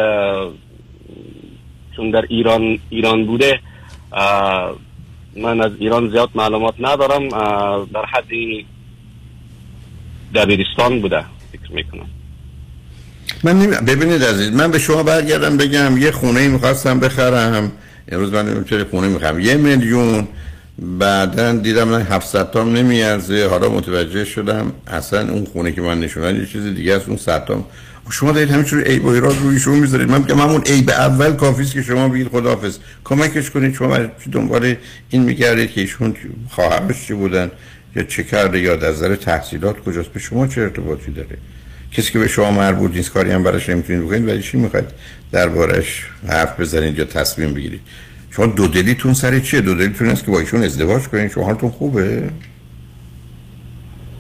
چون 1.97 2.11
در 2.11 2.25
ایران 2.29 2.79
ایران 2.91 3.27
بوده 3.27 3.61
من 5.37 5.61
از 5.61 5.73
ایران 5.81 6.11
زیاد 6.11 6.31
معلومات 6.35 6.75
ندارم 6.79 7.29
در 7.87 8.05
حدی 8.05 8.67
دبیرستان 10.35 11.01
بوده 11.01 11.25
فکر 11.53 11.73
می‌کنم. 11.73 12.09
من 13.45 13.59
نمی... 13.59 13.77
ببینید 13.77 14.25
عزیز 14.25 14.53
من 14.53 14.71
به 14.71 14.79
شما 14.79 15.03
برگردم 15.03 15.57
بگم 15.57 15.97
یه 15.97 16.11
خونه 16.11 16.49
می‌خواستم 16.49 17.01
بخرم. 17.01 17.73
امروز 18.09 18.33
من 18.33 18.65
چه 18.65 18.85
خونه 18.85 19.09
می‌خرم. 19.09 19.41
یه 19.41 19.55
میلیون. 19.55 20.29
بعدا 20.99 21.53
دیدم 21.53 21.89
من 21.89 22.03
700 22.03 22.51
تام 22.51 22.77
نمیارزه. 22.77 23.47
حالا 23.47 23.69
متوجه 23.69 24.25
شدم 24.25 24.73
اصلا 24.87 25.33
اون 25.33 25.45
خونه 25.45 25.73
که 25.73 25.81
من 25.81 26.01
نشونن 26.01 26.37
یه 26.37 26.47
چیز 26.47 26.65
دیگه 26.65 26.95
است 26.95 27.09
اون 27.09 27.17
100 27.17 27.45
تام. 27.45 27.65
شما 28.11 28.33
دارید 28.33 28.51
همینجوری 28.51 28.91
ای 28.91 28.99
و 28.99 29.07
ایراد 29.07 29.37
رویشون 29.43 29.79
می‌ذارید. 29.79 30.11
من 30.11 30.19
میگم 30.19 30.39
همون 30.39 30.63
به 30.87 30.93
اول 30.93 31.33
کافیست 31.33 31.73
که 31.73 31.83
شما 31.83 32.09
بگید 32.09 32.29
خداحافظ. 32.29 32.77
کمکش 33.05 33.51
کنید. 33.51 33.75
شما 33.75 33.99
دنبال 34.33 34.75
این 35.11 35.23
میگردید 35.23 35.71
که 35.71 35.81
ایشون 35.81 36.15
خواهرش 36.51 37.07
چی 37.07 37.15
بودن؟ 37.15 37.51
یا 37.97 38.03
چه 38.03 38.23
کرده؟ 38.23 38.61
یا 38.61 38.77
در 38.77 38.89
نظر 38.89 39.17
تحصیلات 39.17 39.81
کجاست؟ 39.81 40.09
به 40.09 40.21
شما 40.21 40.47
چه 40.47 40.61
ارتباطی 40.61 41.13
داره؟ 41.13 41.39
کسی 41.93 42.13
که 42.13 42.19
به 42.19 42.29
شما 42.29 42.51
مربوط 42.51 42.91
نیست 42.97 43.13
کاری 43.13 43.31
هم 43.31 43.43
براش 43.43 43.69
نمی‌تونید 43.69 44.05
بکنید. 44.05 44.29
ولی 44.29 44.43
چی 44.43 44.57
می‌خواید؟ 44.57 44.87
دربارش 45.33 46.07
حرف 46.29 46.61
بزنید 46.61 46.99
یا 46.99 47.05
تصمیم 47.05 47.55
بگیرید. 47.55 47.81
شما 48.31 48.47
دو 48.47 48.69
دلیتون 48.69 49.15
سر 49.15 49.41
چیه؟ 49.41 49.61
دو 49.61 49.75
دلیتون 49.75 50.09
است 50.09 50.25
که 50.25 50.31
با 50.31 50.41
ایشون 50.41 50.63
ازدواج 50.63 51.03
کنید. 51.03 51.31
شما 51.31 51.45
حالتون 51.45 51.71
خوبه؟ 51.71 52.31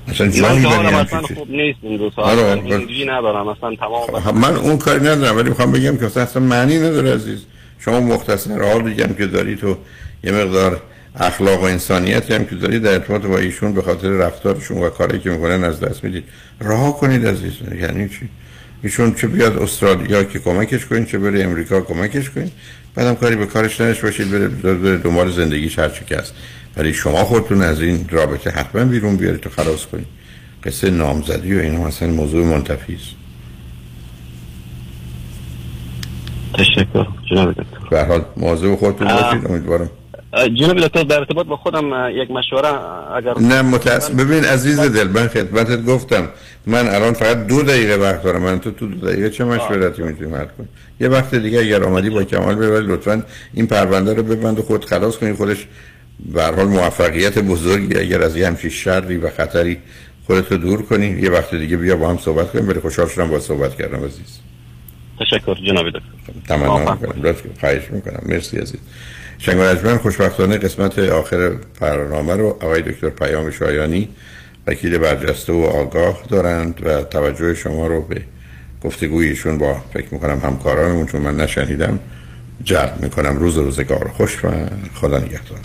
اصلا 0.09 0.29
جایی 0.29 0.67
اصلا 0.67 1.23
خوب 1.23 1.51
نیست 1.51 1.79
این 1.83 1.97
دو 1.97 2.11
ساعت. 2.17 2.39
انرژی 2.39 3.05
ندارم. 3.05 3.49
اصلا 3.49 3.77
تمام 3.77 4.21
خب، 4.21 4.35
من 4.35 4.55
اون 4.57 4.79
کاری 4.79 5.01
ندارم 5.01 5.37
ولی 5.37 5.49
می‌خوام 5.49 5.73
بگم 5.73 5.97
که 5.97 6.21
اصلا 6.21 6.43
معنی 6.43 6.79
نداره 6.79 7.15
عزیز. 7.15 7.39
شما 7.79 8.01
مختصر 8.01 8.63
حال 8.63 8.91
دیگه 8.91 9.15
که 9.19 9.27
داری 9.27 9.57
تو 9.57 9.77
یه 10.25 10.33
مقدار 10.33 10.83
اخلاق 11.17 11.61
و 11.61 11.65
انسانیت 11.65 12.31
هم 12.31 12.45
که 12.45 12.55
دارید 12.55 12.83
در 12.83 12.93
ارتباط 12.93 13.23
با 13.23 13.39
ایشون 13.39 13.73
به 13.73 13.83
خاطر 13.83 14.09
رفتارشون 14.09 14.79
و 14.79 14.91
کاری 14.91 15.19
که 15.19 15.31
می‌کنن 15.31 15.65
از 15.65 15.81
دست 15.81 16.05
می‌دید. 16.05 16.25
رها 16.61 16.93
کنید 16.93 17.27
عزیز. 17.27 17.53
یعنی 17.81 18.09
چی؟ 18.09 18.29
ایشون 18.83 19.15
چه 19.15 19.27
بیاد 19.27 19.59
استرالیا 19.59 20.25
که 20.25 20.39
کمکش 20.39 20.87
کنید 20.87 21.07
چه 21.07 21.19
بره 21.19 21.45
امریکا 21.45 21.81
کمکش 21.81 22.31
کنید 22.31 22.53
بعدم 22.95 23.15
کاری 23.15 23.37
به 23.37 23.47
کارش 23.47 23.81
نش 23.81 24.01
باشید 24.01 24.31
بره, 24.31 24.49
بره 24.49 24.97
دنبال 24.99 25.31
زندگیش 25.31 25.79
هر 25.79 25.89
چی 25.89 26.05
که 26.05 26.17
هست. 26.17 26.35
ولی 26.77 26.93
شما 26.93 27.25
خودتون 27.25 27.63
از 27.63 27.81
این 27.81 28.07
رابطه 28.11 28.51
حتما 28.51 28.85
بیرون 28.85 29.17
بیارید 29.17 29.41
تو 29.41 29.51
خلاص 29.51 29.87
کنید. 29.87 30.07
قصه 30.65 30.91
نامزدی 30.91 31.55
و 31.55 31.59
اینا 31.59 31.85
مثلا 31.85 32.09
موضوع 32.09 32.45
منتفی 32.45 32.95
است. 32.95 33.15
تشکر. 36.55 37.07
جناب 37.31 37.51
دکتر. 37.51 37.89
به 37.91 38.05
حال 38.05 38.25
موضوع 38.37 38.77
خودتون 38.77 39.09
باشید. 39.09 39.47
امیدوارم 39.47 39.91
جناب 40.33 40.81
دکتر 40.81 41.03
در 41.03 41.19
ارتباط 41.19 41.47
با 41.47 41.57
خودم 41.57 42.11
یک 42.15 42.31
مشوره 42.31 42.69
اگر 43.17 43.39
نه 43.39 43.63
متاسف 43.63 44.15
ببین 44.15 44.45
عزیز 44.45 44.81
دل 44.81 45.09
من 45.09 45.29
خدمتت 45.29 45.85
گفتم. 45.85 46.29
من 46.67 46.89
الان 46.89 47.13
فقط 47.13 47.47
دو 47.47 47.63
دقیقه 47.63 47.95
وقت 47.95 48.23
دارم. 48.23 48.43
من 48.43 48.61
تو 48.61 48.71
تو 48.71 48.87
دو 48.87 49.09
دقیقه 49.09 49.31
چه 49.31 49.45
مشورتی 49.45 50.03
می‌تونیم 50.03 50.35
حل 50.35 50.45
کنیم 50.45 50.69
یه 51.01 51.09
وقت 51.09 51.35
دیگه 51.35 51.61
اگر 51.61 51.85
آمدی 51.85 52.11
با 52.11 52.25
کمال 52.25 52.55
ببری 52.55 52.87
لطفا 52.87 53.23
این 53.55 53.67
پرونده 53.67 54.15
رو 54.15 54.23
ببند 54.23 54.59
و 54.59 54.63
خود 54.63 54.85
خلاص 54.85 55.17
کنی. 55.17 55.33
خودش 55.33 55.67
به 56.33 56.43
حال 56.43 56.67
موفقیت 56.67 57.39
بزرگی. 57.39 57.99
اگر 57.99 58.23
از 58.23 58.37
یه 58.37 58.47
همچین 58.47 58.71
شری 58.71 59.17
و 59.17 59.31
خطری 59.31 59.79
خودت 60.27 60.53
رو 60.53 60.59
دور 60.59 60.83
کنی 60.83 61.07
یه 61.07 61.31
وقت 61.31 61.55
دیگه 61.55 61.77
بیا 61.77 61.97
با 61.97 62.11
هم 62.11 62.19
صحبت 62.19 62.53
کنیم. 62.53 62.69
ولی 62.69 62.81
خوشحال 62.81 63.09
شدم 63.09 63.29
با 63.29 63.41
صحبت 63.41 63.77
کردم 63.77 64.05
عزیز. 64.05 64.39
تشکر 65.21 65.55
جناب 65.55 65.87
دکتر. 65.89 66.01
تمام 66.49 66.99
خواهش 67.61 67.83
می‌کنم. 67.91 68.23
مرسی 68.27 68.59
عزیز. 68.59 68.81
شنگ 69.39 69.97
خوشبختانه 69.97 70.59
قسمت 70.59 70.99
آخر 70.99 71.51
برنامه 71.81 72.37
رو 72.37 72.47
آقای 72.47 72.83
دکتر 72.83 73.09
پیام 73.09 73.51
شایانی 73.51 74.09
وکیل 74.67 74.99
برجسته 74.99 75.53
و 75.53 75.63
آگاه 75.63 76.23
دارند 76.29 76.87
و 76.87 77.03
توجه 77.03 77.55
شما 77.55 77.87
رو 77.87 78.01
به 78.01 78.23
گفتگویشون 78.85 79.59
با 79.59 79.77
فکر 79.93 80.07
می‌کنم 80.11 80.39
همکارانمون 80.39 81.07
چون 81.07 81.21
من 81.21 81.37
نشنیدم 81.37 81.99
جلب 82.65 82.99
می‌کنم. 83.03 83.39
روز 83.39 83.59
روزگار 83.59 84.11
خوش 84.17 84.45
و 84.45 84.49
خدا 84.95 85.19
نگهدار. 85.19 85.59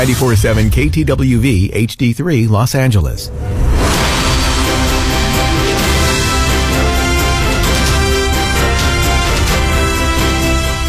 94.7 0.00 0.70
KTWV 0.70 1.70
HD3 1.74 2.48
Los 2.48 2.74
Angeles. 2.74 3.30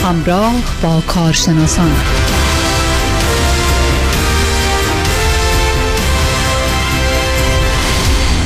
همراه 0.03 0.53
با 0.83 1.01
کارشناسان 1.07 1.91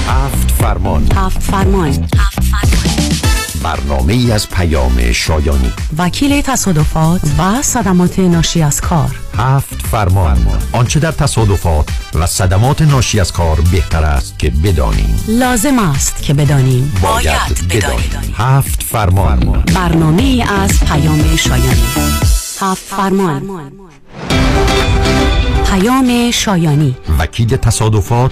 هفت 0.08 0.52
فرمان 0.52 1.08
هفت 1.16 1.42
فرمان 1.42 1.90
هفت 1.90 2.45
برنامه 3.66 4.34
از 4.34 4.50
پیام 4.50 5.12
شایانی. 5.12 5.74
وکیل 5.98 6.42
تصادفات 6.42 7.22
و 7.40 7.62
صدمات 7.62 8.20
ناشی 8.20 8.62
از 8.62 8.82
کار. 8.82 9.20
هفت 9.38 9.82
فرمان. 9.82 10.38
آنچه 10.72 11.00
در 11.00 11.12
تصادفات 11.12 11.90
و 12.14 12.26
صدمات 12.26 12.82
ناشی 12.82 13.20
از 13.20 13.32
کار 13.32 13.62
بهتر 13.72 14.04
است 14.04 14.40
که 14.40 14.50
بدانیم. 14.50 15.20
لازم 15.28 15.80
است 15.80 16.24
که 16.24 16.34
بدانیم. 16.34 16.94
باید 17.04 17.68
بدانیم. 17.70 18.36
هفت 18.38 18.84
فرمان. 18.84 19.64
برنامه 19.76 20.22
ای 20.22 20.42
از 20.42 20.80
پیام 20.80 21.36
شایانی. 21.36 21.86
هفت 22.60 22.84
فرمان. 22.84 23.72
پیام 25.72 26.32
شایانی. 26.32 26.96
وکیل 27.20 27.56
تصادفات 27.58 28.32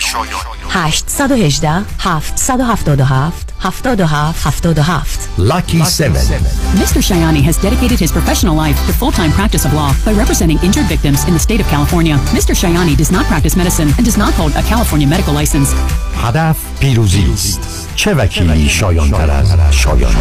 شایانی 0.00 0.36
818 0.74 1.84
777 2.36 3.32
77 3.60 4.32
77 4.34 5.28
Lucky 5.38 5.84
7 5.84 6.14
Mr. 6.76 7.00
Shayani 7.02 7.42
has 7.42 7.56
dedicated 7.58 7.98
his 7.98 8.12
professional 8.12 8.54
life 8.56 8.78
to 8.86 8.92
full-time 8.92 9.32
practice 9.32 9.64
of 9.66 9.72
law 9.74 9.92
by 10.04 10.12
representing 10.12 10.58
injured 10.62 10.86
victims 10.86 11.26
in 11.28 11.32
the 11.34 11.38
state 11.38 11.60
of 11.60 11.66
California. 11.68 12.16
Mr. 12.38 12.52
Shayani 12.60 12.96
does 12.96 13.10
not 13.10 13.24
practice 13.26 13.54
medicine 13.56 13.88
and 13.96 14.04
does 14.04 14.16
not 14.16 14.32
hold 14.34 14.52
a 14.56 14.62
California 14.62 15.06
medical 15.06 15.34
license. 15.34 15.74
هدف 16.24 16.56
پیروزی 16.80 17.32
است 17.32 17.88
چه 17.96 18.14
وکیلی 18.14 18.68
شایان 18.68 19.10
تر 19.10 19.30
از 19.30 19.74
شایان 19.74 20.14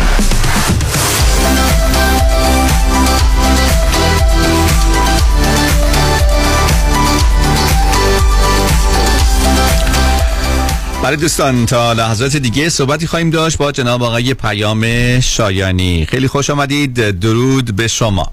برای 11.03 11.17
دوستان 11.17 11.67
تا 11.67 11.93
لحظات 11.93 12.37
دیگه 12.37 12.69
صحبتی 12.69 13.07
خواهیم 13.07 13.31
داشت 13.31 13.59
با 13.59 13.73
جناب 13.73 14.03
آقای 14.03 14.35
پیام 14.35 14.85
شایانی. 15.21 16.07
خیلی 16.07 16.29
خوش 16.29 16.51
آمدید. 16.51 17.21
درود 17.21 17.77
به 17.77 17.89
شما. 17.89 18.33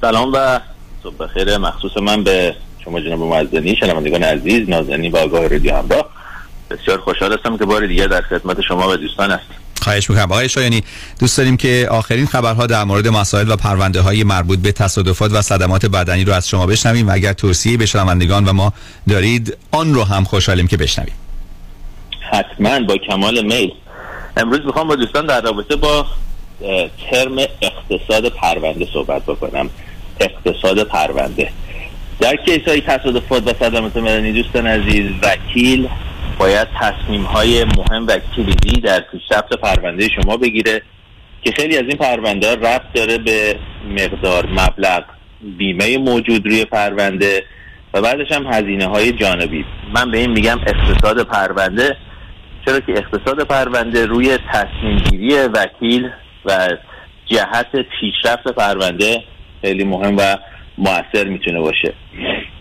سلام 0.00 0.32
و 0.32 0.60
صبح 1.02 1.16
بخیر. 1.16 1.58
مخصوص 1.58 1.96
من 1.96 2.24
به 2.24 2.54
شما 2.84 3.00
جناب 3.00 3.20
معزنی 3.20 3.76
شنوندگان 3.76 4.22
عزیز 4.22 4.68
نازنین 4.68 5.12
و 5.12 5.16
آگاه 5.16 5.48
رادیو 5.48 5.76
همراه. 5.76 6.06
بسیار 6.70 7.00
خوشحال 7.00 7.32
هستم 7.32 7.58
که 7.58 7.64
بار 7.64 7.86
دیگه 7.86 8.06
در 8.06 8.22
خدمت 8.22 8.60
شما 8.60 8.88
و 8.88 8.96
دوستان 8.96 9.30
هستم. 9.30 9.54
خواهش 9.82 10.10
می‌کنم. 10.10 10.32
آقای 10.32 10.48
شایانی 10.48 10.82
دوست 11.18 11.38
داریم 11.38 11.56
که 11.56 11.88
آخرین 11.90 12.26
خبرها 12.26 12.66
در 12.66 12.84
مورد 12.84 13.08
مسائل 13.08 13.50
و 13.50 13.56
پرونده 13.56 14.00
های 14.00 14.24
مربوط 14.24 14.58
به 14.58 14.72
تصادفات 14.72 15.32
و 15.32 15.42
صدمات 15.42 15.86
بدنی 15.86 16.24
رو 16.24 16.32
از 16.32 16.48
شما 16.48 16.66
بشنویم 16.66 17.08
و 17.08 17.12
اگر 17.12 17.32
توصیه 17.32 17.76
به 17.76 17.86
شنوندگان 17.86 18.44
و 18.44 18.52
ما 18.52 18.72
دارید 19.08 19.56
آن 19.70 19.94
رو 19.94 20.04
هم 20.04 20.24
خوشحالیم 20.24 20.66
که 20.66 20.76
بشنویم. 20.76 21.14
حتما 22.32 22.80
با 22.80 22.96
کمال 22.96 23.44
میل. 23.44 23.72
امروز 24.36 24.60
می‌خوام 24.66 24.88
با 24.88 24.96
دوستان 24.96 25.26
در 25.26 25.40
رابطه 25.40 25.76
با 25.76 26.06
ترم 27.10 27.38
اقتصاد 27.38 28.28
پرونده 28.28 28.86
صحبت 28.92 29.22
بکنم. 29.22 29.70
اقتصاد 30.20 30.82
پرونده. 30.82 31.48
در 32.20 32.36
کیس 32.36 32.68
های 32.68 32.80
تصادفات 32.80 33.46
و 33.46 33.52
صدمات 33.60 33.96
مدنی 33.96 34.32
دوستان 34.32 34.66
عزیز 34.66 35.06
وکیل 35.22 35.88
باید 36.38 36.68
تصمیم 36.80 37.22
های 37.22 37.64
مهم 37.64 38.06
و 38.06 38.18
کلیدی 38.36 38.80
در 38.80 39.00
پیشرفت 39.00 39.54
پرونده 39.54 40.08
شما 40.08 40.36
بگیره 40.36 40.82
که 41.42 41.52
خیلی 41.52 41.76
از 41.76 41.84
این 41.88 41.96
پرونده 41.96 42.54
ربط 42.54 42.92
داره 42.94 43.18
به 43.18 43.56
مقدار 43.88 44.46
مبلغ 44.46 45.04
بیمه 45.58 45.98
موجود 45.98 46.46
روی 46.46 46.64
پرونده 46.64 47.44
و 47.94 48.00
بعدش 48.02 48.32
هم 48.32 48.46
هزینه 48.46 48.86
های 48.86 49.12
جانبی. 49.12 49.64
من 49.94 50.10
به 50.10 50.18
این 50.18 50.30
میگم 50.30 50.58
اقتصاد 50.66 51.22
پرونده 51.22 51.96
چرا 52.66 52.80
که 52.80 52.92
اقتصاد 52.92 53.46
پرونده 53.46 54.06
روی 54.06 54.38
تصمیم 54.52 54.96
گیری 54.96 55.34
وکیل 55.34 56.10
و 56.44 56.68
جهت 57.26 57.66
پیشرفت 58.00 58.48
پرونده 58.48 59.24
خیلی 59.60 59.84
مهم 59.84 60.16
و 60.16 60.36
موثر 60.78 61.24
می‌تونه 61.24 61.60
باشه. 61.60 61.94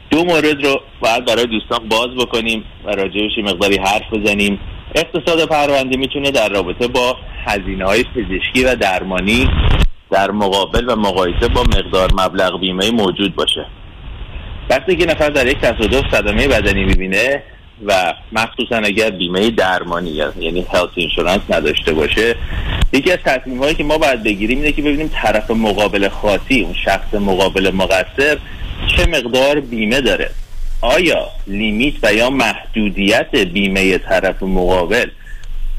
دو 0.10 0.24
مورد 0.24 0.66
رو 0.66 0.82
باید 1.00 1.26
برای 1.26 1.46
دوستان 1.46 1.90
باز 1.90 2.16
بکنیم 2.16 2.64
و 2.86 2.92
راجعش 2.92 3.32
مقداری 3.44 3.78
حرف 3.78 4.14
بزنیم. 4.14 4.60
اقتصاد 4.96 5.50
پرونده 5.50 5.98
می‌تونه 5.98 6.32
در 6.32 6.50
رابطه 6.50 6.88
با 6.88 7.18
هزینه 7.46 7.86
های 7.86 8.04
پزشکی 8.04 8.64
و 8.64 8.76
درمانی 8.76 9.50
در 10.12 10.32
مقابل 10.32 10.90
و 10.90 10.96
مقایسه 10.96 11.48
با 11.48 11.64
مقدار 11.64 12.10
مبلغ 12.14 12.60
بیمه 12.60 12.92
موجود 12.92 13.36
باشه. 13.36 13.66
وقتی 14.70 14.96
که 14.96 15.06
نفر 15.06 15.30
در 15.30 15.48
یک 15.48 15.58
تصادف 15.58 16.04
صدمه 16.12 16.48
بدنی 16.48 16.84
می‌بینه 16.84 17.44
و 17.86 18.14
مخصوصا 18.32 18.76
اگر 18.76 19.10
بیمه 19.10 19.50
درمانی 19.50 20.10
یعنی 20.10 20.66
هلت 20.74 20.90
اینشورنس 20.96 21.42
نداشته 21.50 21.94
باشه 21.94 22.36
یکی 22.94 23.12
از 23.12 23.20
تصمیم 23.26 23.60
هایی 23.64 23.76
که 23.76 23.84
ما 23.84 23.98
باید 23.98 24.24
بگیریم 24.24 24.58
اینه 24.58 24.72
که 24.72 24.82
ببینیم 24.82 25.12
طرف 25.14 25.52
مقابل 25.52 26.10
خاصی 26.10 26.62
اون 26.62 26.76
شخص 26.86 27.14
مقابل 27.14 27.72
مقصر 27.74 28.38
چه 28.98 29.06
مقدار 29.06 29.60
بیمه 29.60 30.02
داره. 30.02 30.32
آیا 30.82 31.28
لیمیت 31.48 31.94
و 32.04 32.14
یا 32.14 32.30
محدودیت 32.30 33.36
بیمه 33.36 33.98
طرف 33.98 34.44
مقابل 34.44 35.10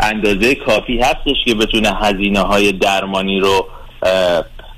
اندازه 0.00 0.54
کافی 0.54 0.98
هستش 0.98 1.44
که 1.44 1.54
بتونه 1.54 1.90
هزینه 2.02 2.40
های 2.40 2.72
درمانی 2.72 3.40
رو 3.40 3.68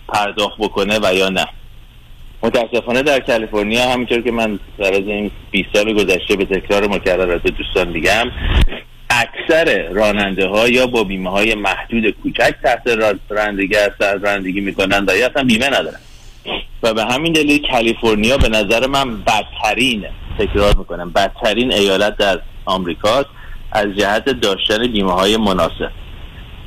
پرداخت 0.09 0.59
بکنه 0.59 0.98
و 1.02 1.14
یا 1.14 1.28
نه؟ 1.28 1.46
متاسفانه 2.44 3.02
در 3.02 3.20
کالیفرنیا 3.20 3.90
همینطور 3.90 4.20
که 4.20 4.30
من 4.30 4.58
در 4.78 4.94
از 4.94 5.06
این 5.06 5.30
20 5.50 5.68
سال 5.72 5.92
گذشته 5.92 6.36
به 6.36 6.44
تکرار 6.44 6.86
مکررات 6.88 7.42
دوستان 7.42 7.88
میگم 7.88 8.30
اکثر 9.10 9.88
راننده 9.88 10.46
ها 10.46 10.68
یا 10.68 10.86
با 10.86 11.04
بیمه 11.04 11.30
های 11.30 11.54
محدود 11.54 12.10
کوچک 12.10 12.54
تحت 12.62 12.82
رانندگی 13.28 13.74
هستن 13.74 14.20
رانندگی 14.20 14.60
می‌کنن 14.60 15.04
و 15.08 15.16
یا 15.16 15.26
اصلا 15.26 15.44
بیمه 15.44 15.66
ندارن 15.66 16.00
و 16.82 16.94
به 16.94 17.04
همین 17.04 17.32
دلیل 17.32 17.66
کالیفرنیا 17.70 18.38
به 18.38 18.48
نظر 18.48 18.86
من 18.86 19.22
بدترین 19.22 20.04
تکرار 20.38 20.76
می‌کنم 20.76 21.10
بدترین 21.10 21.72
ایالت 21.72 22.16
در 22.16 22.40
آمریکا 22.64 23.24
از 23.72 23.86
جهت 23.96 24.24
داشتن 24.24 24.86
بیمه 24.86 25.12
های 25.12 25.36
مناسب. 25.36 25.90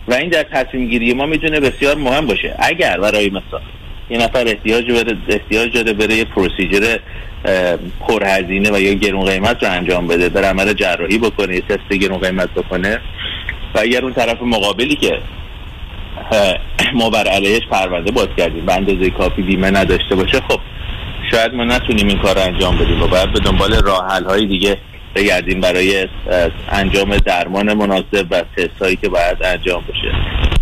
و 0.07 0.13
این 0.13 0.29
در 0.29 0.43
تصمیم 0.43 0.89
گیری 0.89 1.13
ما 1.13 1.25
می‌تونه 1.25 1.59
بسیار 1.59 1.95
مهم 1.95 2.25
باشه. 2.27 2.55
اگر 2.59 2.99
برای 2.99 3.29
مثال 3.29 3.61
یه 4.09 4.17
نفر 4.17 4.47
احتیاج 4.47 4.91
بره 4.91 5.17
احتیاج 5.27 5.73
داره 5.73 5.93
بره 5.93 6.15
یه 6.15 6.25
پروسیجر 6.25 6.97
پرهزینه 8.07 8.71
و 8.71 8.79
یا 8.79 8.93
گرون 8.93 9.25
قیمت 9.25 9.63
رو 9.63 9.71
انجام 9.71 10.07
بده 10.07 10.29
بر 10.29 10.43
عمل 10.43 10.73
جراحی 10.73 11.17
بکنه 11.17 11.55
یه 11.55 11.61
تست 11.61 11.89
گرون 11.89 12.19
قیمت 12.19 12.49
بکنه. 12.49 12.99
و 13.75 13.79
اگر 13.79 14.03
اون 14.03 14.13
طرف 14.13 14.41
مقابلی 14.41 14.95
که 14.95 15.19
ما 16.93 17.09
بر 17.09 17.27
علیهش 17.27 17.61
پرونده 17.71 18.11
باز 18.11 18.27
کردیم 18.38 18.65
به 18.65 18.73
اندازه 18.73 19.09
کافی 19.09 19.41
بیمه 19.41 19.71
نداشته 19.71 20.15
باشه 20.15 20.41
خب 20.41 20.59
شاید 21.31 21.53
ما 21.53 21.63
نتونیم 21.63 22.07
این 22.07 22.19
کار 22.19 22.35
رو 22.35 22.41
انجام 22.41 22.77
بدیم 22.77 23.03
و 23.03 23.07
باید 23.07 23.34
به 23.34 23.39
دنبال 23.39 23.73
راه 23.73 24.23
های 24.29 24.45
دیگه 24.45 24.77
بگردیم 25.18 25.61
برای 25.61 26.07
انجام 26.69 27.18
درمان 27.18 27.73
مناسب 27.73 28.26
و 28.31 28.41
تست 28.57 28.81
هایی 28.81 28.95
که 28.95 29.10
باید 29.10 29.44
انجام 29.44 29.84
بشه. 29.89 30.11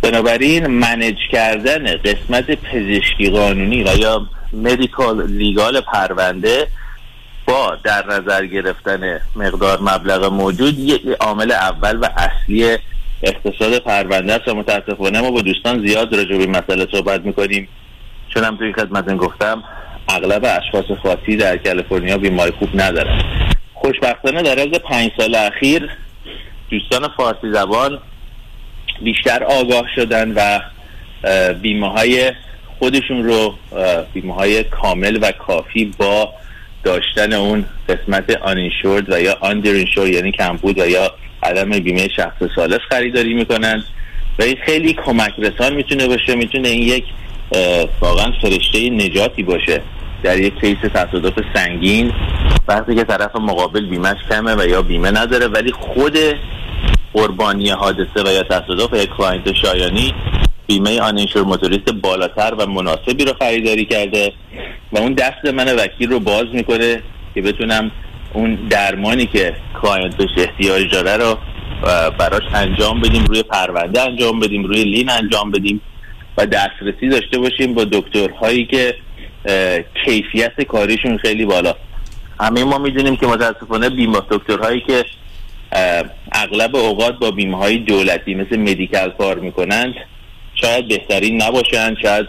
بنابراین 0.02 0.68
منج 0.68 1.16
کردن 1.32 1.98
قسمت 1.98 2.46
پزشکی 2.52 3.30
قانونی 3.30 3.84
و 3.84 3.98
یا 3.98 4.28
مدیکال 4.54 5.28
لیگال 5.28 5.82
پرونده 5.82 6.68
با 7.48 7.78
در 7.84 8.06
نظر 8.06 8.46
گرفتن 8.46 9.20
مقدار 9.36 9.80
مبلغ 9.82 10.34
موجود 10.34 10.80
یک 10.80 11.02
عامل 11.20 11.52
اول 11.52 11.98
و 11.98 12.10
اصلی 12.18 12.78
اقتصاد 13.24 13.80
پرونده 13.80 14.34
است 14.34 14.48
و 14.48 14.56
متاسفانه 14.56 15.22
ما 15.22 15.32
با 15.32 15.42
دوستان 15.42 15.88
زیاد 15.88 16.16
راجع 16.16 16.38
به 16.38 16.44
این 16.44 16.58
مسئله 16.58 16.88
صحبت 16.92 17.26
می‌کنیم. 17.26 17.68
چون 18.34 18.44
هم 18.44 18.58
توی 18.58 18.74
خدمتتون 18.74 19.18
گفتم 19.18 19.64
اغلب 20.10 20.46
اشخاص 20.46 20.98
خاصی 21.04 21.38
در 21.38 21.58
کالیفرنیا 21.58 22.18
بیماری 22.18 22.52
خوب 22.52 22.70
ندارن. 22.74 23.22
خوشبختانه 23.86 24.42
در 24.42 24.60
از 24.60 24.68
پنج 24.68 25.12
سال 25.18 25.36
اخیر 25.36 25.90
دوستان 26.70 27.10
فارسی 27.18 27.52
زبان 27.54 28.00
بیشتر 29.02 29.44
آگاه 29.44 29.86
شدن 29.96 30.34
و 30.36 30.60
بیمه 31.54 31.92
های 31.92 32.32
خودشون 32.80 33.24
رو 33.24 33.56
بیمه 34.14 34.34
های 34.34 34.64
کامل 34.64 35.20
و 35.22 35.32
کافی 35.32 35.94
با 35.98 36.34
داشتن 36.84 37.34
اون 37.34 37.66
قسمت 37.90 38.38
آنینشورد 38.42 39.14
و 39.14 39.22
یا 39.22 39.38
آندر 39.42 39.76
یعنی 39.98 40.32
کمبود 40.32 40.80
و 40.80 40.90
یا 40.90 41.12
عدم 41.44 41.70
بیمه 41.70 42.08
شخص 42.16 42.38
سالس 42.56 42.80
خریداری 42.90 43.34
می‌کنن 43.34 43.84
و 44.40 44.44
این 44.44 44.58
خیلی 44.66 44.94
کمک 44.94 45.34
رسان 45.38 45.74
می‌تونه 45.74 46.08
باشه 46.08 46.36
می‌تونه 46.36 46.68
این 46.68 46.84
یک 46.84 47.06
واقعا 48.02 48.32
فرشته 48.42 48.90
نجاتی 48.90 49.44
باشه. 49.44 49.82
در 50.26 50.40
یک 50.40 50.54
case 50.60 50.78
تصادف 50.94 51.34
سنگین 51.56 52.12
وقتی 52.68 52.96
که 52.96 53.04
طرف 53.04 53.36
مقابل 53.36 53.90
بیمهش 53.90 54.18
کمه 54.30 54.56
و 54.56 54.68
یا 54.68 54.82
بیمه 54.82 55.12
نداره 55.12 55.48
ولی 55.48 55.72
خود 55.72 56.18
قربانی 57.14 57.70
حادثه 57.70 58.24
و 58.26 58.32
یا 58.32 58.44
تصادف 58.44 58.94
یک 58.94 59.10
client 59.18 59.54
شایانی 59.54 60.14
بیمه 60.68 61.02
uninsured 61.02 61.44
motorist 61.44 61.92
بالاتر 61.92 62.54
و 62.58 62.66
مناسبی 62.66 63.26
رو 63.26 63.34
خریداری 63.40 63.86
کرده 63.86 64.34
و 64.92 64.98
اون 64.98 65.14
دست 65.14 65.46
من 65.54 65.76
وکیل 65.76 66.10
رو 66.10 66.20
باز 66.20 66.46
می‌کنه 66.54 67.02
که 67.36 67.42
بتونم 67.42 67.92
اون 68.34 68.56
درمانی 68.70 69.26
که 69.26 69.56
client 69.82 70.18
بهش 70.18 70.30
احتیاج 70.38 70.92
داره 70.92 71.18
رو 71.18 71.38
براش 72.20 72.44
انجام 72.54 73.02
بدیم 73.02 73.26
روی 73.26 73.44
پرونده 73.44 74.02
انجام 74.02 74.40
بدیم 74.40 74.64
روی 74.64 74.84
lien 74.84 75.10
انجام 75.10 75.52
بدیم 75.52 75.82
و 76.38 76.46
دسترسی 76.46 77.10
داشته 77.10 77.40
باشیم 77.40 77.74
با 77.74 77.84
دکترهایی 77.84 78.66
که 78.66 78.96
کیفیت 80.06 80.62
کاریشون 80.62 81.18
خیلی 81.18 81.46
بالا. 81.46 81.76
همه 82.40 82.64
ما 82.64 82.78
می‌دونیم 82.78 83.16
که 83.16 83.28
متاسفانه 83.28 83.90
بیمه 83.90 84.20
دکترهایی 84.30 84.82
که 84.88 85.06
اغلب 86.32 86.76
اوقات 86.76 87.20
با 87.20 87.32
بیمه 87.32 87.58
های 87.58 87.78
دولتی 87.78 88.36
مثل 88.36 88.58
Medi-Cal 88.58 89.10
کار 89.10 89.40
می‌کنند 89.40 89.94
شاید 90.56 90.88
بهترین 90.88 91.42
نباشند 91.42 91.98
شاید 92.02 92.26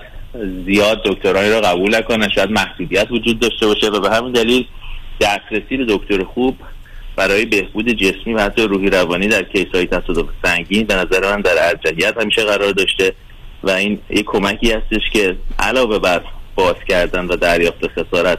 زیاد 0.66 1.02
دکترهایی 1.04 1.50
را 1.50 1.60
قبول 1.60 1.96
نکنن 1.96 2.28
شاید 2.28 2.50
محدودیت 2.50 3.06
وجود 3.10 3.38
داشته 3.38 3.66
باشه 3.66 3.86
و 3.86 4.00
به 4.00 4.10
همین 4.10 4.32
دلیل 4.32 4.66
دسترسی 5.20 5.76
به 5.76 5.84
دکتر 5.88 6.24
خوب 6.24 6.56
برای 7.16 7.44
بهبود 7.44 7.88
جسمی 7.88 8.34
و 8.34 8.40
حتی 8.40 8.62
روحی 8.62 8.90
روانی 8.90 9.28
در 9.28 9.42
کیس 9.42 9.66
های 9.74 9.86
تصادف 9.86 10.26
سنگین 10.44 10.86
به 10.86 10.94
نظر 10.94 11.36
من 11.36 11.40
در 11.40 11.68
ارجحیت 11.68 12.20
همیشه 12.20 12.44
قرار 12.44 12.72
داشته 12.72 13.12
و 13.62 13.70
این 13.70 13.98
یک 14.10 14.24
کمکی 14.26 14.72
هستش 14.72 15.02
که 15.12 15.36
علاوه 15.58 15.98
بر 15.98 16.22
باز 16.56 16.74
کردن 16.88 17.26
و 17.26 17.36
دریافت 17.36 17.88
خسارت 17.88 18.38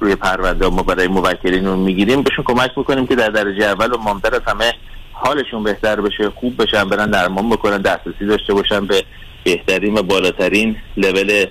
روی 0.00 0.14
پرونده 0.14 0.68
ما 0.68 0.82
برای 0.82 1.08
موکلین 1.08 1.68
می‌گیریم. 1.68 2.22
بهشون 2.22 2.44
کمک 2.44 2.70
می‌کنیم 2.76 3.06
که 3.06 3.14
در 3.14 3.28
درجه 3.28 3.64
اول 3.64 3.92
و 3.92 3.98
مهمتر 3.98 4.34
از 4.34 4.40
همه 4.46 4.72
حالشون 5.12 5.62
بهتر 5.62 6.00
بشه 6.00 6.30
خوب 6.30 6.62
بشن 6.62 6.88
برن 6.88 7.10
درمان 7.10 7.50
بکنن 7.50 7.82
دسترسی 7.82 8.26
داشته 8.26 8.54
باشن 8.54 8.86
به 8.86 9.04
بهترین 9.44 9.98
و 9.98 10.02
بالاترین 10.02 10.76
لول 10.96 11.46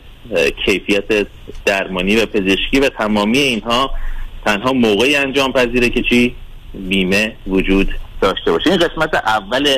کیفیت 0.65 1.27
درمانی 1.65 2.15
و 2.15 2.25
پزشکی 2.25 2.79
و 2.79 2.89
تمامی 2.89 3.39
اینها 3.39 3.91
تنها 4.45 4.73
موقعی 4.73 5.15
انجام 5.15 5.51
پذیره 5.53 5.89
که 5.89 6.01
چی؟ 6.01 6.35
بیمه 6.73 7.35
وجود 7.47 7.95
داشته 8.21 8.51
باشه. 8.51 8.69
این 8.69 8.79
قسمت 8.79 9.15
اول 9.15 9.77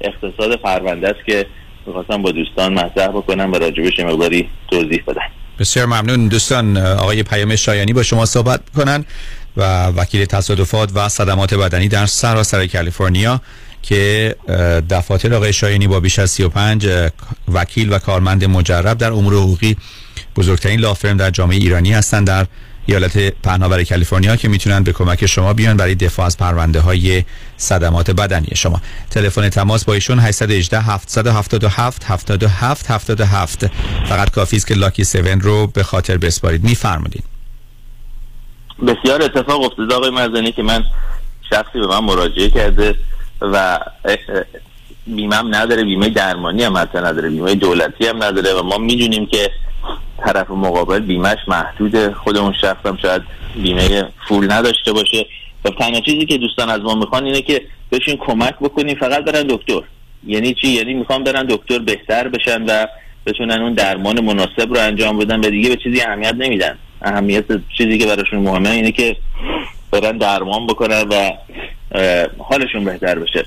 اقتصاد 0.00 0.56
پرونده 0.56 1.08
است 1.08 1.26
که 1.26 1.46
می‌خواستم 1.86 2.22
با 2.22 2.30
دوستان 2.30 2.74
مطرح 2.74 3.08
بکنم 3.08 3.52
و 3.52 3.56
راجبش 3.56 4.00
مقداری 4.00 4.48
توضیح 4.70 5.02
بدم. 5.06 5.30
بسیار 5.58 5.86
ممنون. 5.86 6.28
دوستان 6.28 6.76
آقای 6.76 7.22
پیام 7.22 7.56
شایانی 7.56 7.92
با 7.92 8.02
شما 8.02 8.26
صحبت 8.26 8.60
کنن 8.76 9.04
و 9.56 9.86
وکیل 9.86 10.24
تصادفات 10.24 10.90
و 10.94 11.08
صدمات 11.08 11.54
بدنی 11.54 11.88
در 11.88 12.06
سراسر 12.06 12.66
کالیفرنیا 12.66 13.40
که 13.82 14.36
دفاتر 14.90 15.34
آقای 15.34 15.52
شایانی 15.52 15.86
با 15.86 16.00
بیش 16.00 16.18
از 16.18 16.30
35 16.30 16.88
وکیل 17.52 17.92
و 17.92 17.98
کارمند 17.98 18.44
مجرب 18.44 18.98
در 18.98 19.12
امور 19.12 19.34
حقوقی 19.34 19.76
بزرگترین 20.36 20.80
لافرم 20.80 21.16
در 21.16 21.30
جامعه 21.30 21.56
ایرانی 21.56 21.92
هستند 21.92 22.26
در 22.26 22.46
ایالت 22.86 23.18
پهناور 23.18 23.84
کالیفرنیا 23.84 24.36
که 24.36 24.48
می‌تونن 24.48 24.82
به 24.82 24.92
کمک 24.92 25.26
شما 25.26 25.52
بیان 25.52 25.76
برای 25.76 25.94
دفاع 25.94 26.26
از 26.26 26.38
پرونده 26.38 26.80
های 26.80 27.24
صدمات 27.64 28.10
بدنی 28.10 28.48
شما. 28.54 28.80
تلفن 29.10 29.48
تماس 29.48 29.84
با 29.84 29.94
ایشون 29.94 30.18
818 30.18 30.80
777 30.80 32.04
77 32.04 32.90
77 32.90 33.66
فقط 34.08 34.30
کافی 34.30 34.56
است 34.56 34.66
که 34.66 34.74
لاکی 34.74 35.02
7 35.02 35.16
رو 35.16 35.66
به 35.66 35.82
خاطر 35.82 36.16
بسپارید. 36.16 36.64
میفرمودید 36.64 37.24
بسیار 38.86 39.22
اتفاق 39.22 39.62
افتاده 39.62 39.94
آقای 39.94 40.10
مزنی 40.10 40.52
که 40.52 40.62
من 40.62 40.84
شخصی 41.50 41.78
به 41.78 41.86
من 41.86 41.98
مراجعه 41.98 42.50
کرده 42.50 42.94
و 43.40 43.78
بیمم 45.06 45.54
نداره 45.54 45.84
بیمه 45.84 46.08
درمانی 46.08 46.62
هم 46.62 46.76
حتی 46.76 46.98
نداره 46.98 47.30
بیمه 47.30 47.54
دولتی 47.54 48.06
هم 48.06 48.22
نداره 48.22 48.54
و 48.54 48.62
ما 48.62 48.78
می‌دونیم 48.78 49.26
که 49.26 49.50
طرف 50.24 50.50
مقابل 50.50 51.00
بیمهش 51.00 51.38
محدوده. 51.48 52.14
خود 52.14 52.36
اون 52.36 52.54
شخص 52.60 52.86
هم 52.86 52.96
شاید 53.02 53.22
بیمه 53.62 54.08
فول 54.28 54.52
نداشته 54.52 54.92
باشه. 54.92 55.26
و 55.64 55.70
تنها 55.70 56.00
چیزی 56.00 56.26
که 56.26 56.38
دوستان 56.38 56.70
از 56.70 56.80
ما 56.80 56.94
می‌خوان 56.94 57.24
اینه 57.24 57.42
که 57.42 57.62
بهشون 57.90 58.16
کمک 58.16 58.54
بکنیم 58.54 58.96
فقط 58.96 59.24
برن 59.24 59.42
دکتر. 59.42 59.80
یعنی 60.26 60.54
چی؟ 60.54 60.68
یعنی 60.68 60.94
می‌خوان 60.94 61.24
برن 61.24 61.46
دکتر 61.46 61.78
بهتر 61.78 62.28
بشن 62.28 62.62
و 62.62 62.86
بتونن 63.26 63.62
اون 63.62 63.72
درمان 63.72 64.20
مناسب 64.24 64.74
رو 64.74 64.80
انجام 64.80 65.18
بدن 65.18 65.40
و 65.40 65.50
دیگه 65.50 65.68
به 65.68 65.76
چیزی 65.76 66.00
اهمیت 66.00 66.34
نمیدن. 66.34 66.78
اهمیت 67.02 67.44
چیزی 67.78 67.98
که 67.98 68.06
براشون 68.06 68.38
مهمه 68.38 68.70
اینه 68.70 68.92
که 68.92 69.16
برن 69.90 70.18
درمان 70.18 70.66
بکنن 70.66 71.02
و 71.10 71.30
حالشون 72.38 72.84
بهتر 72.84 73.18
بشه. 73.18 73.46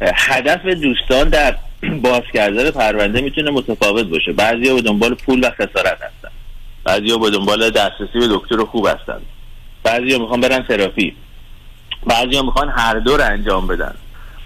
هدف 0.00 0.66
دوستان 0.66 1.28
در 1.28 1.54
باز 2.02 2.22
کردن 2.34 2.70
پرونده 2.70 3.20
می‌تونه 3.20 3.50
متفاوت 3.50 4.06
باشه. 4.06 4.32
بعضیا 4.32 4.74
به 4.74 4.82
دنبال 4.82 5.14
پول 5.14 5.44
و 5.44 5.50
خسارت 5.50 5.98
هستن. 6.02 6.28
بعضیا 6.84 7.18
به 7.18 7.30
دنبال 7.30 7.70
دسترسی 7.70 8.18
به 8.18 8.28
دکتر 8.30 8.64
خوب 8.64 8.86
هستن. 8.86 9.20
بعضیا 9.82 10.18
می‌خوان 10.18 10.40
برن 10.40 10.62
تراپی. 10.68 11.14
بعضیا 12.06 12.42
می‌خوان 12.42 12.68
هر 12.68 12.98
دو 12.98 13.16
رو 13.16 13.24
انجام 13.24 13.66
بدن. 13.66 13.94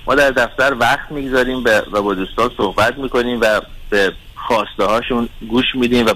ما 0.07 0.15
در 0.15 0.31
دفتر 0.31 0.75
وقت 0.75 1.11
می‌گذاریم 1.11 1.65
و 1.93 2.03
با 2.03 2.15
دوستان 2.15 2.51
صحبت 2.57 2.99
می‌کنیم 2.99 3.39
و 3.41 3.61
به 3.91 4.13
خواسته 4.35 4.85
هاشون 4.85 5.29
گوش 5.49 5.65
میدیم 5.75 6.07
و 6.07 6.15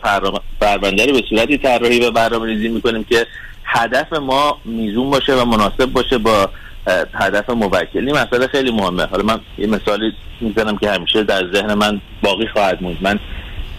پرونده 0.61 1.07
رو 1.07 1.13
به 1.13 1.23
صورتی 1.29 1.59
طراحی 1.59 2.01
و 2.01 2.11
برنامه 2.11 2.47
ریزی 2.47 2.69
می‌کنیم 2.69 3.05
که 3.05 3.27
هدف 3.65 4.13
ما 4.13 4.59
میزون 4.65 5.11
باشه 5.11 5.35
و 5.35 5.45
مناسب 5.45 5.85
باشه 5.85 6.19
با 6.19 6.51
هدف 7.15 7.51
موکلی 7.51 8.13
مسئله 8.13 8.47
خیلی 8.47 8.71
مهمه. 8.71 9.05
حالا 9.05 9.23
من 9.23 9.41
یه 9.59 9.67
مثالی 9.67 10.13
می‌زنم 10.41 10.77
که 10.77 10.91
همیشه 10.91 11.23
در 11.23 11.53
ذهن 11.53 11.75
من 11.75 12.01
باقی 12.23 12.47
خواهد 12.47 12.83
موند. 12.83 12.99
من 13.01 13.19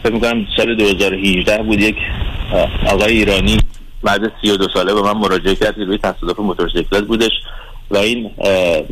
فکر 0.04 0.14
می‌کنم 0.14 0.48
سال 0.58 0.76
2018 0.76 1.64
بود 1.64 1.80
یک 1.80 1.96
آقای 2.88 3.12
ایرانی 3.12 3.58
بعد 4.03 4.32
32 4.41 4.68
ساله 4.73 4.94
به 4.94 5.02
من 5.02 5.11
مراجعه 5.14 5.56
کرد 5.56 5.78
روی 5.78 5.98
تصادف 5.98 6.40
موتورسیکلت 6.40 7.03
بودش 7.03 7.32
و 7.91 7.98
این 7.98 8.32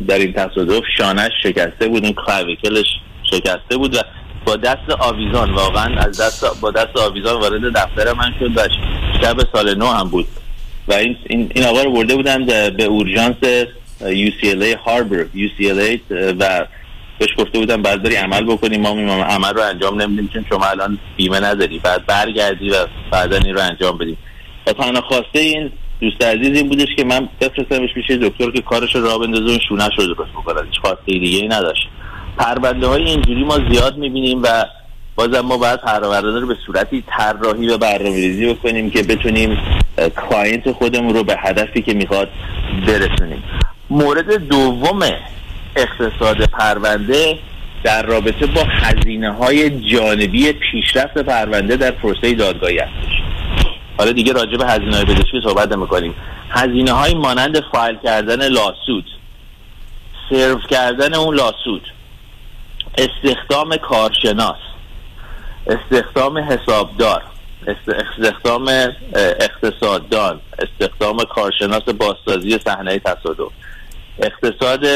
در 0.08 0.18
این 0.18 0.32
تصادف 0.32 0.82
شانش 0.98 1.32
شکسته 1.42 1.88
بود 1.88 2.04
این 2.04 2.14
کلاویکلش 2.26 2.86
شکسته 3.22 3.76
بود 3.76 3.96
و 3.96 3.98
با 4.44 4.56
دست 4.56 4.90
آویزان 4.98 5.54
واقعا 5.54 6.00
از 6.00 6.20
دست 6.20 6.60
با 6.60 6.70
دست 6.70 6.96
آویزان 6.96 7.40
وارد 7.40 7.72
دفتر 7.72 8.12
من 8.12 8.34
شد 8.40 8.58
و 8.58 8.60
شب 9.22 9.36
سال 9.52 9.74
نو 9.74 9.86
هم 9.86 10.08
بود 10.08 10.26
و 10.88 10.92
این 10.92 11.16
این 11.28 11.64
آقا 11.64 11.82
رو 11.82 11.92
برده 11.92 12.16
بودن 12.16 12.46
به 12.70 12.84
اورژانس 12.84 13.36
UCLA 14.00 14.76
هاربر 14.84 15.24
UCLA 15.34 16.00
و 16.10 16.66
بهش 17.18 17.30
گفته 17.38 17.58
بودم 17.58 17.82
بعد 17.82 18.02
بری 18.02 18.14
عمل 18.14 18.44
بکنیم 18.44 18.80
ما 18.80 18.88
عمل 19.24 19.54
رو 19.54 19.62
انجام 19.62 20.02
نمیدیم 20.02 20.30
چون 20.32 20.44
شما 20.48 20.66
الان 20.66 20.98
بیمه 21.16 21.40
نداری 21.40 21.78
بعد 21.78 22.06
برگردی 22.06 22.70
و 22.70 22.74
بعدا 23.10 23.36
این 23.36 23.54
رو 23.54 23.60
انجام 23.60 23.98
بدیم 23.98 24.18
تنها 24.72 25.00
خواسته 25.00 25.38
این 25.38 25.70
دوست 26.00 26.22
عزیز 26.24 26.56
این 26.56 26.68
بودش 26.68 26.88
که 26.96 27.04
من 27.04 27.28
بفرستمش 27.40 27.90
میشه 27.96 28.16
دکتر 28.16 28.50
که 28.50 28.62
کارش 28.62 28.96
را 28.96 29.18
بندازه 29.18 29.50
اون 29.50 29.58
شونش 29.68 29.92
رو 29.98 30.14
درست 30.14 30.30
بکنه. 30.30 30.60
هیچ 30.66 30.80
خواسته 30.80 31.04
دیگه 31.06 31.38
ای 31.38 31.48
نداشت. 31.48 31.88
پرونده 32.38 32.86
های 32.86 33.04
اینجوری 33.04 33.44
ما 33.44 33.58
زیاد 33.72 33.96
می‌بینیم 33.96 34.42
و 34.42 34.64
بازم 35.14 35.40
ما 35.40 35.56
باید 35.56 35.80
پرونده 35.80 36.40
رو 36.40 36.46
به 36.46 36.56
صورتی 36.66 37.04
طراحی 37.06 37.68
و 37.68 37.78
برنامه‌ریزی 37.78 38.54
بکنیم 38.54 38.90
که 38.90 39.02
بتونیم 39.02 39.58
client 40.30 40.72
خودمون 40.72 41.14
رو 41.14 41.24
به 41.24 41.36
هدفی 41.38 41.82
که 41.82 41.94
می‌خواد 41.94 42.28
برسونیم. 42.86 43.42
مورد 43.90 44.48
دوم 44.48 45.00
اقتصاد 45.76 46.44
پرونده 46.44 47.38
در 47.84 48.02
رابطه 48.02 48.46
با 48.46 48.64
هزینه 48.64 49.32
های 49.32 49.70
جانبی 49.80 50.52
پیشرفت 50.52 51.18
پرونده 51.18 51.76
در 51.76 51.90
پروسه 51.90 52.34
دادگاهی 52.34 52.78
هستش. 52.78 53.22
حالا 54.00 54.12
دیگه 54.12 54.32
راجع 54.32 54.56
به 54.56 54.66
هزینه 54.66 54.96
های 54.96 55.04
پزشکی 55.04 55.40
صحبت 55.44 55.72
نمی‌کنیم. 55.72 56.14
هزینه 56.50 56.92
های 56.92 57.14
مانند 57.14 57.60
فایل 57.72 57.96
کردن 58.04 58.48
lawsuit 58.48 59.04
سرو 60.30 60.58
کردن 60.58 61.14
اون 61.14 61.34
lawsuit 61.34 61.86
استخدام 62.98 63.76
کارشناس 63.76 64.56
استخدام 65.66 66.38
حسابدار 66.38 67.22
است- 67.66 67.88
استخدام 67.88 68.68
اقتصاددان 69.14 70.40
استخدام 70.58 71.24
کارشناس 71.24 71.82
بازسازی 71.82 72.58
صحنه 72.64 72.98
تصادف 72.98 73.52
اقتصاد 74.22 74.86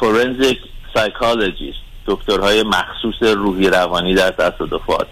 forensic 0.00 0.58
psychologist 0.94 1.78
دکترهای 2.06 2.62
مخصوص 2.62 3.22
روحی 3.22 3.68
روانی 3.68 4.14
در 4.14 4.30
تصادفات. 4.30 5.06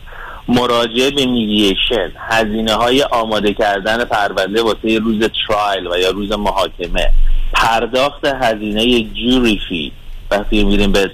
مراجعه 0.48 1.10
به 1.10 1.26
mediation 1.26 2.12
هزینه 2.30 2.72
های 2.72 3.02
آماده 3.02 3.54
کردن 3.54 4.04
پرونده 4.04 4.62
واسه 4.62 4.98
روز 4.98 5.24
trial 5.48 5.86
و 5.86 5.98
یا 5.98 6.10
روز 6.10 6.32
محاکمه 6.32 7.10
پرداخت 7.52 8.24
هزینه 8.24 9.02
جوری 9.02 9.60
فی 9.68 9.92
وقتی 10.30 10.64
میریم 10.64 10.92
به 10.92 11.10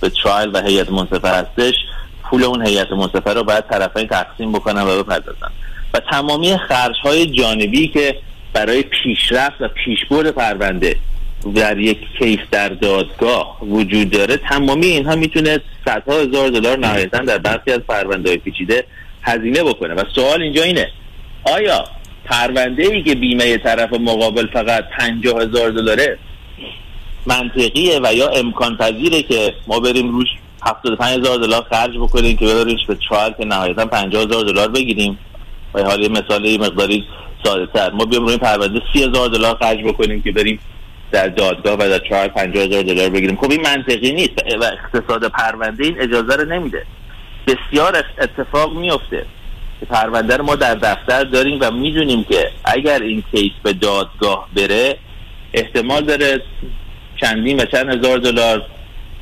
به 0.00 0.10
ترایل 0.22 0.50
و 0.52 0.62
هیئت 0.62 0.90
منصفه 0.90 1.28
هستش 1.28 1.74
پول 2.22 2.44
اون 2.44 2.66
هیئت 2.66 2.92
منصفه 2.92 3.32
رو 3.32 3.42
باید 3.42 3.64
طرفین 3.70 4.06
تقسیم 4.06 4.52
بکنن 4.52 4.82
و 4.82 5.02
بپردازن. 5.02 5.48
و 5.94 6.00
تمامی 6.10 6.58
خرج 6.58 6.96
های 7.02 7.26
جانبی 7.26 7.88
که 7.88 8.16
برای 8.52 8.82
پیشرفت 8.82 9.60
و 9.60 9.68
پیشبرد 9.68 10.30
پرونده 10.30 10.96
در 11.54 11.78
یک 11.78 11.98
کیس 12.18 12.38
در 12.50 12.68
دادگاه 12.68 13.58
وجود 13.64 14.10
داره. 14.10 14.36
تمامی 14.36 14.86
اینها 14.86 15.16
می‌تونه 15.16 15.60
صدها 15.84 16.14
هزار 16.14 16.48
دلار 16.48 16.78
نهایتا 16.78 17.18
در 17.18 17.38
برخی 17.38 17.72
از 17.72 17.80
پرونده 17.80 18.28
های 18.28 18.38
پیچیده 18.38 18.84
هزینه 19.22 19.62
بکنه. 19.62 19.94
و 19.94 20.02
سوال 20.14 20.42
اینجا 20.42 20.62
اینه. 20.62 20.88
آیا 21.44 21.84
پرونده 22.24 22.82
ای 22.82 23.02
که 23.02 23.14
بیمه 23.14 23.58
طرف 23.58 23.92
مقابل 23.92 24.46
فقط 24.46 24.84
پنجاه 24.98 25.42
هزار 25.42 25.70
دلاره 25.70 26.18
منطقیه 27.26 28.00
و 28.02 28.14
یا 28.14 28.28
امکان 28.28 28.76
پذیره 28.76 29.22
که 29.22 29.54
ما 29.66 29.80
بریم 29.80 30.08
روش 30.08 30.28
75 30.62 31.18
هزار 31.18 31.38
دلار 31.38 31.66
خرج 31.70 31.96
بکنیم 31.96 32.36
که 32.36 32.46
ببریمش 32.46 32.86
به 32.86 32.96
ترایل 33.08 33.32
که 33.32 33.44
نهایتا 33.44 33.86
50 33.86 34.22
هزار 34.22 34.44
دلار 34.44 34.68
بگیریم؟ 34.68 35.18
و 35.74 35.82
حالا 35.82 36.02
یه 36.02 36.08
مثال 36.08 36.56
مقداری 36.56 37.04
ساده 37.44 37.66
تر 37.66 37.90
ما 37.90 38.04
بیام 38.04 38.26
روی 38.26 38.36
پرونده 38.36 38.82
30 38.92 39.04
هزار 39.04 39.28
دلار 39.28 39.56
خرج 39.56 39.78
بکنیم 39.84 40.22
که 40.22 40.32
بریم 40.32 40.58
در 41.12 41.28
دادگاه 41.28 41.74
و 41.74 41.88
در 41.88 41.98
ترایل 41.98 42.28
50 42.28 42.64
هزار 42.64 42.82
دلار 42.82 43.08
بگیریم. 43.08 43.36
خب 43.36 43.50
این 43.50 43.60
منطقی 43.60 44.12
نیست 44.12 44.32
و 44.60 44.64
اقتصاد 44.64 45.28
پرونده 45.28 45.84
این 45.84 46.00
اجازه 46.00 46.36
رو 46.36 46.44
نمیده. 46.44 46.82
بسیار 47.46 48.04
اتفاق 48.18 48.76
میفته 48.76 49.26
که 49.80 49.86
پرونده 49.86 50.36
رو 50.36 50.44
ما 50.44 50.56
در 50.56 50.74
دفتر 50.74 51.24
داریم 51.24 51.58
و 51.60 51.70
می‌دونیم 51.70 52.24
که 52.24 52.50
اگر 52.64 53.02
این 53.02 53.24
case 53.30 53.52
به 53.62 53.72
دادگاه 53.72 54.48
بره 54.56 54.96
احتمال 55.54 56.04
داره 56.04 56.42
چندین 57.20 57.60
و 57.60 57.64
چند 57.64 57.94
هزار 57.94 58.18
دلار 58.18 58.62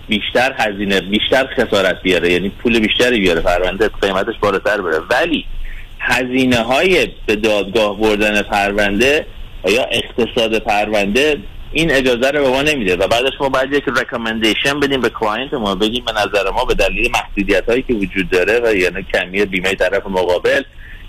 بیشتر 0.08 0.54
هزینه 0.58 1.00
بیشتر 1.00 1.46
خسارت 1.46 2.02
بیاره. 2.02 2.32
یعنی 2.32 2.48
پول 2.48 2.80
بیشتری 2.80 3.20
بیاره. 3.20 3.40
پرونده 3.40 3.90
قیمتش 4.02 4.34
بالاتر 4.40 4.80
بره. 4.80 4.98
ولی 5.10 5.44
هزینه 6.00 6.56
های 6.56 7.08
به 7.26 7.36
دادگاه 7.36 7.98
بردن 7.98 8.42
پرونده 8.42 9.26
یا 9.66 9.84
اقتصاد 9.84 10.58
پرونده 10.58 11.38
این 11.74 11.90
اجازه 11.90 12.30
رو 12.30 12.42
به 12.42 12.50
ما 12.50 12.62
نمیده 12.62 12.96
و 12.96 13.08
بعدش 13.08 13.32
ما 13.40 13.48
باید 13.48 13.72
یک 13.72 13.84
recommendation 13.88 14.80
بدیم 14.80 15.00
به 15.00 15.08
client 15.08 15.54
ما 15.54 15.74
بگیم 15.74 16.04
به 16.04 16.12
نظر 16.12 16.50
ما 16.50 16.64
به 16.64 16.74
دلیل 16.74 17.10
محدودیت 17.10 17.68
هایی 17.68 17.82
که 17.82 17.94
وجود 17.94 18.30
داره 18.30 18.60
و 18.64 18.74
یعنی 18.74 19.06
کمی 19.14 19.44
بیمه 19.44 19.74
طرف 19.74 20.06
مقابل 20.06 20.62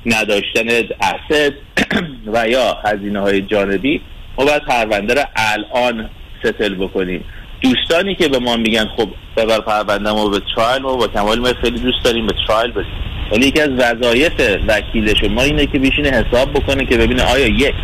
نداشتن 0.06 0.68
اسد 1.02 1.54
و 2.34 2.50
یا 2.50 2.78
هزینه 2.86 3.20
های 3.20 3.42
جانبی 3.42 4.02
ما 4.38 4.46
باید 4.46 4.62
پرونده 4.66 5.14
رو 5.14 5.22
الان 5.36 6.10
ستل 6.44 6.76
بکنیم. 6.76 7.24
دوستانی 7.62 8.16
که 8.16 8.28
به 8.28 8.40
ما 8.40 8.58
میگن 8.58 8.86
خب 8.98 9.10
ببر 9.38 9.60
پرونده 9.60 10.12
ما 10.12 10.30
به 10.30 10.42
ترایل 10.56 10.82
ما 10.82 10.96
با 10.96 11.08
کمال 11.08 11.40
ما 11.40 11.48
خیلی 11.62 11.80
دوست 11.80 12.04
داریم 12.04 12.28
به 12.28 12.34
ترایل 12.48 12.72
بریم. 12.72 12.88
ولی 13.32 13.48
یکی 13.48 13.62
از 13.62 13.70
وظایف 13.70 14.34
وکیل 14.68 15.14
شما 15.14 15.42
اینه 15.42 15.66
که 15.66 15.80
بشینه 15.80 16.10
حساب 16.10 16.54
بکنه 16.54 16.86
که 16.86 16.98
ببینه 16.98 17.24
آیا 17.24 17.48
یک 17.48 17.76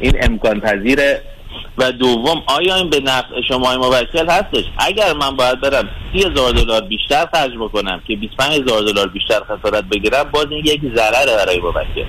این 0.00 0.12
امکان 0.24 0.60
پذیره 0.60 1.22
و 1.80 1.92
دوم 1.92 2.42
آیا 2.46 2.74
این 2.74 2.90
به 2.90 3.00
نفع 3.00 3.40
شما 3.48 3.76
موکل 3.76 4.26
هستش؟ 4.28 4.64
اگر 4.78 5.12
من 5.12 5.36
باید 5.36 5.60
برم 5.60 5.88
سی 6.12 6.18
هزار 6.18 6.52
دلار 6.52 6.80
بیشتر 6.80 7.26
خرج 7.32 7.52
بکنم 7.60 8.02
که 8.06 8.16
25 8.16 8.62
هزار 8.62 8.82
دلار 8.82 9.08
بیشتر 9.08 9.40
خسارت 9.44 9.84
بگیرم 9.84 10.24
باز 10.32 10.46
این 10.50 10.64
یک 10.64 10.80
ضرره 10.94 11.36
برای 11.36 11.60
موکل. 11.60 12.04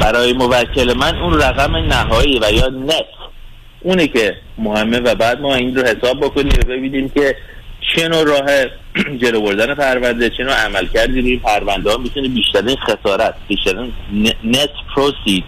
برای 0.00 0.32
موکل 0.32 0.96
من 0.96 1.18
اون 1.18 1.40
رقم 1.42 1.76
نهایی 1.76 2.38
و 2.38 2.52
یا 2.52 2.68
net 2.68 3.06
اونه 3.80 4.06
که 4.08 4.36
مهمه 4.58 5.00
و 5.00 5.14
بعد 5.14 5.40
ما 5.40 5.54
این 5.54 5.76
رو 5.76 5.82
حساب 5.82 6.20
بکنیم 6.20 6.52
و 6.58 6.68
ببینیم 6.68 7.08
که 7.08 7.36
چه 7.96 8.08
نوع 8.08 8.24
راه 8.24 8.46
جلو 9.22 9.40
بردن 9.40 9.74
پرونده 9.74 10.30
چه 10.30 10.44
نوع 10.44 10.54
عمل 10.54 10.86
کردی 10.86 11.20
روی 11.20 11.36
پرونده 11.36 11.90
ها 11.90 11.96
می‌تونه 11.96 12.28
بیشترین 12.28 12.76
خسارت 12.76 13.34
بیشترین 13.48 13.92
net 14.44 14.70
proceed 14.94 15.44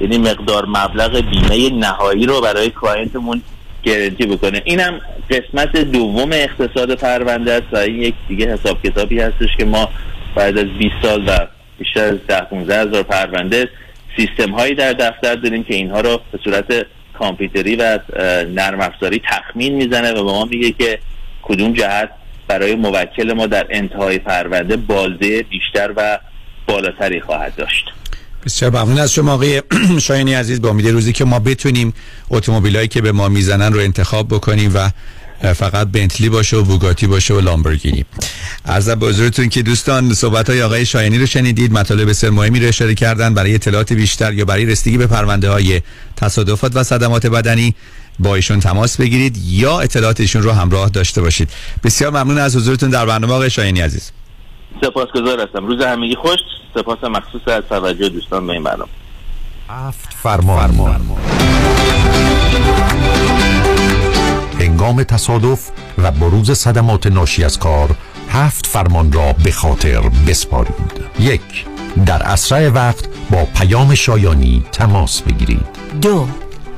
یعنی 0.00 0.18
مقدار 0.18 0.66
مبلغ 0.66 1.20
بیمه 1.30 1.70
نهایی 1.70 2.26
رو 2.26 2.40
برای 2.40 2.70
client 2.70 3.18
مون 3.18 3.42
guarantee 3.82 4.26
بکنه. 4.26 4.62
اینم 4.64 5.00
قسمت 5.30 5.76
دوم 5.76 6.32
اقتصاد 6.32 6.94
پرونده 6.94 7.52
است 7.52 7.66
و 7.72 7.76
این 7.76 8.02
یک 8.02 8.14
دیگه 8.28 8.52
حساب 8.52 8.82
کتابی 8.82 9.20
هستش 9.20 9.56
که 9.58 9.64
ما 9.64 9.88
بعد 10.34 10.58
از 10.58 10.66
20 10.66 10.94
سال 11.02 11.28
و 11.28 11.46
بیشتر 11.78 12.04
از 12.04 12.18
10 12.28 12.40
15 12.40 12.80
هزار 12.80 13.02
پرونده 13.02 13.68
سیستم 14.16 14.50
هایی 14.50 14.74
در 14.74 14.92
دفتر 14.92 15.34
داریم 15.34 15.64
که 15.64 15.74
اینها 15.74 16.00
رو 16.00 16.20
به 16.32 16.38
صورت 16.44 16.86
کامپیوتری 17.18 17.76
و 17.76 17.98
نرم 18.54 18.80
افزاری 18.80 19.22
تخمین 19.30 19.74
می‌زنه 19.74 20.12
و 20.12 20.14
به 20.14 20.22
ما 20.22 20.44
میگه 20.44 20.72
که 20.72 20.98
کدوم 21.42 21.72
جهت 21.72 22.10
برای 22.48 22.74
موکل 22.74 23.32
ما 23.32 23.46
در 23.46 23.66
انتهای 23.70 24.18
پرونده 24.18 24.76
بازده 24.76 25.42
بیشتر 25.42 25.92
و 25.96 26.18
بالاتری 26.66 27.20
خواهد 27.20 27.54
داشت. 27.56 27.92
بسیار 28.46 28.70
ممنون 28.70 28.98
از 28.98 29.12
شما 29.12 29.32
آقای 29.32 29.62
شاینی 30.06 30.34
عزیز. 30.34 30.62
با 30.62 30.68
امید 30.68 30.88
روزی 30.88 31.12
که 31.12 31.24
ما 31.24 31.38
بتونیم 31.38 31.92
اتومبیلایی 32.30 32.88
که 32.88 33.00
به 33.00 33.12
ما 33.12 33.28
می‌زنن 33.28 33.72
رو 33.72 33.80
انتخاب 33.80 34.28
بکنیم 34.28 34.72
و 34.74 34.90
فقط 35.54 35.88
بنتلی 35.88 36.28
باشه 36.28 36.56
و 36.56 36.62
بوگاتی 36.62 37.06
باشه 37.06 37.34
و 37.34 37.40
لامبورگینی. 37.40 38.04
عرض 38.66 38.88
به 38.88 39.06
حضورتون 39.06 39.48
که 39.48 39.62
دوستان 39.62 40.14
صحبت 40.14 40.50
های 40.50 40.62
آقای 40.62 40.86
شاینی 40.86 41.18
رو 41.18 41.26
شنیدید. 41.26 41.72
مطالب 41.72 42.08
بسیار 42.08 42.32
مهمی 42.32 42.60
رو 42.60 42.68
اشاره 42.68 42.94
کردن 42.94 43.34
برای 43.34 43.54
اطلاعات 43.54 43.92
بیشتر 43.92 44.32
یا 44.32 44.44
برای 44.44 44.64
رسیدگی 44.64 44.98
به 44.98 45.06
پرونده 45.06 45.50
های 45.50 45.82
تصادفات 46.16 46.76
و 46.76 46.84
صدمات 46.84 47.26
بدنی. 47.26 47.74
با 48.18 48.34
ایشون 48.34 48.60
تماس 48.60 48.96
بگیرید 48.96 49.36
یا 49.36 49.80
اطلاعات 49.80 50.20
ایشون 50.20 50.42
رو 50.42 50.52
همراه 50.52 50.88
داشته 50.88 51.20
باشید. 51.20 51.50
بسیار 51.84 52.10
ممنون 52.10 52.38
از 52.38 52.56
حضورتون 52.56 52.90
در 52.90 53.06
برنامه 53.06 53.32
آقای 53.32 53.50
شاینی 53.50 53.80
عزیز. 53.80 54.10
سپاسگزار 54.80 55.40
هستم. 55.40 55.66
روز 55.66 55.82
همگی 55.82 56.14
خوش. 56.14 56.38
سپاس 56.74 57.04
مخصوص 57.04 57.48
از 57.48 57.62
توجه 57.68 58.08
دوستان 58.08 58.46
به 58.46 58.52
این 58.52 58.62
برنامه. 58.62 58.90
هفت 59.68 60.12
فرمان, 60.12 60.68
فرمان. 60.68 61.20
هنگام 64.60 65.02
تصادف 65.02 65.70
و 65.98 66.10
بروز 66.10 66.50
صدمات 66.50 67.06
ناشی 67.06 67.44
از 67.44 67.58
کار 67.58 67.88
هفت 68.30 68.66
فرمان 68.66 69.12
را 69.12 69.34
به 69.44 69.50
خاطر 69.52 70.00
بسپارید. 70.28 70.74
یک 71.20 71.66
در 72.06 72.22
اسرع 72.22 72.68
وقت 72.68 73.08
با 73.30 73.44
پیام 73.44 73.94
شایانی 73.94 74.64
تماس 74.72 75.22
بگیرید. 75.22 75.66
دو 76.02 76.26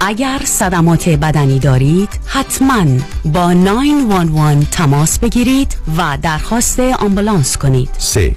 اگر 0.00 0.40
صدمات 0.44 1.08
بدنی 1.08 1.58
دارید 1.58 2.08
حتما 2.26 2.84
با 3.24 3.52
911 3.52 4.64
تماس 4.70 5.18
بگیرید 5.18 5.76
و 5.96 6.18
درخواست 6.22 6.80
آمبولانس 6.80 7.56
کنید. 7.56 7.88
سه 7.98 8.36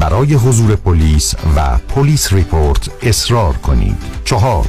برای 0.00 0.34
حضور 0.34 0.76
پلیس 0.76 1.34
و 1.56 1.78
پلیس 1.78 2.32
ریپورت 2.32 2.90
اصرار 3.02 3.52
کنید. 3.52 3.96
چهار 4.24 4.66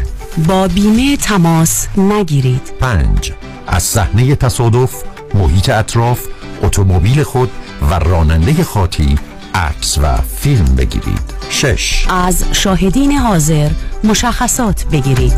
با 0.48 0.68
بیمه 0.68 1.18
تماس 1.18 1.88
نگیرید. 1.98 2.72
پنج 2.80 3.32
از 3.68 3.84
صحنه 3.84 4.36
تصادف 4.36 5.04
محیط 5.34 5.70
اطراف 5.70 6.20
اتومبیل 6.64 7.24
خود 7.24 7.50
و 7.90 7.94
راننده 7.94 8.64
خاطی 8.64 9.16
عکس 9.56 9.98
و 9.98 10.18
فیلم 10.38 10.66
بگیرید. 10.66 11.34
شش. 11.50 12.08
از 12.10 12.46
شاهدین 12.52 13.12
حاضر 13.12 13.70
مشخصات 14.04 14.86
بگیرید. 14.92 15.34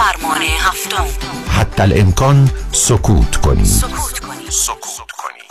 فرمان 0.00 0.42
هفتم. 0.42 1.04
حتی 1.48 1.82
الامکان 1.82 2.50
سکوت 2.72 3.36
کنید 3.36 3.66
سکوت 3.66 4.18
کنید 4.18 4.50
سکوت 4.50 5.10
کنید 5.10 5.50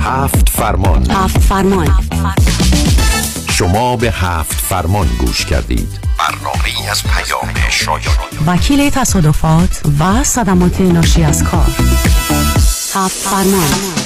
هفت 0.00 0.48
فرمان. 0.48 1.10
هفت 1.10 1.38
فرمان. 1.38 1.88
شما 3.50 3.96
به 3.96 4.10
هفت 4.10 4.52
فرمان 4.52 5.06
گوش 5.18 5.46
کردید. 5.46 6.00
برنامه 6.18 6.90
از 6.90 7.02
پیام 7.02 7.54
شایانی 7.70 8.38
وکیل 8.46 8.90
تصادفات 8.90 9.82
و 10.00 10.24
صدمات 10.24 10.80
ناشی 10.80 11.22
از 11.22 11.44
کار. 11.44 11.70
هفت 12.94 13.16
فرمان. 13.16 14.05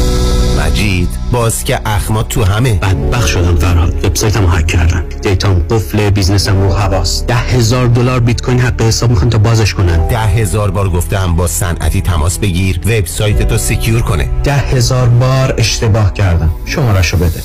مجید. 0.71 1.09
باز 1.31 1.63
که 1.63 1.79
اخمات 1.85 2.27
تو 2.29 2.43
همه. 2.43 2.73
بدبخ 2.73 3.27
شدم 3.27 3.55
فرهاد. 3.55 4.05
وبسایتمو 4.05 4.47
هک 4.47 4.67
کردن 4.67 5.03
data 5.21 5.56
م 5.56 5.65
قفل 5.69 6.09
بیزنسم 6.09 6.61
رو 6.61 6.73
حواس 6.73 7.25
ده 7.25 7.35
هزار 7.35 7.87
دلار 7.87 8.19
بیت 8.19 8.41
کوین 8.41 8.59
حق 8.59 8.81
حساب 8.81 9.09
می‌خوان 9.09 9.29
تا 9.29 9.37
بازش 9.37 9.73
کنن. 9.73 10.07
ده 10.07 10.19
هزار 10.19 10.71
بار 10.71 10.89
گفتم 10.89 11.35
با 11.35 11.47
صنعتی 11.47 12.01
تماس 12.01 12.39
بگیر. 12.39 12.79
وبسایت 12.85 13.47
تو 13.47 13.57
secure 13.57 14.01
کنه. 14.01 14.29
ده 14.43 14.53
هزار 14.53 15.09
بار 15.09 15.55
اشتباه 15.57 16.13
کردم. 16.13 16.51
شمارشو 16.65 17.17
بده. 17.17 17.41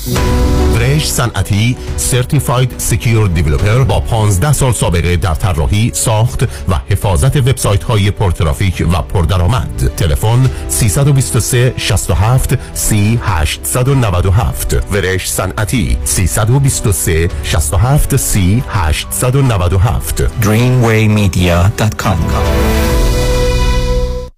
آرش 0.75 1.11
صنعتی 1.11 1.77
certified 1.97 2.73
secure 2.77 3.27
developer 3.27 3.83
با 3.83 3.99
15 3.99 4.53
سال 4.53 4.73
سابقه 4.73 5.15
در 5.15 5.35
طراحی 5.35 5.91
ساخت 5.93 6.43
و 6.43 6.75
حفاظت 6.89 7.37
وبسایت 7.37 7.83
های 7.83 8.11
پرترافیک 8.11 8.83
و 8.93 9.01
پردرآمد 9.01 9.91
تلفن 9.97 10.49
323 10.69 11.73
67 11.77 12.53
سی 12.73 13.16
897 13.21 14.81
آرش 14.91 15.31
صنعتی 15.31 15.97
323 16.05 17.29
67 17.43 18.17
سی 18.17 18.63
897 18.67 20.27
dreamwaymedia.com 20.41 22.17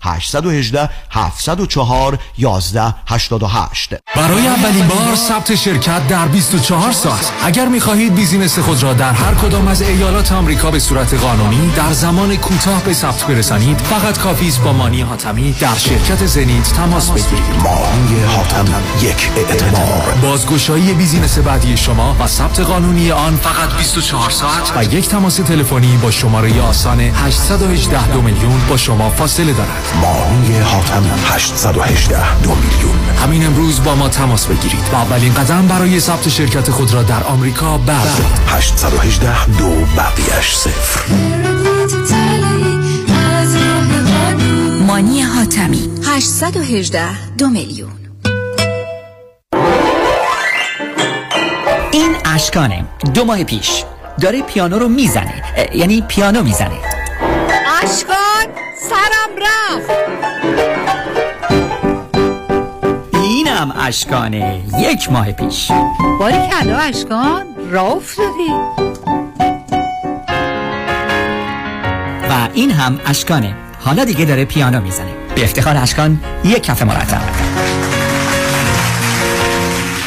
818 0.00 0.88
704 1.10 2.18
11 2.38 2.94
88 3.08 3.94
برای 4.16 4.46
اولین 4.46 4.86
بار 4.86 5.14
ثبت 5.14 5.54
شرکت 5.54 6.06
در 6.08 6.28
24 6.28 6.92
ساعت. 6.92 7.32
اگر 7.44 7.68
می‌خواهید 7.68 8.14
business 8.14 8.58
خود 8.58 8.82
را 8.82 8.92
در 8.92 9.12
هر 9.12 9.34
کدام 9.34 9.68
از 9.68 9.82
ایالات 9.82 10.32
آمریکا 10.32 10.70
به 10.70 10.78
صورت 10.78 11.14
قانونی 11.14 11.72
در 11.76 11.92
زمان 11.92 12.36
کوتاه 12.36 12.84
به 12.84 12.92
ثبت 12.92 13.24
برسانید 13.24 13.78
فقط 13.78 14.18
کافی 14.18 14.48
است 14.48 14.60
با 14.60 14.72
مانی 14.72 15.00
حاتمی 15.00 15.52
در 15.52 15.74
شرکت 15.74 16.26
زنیت 16.26 16.72
تماس 16.72 17.10
بگیرید. 17.10 17.62
مانی 17.62 18.22
حاتمی 18.36 18.74
یک 19.02 19.30
اعتبار. 19.36 20.14
بازگشایی 20.22 20.94
بیزینس 20.94 21.38
بعدی 21.38 21.76
شما 21.76 22.16
و 22.20 22.26
ثبت 22.26 22.60
قانونی 22.60 23.10
آن 23.10 23.36
فقط 23.36 23.76
24 23.76 24.30
ساعت 24.30 24.72
و 24.76 24.84
یک 24.84 25.08
تماس 25.08 25.36
تلفنی 25.36 25.96
با 25.96 26.10
شماره 26.10 26.62
آسان 26.62 27.00
818 27.00 28.12
دو 28.12 28.22
میلیون 28.22 28.60
با 28.68 28.76
شما 28.76 29.10
فاصله 29.10 29.52
دارد. 29.52 29.89
مانی 29.94 30.58
حاتمی 30.58 31.10
818 31.24 32.42
دو 32.42 32.54
میلیون. 32.54 33.16
همین 33.22 33.46
امروز 33.46 33.84
با 33.84 33.94
ما 33.94 34.08
تماس 34.08 34.46
بگیرید. 34.46 34.88
و 34.92 34.96
اولین 34.96 35.34
قدم 35.34 35.66
برای 35.68 36.00
ثبت 36.00 36.28
شرکت 36.28 36.70
خود 36.70 36.94
را 36.94 37.02
در 37.02 37.22
آمریکا 37.24 37.78
بردارید. 37.78 38.38
818 38.48 39.46
دو 39.46 39.70
بقیش 39.96 40.54
صفر. 40.54 41.00
مانی 44.86 45.22
حاتمی. 45.22 45.90
818 46.06 47.32
دو 47.38 47.48
میلیون. 47.48 47.90
این 51.92 52.16
اشکانه. 52.34 52.84
دو 53.14 53.24
ماه 53.24 53.44
پیش. 53.44 53.84
داره 54.20 54.42
پیانو 54.42 54.78
رو 54.78 54.88
می‌زنه. 54.88 55.42
یعنی 55.74 56.02
پیانو 56.08 56.42
می‌زنه. 56.42 56.78
اشکان! 57.82 58.19
سرم 58.88 59.30
رفت. 59.36 59.90
اینم 63.12 63.74
اشکانه. 63.80 64.60
یک 64.78 65.12
ماه 65.12 65.32
پیش. 65.32 65.70
باری 66.20 66.38
کلا 66.48 66.76
اشکان 66.76 67.46
را 67.70 67.82
افتادی. 67.82 68.50
و 72.30 72.48
این 72.54 72.70
هم 72.70 73.00
اشکانه. 73.06 73.54
حالا 73.84 74.04
دیگه 74.04 74.24
داره 74.24 74.44
پیانو 74.44 74.80
می‌زنه. 74.80 75.12
به 75.34 75.44
افتخار 75.44 75.76
اشکان 75.76 76.20
یک 76.44 76.62
کف 76.62 76.82
مرتب. 76.82 77.20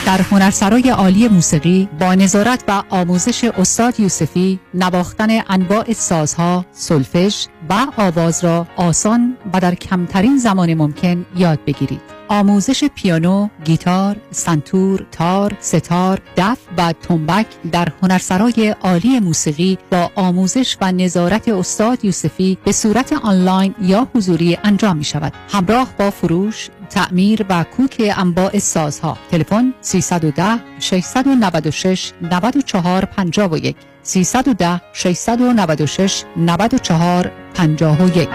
در 0.05 0.21
هنرسرای 0.21 0.89
عالی 0.89 1.27
موسیقی 1.27 1.89
با 1.99 2.15
نظارت 2.15 2.63
و 2.67 2.83
آموزش 2.89 3.43
استاد 3.43 3.99
یوسفی 3.99 4.59
نواختن 4.73 5.27
انواع 5.49 5.93
سازها، 5.93 6.65
سلفش 6.71 7.47
و 7.69 7.87
آواز 7.97 8.43
را 8.43 8.67
آسان 8.75 9.37
و 9.53 9.59
در 9.59 9.75
کمترین 9.75 10.37
زمان 10.37 10.73
ممکن 10.73 11.25
یاد 11.35 11.59
بگیرید. 11.65 12.01
آموزش 12.27 12.83
پیانو، 12.83 13.47
گیتار، 13.65 14.17
سنتور، 14.31 15.05
تار، 15.11 15.57
ستار، 15.59 16.21
دف 16.37 16.57
و 16.77 16.93
تنبک 16.93 17.45
در 17.71 17.87
هنرسرای 18.01 18.75
عالی 18.81 19.19
موسیقی 19.19 19.77
با 19.91 20.11
آموزش 20.15 20.77
و 20.81 20.91
نظارت 20.91 21.49
استاد 21.49 22.05
یوسفی 22.05 22.57
به 22.65 22.71
صورت 22.71 23.13
آنلاین 23.13 23.75
یا 23.81 24.07
حضوری 24.15 24.57
انجام 24.63 24.97
می 24.97 25.03
شود. 25.03 25.33
همراه 25.49 25.89
با 25.99 26.11
فروش، 26.11 26.69
تعمیر 26.93 27.45
و 27.49 27.63
کوک 27.63 28.11
انواع 28.17 28.59
سازها. 28.59 29.17
تلفن 29.31 29.73
310 29.81 30.59
696 30.79 32.11
94 32.21 33.05
51 33.05 33.75
310 34.03 34.81
696 34.93 36.23
94 36.37 37.31
51 37.53 38.29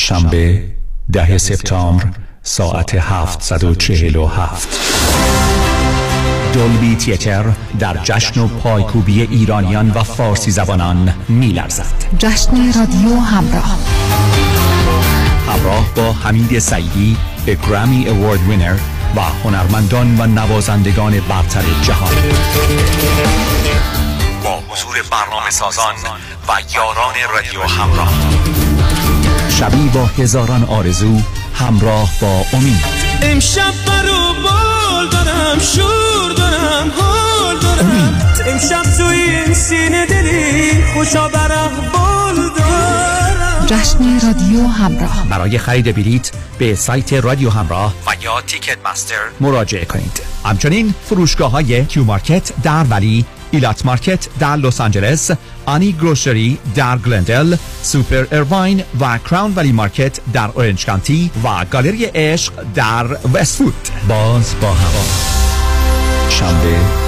شنبه 0.00 0.62
ده 1.12 1.38
سپتامبر 1.38 2.04
ساعت 2.42 2.94
747 2.94 4.68
دولبی 6.54 6.96
تیتر 6.96 7.44
در 7.78 7.96
جشن 8.02 8.40
و 8.40 8.48
پایکوبی 8.48 9.22
ایرانیان 9.22 9.90
و 9.90 10.02
فارسی 10.02 10.50
زبانان 10.50 11.14
میلرزد. 11.28 12.04
جشن 12.18 12.72
رادیو 12.72 13.20
همراه. 13.20 13.78
همراه 15.54 15.94
با 15.94 16.12
حمید 16.12 16.58
سعیدی 16.58 17.16
به 17.46 17.54
گرامی 17.54 18.08
اوارد 18.08 18.40
وینر 18.48 18.76
و 19.16 19.20
هنرمندان 19.20 20.20
و 20.20 20.26
نوازندگان 20.26 21.20
برتر 21.20 21.62
جهان. 21.82 22.12
با 24.44 24.62
حضور 24.68 24.96
برنامه 25.10 25.50
سازان 25.50 25.94
و 26.48 26.52
یاران 26.74 27.14
رادیو 27.34 27.62
همراه. 27.62 28.12
شبی 29.58 29.88
با 29.88 30.06
هزاران 30.18 30.64
آرزو 30.64 31.20
همراه 31.54 32.10
با 32.20 32.44
امید. 32.52 32.84
امشب 33.22 33.72
پر 33.86 34.17
و 34.17 34.32
بال 34.42 35.08
دارم 35.08 35.58
شور 35.58 36.32
دارم 36.36 36.92
حال 37.00 37.58
دارم. 37.58 38.20
امشب 38.46 38.82
تو 38.98 39.04
این 39.04 39.54
سینه 39.54 40.06
دلی 40.06 40.84
خوش 40.94 41.28
پر 41.28 41.69
و 41.69 41.90
بال 41.92 42.34
دارم. 42.34 42.93
جشن 43.66 44.20
رادیو 44.26 44.66
همراه. 44.66 45.26
برای 45.28 45.58
خرید 45.58 45.94
بلیت 45.94 46.30
به 46.58 46.74
سایت 46.74 47.12
رادیو 47.12 47.50
همراه 47.50 47.94
و 48.06 48.24
یا 48.24 48.40
Ticketmaster 48.40 49.16
مراجعه 49.40 49.84
کنید. 49.84 50.20
همچنین 50.44 50.94
فروشگاه 51.04 51.50
های 51.50 51.84
Q 51.84 52.04
Market 52.04 52.52
در 52.62 52.84
Valley 52.84 53.24
Elat 53.50 53.86
Market 53.86 54.28
در 54.38 54.56
لس 54.56 54.80
آنجلس 54.80 55.30
آنی 55.66 55.92
grocery 55.92 56.58
در 56.74 56.98
گلندل 56.98 57.56
Super 57.82 58.26
Irvine 58.32 58.84
و 59.00 59.18
Crown 59.18 59.52
Valley 59.56 59.72
Market 59.72 60.18
در 60.32 60.50
اورنج 60.54 60.86
کانتی 60.86 61.30
و 61.44 61.64
گالری 61.64 62.04
عشق 62.04 62.52
در 62.74 63.06
وستوود 63.34 63.88
باز 64.08 64.54
با 64.60 64.72
هوا. 64.72 65.04
شنبه 66.30 67.03